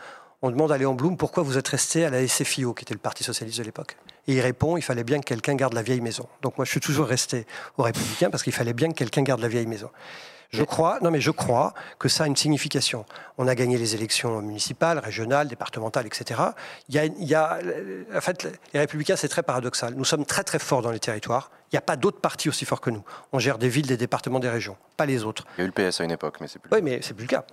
[0.42, 3.00] on demande à Léon Blum pourquoi vous êtes resté à la SFIO, qui était le
[3.00, 3.96] parti socialiste de l'époque.
[4.28, 6.28] Et il répond il fallait bien que quelqu'un garde la vieille maison.
[6.40, 7.46] Donc moi, je suis toujours resté
[7.78, 9.90] aux Républicains parce qu'il fallait bien que quelqu'un garde la vieille maison.
[10.50, 13.06] Je crois, non mais je crois que ça a une signification.
[13.38, 16.40] On a gagné les élections municipales, régionales, départementales, etc.
[16.90, 17.58] Il y a, il y a-
[18.14, 19.94] en fait, les Républicains, c'est très paradoxal.
[19.94, 21.50] Nous sommes très très forts dans les territoires.
[21.73, 23.03] Il n'y a pas d'autres partis aussi forts que nous.
[23.32, 25.44] On gère des villes, des départements, des régions, pas les autres.
[25.57, 26.69] Il y a eu le PS à une époque, mais c'est plus.
[26.70, 27.44] Oui, mais c'est plus le cas.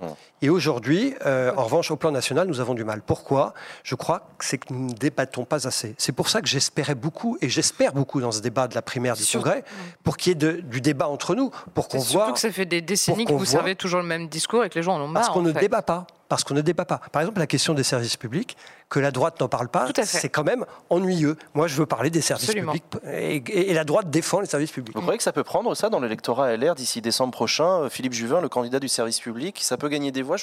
[0.41, 3.02] Et aujourd'hui, euh, en revanche, au plan national, nous avons du mal.
[3.02, 3.54] Pourquoi?
[3.84, 5.96] Je crois que c'est que nous ne débattons pas assez.
[5.98, 9.16] C'est pour ça que j'espérais beaucoup, et j'espère beaucoup dans ce débat de la primaire
[9.16, 9.64] du Congrès,
[10.04, 12.24] pour qu'il y ait de- du débat entre nous, pour qu'on C'est voit...
[12.26, 14.70] surtout que ça fait des décennies que vous voit- servez toujours le même discours et
[14.70, 15.24] que les gens en ont marre.
[15.24, 15.62] Parce qu'on ne fait.
[15.62, 16.06] débat pas.
[16.30, 17.01] Parce qu'on ne débat pas.
[17.11, 18.56] Par exemple, la question des services publics,
[18.88, 21.35] que la droite n'en parle pas, c'est quand même ennuyeux.
[21.56, 22.72] Moi, je veux parler des services Absolument.
[22.73, 24.95] publics et, la droite défend les services publics.
[24.95, 28.14] Vous croyez que ça peut prendre ça dans l'électorat LR d'ici décembre prochain Euh, Philippe
[28.14, 30.38] Juvin, le candidat du service public, ça peut gagner des voix?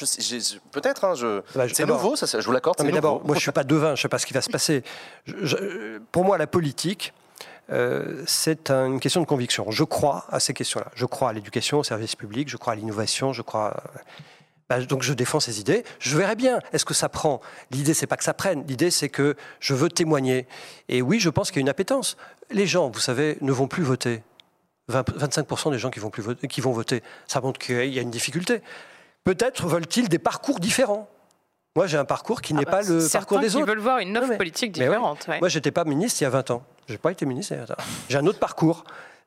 [0.72, 1.40] Peut-être, hein, je...
[1.54, 2.82] Bah, c'est nouveau, ça, je vous l'accorde.
[2.84, 4.50] Mais d'abord, moi, je suis pas devin, je ne sais pas ce qui va se
[4.50, 4.82] passer.
[5.24, 7.12] Je- je- pour moi, la politique,
[7.70, 9.70] euh, c'est un- une question de conviction.
[9.70, 10.86] Je crois à ces questions-là.
[10.96, 13.76] Je crois à l'éducation, au service public, je crois à l'innovation, je crois.
[14.68, 15.84] Bah, donc je défends ces idées.
[16.00, 16.58] Je verrai bien.
[16.72, 17.40] Est-ce que ça prend?
[17.70, 18.64] L'idée, c'est pas que ça prenne.
[18.66, 20.46] L'idée, c'est que je veux témoigner.
[20.88, 22.16] Et oui, je pense qu'il y a une appétence.
[22.50, 24.22] Les gens, vous savez, ne vont plus voter.
[24.88, 27.98] 20 25% des gens qui vont, plus voter, qui vont voter, ça montre qu'il y
[27.98, 28.60] a une difficulté.
[29.24, 31.08] Peut-être veulent-ils des parcours différents.
[31.74, 33.66] Moi, j'ai un parcours qui n'est Ah pas bah, le certains parcours des qui autres.
[33.66, 34.88] veulent voir une offre mais- politique mais ouais.
[34.94, 35.26] différente.
[35.28, 35.40] ouais.
[35.40, 36.62] Moi, j'étais pas ministre il y a 20 ans.
[36.88, 37.84] J'ai pas été ministre il y a 20 ans.
[38.08, 38.84] J'ai un autre parcours.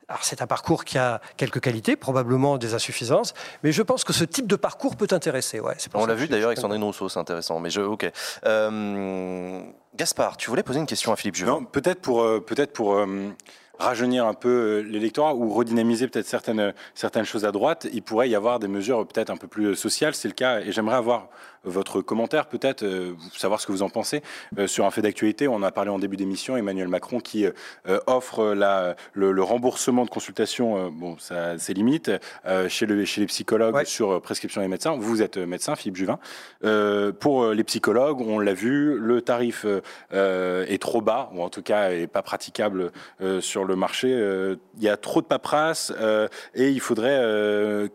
[0.09, 4.11] Alors, c'est un parcours qui a quelques qualités, probablement des insuffisances, mais je pense que
[4.11, 5.59] ce type de parcours peut intéresser.
[5.59, 7.59] Ouais, c'est pour On l'a vu d'ailleurs avec Sandrine Rousseau, c'est intéressant.
[7.59, 8.11] Mais je, ok.
[8.45, 9.61] Euh,
[9.95, 13.29] Gaspard, tu voulais poser une question à Philippe Juvin peut-être pour, euh, peut-être pour euh,
[13.77, 18.35] rajeunir un peu l'électorat ou redynamiser peut-être certaines, certaines choses à droite, il pourrait y
[18.35, 20.15] avoir des mesures peut-être un peu plus sociales.
[20.15, 21.29] C'est le cas, et j'aimerais avoir
[21.63, 24.21] votre commentaire peut-être, euh, savoir ce que vous en pensez
[24.57, 25.47] euh, sur un fait d'actualité.
[25.47, 30.05] On a parlé en début d'émission, Emmanuel Macron qui euh, offre la, le, le remboursement
[30.05, 32.11] de consultation, bon, ça c'est limite,
[32.67, 33.85] chez, le, chez les psychologues Ouais.
[33.85, 34.95] sur prescription des médecins.
[34.97, 36.19] Vous êtes médecin, Philippe Juvin.
[37.19, 39.65] Pour les psychologues, on l'a vu, le tarif
[40.11, 42.91] est trop bas, ou en tout cas est pas praticable
[43.41, 44.09] sur le marché.
[44.77, 45.93] Il y a trop de paperasse
[46.55, 47.19] et il faudrait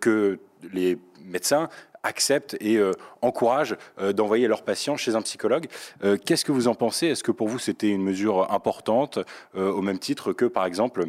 [0.01, 0.39] que
[0.73, 1.69] les médecins
[2.05, 5.67] acceptent et euh, encouragent euh, d'envoyer leurs patients chez un psychologue.
[6.05, 7.09] Euh, Qu'est-ce que vous en pensez?
[7.09, 9.19] Est-ce que pour vous c'était une mesure importante
[9.55, 11.07] au même titre que par exemple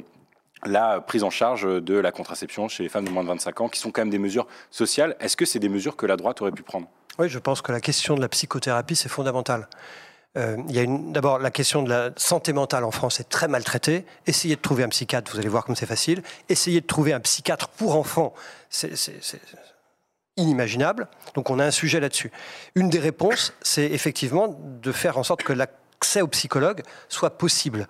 [0.64, 3.70] la prise en charge de la contraception chez les femmes de moins de 25 ans,
[3.70, 5.16] qui sont quand même des mesures sociales?
[5.20, 6.88] Est-ce que c'est des mesures que la droite aurait pu prendre?
[7.20, 9.68] Oui, je pense que la question de la psychothérapie, c'est fondamental.
[10.36, 14.06] Il y a d'abord la question de la santé mentale en France est très maltraitée.
[14.28, 16.24] Essayez de trouver un psychiatre, vous allez voir comme c'est facile.
[16.50, 18.34] Essayez de trouver un psychiatre pour enfants,
[20.38, 21.07] inimaginable.
[21.34, 22.32] Donc on a un sujet là-dessus.
[22.76, 27.88] Une des réponses, c'est effectivement de faire en sorte que l'accès aux psychologues soit possible.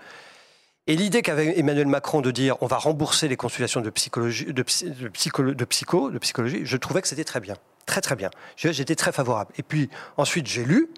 [0.88, 4.54] Et l'idée qu'avait Emmanuel Macron de dire on va rembourser les consultations de psychologie, de,
[4.54, 7.56] de psycho, de psychologie, je trouvais que c'était très bien,
[7.88, 8.30] très très bien.
[8.56, 9.52] J'étais très favorable.
[9.58, 10.90] Et puis ensuite j'ai lu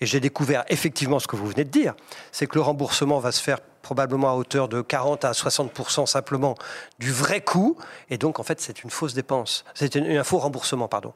[0.00, 1.94] et j'ai découvert effectivement ce que vous venez de dire,
[2.32, 5.70] c'est que le remboursement va se faire probablement à hauteur de 40 à 60
[6.06, 6.56] simplement
[6.98, 7.76] du vrai coût,
[8.10, 11.12] et donc en fait c'est une fausse dépense, c'est un faux remboursement, pardon.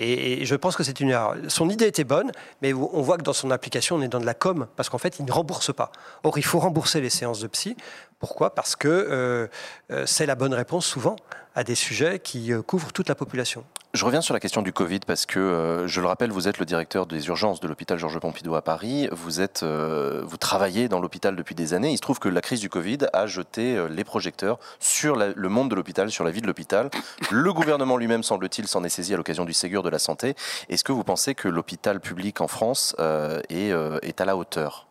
[0.00, 1.36] Et, et je pense que c'est une erreur.
[1.46, 4.26] Son idée était bonne, mais on voit que dans son application on est dans de
[4.26, 5.92] la com, parce qu'en fait il ne rembourse pas.
[6.24, 7.76] Or il faut rembourser les séances de psy.
[8.18, 8.54] Pourquoi?
[8.54, 9.46] Parce que euh,
[9.92, 11.16] euh, c'est la bonne réponse souvent
[11.54, 13.64] à des sujets qui euh, couvrent toute la population.
[13.94, 16.66] Je reviens sur la question du Covid parce que, je le rappelle, vous êtes le
[16.66, 19.08] directeur des urgences de l'hôpital Georges Pompidou à Paris.
[19.12, 21.90] Vous, êtes, vous travaillez dans l'hôpital depuis des années.
[21.90, 25.70] Il se trouve que la crise du Covid a jeté les projecteurs sur le monde
[25.70, 26.90] de l'hôpital, sur la vie de l'hôpital.
[27.30, 30.36] Le gouvernement lui-même, semble-t-il, s'en est saisi à l'occasion du Ségur de la santé.
[30.68, 34.87] Est-ce que vous pensez que l'hôpital public en France est à la hauteur?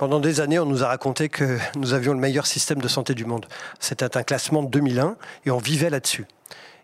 [0.00, 3.14] Pendant des années, on nous a raconté que nous avions le meilleur système de santé
[3.14, 3.44] du monde.
[3.80, 6.24] C'était un classement de 2001 et on vivait là-dessus.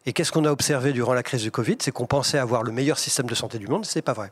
[0.04, 1.78] Et qu'est-ce qu'on a observé durant la crise du Covid?
[1.80, 4.30] C'est qu'on pensait avoir le meilleur système de santé du monde, ce n'est pas vrai.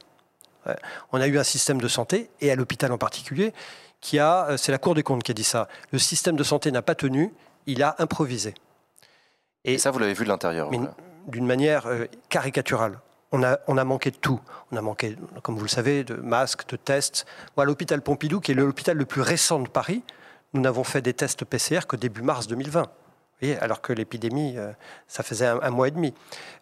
[1.12, 3.54] On a eu un système de santé, et à l'hôpital en particulier,
[4.02, 6.44] qui a, euh, c'est la Cour des comptes qui a dit ça, le système de
[6.44, 7.32] santé n'a pas tenu,
[7.64, 8.52] il a improvisé.
[9.64, 10.70] Et ça, vous l'avez vu de l'intérieur.
[11.28, 12.98] D'une manière euh, caricaturale.
[13.36, 14.40] On a, manqué de tout.
[14.70, 17.26] On a manqué, comme vous le savez, de masques, de tests.
[17.56, 20.04] Moi, à l'hôpital Pompidou, qui est l'hôpital le plus récent de Paris,
[20.52, 22.82] nous n'avons fait des tests PCR que début mars 2020.
[22.82, 22.88] Vous
[23.40, 24.70] voyez, alors que l'épidémie, euh,
[25.08, 26.14] ça faisait un, un mois et demi.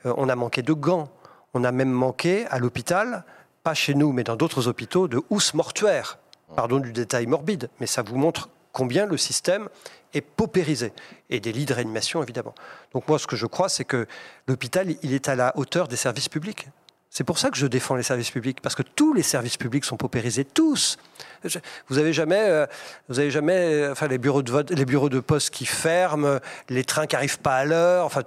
[0.07, 1.11] Euh, on a manqué de gants.
[1.53, 3.25] On a même manqué à l'hôpital,
[3.63, 6.19] pas chez nous, mais dans d'autres hôpitaux, de housses mortuaires.
[6.57, 9.69] Pardon du détail morbide, mais ça vous montre combien le système
[10.15, 10.93] est paupérisé.
[11.31, 12.55] Et des lits de réanimation, évidemment.
[12.93, 14.07] Donc moi, ce que je crois, c'est que
[14.47, 16.69] l'hôpital, il est à la hauteur des services publics.
[17.15, 19.85] C'est pour ça que je défends les services publics, parce que tous les services publics
[19.85, 20.97] sont paupérisés, tous.
[21.89, 22.67] Vous avez jamais, euh,
[23.11, 26.39] vous avez jamais, euh, enfin les bureaux de vote, les bureaux de poste qui ferment,
[26.71, 28.23] les trains qui arrivent pas à l'heure, enfin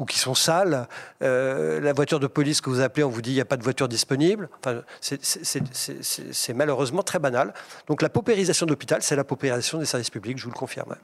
[0.00, 0.88] ou qui sont sales,
[1.22, 3.56] euh, la voiture de police que vous appelez, on vous dit il n'y a pas
[3.56, 4.48] de voiture disponible.
[4.58, 7.54] Enfin, c'est- malheureusement très banal.
[7.86, 10.96] Donc la paupérisation de c'est la paupérisation des services publics, je vous le confirme.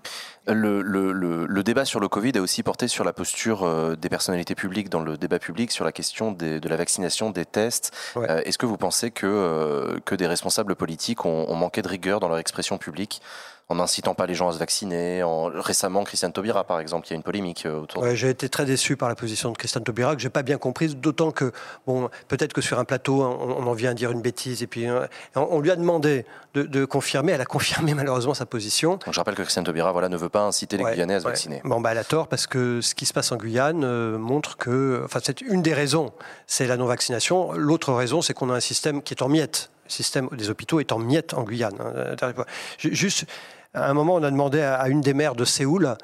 [0.46, 5.00] Le, débat sur le Covid a aussi porté sur la posture des personnalités publiques dans
[5.02, 7.92] le débat public sur la question de la vaccination, des tests.
[8.16, 8.30] Ouais.
[8.30, 11.88] Euh, Est-ce que vous pensez que, euh, que des responsables politiques ont, ont manqué de
[11.88, 13.20] rigueur dans leur expression publique
[13.72, 15.46] en n'incitant pas les gens à se vacciner en...
[15.46, 18.28] Récemment, Christiane Taubira, par exemple, il y a une polémique euh, autour de Ouais, j'ai
[18.30, 21.30] été très déçu par la position de Christiane Taubira, que j'ai pas bien comprise, d'autant
[21.30, 21.52] que,
[21.86, 24.66] bon, peut-être que sur un plateau, on, on en vient à dire une bêtise, et
[24.66, 26.24] puis euh, on, on lui a demandé
[26.54, 28.92] de, de confirmer, elle a confirmé malheureusement sa position.
[28.92, 31.20] Donc je rappelle que Christiane Taubira voilà, ne veut pas inciter les Ouais, Guyanais à
[31.20, 31.30] se ouais.
[31.30, 31.60] vacciner.
[31.64, 34.56] Bon, bah, elle a tort, parce que ce qui se passe en Guyane euh, montre
[34.56, 36.12] que, enfin, c'est une des raisons,
[36.46, 37.52] c'est la non-vaccination.
[37.52, 39.70] L'autre raison, c'est qu'on a un système qui est en miettes.
[39.86, 41.74] Le système des hôpitaux est en miettes en Guyane.
[41.80, 42.14] hein.
[42.78, 43.24] Ju- Juste,
[43.74, 45.96] à un moment, on a demandé à, une des maires de Séoul,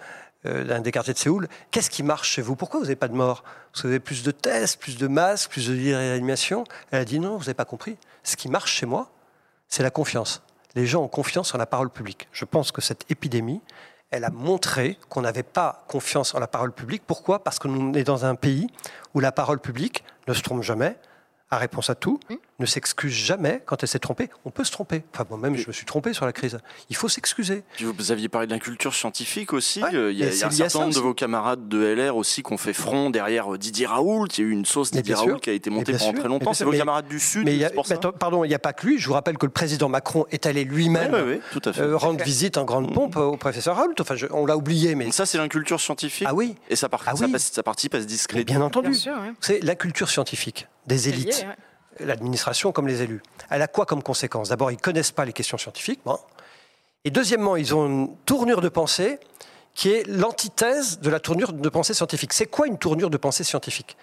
[0.46, 2.56] euh, d'un des quartiers de Séoul, qu'est-ce qui marche chez vous?
[2.56, 5.06] Pourquoi vous n'avez pas de morts Parce que vous avez plus de tests, plus de
[5.06, 6.64] masques, plus de réanimation?
[6.90, 7.96] Elle a dit non, vous n'avez pas compris.
[8.22, 9.10] Ce qui marche chez moi,
[9.68, 10.42] c'est la confiance.
[10.74, 12.28] Les gens ont confiance en la parole publique.
[12.32, 13.60] Je pense que cette épidémie,
[14.10, 17.02] elle a montré qu'on n'avait pas confiance en la parole publique.
[17.06, 17.44] Pourquoi?
[17.44, 18.68] Parce que nous est dans un pays
[19.14, 20.96] où la parole publique ne se trompe jamais,
[21.50, 22.20] a réponse à tout,
[22.58, 24.30] ne s'excuse jamais quand elle s'est trompée.
[24.44, 25.04] On peut se tromper.
[25.14, 26.58] Enfin, moi-même, je me suis trompé sur la crise.
[26.90, 27.62] Il faut s'excuser.
[27.80, 29.82] Vous aviez parlé de la culture scientifique aussi.
[29.82, 31.78] Ouais, Euh, Il y a, il y a un certain nombre de vos camarades de
[31.78, 34.26] LR aussi qui ont fait front derrière euh, Didier Raoult.
[34.36, 35.24] Il y a eu une sauce Didier sûr.
[35.26, 36.14] Raoult qui a été montée pendant sûr.
[36.18, 36.52] très longtemps.
[36.52, 38.42] C'est vos Mais- camarades du Sud, Mais il y a- pour ça mais attends, pardon,
[38.44, 38.98] il n'y a pas que lui.
[38.98, 42.92] Je vous rappelle que le président Macron est allé lui-même euh, rendre visite en grande
[42.92, 43.94] pompe au professeur Raoult.
[44.00, 46.26] Enfin, je- on l'a oublié, mais ça, c'est l'inculture scientifique.
[46.28, 48.52] ah oui, Et ça, par- Ah ça, passe- ça participe à se mais discréditer.
[48.54, 48.90] bien entendu.
[49.40, 51.46] C'est la culture scientifique des élites.
[52.00, 53.22] L'administration comme les élus.
[53.50, 54.48] Elle a quoi comme conséquence?
[54.48, 56.00] D'abord, ils ne connaissent pas les questions scientifiques.
[56.04, 56.18] Bon.
[57.04, 59.18] Et deuxièmement, ils ont une tournure de pensée
[59.74, 62.32] qui est l'antithèse de la tournure de pensée scientifique.
[62.32, 63.96] C'est quoi une tournure de pensée scientifique?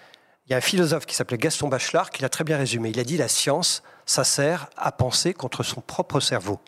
[0.47, 2.89] Il y a un philosophe qui s'appelait Gaston Bachelard qui l'a très bien résumé.
[2.89, 6.59] Il a dit la science, ça sert à penser contre son propre cerveau.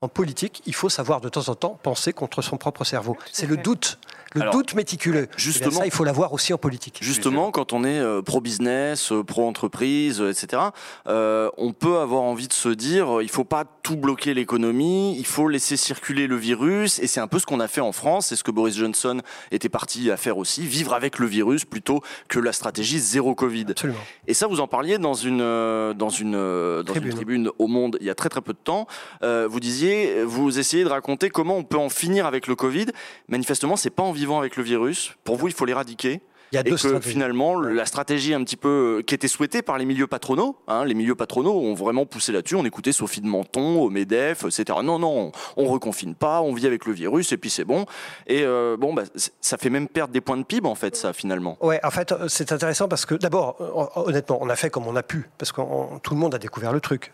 [0.00, 3.16] En politique, il faut savoir de temps en temps penser contre son propre cerveau.
[3.30, 3.98] C'est le doute,
[4.34, 5.28] le Alors, doute méticuleux.
[5.36, 6.98] justement- Eh bien, ça, il faut l'avoir aussi en politique.
[7.00, 10.62] Justement, quand on est euh, pro-business, euh, pro-entreprise, euh, etc.,
[11.06, 15.48] on peut avoir envie de se dire, il faut pas tout bloquer l'économie, il faut
[15.48, 18.36] laisser circuler le virus, et c'est un peu ce qu'on a fait en France, c'est
[18.36, 19.20] ce que Boris Johnson
[19.52, 23.66] était parti à faire aussi, vivre avec le virus plutôt que la stratégie zéro Covid.
[23.70, 23.98] Absolument.
[24.26, 27.10] Et ça, vous en parliez dans une dans une dans Tribune.
[27.10, 28.86] une tribune au Monde il y a très très peu de temps.
[29.22, 32.86] Vous disiez, vous essayez de raconter comment on peut en finir avec le Covid.
[33.28, 35.12] Manifestement, c'est pas en vivant avec le virus.
[35.22, 36.22] Pour vous, il faut l'éradiquer.
[36.52, 37.10] Il y a Et deux que stratégies.
[37.10, 40.84] finalement, la stratégie un petit peu euh, qui était souhaitée par les milieux patronaux, hein,
[40.84, 42.54] les milieux patronaux ont vraiment poussé là-dessus.
[42.54, 44.78] On écoutait Sophie de Menton, au Medef, etc.
[44.84, 47.86] Non, non, on, on reconfine pas, on vit avec le virus et puis c'est bon.
[48.28, 49.02] Et euh, bon, bah,
[49.40, 51.58] ça fait même perdre des points de PIB en fait, ça finalement.
[51.60, 53.56] Ouais, en fait, euh, c'est intéressant parce que d'abord,
[53.96, 55.60] honnêtement, on a fait comme on a pu, parce que
[56.02, 57.12] tout le monde a découvert le truc.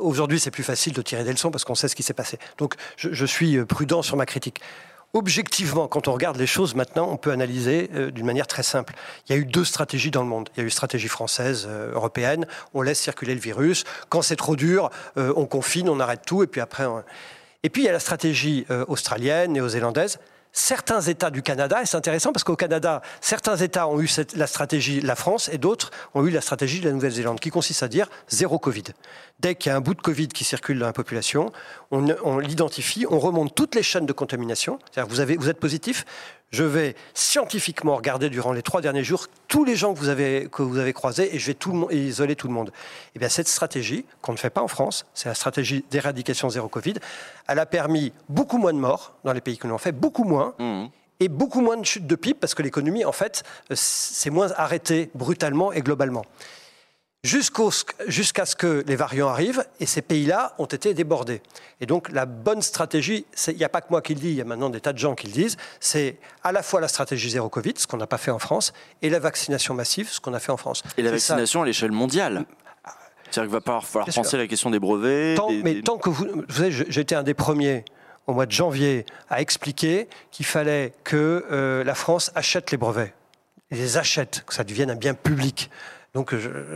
[0.00, 2.38] Aujourd'hui, c'est plus facile de tirer des leçons parce qu'on sait ce qui s'est passé.
[2.58, 4.60] Donc, je, je suis prudent sur ma critique.
[5.14, 8.94] Objectivement, quand on regarde les choses maintenant, on peut analyser euh, d'une manière très simple.
[9.28, 10.48] Il y a eu deux stratégies dans le monde.
[10.54, 12.46] Il y a eu une stratégie française, euh, européenne.
[12.74, 13.84] On laisse circuler le virus.
[14.08, 16.84] Quand c'est trop dur, euh, on confine, on arrête tout, et puis après.
[16.84, 17.04] on-
[17.62, 20.18] Et puis il y a la stratégie australienne, néo-zélandaise.
[20.56, 24.46] Certains États du Canada, et c'est intéressant parce qu'au Canada, certains États ont eu la
[24.46, 27.82] stratégie de la France et d'autres ont eu la stratégie de la Nouvelle-Zélande, qui consiste
[27.82, 28.84] à dire zéro Covid.
[29.40, 31.52] Dès qu'il y a un bout de Covid qui circule dans la population,
[31.90, 34.78] on, l'identifie, on remonte toutes les chaînes de contamination.
[34.92, 36.06] C'est-à-dire vous êtes positif,
[36.50, 40.48] je vais scientifiquement regarder durant les trois derniers jours tous les gens que vous avez,
[40.50, 42.70] que vous avez croisés et je vais tout le monde, isoler tout le monde.
[43.14, 46.68] Et bien cette stratégie, qu'on ne fait pas en France, c'est la stratégie d'éradication zéro
[46.68, 46.94] Covid,
[47.48, 50.54] elle a permis beaucoup moins de morts dans les pays que l'on fait, beaucoup moins,
[50.58, 50.86] Mmh.
[51.20, 54.52] et beaucoup moins de chutes de PIB parce que l'économie, en fait, euh, c'est moins
[54.56, 56.24] arrêté brutalement et globalement.
[57.24, 61.40] Jusqu'à ce que les variants arrivent, et ces pays-là ont été débordés.
[61.80, 64.34] Et donc la bonne stratégie, il n'y a pas que moi qui le dis, il
[64.34, 66.88] y a maintenant des tas de gens qui le disent, c'est à la fois la
[66.88, 70.20] stratégie zéro Covid, ce qu'on n'a pas fait en France, et la vaccination massive, ce
[70.20, 70.82] qu'on a fait en France.
[70.98, 71.14] Et la ça.
[71.14, 72.44] vaccination à l'échelle mondiale.
[73.30, 74.22] C'est-à-dire qu'il va falloir, falloir Bien sûr.
[74.22, 75.34] penser à la question des brevets.
[75.36, 77.84] Tant- des- mais des- tant que vous, vous savez, j'étais un des premiers
[78.26, 83.14] au mois de janvier à expliquer qu'il fallait que euh, la France achète les brevets,
[83.70, 85.70] et les achète, que ça devienne un bien public.
[86.14, 86.32] Donc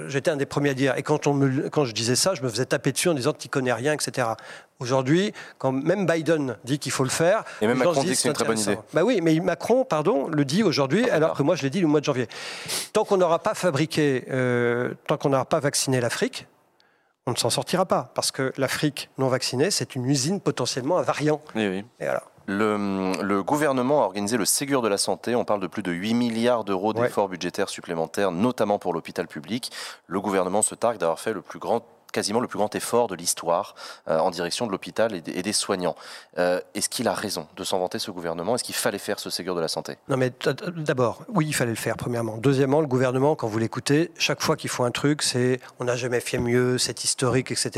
[0.09, 0.97] j'étais un des premiers à dire.
[0.99, 3.33] Et quand, on me- quand je disais ça, je me faisais taper dessus en disant
[3.33, 4.27] tu connais rien, etc.
[4.81, 8.29] Aujourd'hui, quand même Biden dit qu'il faut le faire, Et même Macron dit que c'est
[8.29, 8.79] une très bonne idée.
[8.93, 11.87] Bah oui, mais Macron, pardon, le dit aujourd'hui, alors que moi je l'ai dit le
[11.87, 12.27] mois de janvier.
[12.93, 16.47] Tant qu'on n'aura pas fabriqué, euh, tant qu'on n'aura pas vacciné l'Afrique,
[17.27, 18.11] on ne s'en sortira pas.
[18.15, 21.41] Parce que l'Afrique non vaccinée, c'est une usine potentiellement à variants.
[21.55, 21.79] Oui, oui.
[22.01, 22.23] Et voilà.
[22.51, 25.35] Le, le gouvernement a organisé le Ségur de la santé.
[25.37, 27.03] On parle de plus de 8 milliards d'euros Ouais.
[27.03, 29.71] d'efforts budgétaires supplémentaires, notamment pour l'hôpital public.
[30.07, 31.83] Le gouvernement se targue d'avoir fait le plus grand
[32.13, 33.75] quasiment le plus grand effort de l'histoire
[34.09, 35.95] euh, en direction de l'hôpital et, des- et des soignants.
[36.39, 38.55] Euh, Est-ce qu'il a raison de s'en vanter ce gouvernement?
[38.55, 39.97] Est-ce qu'il fallait faire ce Ségur de la santé?
[40.09, 40.33] Non, mais
[40.77, 42.37] d'abord, oui, il fallait le faire, premièrement.
[42.39, 45.97] Deuxièmement, le gouvernement, quand vous l'écoutez, chaque fois qu'il faut un truc, c'est on n'a
[45.97, 47.71] jamais fait mieux, c'est historique, etc.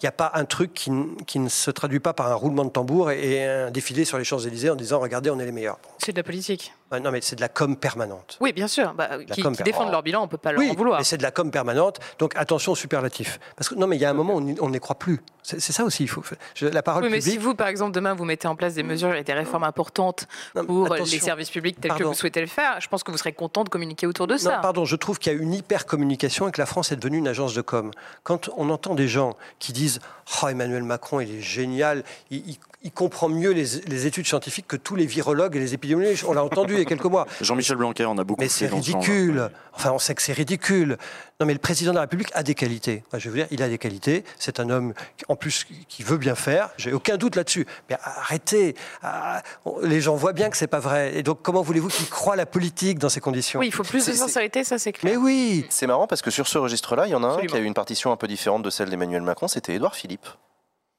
[0.00, 0.90] Il n'y a pas un truc qui,
[1.26, 4.18] qui ne se traduit pas par un roulement de tambour et, et un défilé sur
[4.18, 5.78] les Champs-Élysées en disant regardez, on est les meilleurs.
[5.98, 6.72] C'est de la politique.
[6.90, 8.38] Ouais, non, mais c'est de la com permanente.
[8.40, 8.94] Oui, bien sûr.
[8.94, 10.98] Bah, qui, com qui défendent leur bilan, on peut pas leur Oui, en vouloir.
[10.98, 11.98] mais c'est de la com permanente.
[12.18, 13.38] Donc attention aux superlatifs.
[13.56, 15.20] Parce que non, mais il y a un moment où on n'y- croit plus.
[15.42, 16.04] C'est ça aussi.
[16.04, 16.22] Il faut.
[16.54, 18.82] je- la parole Oui, mais si vous, par exemple, demain, vous mettez en place des
[18.82, 21.04] mesures et des réformes importantes Non, pour attention.
[21.16, 23.64] les services publics tels que vous souhaitez le faire, je pense que vous serez content
[23.64, 24.58] de communiquer autour de Non, ça.
[24.58, 27.18] pardon, je trouve qu'il y a une hyper communication et que la France est devenue
[27.18, 27.90] une agence de com.
[28.24, 30.00] Quand on entend des gens qui disent
[30.42, 34.66] Oh, Emmanuel Macron, il est génial, il, il- il comprend mieux les, les études scientifiques
[34.68, 36.24] que tous les virologues et les épidémiologistes.
[36.28, 37.26] On l'a entendu il y a quelques mois.
[37.40, 39.50] Jean-Michel Blanquer en a beaucoup Mais c'est ridicule.
[39.74, 40.96] Enfin, on sait que c'est ridicule.
[41.40, 43.02] Non, mais le président de la République a des qualités.
[43.12, 44.22] Moi, je veux dire, il a des qualités.
[44.38, 46.70] C'est un homme, qui- en plus, qui veut bien faire.
[46.76, 47.66] J'ai aucun doute là-dessus.
[47.90, 48.76] Mais arrêtez.
[49.02, 51.16] Ah, on- les gens voient bien que c'est pas vrai.
[51.16, 53.58] Et donc, comment voulez-vous qu'il croit la politique dans ces conditions?
[53.58, 55.12] Oui, il faut plus de sincérité, ça c'est clair.
[55.14, 55.66] Mais oui.
[55.68, 57.52] C'est marrant parce que sur ce registre-là, il y en a un Absolument.
[57.52, 60.26] qui a eu une partition un peu différente de celle d'Emmanuel Macron, c'était Édouard Philippe.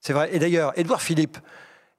[0.02, 0.30] C'est vrai.
[0.34, 1.38] Et d'ailleurs, Édouard Philippe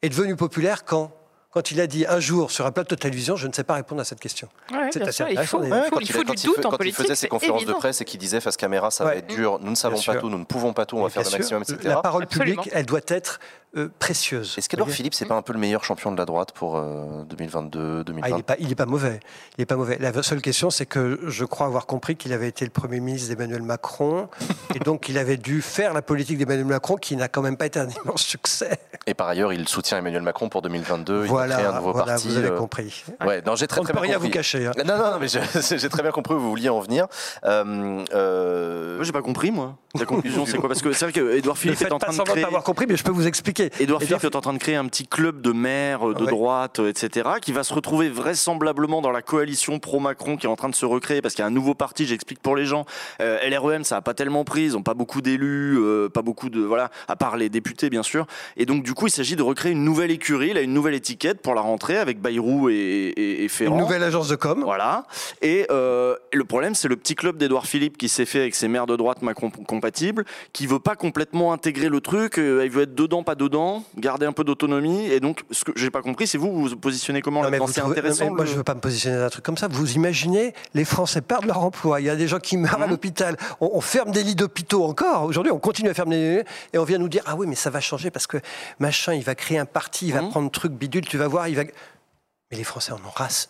[0.03, 1.13] est devenu populaire quand
[1.53, 3.75] Quand il a dit un jour sur un plateau de télévision, je ne sais pas
[3.75, 4.49] répondre à cette question.
[4.71, 6.55] Ouais, C'est assez sûr, il faut, Ouais, quand il il- faut quand du il doute
[6.55, 6.97] fait- en quand il politique.
[7.03, 9.71] faisait ses conférences de presse et qu'il disait face caméra, ça va être dur, nous
[9.71, 10.21] ne savons Bien pas sûr.
[10.21, 11.79] tout, nous ne pouvons pas tout, on va faire le maximum, etc.
[11.83, 12.55] La parole Absolument.
[12.63, 13.41] publique, elle doit être
[13.77, 13.89] euh.
[14.11, 17.23] Est-ce qu'Edouard Philippe, c'est pas un peu le meilleur champion de la droite pour euh,
[17.29, 19.21] 2022, Ah, 2020 il n'est pas, il est pas mauvais.
[19.57, 19.97] Il est pas mauvais.
[20.01, 23.29] La seule question, c'est que je crois avoir compris qu'il avait été le Premier ministre
[23.29, 24.29] d'Emmanuel Macron,
[24.75, 27.67] et donc il avait dû faire la politique d'Emmanuel Macron, qui n'a quand même pas
[27.67, 28.79] été un immense succès.
[29.07, 31.25] Et par ailleurs, il soutient Emmanuel Macron pour 2022.
[31.27, 32.29] voilà, il a créé un nouveau voilà, parti.
[32.29, 33.05] vous avez euh, compris.
[33.25, 34.29] Ouais, non, j'ai très On ne très peut bien rien compris.
[34.29, 34.67] vous cacher.
[34.67, 34.73] hein.
[34.85, 35.29] Non, non, non, mais
[35.79, 37.07] j'ai très bien compris où vous vouliez en venir.
[37.45, 39.77] Euh, euh, Moi, j'ai pas compris, moi.
[39.99, 40.69] La conclusion, c'est quoi?
[40.69, 42.43] Parce que c'est vrai qu'Edouard Philippe est en train de créer.
[42.43, 43.60] pas avoir compris, mais je peux vous expliquer.
[43.81, 46.31] Édouard Philippe est en train de créer un petit club de maires de Ouais.
[46.31, 50.57] droite, euh, etc., qui va se retrouver vraisemblablement dans la coalition pro-Macron qui est en
[50.57, 52.85] train de se recréer parce qu'il y a un nouveau parti, j'explique pour les gens.
[53.21, 56.49] Euh, LREM, ça n'a pas tellement pris, ils n'ont pas beaucoup d'élus, euh, pas beaucoup
[56.51, 56.61] de.
[56.61, 58.27] Voilà, à part les députés, bien sûr.
[58.57, 61.41] Et donc, du coup, il s'agit de recréer une nouvelle écurie, là, une nouvelle étiquette
[61.43, 63.75] pour la rentrée avec Bayrou et, et, et Ferrand.
[63.77, 64.63] Une nouvelle agence de com.
[64.65, 65.05] Voilà.
[65.43, 68.69] Et euh, le problème, c'est le petit club d'Edouard Philippe qui s'est fait avec ses
[68.69, 72.35] maires de droite Macron compatibles, qui veut pas complètement intégrer le truc.
[72.37, 73.50] il veut être dedans, pas dedans,
[73.97, 75.07] garder un peu d'autonomie.
[75.07, 77.81] Et donc, ce que j'ai pas compris, c'est vous, vous vous positionnez comment là-dedans C'est
[77.83, 78.25] non, intéressant.
[78.25, 79.69] mais moi, le- je ne veux pas me positionner dans un truc comme ça.
[79.69, 82.01] Vous imaginez, les Français perdent leur emploi.
[82.01, 82.91] Il y a des gens qui meurent à Mhm.
[82.91, 83.37] l'hôpital.
[83.61, 85.25] On, on ferme des lits d'hôpitaux encore.
[85.25, 86.45] Aujourd'hui, on continue à fermer des lits.
[86.73, 88.39] Et on vient nous dire Ah oui, mais ça va changer parce que
[88.79, 90.31] machin, il va créer un parti, il va Mhm.
[90.31, 91.49] prendre truc bidule, tu vas voir.
[91.49, 91.63] Il va...
[92.51, 93.49] Mais les Français en ont race.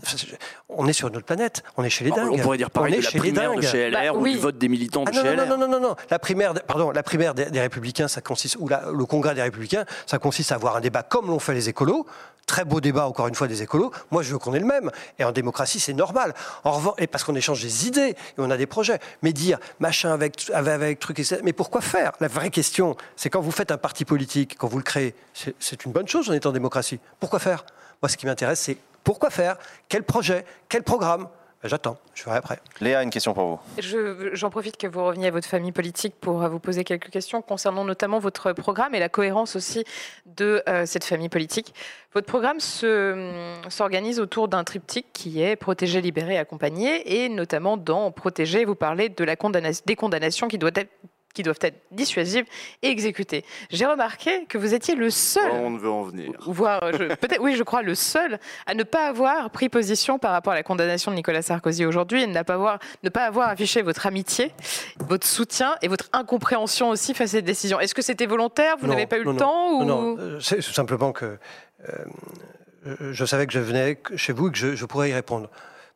[0.68, 1.62] On est sur une autre planète.
[1.78, 2.32] On est chez les dingues.
[2.32, 4.18] on pourrait dire pareil on est de la chez les primaire de chez LR Bah,
[4.18, 5.48] ou du vote des militants de Ah non, chez non, LR.
[5.48, 5.96] non, non, non, non.
[6.10, 9.34] La primaire, des- pardon, la primaire des, des Républicains, ça consiste, ou la- le Congrès
[9.34, 12.04] des Républicains, ça consiste à avoir un débat comme l'ont fait les écolos.
[12.44, 13.90] Très beau débat, encore une fois, des écolos.
[14.10, 14.90] Moi, je veux qu'on ait le même.
[15.18, 16.34] Et en démocratie, c'est normal.
[16.64, 18.98] En revanche, et parce qu'on échange des idées et on a des projets.
[19.22, 21.40] Mais dire machin avec, avec, avec truc, etc.
[21.42, 22.12] Mais pourquoi faire?
[22.20, 25.54] La vraie question, c'est quand vous faites un parti politique, quand vous le créez, c'est-
[25.58, 27.00] c'est une bonne chose, on est en démocratie.
[27.18, 27.64] Pourquoi faire?
[28.02, 29.56] Moi, ce qui m'intéresse, c'est pourquoi faire
[29.88, 31.28] Quel projet Quel programme
[31.62, 32.58] J'attends, je verrai après.
[32.80, 33.58] Léa, une question pour vous.
[33.78, 37.10] Je- J'en profite que vous reveniez à votre famille politique pour euh, vous poser quelques
[37.10, 39.84] questions concernant notamment votre programme et la cohérence aussi
[40.24, 41.74] de euh, cette famille politique.
[42.14, 43.32] Votre programme hum,
[43.68, 49.10] s'organise autour d'un triptyque qui est protéger, libérer, accompagner et notamment dans protéger, vous parlez
[49.10, 50.90] de la condamna- des condamnations qui doivent être
[51.34, 52.44] qui doivent être dissuasives
[52.82, 53.44] et exécutées.
[53.70, 56.32] J'ai remarqué que vous étiez le seul Oh, on veut en venir.
[56.46, 60.18] voire euh, je- peut-être oui je crois le seul à ne pas avoir pris position
[60.18, 63.24] par rapport à la condamnation de Nicolas Sarkozy aujourd'hui et ne pas avoir ne pas
[63.26, 64.52] avoir affiché votre amitié,
[64.98, 67.78] votre soutien et votre incompréhension aussi face à cette décision.
[67.80, 68.76] Est-ce que c'était volontaire?
[68.78, 69.38] Vous Non, n'avez pas eu non, le non.
[69.38, 69.84] temps ou...
[69.84, 71.38] Non, non, euh, c'est tout simplement que
[71.88, 72.04] euh,
[72.84, 75.48] je- je savais que je venais chez vous et que je, je pourrais y répondre.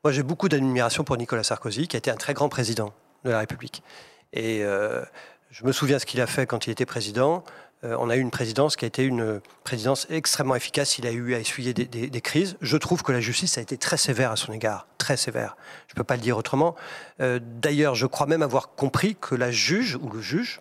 [0.04, 2.92] Moi, j'ai beaucoup d'admiration pour Nicolas Sarkozy, qui a été un très grand président
[3.24, 3.82] de la République.
[4.34, 5.02] Et euh,
[5.50, 7.42] je me souviens ce qu'il a fait quand il était président.
[7.84, 10.98] Euh, on a eu une présidence qui a été une présidence extrêmement efficace.
[10.98, 12.56] Il a eu à essuyer des, des- des crises.
[12.60, 15.56] Je trouve que la justice a été très sévère à son égard, très sévère.
[15.88, 16.74] Je ne peux pas le dire autrement.
[17.20, 20.60] Euh, D'ailleurs, je crois même avoir compris que la juge ou le juge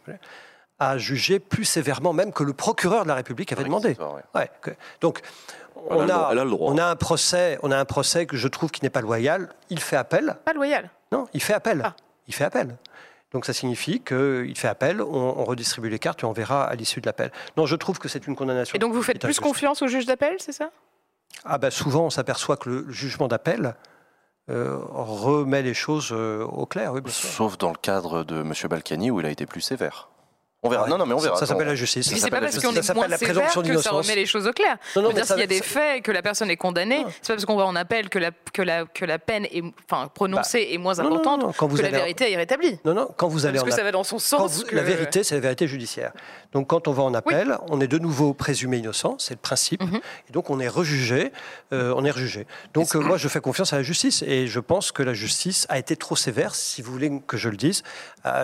[0.79, 3.95] a jugé plus sévèrement même que le procureur de la République avait demandé.
[4.35, 4.49] Ouais.
[4.61, 4.71] Que-
[5.01, 5.21] donc,
[5.89, 8.89] on a, on a un procès, on a un procès que je trouve qui n'est
[8.89, 9.49] pas loyal.
[9.69, 10.35] Il fait appel.
[10.45, 10.89] Pas loyal.
[11.11, 11.81] Non, il fait appel.
[11.85, 11.95] Ah.
[12.27, 12.75] Il fait appel.
[13.33, 16.75] Donc ça signifie qu'il fait appel, on, on redistribue les cartes et on verra à
[16.75, 17.31] l'issue de l'appel.
[17.57, 18.75] Non, je trouve que c'est une condamnation.
[18.75, 19.41] Et donc vous faites plus injuste.
[19.41, 20.69] confiance au juge d'appel, c'est ça?
[21.43, 23.75] Ah ben souvent, on s'aperçoit que le jugement d'appel
[24.49, 26.93] euh, remet les choses euh, au clair.
[26.93, 27.01] Oui.
[27.07, 28.53] Sauf dans le cadre de M.
[28.69, 30.09] Balkany où il a été plus sévère.
[30.65, 30.83] On verra.
[30.83, 30.89] Ouais.
[30.89, 31.35] non, non, mais on verra.
[31.37, 32.09] Ça, s'appelle la justice.
[32.11, 33.67] Mais Ça c'est pas s'appelle la parce qu'on est Ça moins la sévère présomption que
[33.67, 34.05] ça d'innocence.
[34.07, 34.77] remet les choses au clair.
[34.95, 37.27] Non, non, dire, s'il y a des faits et que la personne est condamnée, c'est
[37.27, 39.61] pas parce qu'on va en appel que la, que la, que la peine est
[39.91, 42.37] enfin, prononcée est moins Non, non, non, importante non, quand vous que la vérité est
[42.37, 42.79] rétablie.
[42.85, 44.57] Non, non, quand vous allez Parce en que ça va dans son sens.
[44.59, 46.13] vous- que- La vérité, c'est la vérité judiciaire.
[46.53, 49.81] Donc quand on va en appel, on est de nouveau présumé innocent, c'est le principe,
[49.83, 49.99] Mhm.
[50.29, 51.31] et donc on est rejugé,
[51.73, 52.45] euh, on est rejugé.
[52.73, 55.65] Donc euh, moi je fais confiance à la justice et je pense que la justice
[55.69, 57.83] a été trop sévère, si vous voulez que je le dise,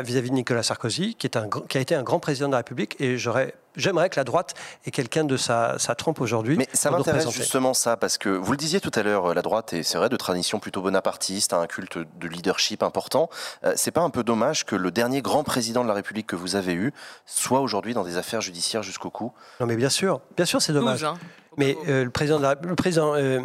[0.03, 2.57] vis-à-vis de Nicolas Sarkozy, qui, est un, qui a été un grand président de la
[2.57, 4.55] République, et j'aurais, j'aimerais que la droite
[4.85, 6.57] ait quelqu'un de sa, sa trempe aujourd'hui.
[6.57, 9.41] Mais ça m'intéresse justement ça, parce que vous le disiez tout à l'heure, euh, la
[9.43, 13.29] droite est, c'est vrai, de tradition plutôt bonapartiste, a un culte de leadership important.
[13.63, 16.35] Euh, c'est pas un peu dommage que le dernier grand président de la République que
[16.35, 16.91] vous avez eu
[17.25, 19.31] soit aujourd'hui dans des affaires judiciaires jusqu'au cou?
[19.59, 21.01] Non mais bien sûr, bien sûr c'est dommage.
[21.01, 21.17] 12, hein.
[21.57, 23.41] Mais euh, le président, de la- le président euh,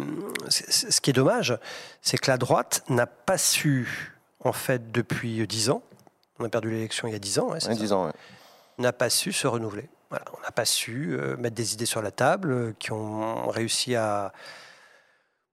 [0.49, 1.57] ce qui est dommage,
[2.01, 4.13] c'est que la droite n'a pas su,
[4.43, 5.81] en fait, depuis dix ans,
[6.39, 8.11] on a perdu l'élection il y a dix ans, ouais, c'est En ça, disant, ouais.
[8.77, 9.89] N'a pas su se renouveler.
[10.09, 13.49] Voilà, on n'a pas su euh, mettre des idées sur la table euh, qui ont
[13.49, 14.31] réussi à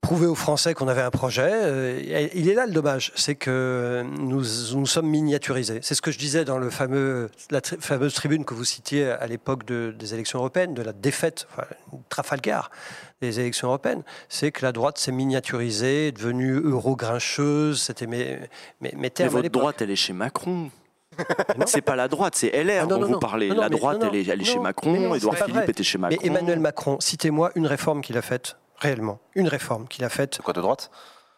[0.02, 1.48] prouver aux Français qu'on avait un projet.
[1.48, 4.42] Euh, il est là le dommage, c'est que nous
[4.74, 5.78] nous sommes miniaturisés.
[5.82, 9.08] C'est ce que je disais dans le fameux, la tri- fameuse tribune que vous citiez
[9.10, 11.66] à l'époque de- des élections européennes, de la défaite, enfin,
[12.08, 12.70] Trafalgar
[13.20, 14.02] des élections européennes.
[14.28, 17.80] C'est que la droite s'est miniaturisée, devenue euro-grincheuse.
[17.80, 18.38] C'était mes,
[18.80, 20.70] mes, mes Mais termes à votre droite, elle est chez Macron.
[21.66, 23.18] C'est pas la droite, c'est LR Ah, non, dont non, vous non.
[23.18, 23.48] parlez.
[23.48, 25.68] Non, non, la mais- droite, non, elle est, elle est chez mais Macron, Édouard Philippe
[25.68, 26.26] était chez Mais Macron.
[26.26, 29.18] Emmanuel Macron, citez-moi une réforme qu'il a faite réellement.
[29.34, 30.34] Une réforme qu'il a faite.
[30.36, 30.90] C'est quoi de droite?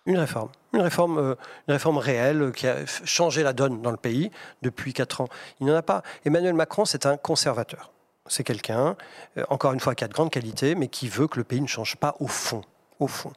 [0.07, 0.51] Une réforme.
[0.75, 1.35] Une réforme, euh,
[1.67, 4.31] une réforme réelle euh, qui a changé la donne dans le pays
[4.63, 5.29] depuis quatre ans.
[5.61, 6.03] Il n'en a pas.
[6.27, 7.91] Emmanuel Macron, c'est un conservateur.
[8.27, 8.97] C'est quelqu'un,
[9.39, 11.61] euh, encore une fois, qui a de grandes qualités, mais qui veut que le pays
[11.61, 12.63] ne change pas au fond.
[13.01, 13.33] Au fond.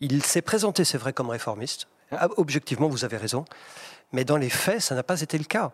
[0.00, 1.86] Il s'est présenté, c'est vrai, comme réformiste.
[2.12, 3.44] Ah, Objectivement, vous avez raison.
[4.14, 5.72] Mais dans les faits, ça n'a pas été le cas.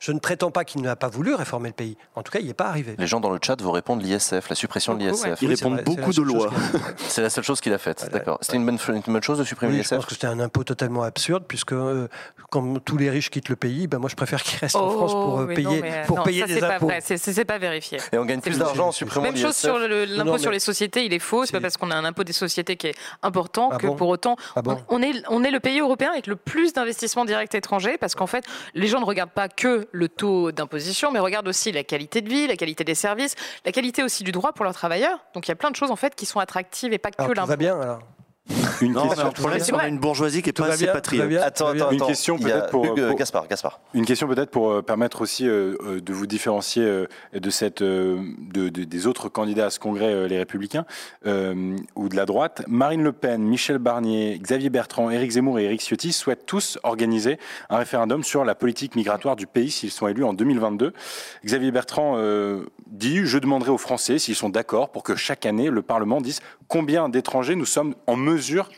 [0.00, 1.96] Je ne prétends pas qu'il n'a pas voulu réformer le pays.
[2.14, 2.94] En tout cas, il n'y est pas arrivé.
[2.98, 5.42] Les gens dans le chat vous répondent l'ISF, la suppression de Beaucoup, l'ISF.
[5.42, 6.50] Ils Oui, répondent vrai, beaucoup de lois.
[6.96, 7.98] C'est la seule chose qu'il a faite.
[8.00, 8.18] Voilà.
[8.18, 8.38] D'accord.
[8.40, 10.40] C'était une bonne, une bonne chose de supprimer Oui, je l'ISF pense que c'était un
[10.40, 12.08] impôt totalement absurde, puisque euh,
[12.48, 15.12] comme tous les riches quittent le pays, ben moi je préfère qu'ils restent en France
[15.12, 16.86] pour euh, Oh, payer, non, mais, euh, pour non, payer ça, des c'est pas impôts.
[16.86, 17.98] vrai, c'est- pas vérifié.
[18.12, 19.60] Et on gagne plus d'argent en supprimant Même chose l'ISF.
[19.60, 21.44] sur l'impôt sur les sociétés, il est faux.
[21.44, 24.08] C'est pas parce qu'on a un impôt des sociétés qui est important Ah que pour
[24.08, 28.26] autant Ah on est le pays européen avec le plus d'investissements directs étrangers parce qu'en
[28.26, 32.20] fait, les gens ne regardent pas que le taux d'imposition, mais regardent aussi la qualité
[32.20, 35.18] de vie, la qualité des services, la qualité aussi du droit pour leurs travailleurs.
[35.34, 37.22] Donc il y a plein de choses en fait qui sont attractives et pas que
[37.22, 37.48] Alors, l'impôt.
[37.48, 38.00] va bien alors.
[38.80, 39.64] Une Non, question, le problème, bien.
[39.64, 41.28] c'est qu'on a une bourgeoisie qui est Tout pas assez patriote.
[41.28, 41.42] bien.
[41.42, 42.06] Attends, attends, Une attends.
[42.06, 43.78] question peut-être pour- Hugues, euh, pour- Gaspard, Gaspard.
[43.92, 47.82] Une question peut-être pour euh, permettre aussi euh, euh, de vous différencier euh, de cette,
[47.82, 48.18] euh,
[48.52, 50.86] de- de- des autres candidats à ce congrès, euh, les Républicains,
[51.26, 52.62] euh, ou de la droite.
[52.66, 57.38] Marine Le Pen, Michel Barnier, Xavier Bertrand, Éric Zemmour et Éric Ciotti souhaitent tous organiser
[57.68, 60.94] un référendum sur la politique migratoire du pays s'ils sont élus en 2022.
[61.44, 65.68] Xavier Bertrand euh, dit Je demanderai aux Français s'ils sont d'accord pour que chaque année
[65.68, 68.29] le Parlement dise combien d'étrangers nous sommes en mesure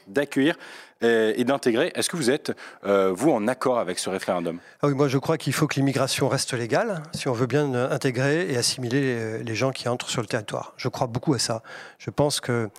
[0.07, 0.57] d'accueillir
[1.03, 1.91] euh, et d'intégrer.
[1.95, 2.53] Est-ce que vous êtes,
[2.85, 4.59] euh, vous, en accord avec ce référendum?
[4.83, 7.75] Ah oui, moi je crois qu'il faut que l'immigration reste légale si on veut bien
[7.75, 10.75] euh, intégrer et assimiler les, les gens qui entrent sur le territoire.
[10.77, 11.63] Je crois beaucoup à ça.
[11.99, 12.71] Je pense que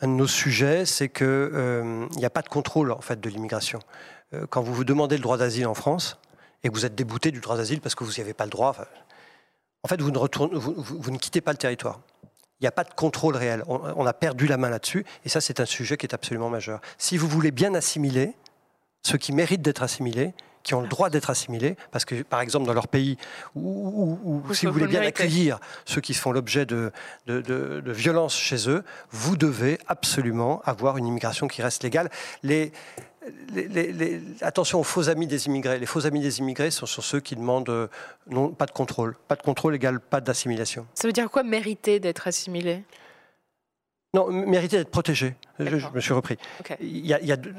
[0.00, 3.80] un de nos sujets, c'est qu'il n'y a pas de contrôle en fait de l'immigration.
[4.34, 6.18] Euh, quand vous vous demandez le droit d'asile en France
[6.62, 8.50] et que vous êtes débouté du droit d'asile parce que vous n'y avez pas le
[8.50, 8.74] droit,
[9.82, 12.00] en fait vous ne quittez pas le territoire.
[12.60, 13.62] Il n'y a pas de contrôle réel.
[13.66, 16.48] On, on a perdu la main là-dessus et ça c'est un sujet qui est absolument
[16.50, 16.80] majeur.
[16.98, 18.32] Si vous voulez bien assimiler
[19.02, 20.32] ceux qui méritent d'être assimilés,
[20.62, 23.18] qui ont le droit d'être assimilés, parce que par exemple dans leur pays,
[23.54, 26.90] ou, si vous voulez le bien accueillir ceux qui font l'objet de,
[27.26, 32.08] de, de- de violences chez eux, vous devez absolument avoir une immigration qui reste légale.
[32.42, 32.72] Les,
[33.52, 35.78] les- les- les- attention aux faux amis des immigrés.
[35.78, 37.88] Les faux amis des immigrés sont, sont ceux qui demandent euh,
[38.26, 39.16] non, pas de contrôle.
[39.28, 40.86] Pas de contrôle égale pas d'assimilation.
[40.94, 42.84] Ça veut dire quoi mériter d'être assimilé?
[44.14, 45.34] Non, mériter d'être protégé.
[45.58, 46.36] Je, me suis repris.
[46.60, 46.76] Ok.
[46.80, 47.54] Il y a, il y a deux,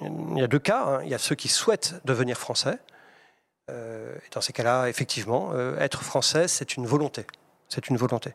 [0.00, 0.82] il y a deux cas.
[0.84, 1.00] hein.
[1.04, 2.78] Il y a ceux qui souhaitent devenir français.
[3.70, 7.26] Euh, et dans ces cas-là, effectivement, euh, être français, c'est une volonté.
[7.68, 8.32] C'est une volonté.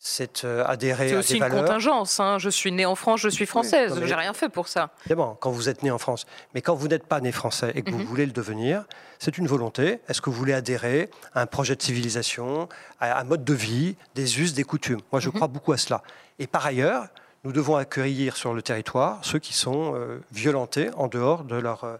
[0.00, 1.64] C'est euh, adhérer C'est à aussi des une valeurs.
[1.64, 2.20] contingence.
[2.20, 2.38] hein.
[2.38, 3.94] Je suis née en France, je suis française.
[3.94, 4.90] non, mais- J'ai rien fait pour ça.
[5.06, 6.24] Évidemment, quand vous êtes né en France.
[6.54, 7.96] Mais quand vous n'êtes pas né français et que Mhm.
[8.02, 8.84] vous voulez le devenir,
[9.18, 9.98] c'est une volonté.
[10.08, 12.68] Est-ce que vous voulez adhérer à un projet de civilisation,
[13.00, 15.00] à un mode de vie, des us, des coutumes?
[15.10, 15.34] Moi, je Mhm.
[15.34, 16.02] crois beaucoup à cela.
[16.38, 17.06] Et par ailleurs,
[17.42, 21.82] nous devons accueillir sur le territoire ceux qui sont euh, violentés en dehors de leur,
[21.84, 21.96] euh,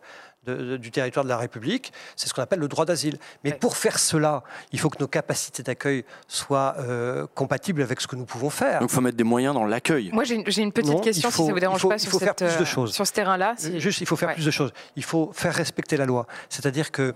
[0.49, 1.93] de- de- du territoire de la République.
[2.17, 3.19] C'est ce qu'on appelle le droit d'asile.
[3.45, 3.57] Mais Ouais.
[3.59, 4.43] pour faire cela,
[4.73, 8.81] il faut que nos capacités d'accueil soient euh, compatibles avec ce que nous pouvons faire.
[8.81, 10.11] Donc il faut mettre des moyens dans l'accueil.
[10.13, 11.97] Moi, j'ai une, petite Non, question, il faut- si ça vous il dérange faut- pas,
[11.97, 12.93] il sur, faut faire plus de euh, choses.
[12.93, 13.55] sur ce terrain-là.
[13.57, 14.35] si- Juste, il faut faire Ouais.
[14.35, 14.73] plus de choses.
[14.97, 16.27] Il faut faire respecter la loi.
[16.49, 17.13] C'est-à-dire que euh,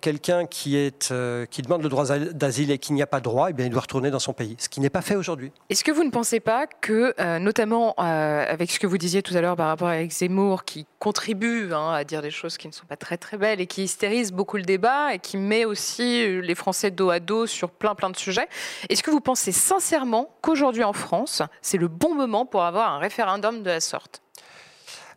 [0.00, 3.48] quelqu'un qui, est, euh, qui demande le droit d'asile et qui n'y a pas droit,
[3.50, 4.56] eh bien, il doit retourner dans son pays.
[4.58, 5.52] Ce qui n'est pas fait aujourd'hui.
[5.70, 9.22] Est-ce que vous ne pensez pas que, euh, notamment euh, avec ce que vous disiez
[9.22, 12.68] tout à l'heure par rapport à Zemmour, qui contribue hein, à dire des choses qui
[12.68, 15.64] ne sont pas très très belles et qui hystérise beaucoup le débat et qui met
[15.64, 18.48] aussi euh, les Français dos à dos sur plein plein de sujets,
[18.88, 22.98] est-ce que vous pensez sincèrement qu'aujourd'hui en France, c'est le bon moment pour avoir un
[22.98, 24.22] référendum de la sorte?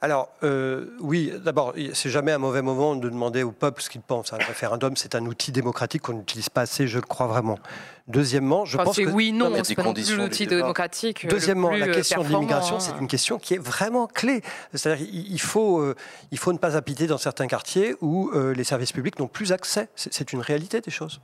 [0.04, 4.02] Alors, euh, oui, d'abord, c'est jamais un mauvais moment de demander au peuple ce qu'il
[4.02, 4.34] pense.
[4.34, 7.58] Un référendum, c'est un outil démocratique qu'on n'utilise pas assez, je le crois vraiment.
[8.10, 9.10] Deuxièmement, je Enfin, pense c'est que...
[9.12, 10.58] oui, non, c'est non plus du l'outil débat.
[10.64, 11.24] démocratique.
[11.24, 12.80] euh, Deuxièmement, le plus, la euh, question de l'immigration, hein.
[12.82, 14.42] c'est une question qui est vraiment clé.
[14.74, 15.96] C'est-à-dire il faut, euh,
[16.32, 19.54] il faut ne pas habiter dans certains quartiers où euh, les services publics n'ont plus
[19.54, 19.88] accès.
[19.96, 21.22] C'est c'est une réalité des choses.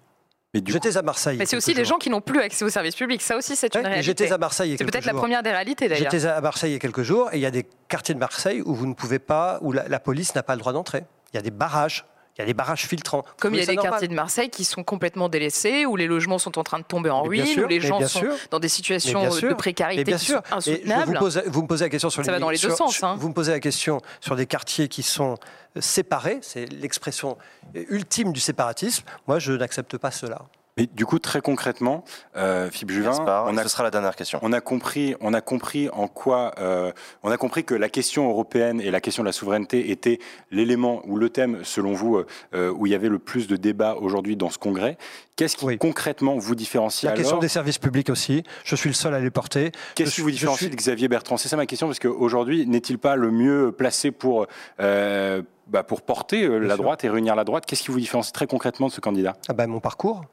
[0.54, 1.38] J'étais à Marseille.
[1.38, 3.22] Mais c'est aussi des gens qui n'ont plus accès aux services publics.
[3.22, 4.06] Ça aussi, c'est une Ouais, réalité.
[4.06, 5.22] J'étais à Marseille il y a C'est quelques peut-être la jours.
[5.22, 6.10] première des réalités d'ailleurs.
[6.12, 8.20] J'étais à Marseille il y a quelques jours et il y a des quartiers de
[8.20, 11.04] Marseille où vous ne pouvez pas, où la, la police n'a pas le droit d'entrer.
[11.34, 12.04] Il y a des barrages,
[12.40, 13.26] il y a des barrages filtrants.
[13.38, 16.08] Comme il y a des normal quartiers de Marseille qui sont complètement délaissés, où les
[16.08, 18.34] logements sont en train de tomber en ruine, sûr, où les gens sont sûr.
[18.50, 19.50] dans des situations euh, sûr.
[19.50, 20.42] de précarité bien qui sûr.
[20.48, 21.20] sont insoutenables.
[21.48, 23.18] vous, me posez la question sur Ça va dans les deux sens, sur- hein.
[23.20, 25.36] Vous me posez la question sur des quartiers qui sont
[25.78, 26.40] séparés.
[26.42, 27.38] C'est l'expression
[27.74, 29.04] ultime du séparatisme.
[29.28, 30.44] Moi, je n'accepte pas cela.
[30.80, 32.04] Mais du coup, très concrètement,
[32.38, 34.40] euh, Philippe Juvin, Gaspard, on a, ce sera la dernière question.
[34.42, 36.92] on a compris, on a compris en quoi, euh,
[37.24, 40.20] on a compris que la question européenne et la question de la souveraineté étaient
[40.52, 42.24] l'élément ou le thème, selon vous,
[42.54, 44.98] euh, où il y avait le plus de débats aujourd'hui dans ce congrès.
[45.36, 45.78] Qu'est-ce qui Oui.
[45.78, 49.20] concrètement vous différencie La alors question des services publics aussi, je suis le seul à
[49.20, 49.72] les porter.
[49.96, 51.38] Qu'est-ce qui vous différencie suis- de Xavier Bertrand?
[51.38, 54.48] C'est ça ma question, parce qu'aujourd'hui, n'est-il pas le mieux placé pour,
[54.82, 56.84] euh, bah, pour porter la sûr.
[56.84, 57.66] droite et réunir la droite?
[57.66, 59.38] Qu'est-ce qui vous différencie très concrètement de ce candidat?
[59.48, 60.24] Ah ben, mon parcours.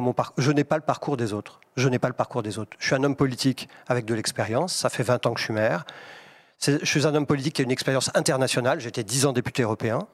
[0.00, 1.60] Moi, je n'ai pas le parcours des autres.
[1.76, 2.76] Je n'ai pas le parcours des autres.
[2.78, 4.74] Je suis un homme politique avec de l'expérience.
[4.74, 5.84] Ça fait 20 ans que je suis maire.
[6.60, 8.80] Je suis un homme politique qui a une expérience internationale.
[8.80, 10.06] J'étais 10 ans député européen.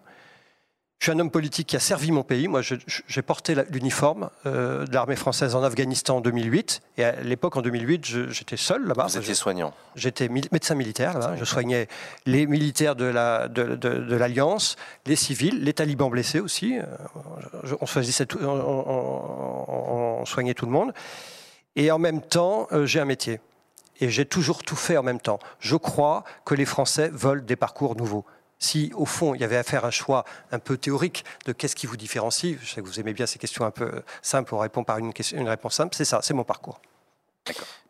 [1.01, 2.47] Je suis un homme politique qui a servi mon pays.
[2.47, 6.83] Moi, j'ai porté l'uniforme euh, de l'armée française en Afghanistan en 2008.
[6.99, 9.07] Et à l'époque, en 2008, je- j'étais seul là-bas.
[9.07, 9.73] Vous étiez soignant.
[9.97, 11.37] J'étais médecin militaire là-bas.
[11.37, 11.89] Je soignais
[12.27, 16.79] les militaires de la de, de- de l'alliance, les civils, les talibans blessés aussi.
[16.79, 16.85] Euh,
[17.65, 20.93] je- on choisissait tout, on, on- on- on soignait tout le monde.
[21.77, 23.41] Et en même temps, euh, j'ai un métier.
[24.01, 25.39] Et j'ai toujours tout fait en même temps.
[25.61, 28.27] Je crois que les Français veulent des parcours nouveaux.
[28.63, 31.75] Si, au fond, il y avait à faire un choix un peu théorique de qu'est-ce
[31.75, 34.59] qui vous différencie, je sais que vous aimez bien ces questions un peu simples, on
[34.59, 36.81] répond par une, question, une réponse simple, c'est ça, c'est mon parcours.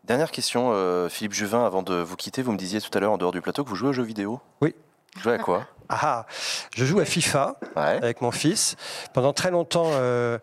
[0.05, 3.11] Dernière question, euh, Philippe Juvin, avant de vous quitter, vous me disiez tout à l'heure
[3.11, 4.39] en dehors du plateau que vous jouez aux jeux vidéo.
[4.61, 4.73] Oui.
[5.15, 5.67] Vous jouez à quoi?
[5.89, 6.25] Ah, ah,
[6.73, 7.81] je joue à FIFA, Ouais.
[7.81, 8.77] avec mon fils.
[9.13, 10.39] Pendant très longtemps, euh,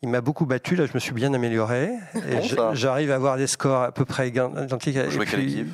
[0.00, 0.74] il m'a beaucoup battu.
[0.74, 1.90] Là, je me suis bien amélioré.
[2.14, 4.96] Et Bon, j'arrive à avoir des scores à peu près identiques.
[4.96, 5.68] Vous jouez quelle équipe?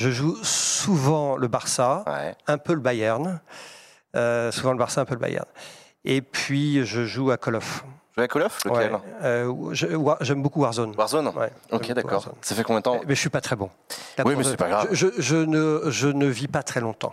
[0.00, 2.34] Je joue souvent le Barça, Ouais.
[2.46, 3.38] un peu le Bayern.
[4.16, 5.44] Euh, souvent le Barça, un peu le Bayern.
[6.06, 7.84] Et puis, je joue à Call of.
[8.16, 8.58] Jouez à Call of?
[8.64, 8.92] Lequel?
[8.94, 8.98] Ouais.
[9.22, 9.74] Euh,
[10.22, 10.94] J'aime beaucoup Warzone.
[10.96, 12.24] Warzone Ouais, Ok, d'accord.
[12.40, 13.00] Ça fait combien de temps?
[13.06, 13.68] Mais je suis pas très bon.
[14.24, 14.88] Oui, mais c'est pas grave.
[14.90, 17.12] Je, je- je ne, je ne vis pas très longtemps.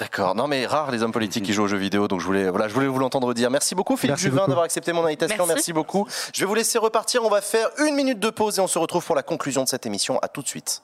[0.00, 0.34] D'accord.
[0.34, 2.66] Non, mais rare les hommes politiques qui jouent aux jeux vidéo, donc je voulais, voilà,
[2.66, 3.50] je voulais vous l'entendre dire.
[3.50, 5.36] Merci beaucoup, Philippe Merci Juvin, d'avoir accepté mon invitation.
[5.36, 5.52] Merci.
[5.54, 5.72] Merci.
[5.74, 6.08] beaucoup.
[6.34, 7.22] Je vais vous laisser repartir.
[7.24, 9.68] On va faire une minute de pause et on se retrouve pour la conclusion de
[9.68, 10.18] cette émission.
[10.20, 10.82] À tout de suite.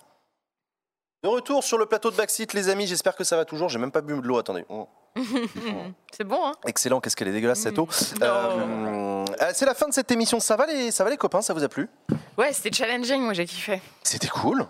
[1.24, 2.86] De retour sur le plateau de Backseat, les amis.
[2.86, 3.69] J'espère que ça va toujours.
[3.69, 4.39] J'ai même pas bu de l'eau.
[4.39, 4.65] Attendez.
[4.69, 4.89] Oh.
[6.16, 7.01] C'est bon, hein Excellent.
[7.01, 7.89] Qu'est-ce qu'elle est dégueulasse cette eau.
[8.20, 8.27] Non.
[8.27, 10.39] Euh, euh, c'est la fin de cette émission.
[10.39, 11.89] Ça va les, ça va les copains Ça vous a plu?
[12.36, 13.81] Ouais, c'était challenging, moi j'ai kiffé.
[14.05, 14.65] C'était cool.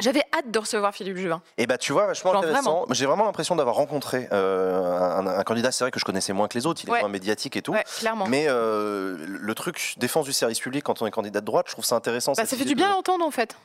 [0.00, 1.40] J'avais hâte de recevoir Philippe Juvin.
[1.56, 2.62] Et bah tu vois, vachement Genre intéressant.
[2.80, 2.86] vraiment.
[2.90, 5.72] J'ai vraiment l'impression d'avoir rencontré euh, un, un candidat.
[5.72, 6.80] C'est vrai que je connaissais moins que les autres.
[6.84, 7.00] Il est Ouais.
[7.00, 7.72] moins médiatique et tout.
[7.72, 8.26] Ouais, clairement.
[8.26, 11.72] Mais euh, le truc défense du service public quand on est candidat de droite, je
[11.72, 12.32] trouve ça intéressant.
[12.36, 13.56] Bah, ça fait du bien de- d'entendre en fait.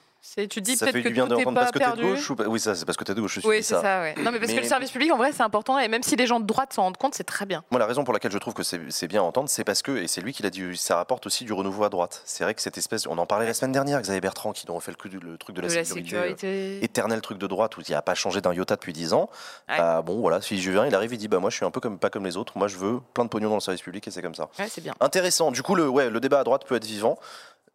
[0.47, 2.35] Tu dis Ça peut-être fait que du bien pas parce que t'es de gauche ou
[2.35, 2.43] pas?
[2.45, 3.35] Oui, ça c'est parce que t'es de gauche.
[3.35, 4.15] Je suis Oui, c'est ça, ouais.
[4.17, 5.79] Non, mais parce Mais- que le service public, en vrai, c'est important.
[5.79, 7.63] Et même si les gens de droite s'en rendent compte, c'est très bien.
[7.71, 9.95] Moi, la raison pour laquelle je trouve que c'est bien à entendre, c'est parce que,
[9.95, 12.21] et c'est lui qui l'a dit, ça rapporte aussi du renouveau à droite.
[12.25, 14.75] C'est vrai que cette espèce, on en parlait la semaine dernière, Xavier Bertrand, qui nous
[14.75, 16.47] refait le, le truc de De la, la sécurité.
[16.47, 19.29] euh, Éternel truc de droite où il n'a pas changé d'un iota depuis 10 ans.
[19.69, 19.77] Ouais.
[19.77, 21.79] Bah, bon, voilà, si Juvin, il arrive, il dit Bah, Moi, je suis un peu
[21.79, 22.57] comme, pas comme les autres.
[22.57, 24.49] Moi, je veux plein de pognon dans le service public et c'est comme ça.
[24.59, 24.93] Ouais, c'est bien.
[24.99, 25.51] Intéressant.
[25.51, 27.17] Du coup, le, ouais, le débat à droite peut être vivant.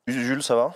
[0.06, 0.74] Jules, ça va?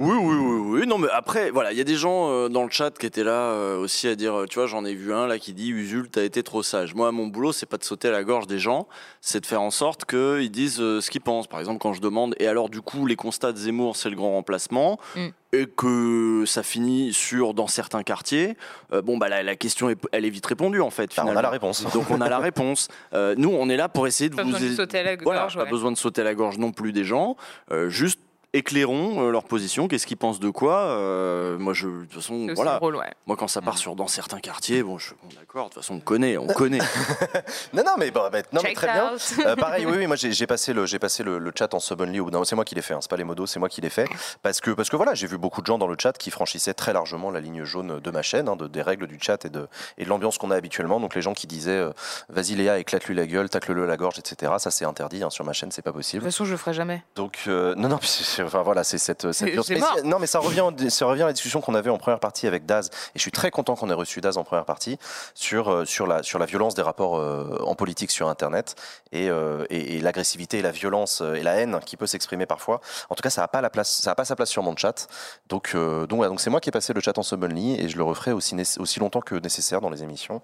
[0.00, 0.86] Oui, oui, oui, oui.
[0.88, 3.22] Non, mais après, voilà, il y a des gens euh, dans le chat qui étaient
[3.22, 5.70] là euh, aussi à dire, euh, tu vois, j'en ai vu un là qui dit
[5.70, 6.96] Usul, t'as été trop sage.
[6.96, 8.88] Moi, mon boulot, c'est pas de sauter à la gorge des gens,
[9.20, 11.46] c'est de faire en sorte qu'ils disent euh, ce qu'ils pensent.
[11.46, 14.16] Par exemple, quand je demande, et alors, du coup, les constats de Zemmour, c'est le
[14.16, 15.28] grand remplacement, Mm.
[15.52, 18.56] et que ça finit sur dans certains quartiers,
[18.92, 21.14] euh, bon, bah, la, la question, est, elle est vite répondue, en fait.
[21.16, 21.84] Bah, On a la réponse.
[21.94, 22.88] Donc, on a la réponse.
[23.12, 24.50] Euh, nous, on est là pour essayer de Pas vous.
[24.50, 25.56] besoin de sauter à la Voilà, gorge.
[25.56, 27.36] pas besoin de sauter à la gorge non plus des gens.
[27.70, 28.18] euh, juste
[28.54, 30.78] éclairons euh, leur position, qu'est-ce qu'ils pensent de quoi.
[30.78, 32.72] euh, moi, je, de toute façon, voilà.
[32.74, 33.12] le rôle, ouais.
[33.26, 33.64] Moi, quand ça Mm.
[33.64, 35.68] part sur dans certains quartiers, bon, je suis bon, d'accord.
[35.68, 36.78] De toute façon, on connaît, on connaît.
[37.72, 39.12] Non, non, mais, bah, bah, non, mais Check très bien.
[39.46, 42.00] Euh, pareil, oui, oui, moi j'ai passé le, j'ai passé le, le chat en sub
[42.00, 43.58] only au bout d'un- C'est moi qui l'ai fait, hein, c'est pas les modos, c'est
[43.58, 44.06] moi qui l'ai fait.
[44.42, 46.74] Parce que, parce que voilà, j'ai vu beaucoup de gens dans le chat qui franchissaient
[46.74, 49.50] très largement la ligne jaune de ma chaîne, hein, de, des règles du chat et
[49.50, 49.66] de,
[49.98, 51.00] et de l'ambiance qu'on a habituellement.
[51.00, 51.92] Donc les gens qui disaient euh,
[52.28, 54.52] vas-y Léa, éclate-lui la gueule, tacle-le à la gorge, etc.
[54.58, 56.22] Ça c'est interdit hein, sur ma chaîne, c'est pas De possible.
[56.22, 57.02] toute façon, je le ferai jamais.
[57.16, 59.70] Donc euh, non, non, c'est- enfin voilà, c'est cette, cette violence.
[59.70, 62.46] Mais non, mais ça revient, ça revient à la discussion qu'on avait en première partie
[62.46, 62.86] avec Daz.
[62.86, 64.98] Et je suis très content qu'on ait reçu Daz en première partie
[65.34, 68.76] sur euh, sur la sur la violence des rapports euh, en politique sur Internet
[69.12, 72.46] et, euh, et, et l'agressivité et la violence euh, et la haine qui peut s'exprimer
[72.46, 72.80] parfois.
[73.10, 74.76] En tout cas, ça n'a pas la place, ça a pas sa place sur mon
[74.76, 75.06] chat.
[75.48, 77.80] Donc euh, donc voilà, donc c'est moi qui ai passé le chat en sub only
[77.80, 80.40] et je le referai aussi aussi longtemps que nécessaire dans les émissions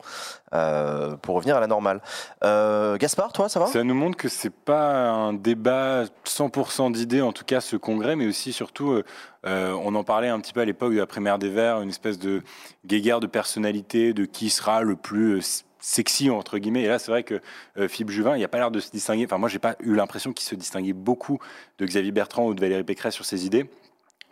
[0.54, 2.00] euh, pour revenir à la normale.
[2.44, 3.66] Euh, Gaspard, toi, ça va?
[3.66, 8.16] Ça nous montre que c'est pas un débat 100% d'idées, en tout cas ce congrès,
[8.16, 9.04] mais aussi surtout, euh,
[9.46, 11.88] euh, on en parlait un petit peu à l'époque de la primaire des Verts, une
[11.90, 12.42] espèce de
[12.86, 15.40] guéguerre de personnalité, de qui sera le plus euh,
[15.80, 16.82] sexy entre guillemets.
[16.82, 17.40] Et là, c'est vrai que
[17.78, 19.24] euh, Philippe Juvin, il n'y a pas l'air de se distinguer.
[19.24, 21.38] Enfin, moi, j'ai pas eu l'impression qu'il se distinguait beaucoup
[21.78, 23.68] de Xavier Bertrand ou de Valérie Pécresse sur ses idées,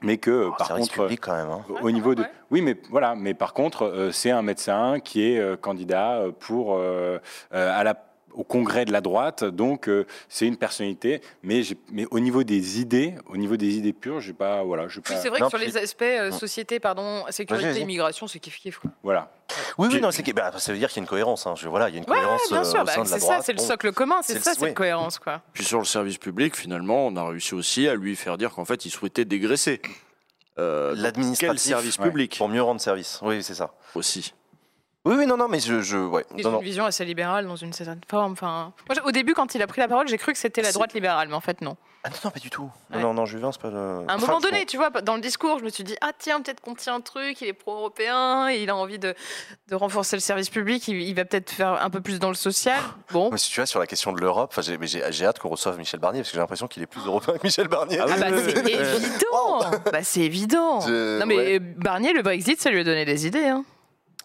[0.03, 0.93] mais que Oh, par contre.
[0.93, 1.51] public quand même.
[1.51, 1.65] hein.
[1.83, 5.39] Au niveau de, oui, mais voilà, mais par contre, euh, c'est un médecin qui est
[5.39, 7.19] euh, candidat pour euh,
[7.55, 7.95] euh, à la
[8.39, 11.21] au congrès de la droite, donc euh, c'est une personnalité.
[11.43, 15.17] Mais, mais au niveau des idées, au niveau des idées pures, j'ai pas, voilà, pas,
[15.17, 17.81] c'est vrai Non, que sur les aspects euh, société, pardon, sécurité, vas-y.
[17.83, 18.79] immigration, c'est kiff kiff.
[18.79, 18.91] quoi.
[19.03, 19.33] voilà.
[19.77, 21.47] Oui, oui, non, c'est que- bah, ça veut dire qu'il y a une cohérence.
[21.49, 21.55] hein.
[21.57, 23.09] Je, voilà, il y a une Ouais, cohérence bien euh, sûr, au bah, sein de
[23.09, 23.43] la c'est ça, droite.
[23.45, 24.73] c'est le socle commun, c'est le- ça, cette ouais.
[24.75, 25.43] cohérence, quoi.
[25.53, 28.65] Puis sur le service public, finalement, on a réussi aussi à lui faire dire qu'en
[28.65, 29.81] fait, il souhaitait dégraisser.
[30.61, 31.49] Euh, L'administratif.
[31.49, 32.07] Quel service Ouais.
[32.09, 33.19] public Pour mieux rendre service.
[33.23, 33.73] Oui, c'est ça.
[33.95, 34.33] aussi.
[35.09, 35.81] Oui, oui, non, non, mais je.
[35.81, 36.25] je ouais.
[36.37, 36.59] Ils Non, ont non.
[36.61, 38.33] une vision assez libérale dans une certaine forme.
[38.33, 40.61] Enfin, moi, j'ai- au début, quand il a pris la parole, j'ai cru que c'était
[40.63, 41.77] la C'est- droite libérale, mais en fait, non.
[42.05, 42.71] Ah, non, non, pas du tout.
[42.91, 43.03] Non, Ouais.
[43.03, 43.77] non, non, Juvin, c'est pas le.
[43.77, 46.11] À un Enfin, moment donné, tu vois, dans le discours, je me suis dit, ah
[46.17, 49.15] tiens, peut-être qu'on tient un truc, il est pro-européen, il a envie de,
[49.69, 52.35] de renforcer le service public, il, il va peut-être faire un peu plus dans le
[52.35, 52.79] social.
[53.13, 53.31] Bon.
[53.31, 55.39] Moi, si tu vois, sur la question de l'Europe, enfin, j'ai mais j'ai- j'ai hâte
[55.41, 57.99] qu'on reçoive Michel Barnier parce que j'ai l'impression qu'il est plus européen que Michel Barnier.
[58.01, 58.73] Ah Ah bah oui, c'est oui, oui.
[58.73, 59.61] évident
[59.93, 61.59] Bah c'est évident Je- Non mais ouais.
[61.59, 63.47] Barnier, le Brexit, ça lui a donné des idées.
[63.49, 63.65] Hein.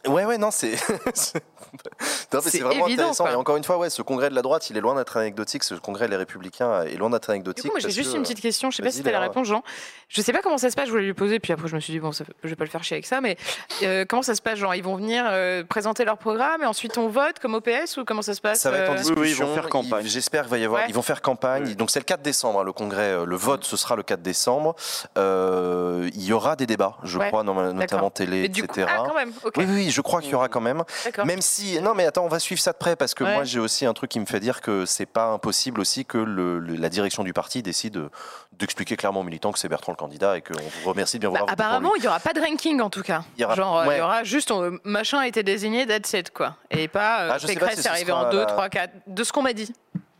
[0.08, 0.76] Ouais, ouais, non, c'est.
[2.42, 3.24] c'est- vraiment évident, intéressant.
[3.26, 3.34] quoi.
[3.34, 5.64] Et encore une fois, ouais, ce congrès de la droite, il est loin d'être anecdotique.
[5.64, 7.66] Ce congrès des Républicains est loin d'être Du anecdotique.
[7.66, 9.20] coup, moi j'ai juste que- une petite question, je sais pas si tu as la
[9.20, 9.64] réponse, Jean.
[10.10, 11.80] Je sais pas comment ça se passe, je voulais lui poser, puis après je me
[11.80, 13.38] suis dit, bon, ça, je vais pas le faire chier avec ça, mais
[13.84, 16.98] euh, comment ça se passe, Jean Ils vont venir euh, présenter leur programme et ensuite
[16.98, 19.16] on vote comme OPS ou comment ça se passe Ça va être en euh, discussion.
[19.22, 20.06] Oui, oui, ils vont faire campagne.
[20.06, 20.82] J'espère qu'il va y avoir.
[20.84, 20.88] Ouais.
[20.90, 21.74] Ils vont faire campagne.
[21.76, 23.12] Donc c'est le 4 décembre, hein, le congrès.
[23.14, 24.76] euh, Le vote, ce sera le 4 décembre.
[25.18, 27.28] Euh, il y aura des débats, je Ouais.
[27.28, 28.88] crois, notamment télé, mais du coup, etc.
[28.90, 30.84] ah, quand même, ok, Oui, oui, je crois qu'il y aura quand même.
[31.06, 31.26] d'accord.
[31.26, 33.34] Même si, non, mais attends, on va suivre ça de près parce que Ouais.
[33.34, 36.18] moi j'ai aussi un truc qui me fait dire que c'est pas impossible aussi que
[36.18, 38.10] le- le- la direction du parti décide de-
[38.54, 41.30] d'expliquer clairement aux militants que c'est Bertrand le candidat et qu'on vous remercie de bien
[41.32, 43.24] Bah, vouloir apparemment, il n'y aura pas de ranking en tout cas.
[43.38, 46.14] Il y aura- Genre, euh, il y aura juste euh, machin a été désigné, that's
[46.14, 46.56] it, quoi.
[46.72, 48.94] Et pas euh, Ah, je Pécresse si est arrivé sera en 2, la- 3, 4.
[49.08, 49.74] De ce qu'on m'a dit,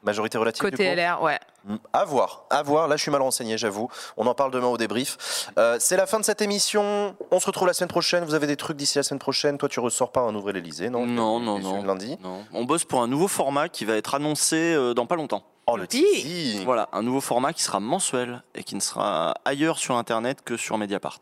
[0.04, 0.62] Majorité relative.
[0.62, 1.40] côté du coup LR, ouais.
[1.66, 2.88] Mm, À voir, à voir.
[2.88, 3.90] Là, je suis mal renseigné, j'avoue.
[4.18, 5.50] On en parle demain au débrief.
[5.58, 7.16] Euh, c'est la fin de cette émission.
[7.32, 8.26] On se retrouve la semaine prochaine.
[8.26, 9.58] Vous avez des trucs d'ici la semaine prochaine.
[9.58, 11.06] Toi, tu ressors pas un Ouvrez l'Elysée, non?
[11.06, 11.84] Non, non, non.
[11.84, 12.18] Lundi.
[12.22, 12.44] Non.
[12.54, 15.44] On bosse pour un nouveau format qui va être annoncé euh, dans pas longtemps.
[15.68, 16.66] Oh, le teasing.
[16.66, 20.58] Voilà, un nouveau format qui sera mensuel et qui ne sera ailleurs sur Internet que
[20.58, 21.20] sur Mediapart.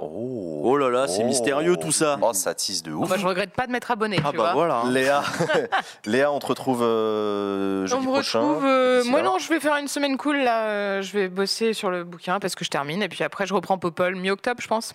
[0.00, 0.60] Oh.
[0.64, 1.26] Oh là là, c'est Oh.
[1.26, 2.18] mystérieux tout ça.
[2.20, 3.08] Oh, ça tease de Oh, ouf.
[3.10, 4.52] bah, je regrette pas de m'être abonné, Ah tu bah vois.
[4.54, 4.80] voilà.
[4.80, 4.90] hein.
[4.90, 5.22] Léa,
[6.06, 8.40] Léa, on te retrouve euh, On jeudi me prochain.
[8.40, 8.64] retrouve.
[8.64, 9.26] euh, moi, là.
[9.26, 10.64] non, je vais faire une semaine cool là.
[10.66, 13.02] euh, je vais bosser sur le bouquin parce que je termine.
[13.02, 14.94] Et puis après, je reprends Popol mi-octobre, je pense.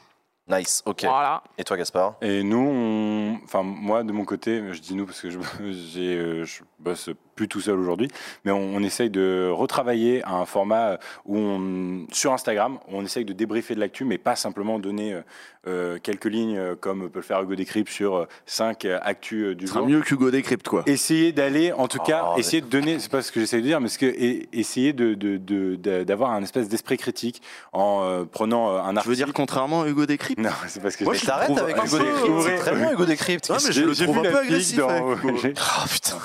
[0.49, 1.03] Nice, ok.
[1.03, 1.43] Voilà.
[1.57, 2.15] Et toi, Gaspard?
[2.21, 6.43] Et nous, on- enfin moi de mon côté, je dis nous parce que je, euh,
[6.45, 7.09] je bosse
[7.41, 8.07] plus tout seul aujourd'hui,
[8.45, 13.33] mais on, on essaye de retravailler un format où on, sur Instagram, on essaye de
[13.33, 15.21] débriefer de l'actu, mais pas simplement donner euh,
[15.67, 19.65] euh, quelques lignes euh, comme peut le faire Hugo Décrypte sur 5 actus euh, du
[19.65, 19.89] Ce sera jour.
[19.89, 20.83] mieux qu'Hugo Décrypte quoi.
[20.85, 23.57] Essayer d'aller, en tout cas, Oh, mais- essayer de donner, c'est pas ce que j'essaie
[23.57, 26.97] de dire, mais ce que, et- essayer de, de- de- de- d'avoir un espèce d'esprit
[26.97, 27.41] critique
[27.73, 29.15] en euh, prenant euh, un Tu veux article.
[29.15, 30.39] dire contrairement à Hugo Décrypte?
[30.39, 32.41] Non, c'est parce que Moi, j'ai- je t'arrête trouve avec Hugo Décrypte.
[32.43, 33.49] C'est très bien, Hugo Décrypte.
[33.49, 34.77] Ouais, mais je le trouve un peu agressif.
[34.77, 35.53] dans- j'ai-
[35.83, 36.17] Oh putain,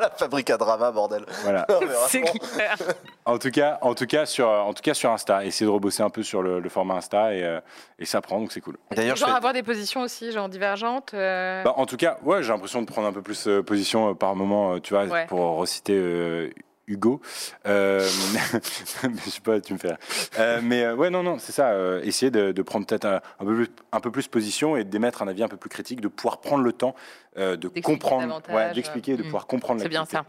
[0.00, 1.24] la fabrique à drama, bordel.
[1.42, 1.66] Voilà.
[2.08, 2.76] C'est clair.
[3.24, 6.02] En tout cas, en tout cas sur, en tout cas sur Insta, essayer de rebosser
[6.02, 7.60] un peu sur le, le format Insta et, euh,
[7.98, 8.76] et ça prend, donc c'est cool.
[8.90, 11.12] D'ailleurs, Genre fais- avoir des positions aussi, genre divergentes.
[11.14, 14.10] euh, Bah, en tout cas, ouais, j'ai l'impression de prendre un peu plus euh, position
[14.10, 15.26] euh, par moment, euh, tu vois, Ouais.
[15.26, 16.50] pour reciter euh,
[16.88, 17.20] Hugo.
[17.66, 18.00] Euh,
[19.02, 19.94] mais je sais pas, tu me fais.
[20.38, 21.68] Euh, mais euh, ouais, non, non, c'est ça.
[21.70, 24.84] euh, essayer de, de prendre peut-être un, un peu plus, un peu plus position et
[24.84, 26.94] d'émettre un avis un peu plus critique, de pouvoir prendre le temps
[27.36, 29.80] euh, de comprendre, ouais, d'expliquer, de pouvoir comprendre.
[29.80, 30.24] C'est bien ça.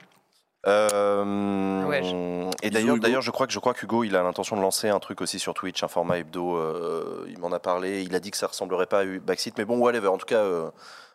[0.68, 2.02] Euh, Ouais,
[2.62, 5.00] Et d'ailleurs, d'ailleurs, je crois que je crois qu'Hugo, il a l'intention de lancer un
[5.00, 6.58] truc aussi sur Twitch, un format hebdo.
[6.58, 8.04] euh, il m'en a parlé.
[8.04, 10.08] Il a dit que ça ressemblerait pas à Backseat, mais bon, whatever.
[10.10, 10.70] En tout cas, euh,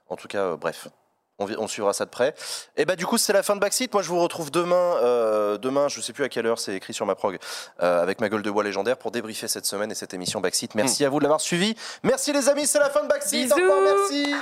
[0.09, 0.89] en tout cas, euh, bref.
[1.39, 2.33] On, suivra ça de près.
[2.77, 3.93] Et bah du coup c'est la fin de Backseat.
[3.93, 6.95] Moi je vous retrouve demain, euh, demain je sais plus à quelle heure c'est écrit
[6.95, 7.39] sur ma prog,
[7.83, 10.77] euh, avec ma gueule de bois légendaire pour débriefer cette semaine et cette émission Backseat.
[10.77, 11.75] Merci à vous de l'avoir suivi.
[12.05, 13.45] Merci les amis, c'est la fin de Backseat.
[13.45, 13.55] Bisous.
[13.57, 14.35] revoir, merci.